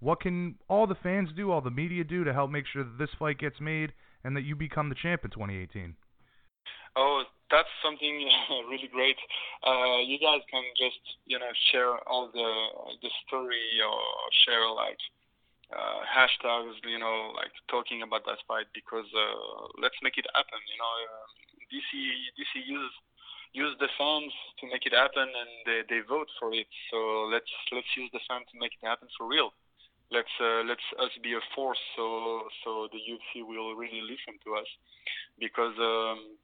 what 0.00 0.20
can 0.20 0.56
all 0.68 0.86
the 0.86 0.96
fans 1.02 1.30
do, 1.36 1.50
all 1.50 1.60
the 1.60 1.70
media 1.70 2.04
do 2.04 2.24
to 2.24 2.32
help 2.32 2.50
make 2.50 2.64
sure 2.72 2.84
that 2.84 2.98
this 2.98 3.10
fight 3.18 3.38
gets 3.38 3.60
made 3.60 3.92
and 4.24 4.36
that 4.36 4.42
you 4.42 4.56
become 4.56 4.88
the 4.88 4.94
champ 4.94 5.24
in 5.24 5.30
2018? 5.30 5.94
Oh, 6.96 7.22
that's 7.50 7.68
something 7.84 8.28
really 8.70 8.88
great. 8.92 9.16
Uh, 9.66 10.00
you 10.04 10.18
guys 10.18 10.40
can 10.50 10.64
just 10.76 11.00
you 11.26 11.38
know 11.38 11.50
share 11.70 11.96
all 12.08 12.30
the 12.32 12.50
the 13.02 13.10
story 13.26 13.68
or 13.84 14.00
share 14.44 14.68
like 14.70 14.98
uh, 15.72 16.00
hashtags, 16.06 16.78
you 16.86 16.98
know, 16.98 17.34
like 17.34 17.50
talking 17.68 18.02
about 18.02 18.24
that 18.26 18.38
fight 18.46 18.66
because 18.74 19.06
uh, 19.10 19.66
let's 19.82 19.98
make 20.02 20.18
it 20.18 20.26
happen. 20.34 20.60
You 20.70 20.78
know, 20.78 20.92
um, 21.10 21.30
DC 21.70 21.90
DC 22.38 22.52
use 22.66 22.94
use 23.52 23.74
the 23.80 23.88
fans 23.98 24.32
to 24.60 24.68
make 24.70 24.86
it 24.86 24.94
happen, 24.94 25.26
and 25.26 25.50
they, 25.64 25.80
they 25.88 26.00
vote 26.06 26.28
for 26.38 26.52
it. 26.52 26.68
So 26.90 27.26
let's 27.32 27.50
let's 27.72 27.90
use 27.96 28.10
the 28.12 28.22
fans 28.28 28.46
to 28.52 28.58
make 28.60 28.78
it 28.78 28.86
happen 28.86 29.08
for 29.18 29.26
real. 29.26 29.50
Let's 30.10 30.30
uh, 30.38 30.62
let's 30.62 30.86
us 31.02 31.10
be 31.22 31.34
a 31.34 31.42
force, 31.54 31.82
so 31.96 32.46
so 32.62 32.86
the 32.94 33.02
UFC 33.02 33.42
will 33.42 33.74
really 33.74 34.02
listen 34.06 34.38
to 34.46 34.54
us, 34.54 34.70
because 35.38 35.74
um, 35.82 36.38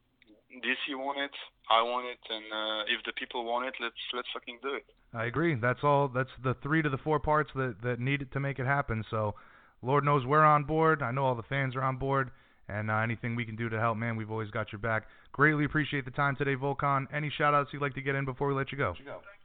DC 0.66 0.98
want 0.98 1.18
it, 1.22 1.36
I 1.70 1.80
want 1.82 2.10
it, 2.10 2.22
and 2.26 2.46
uh, 2.50 2.82
if 2.90 3.04
the 3.06 3.12
people 3.14 3.44
want 3.44 3.70
it, 3.70 3.74
let's 3.78 4.02
let's 4.12 4.28
fucking 4.34 4.58
do 4.62 4.74
it. 4.74 4.86
I 5.14 5.26
agree. 5.26 5.54
That's 5.54 5.80
all. 5.82 6.08
That's 6.08 6.30
the 6.42 6.54
three 6.62 6.82
to 6.82 6.88
the 6.88 6.98
four 6.98 7.20
parts 7.20 7.50
that 7.54 7.76
that 7.82 8.00
need 8.00 8.22
it 8.22 8.32
to 8.32 8.40
make 8.40 8.58
it 8.58 8.66
happen. 8.66 9.04
So, 9.10 9.34
Lord 9.82 10.04
knows 10.04 10.24
we're 10.24 10.44
on 10.44 10.64
board. 10.64 11.02
I 11.02 11.10
know 11.10 11.24
all 11.24 11.34
the 11.34 11.42
fans 11.42 11.76
are 11.76 11.82
on 11.82 11.96
board, 11.96 12.30
and 12.68 12.90
uh, 12.90 12.96
anything 12.96 13.36
we 13.36 13.44
can 13.44 13.56
do 13.56 13.68
to 13.68 13.78
help, 13.78 13.98
man, 13.98 14.16
we've 14.16 14.30
always 14.30 14.50
got 14.50 14.72
your 14.72 14.78
back. 14.78 15.04
Greatly 15.32 15.64
appreciate 15.64 16.04
the 16.04 16.10
time 16.10 16.36
today, 16.36 16.56
Volkan. 16.56 17.06
Any 17.12 17.30
shout 17.36 17.52
outs 17.52 17.70
you'd 17.72 17.82
like 17.82 17.94
to 17.94 18.00
get 18.00 18.14
in 18.14 18.24
before 18.24 18.48
we 18.48 18.54
let 18.54 18.72
you 18.72 18.78
go? 18.78 18.94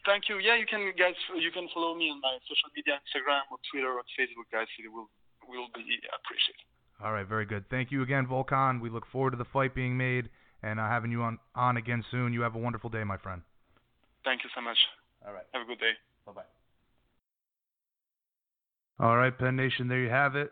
Thank 0.06 0.30
you. 0.30 0.39
Yeah, 0.39 0.56
you 0.56 0.65
can 0.65 0.91
guys. 0.98 1.15
You 1.35 1.52
can 1.52 1.68
follow 1.73 1.95
me 1.95 2.10
on 2.10 2.22
my 2.22 2.38
social 2.48 2.69
media, 2.76 2.95
Instagram 3.03 3.44
or 3.52 3.57
Twitter 3.72 3.91
or 3.91 4.03
Facebook, 4.18 4.48
guys. 4.52 4.68
It 4.80 4.91
will 4.91 5.10
will 5.48 5.68
be 5.76 5.84
appreciated. 5.84 6.64
All 7.03 7.11
right, 7.11 7.27
very 7.27 7.45
good. 7.45 7.65
Thank 7.69 7.91
you 7.91 8.02
again, 8.02 8.26
Volkan. 8.26 8.81
We 8.81 8.89
look 8.89 9.06
forward 9.11 9.31
to 9.31 9.38
the 9.38 9.45
fight 9.45 9.76
being 9.76 9.98
made 9.98 10.30
and 10.64 10.80
uh, 10.80 10.88
having 10.88 11.11
you 11.11 11.22
on 11.23 11.39
on 11.56 11.77
again 11.77 12.03
soon. 12.10 12.34
You 12.34 12.41
have 12.41 12.56
a 12.56 12.60
wonderful 12.60 12.89
day, 12.89 13.03
my 13.03 13.18
friend. 13.18 13.41
Thank 14.23 14.44
you 14.44 14.49
so 14.56 14.61
much. 14.61 14.77
All 15.27 15.33
right. 15.33 15.43
Have 15.53 15.63
a 15.63 15.65
good 15.65 15.79
day. 15.79 15.91
Bye 16.25 16.31
bye. 16.31 16.41
All 18.99 19.17
right, 19.17 19.37
Penn 19.37 19.55
Nation, 19.55 19.87
there 19.87 19.99
you 19.99 20.09
have 20.09 20.35
it. 20.35 20.51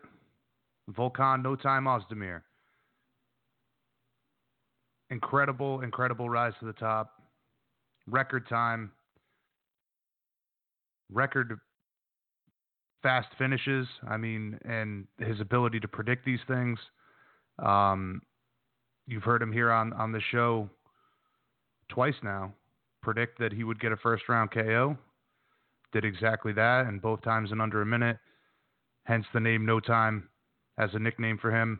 Volkan, 0.92 1.42
no 1.42 1.56
time, 1.56 1.84
Ozdemir. 1.84 2.42
Incredible, 5.10 5.80
incredible 5.80 6.30
rise 6.30 6.52
to 6.60 6.66
the 6.66 6.72
top. 6.74 7.10
Record 8.06 8.48
time. 8.48 8.92
Record 11.10 11.58
fast 13.02 13.28
finishes. 13.38 13.88
I 14.08 14.16
mean, 14.16 14.58
and 14.64 15.06
his 15.18 15.40
ability 15.40 15.80
to 15.80 15.88
predict 15.88 16.24
these 16.24 16.40
things. 16.46 16.78
Um, 17.64 18.20
you've 19.06 19.22
heard 19.24 19.42
him 19.42 19.52
here 19.52 19.72
on, 19.72 19.92
on 19.94 20.12
the 20.12 20.20
show 20.30 20.68
twice 21.88 22.14
now 22.22 22.52
predict 23.06 23.38
that 23.38 23.52
he 23.52 23.62
would 23.62 23.78
get 23.78 23.92
a 23.92 23.96
first 23.96 24.28
round 24.28 24.50
KO. 24.50 24.98
Did 25.92 26.04
exactly 26.04 26.52
that, 26.54 26.86
and 26.86 27.00
both 27.00 27.22
times 27.22 27.52
in 27.52 27.60
under 27.60 27.80
a 27.80 27.86
minute. 27.86 28.18
Hence 29.04 29.24
the 29.32 29.38
name 29.38 29.64
No 29.64 29.78
Time 29.78 30.28
as 30.76 30.90
a 30.92 30.98
nickname 30.98 31.38
for 31.38 31.52
him. 31.52 31.78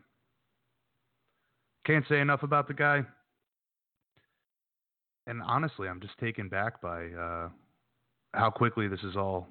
Can't 1.85 2.05
say 2.09 2.20
enough 2.20 2.44
about 2.44 2.69
the 2.69 2.74
guy. 2.74 3.03
And 5.27 5.43
honestly, 5.43 5.89
I'm 5.89 6.01
just 6.01 6.16
taken 6.19 6.48
back 6.48 6.81
by 6.81 7.07
uh, 7.09 7.48
how 8.32 8.51
quickly 8.51 8.86
this 8.86 9.03
is 9.03 9.16
all 9.16 9.48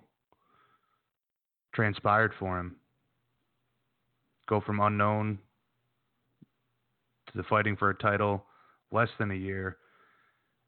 transpired 1.73 2.31
for 2.39 2.57
him. 2.57 2.77
Go 4.47 4.61
from 4.61 4.79
unknown 4.79 5.39
to 7.27 7.37
the 7.37 7.43
fighting 7.43 7.75
for 7.75 7.89
a 7.89 7.97
title 7.97 8.45
less 8.93 9.09
than 9.19 9.31
a 9.31 9.35
year. 9.35 9.75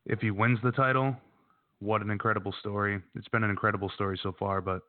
If 0.08 0.22
he 0.22 0.32
wins 0.32 0.58
the 0.64 0.72
title, 0.72 1.16
what 1.80 2.02
an 2.02 2.10
incredible 2.10 2.54
story. 2.60 3.02
It's 3.16 3.28
been 3.28 3.44
an 3.44 3.50
incredible 3.50 3.90
story 3.90 4.18
so 4.24 4.34
far, 4.40 4.62
but 4.62 4.82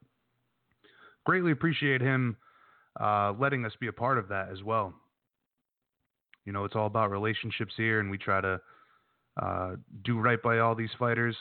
greatly 1.27 1.51
appreciate 1.51 2.01
him 2.01 2.37
uh, 3.01 3.33
letting 3.39 3.65
us 3.67 3.73
be 3.81 3.89
a 3.89 3.93
part 3.93 4.19
of 4.19 4.29
that 4.29 4.49
as 4.51 4.63
well. 4.63 4.95
You 6.45 6.53
know, 6.53 6.65
it's 6.65 6.77
all 6.77 6.87
about 6.87 7.11
relationships 7.11 7.75
here, 7.77 7.99
and 8.01 8.11
we 8.11 8.17
try 8.17 8.41
to 8.41 8.61
uh, 9.43 9.71
do 10.05 10.19
right 10.19 10.41
by 10.41 10.61
all 10.61 10.77
these 10.77 10.91
fighters, 10.99 11.37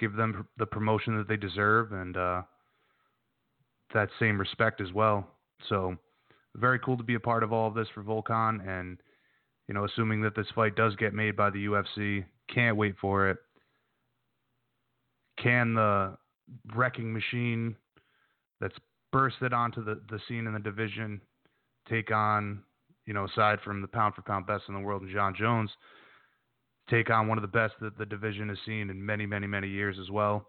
give 0.00 0.14
them 0.14 0.46
the 0.58 0.66
promotion 0.66 1.16
that 1.18 1.28
they 1.28 1.36
deserve, 1.36 1.92
and 1.92 2.16
uh, 2.16 2.42
that 3.94 4.08
same 4.18 4.38
respect 4.38 4.80
as 4.80 4.92
well. 4.92 5.26
So, 5.68 5.96
very 6.56 6.80
cool 6.80 6.96
to 6.96 7.04
be 7.04 7.14
a 7.14 7.20
part 7.20 7.42
of 7.42 7.52
all 7.52 7.68
of 7.68 7.74
this 7.74 7.88
for 7.94 8.02
Volkan, 8.02 8.66
and 8.68 8.98
you 9.68 9.74
know, 9.74 9.84
assuming 9.84 10.20
that 10.22 10.36
this 10.36 10.46
fight 10.54 10.76
does 10.76 10.94
get 10.96 11.14
made 11.14 11.36
by 11.36 11.50
the 11.50 11.66
UFC, 11.66 12.24
can't 12.52 12.76
wait 12.76 12.94
for 13.00 13.28
it. 13.28 13.38
Can 15.42 15.74
the 15.74 16.16
wrecking 16.74 17.12
machine 17.12 17.76
that's 18.60 18.76
bursted 19.12 19.52
onto 19.52 19.84
the, 19.84 20.00
the 20.08 20.20
scene 20.28 20.46
in 20.46 20.52
the 20.52 20.60
division 20.60 21.20
take 21.88 22.10
on, 22.10 22.62
you 23.06 23.14
know, 23.14 23.24
aside 23.24 23.58
from 23.64 23.80
the 23.80 23.88
pound 23.88 24.14
for 24.14 24.22
pound 24.22 24.46
best 24.46 24.64
in 24.68 24.74
the 24.74 24.80
world 24.80 25.02
and 25.02 25.10
Jon 25.12 25.34
Jones, 25.36 25.70
take 26.88 27.10
on 27.10 27.28
one 27.28 27.38
of 27.38 27.42
the 27.42 27.48
best 27.48 27.74
that 27.80 27.98
the 27.98 28.06
division 28.06 28.48
has 28.48 28.58
seen 28.64 28.90
in 28.90 29.04
many, 29.04 29.26
many, 29.26 29.46
many 29.46 29.68
years 29.68 29.96
as 30.00 30.10
well. 30.10 30.46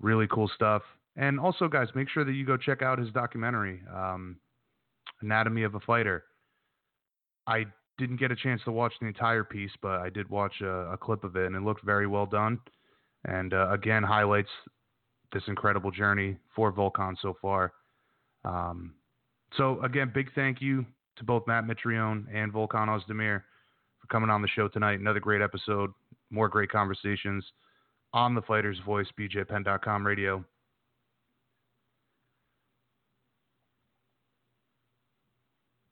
Really 0.00 0.26
cool 0.28 0.50
stuff. 0.54 0.82
And 1.16 1.38
also, 1.38 1.68
guys, 1.68 1.88
make 1.94 2.08
sure 2.08 2.24
that 2.24 2.32
you 2.32 2.44
go 2.44 2.56
check 2.56 2.82
out 2.82 2.98
his 2.98 3.10
documentary, 3.10 3.82
um, 3.94 4.36
Anatomy 5.20 5.62
of 5.62 5.74
a 5.74 5.80
Fighter. 5.80 6.24
I 7.46 7.64
didn't 7.98 8.18
get 8.18 8.30
a 8.30 8.36
chance 8.36 8.60
to 8.64 8.72
watch 8.72 8.92
the 9.00 9.06
entire 9.06 9.44
piece, 9.44 9.70
but 9.80 10.00
I 10.00 10.10
did 10.10 10.28
watch 10.28 10.60
a, 10.60 10.92
a 10.92 10.96
clip 10.96 11.24
of 11.24 11.36
it, 11.36 11.46
and 11.46 11.56
it 11.56 11.62
looked 11.62 11.84
very 11.84 12.06
well 12.06 12.26
done. 12.26 12.58
And 13.24 13.54
uh, 13.54 13.70
again, 13.70 14.02
highlights 14.02 14.50
this 15.32 15.42
incredible 15.46 15.90
journey 15.90 16.36
for 16.54 16.72
Volkan 16.72 17.14
so 17.20 17.36
far. 17.40 17.72
Um, 18.44 18.94
so 19.56 19.80
again, 19.82 20.10
big 20.14 20.30
thank 20.34 20.60
you 20.60 20.84
to 21.16 21.24
both 21.24 21.46
Matt 21.46 21.64
Mitrione 21.64 22.24
and 22.34 22.52
Volkan 22.52 22.88
Ozdemir 22.88 23.42
for 24.00 24.06
coming 24.08 24.30
on 24.30 24.42
the 24.42 24.48
show 24.48 24.68
tonight. 24.68 24.98
Another 24.98 25.20
great 25.20 25.42
episode, 25.42 25.90
more 26.30 26.48
great 26.48 26.70
conversations 26.70 27.44
on 28.12 28.34
the 28.34 28.42
Fighter's 28.42 28.78
Voice, 28.84 29.06
BJPenn.com 29.18 30.06
radio. 30.06 30.44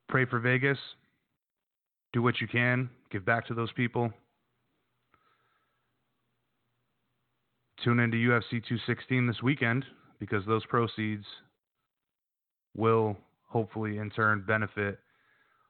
Pray 0.09 0.25
for 0.25 0.41
Vegas. 0.41 0.79
Do 2.13 2.23
what 2.23 2.41
you 2.41 2.49
can. 2.49 2.91
Give 3.11 3.25
back 3.25 3.47
to 3.47 3.55
those 3.55 3.73
people. 3.73 4.13
Tune 7.85 8.01
into 8.01 8.17
UFC 8.17 8.51
216 8.51 9.27
this 9.27 9.43
weekend 9.43 9.85
because 10.19 10.45
those 10.47 10.65
proceeds 10.67 11.25
will 12.77 13.17
hopefully 13.49 13.99
in 13.99 14.11
turn 14.11 14.45
benefit 14.47 14.99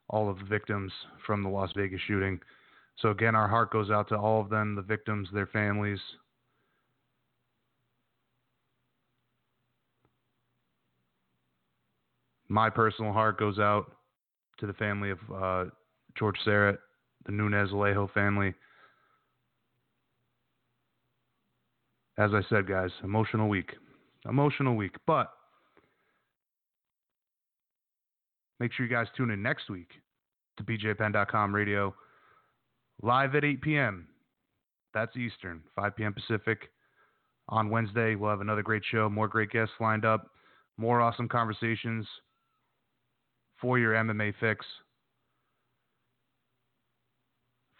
all 0.08 0.28
of 0.28 0.38
the 0.38 0.44
victims 0.44 0.92
from 1.24 1.42
the 1.42 1.48
Las 1.48 1.70
Vegas 1.76 2.00
shooting. 2.06 2.40
So 2.98 3.10
again, 3.10 3.34
our 3.34 3.48
heart 3.48 3.70
goes 3.70 3.90
out 3.90 4.08
to 4.08 4.16
all 4.16 4.40
of 4.40 4.50
them, 4.50 4.74
the 4.74 4.82
victims, 4.82 5.28
their 5.32 5.46
families. 5.46 6.00
My 12.48 12.68
personal 12.68 13.12
heart 13.12 13.38
goes 13.38 13.60
out 13.60 13.92
to 14.58 14.66
the 14.66 14.74
family 14.74 15.10
of 15.10 15.18
uh, 15.32 15.64
George 16.18 16.36
Serrett, 16.46 16.78
the 17.26 17.32
Nunez 17.32 17.70
Alejo 17.70 18.10
family. 18.12 18.54
As 22.18 22.32
I 22.34 22.42
said, 22.50 22.66
guys, 22.68 22.90
emotional 23.02 23.48
week. 23.48 23.72
Emotional 24.28 24.76
week. 24.76 24.94
But 25.06 25.32
make 28.58 28.72
sure 28.72 28.84
you 28.84 28.92
guys 28.92 29.06
tune 29.16 29.30
in 29.30 29.42
next 29.42 29.70
week 29.70 29.88
to 30.58 30.64
BJPenn.com 30.64 31.54
radio 31.54 31.94
live 33.02 33.34
at 33.34 33.44
8 33.44 33.62
p.m. 33.62 34.08
That's 34.92 35.16
Eastern, 35.16 35.62
5 35.76 35.96
p.m. 35.96 36.12
Pacific. 36.12 36.70
On 37.48 37.70
Wednesday, 37.70 38.14
we'll 38.14 38.30
have 38.30 38.40
another 38.40 38.62
great 38.62 38.82
show, 38.90 39.08
more 39.08 39.26
great 39.26 39.50
guests 39.50 39.74
lined 39.80 40.04
up, 40.04 40.30
more 40.76 41.00
awesome 41.00 41.28
conversations 41.28 42.06
for 43.60 43.78
your 43.78 43.94
MMA 43.94 44.34
fix. 44.38 44.64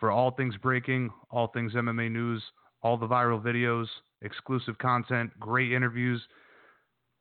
For 0.01 0.11
all 0.11 0.31
things 0.31 0.57
breaking, 0.57 1.11
all 1.31 1.49
things 1.49 1.75
MMA 1.75 2.11
news, 2.11 2.43
all 2.83 2.97
the 2.97 3.07
viral 3.07 3.41
videos, 3.41 3.87
exclusive 4.23 4.79
content, 4.79 5.31
great 5.39 5.73
interviews 5.73 6.21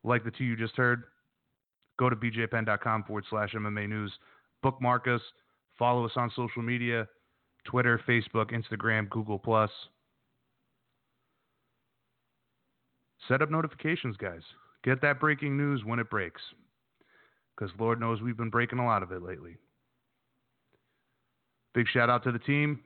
like 0.02 0.24
the 0.24 0.30
two 0.30 0.44
you 0.44 0.56
just 0.56 0.76
heard, 0.76 1.04
go 1.98 2.08
to 2.08 2.16
bjpenn.com 2.16 3.04
forward 3.04 3.24
slash 3.28 3.52
MMA 3.52 3.88
news. 3.88 4.12
Bookmark 4.62 5.06
us, 5.08 5.20
follow 5.78 6.06
us 6.06 6.12
on 6.16 6.30
social 6.34 6.62
media 6.62 7.06
Twitter, 7.64 8.00
Facebook, 8.08 8.52
Instagram, 8.52 9.08
Google. 9.10 9.38
Plus. 9.38 9.70
Set 13.28 13.42
up 13.42 13.50
notifications, 13.50 14.16
guys. 14.16 14.40
Get 14.82 15.02
that 15.02 15.20
breaking 15.20 15.56
news 15.56 15.84
when 15.84 15.98
it 15.98 16.08
breaks. 16.08 16.40
Because 17.54 17.70
Lord 17.78 18.00
knows 18.00 18.22
we've 18.22 18.36
been 18.36 18.48
breaking 18.48 18.78
a 18.78 18.86
lot 18.86 19.02
of 19.02 19.12
it 19.12 19.22
lately. 19.22 19.56
Big 21.74 21.86
shout 21.92 22.10
out 22.10 22.24
to 22.24 22.32
the 22.32 22.38
team 22.38 22.80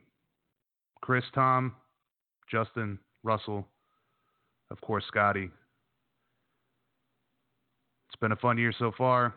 Chris, 1.01 1.23
Tom, 1.33 1.73
Justin, 2.49 2.99
Russell, 3.23 3.67
of 4.71 4.81
course, 4.81 5.03
Scotty. 5.07 5.49
It's 8.09 8.19
been 8.19 8.31
a 8.31 8.37
fun 8.37 8.57
year 8.57 8.73
so 8.77 8.91
far. 8.97 9.33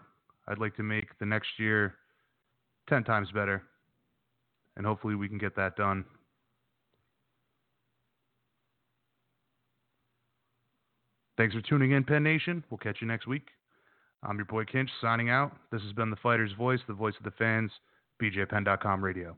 I'd 0.46 0.58
like 0.58 0.76
to 0.76 0.82
make 0.82 1.18
the 1.18 1.26
next 1.26 1.48
year 1.58 1.94
10 2.88 3.04
times 3.04 3.28
better, 3.32 3.62
and 4.76 4.86
hopefully 4.86 5.14
we 5.14 5.28
can 5.28 5.36
get 5.38 5.56
that 5.56 5.76
done. 5.76 6.04
Thanks 11.36 11.54
for 11.54 11.60
tuning 11.60 11.92
in, 11.92 12.02
Penn 12.02 12.24
Nation. 12.24 12.64
We'll 12.70 12.78
catch 12.78 12.98
you 13.00 13.06
next 13.06 13.26
week. 13.26 13.48
I'm 14.22 14.36
your 14.36 14.46
boy 14.46 14.64
Kinch 14.64 14.88
signing 15.00 15.30
out. 15.30 15.52
This 15.70 15.82
has 15.82 15.92
been 15.92 16.10
the 16.10 16.16
Fighter's 16.16 16.52
Voice, 16.52 16.80
the 16.88 16.94
voice 16.94 17.14
of 17.18 17.24
the 17.24 17.30
fans, 17.38 17.70
BJPenn.com 18.20 19.04
radio. 19.04 19.36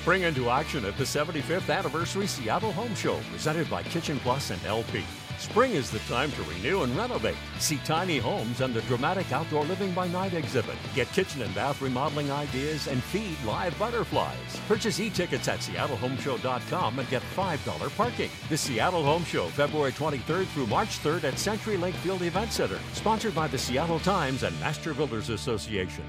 Spring 0.00 0.22
into 0.22 0.48
action 0.48 0.86
at 0.86 0.96
the 0.96 1.04
75th 1.04 1.68
Anniversary 1.68 2.26
Seattle 2.26 2.72
Home 2.72 2.94
Show, 2.94 3.20
presented 3.30 3.68
by 3.68 3.82
Kitchen 3.82 4.18
Plus 4.20 4.48
and 4.48 4.64
LP. 4.64 5.04
Spring 5.36 5.72
is 5.72 5.90
the 5.90 5.98
time 6.00 6.32
to 6.32 6.42
renew 6.44 6.84
and 6.84 6.96
renovate. 6.96 7.36
See 7.58 7.78
tiny 7.84 8.16
homes 8.16 8.62
and 8.62 8.72
the 8.72 8.80
dramatic 8.82 9.30
outdoor 9.30 9.64
living 9.64 9.92
by 9.92 10.08
night 10.08 10.32
exhibit. 10.32 10.76
Get 10.94 11.12
kitchen 11.12 11.42
and 11.42 11.54
bath 11.54 11.82
remodeling 11.82 12.30
ideas 12.30 12.86
and 12.86 13.02
feed 13.02 13.36
live 13.44 13.78
butterflies. 13.78 14.58
Purchase 14.66 14.98
e-tickets 15.00 15.48
at 15.48 15.58
seattlehomeshow.com 15.58 16.98
and 16.98 17.10
get 17.10 17.22
$5 17.36 17.96
parking. 17.98 18.30
The 18.48 18.56
Seattle 18.56 19.04
Home 19.04 19.24
Show, 19.24 19.48
February 19.48 19.92
23rd 19.92 20.46
through 20.46 20.68
March 20.68 20.98
3rd 21.00 21.24
at 21.24 21.38
Century 21.38 21.76
Link 21.76 21.94
Field 21.96 22.22
Event 22.22 22.52
Center. 22.52 22.78
Sponsored 22.94 23.34
by 23.34 23.48
the 23.48 23.58
Seattle 23.58 24.00
Times 24.00 24.44
and 24.44 24.58
Master 24.60 24.94
Builders 24.94 25.28
Association. 25.28 26.04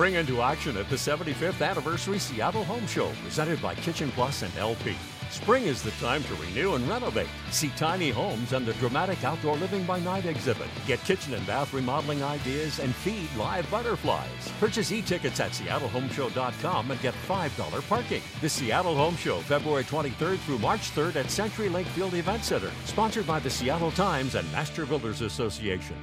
Spring 0.00 0.14
into 0.14 0.40
action 0.40 0.78
at 0.78 0.88
the 0.88 0.96
75th 0.96 1.60
Anniversary 1.60 2.18
Seattle 2.18 2.64
Home 2.64 2.86
Show, 2.86 3.12
presented 3.22 3.60
by 3.60 3.74
Kitchen 3.74 4.10
Plus 4.12 4.40
and 4.40 4.56
LP. 4.56 4.96
Spring 5.28 5.64
is 5.64 5.82
the 5.82 5.90
time 6.02 6.22
to 6.24 6.34
renew 6.36 6.74
and 6.74 6.88
renovate. 6.88 7.28
See 7.50 7.70
tiny 7.76 8.08
homes 8.08 8.54
and 8.54 8.64
the 8.64 8.72
dramatic 8.74 9.22
outdoor 9.24 9.56
living 9.58 9.84
by 9.84 10.00
night 10.00 10.24
exhibit. 10.24 10.68
Get 10.86 11.04
kitchen 11.04 11.34
and 11.34 11.46
bath 11.46 11.74
remodeling 11.74 12.22
ideas 12.22 12.78
and 12.78 12.94
feed 12.94 13.28
live 13.36 13.70
butterflies. 13.70 14.50
Purchase 14.58 14.90
e-tickets 14.90 15.38
at 15.38 15.50
seattlehomeshow.com 15.50 16.90
and 16.90 17.02
get 17.02 17.12
$5 17.28 17.86
parking. 17.86 18.22
The 18.40 18.48
Seattle 18.48 18.96
Home 18.96 19.16
Show, 19.16 19.40
February 19.40 19.84
23rd 19.84 20.38
through 20.38 20.60
March 20.60 20.92
3rd 20.92 21.16
at 21.16 21.30
Century 21.30 21.68
Link 21.68 21.86
Field 21.88 22.14
Event 22.14 22.42
Center. 22.42 22.70
Sponsored 22.86 23.26
by 23.26 23.38
the 23.38 23.50
Seattle 23.50 23.90
Times 23.90 24.34
and 24.34 24.50
Master 24.50 24.86
Builders 24.86 25.20
Association. 25.20 25.96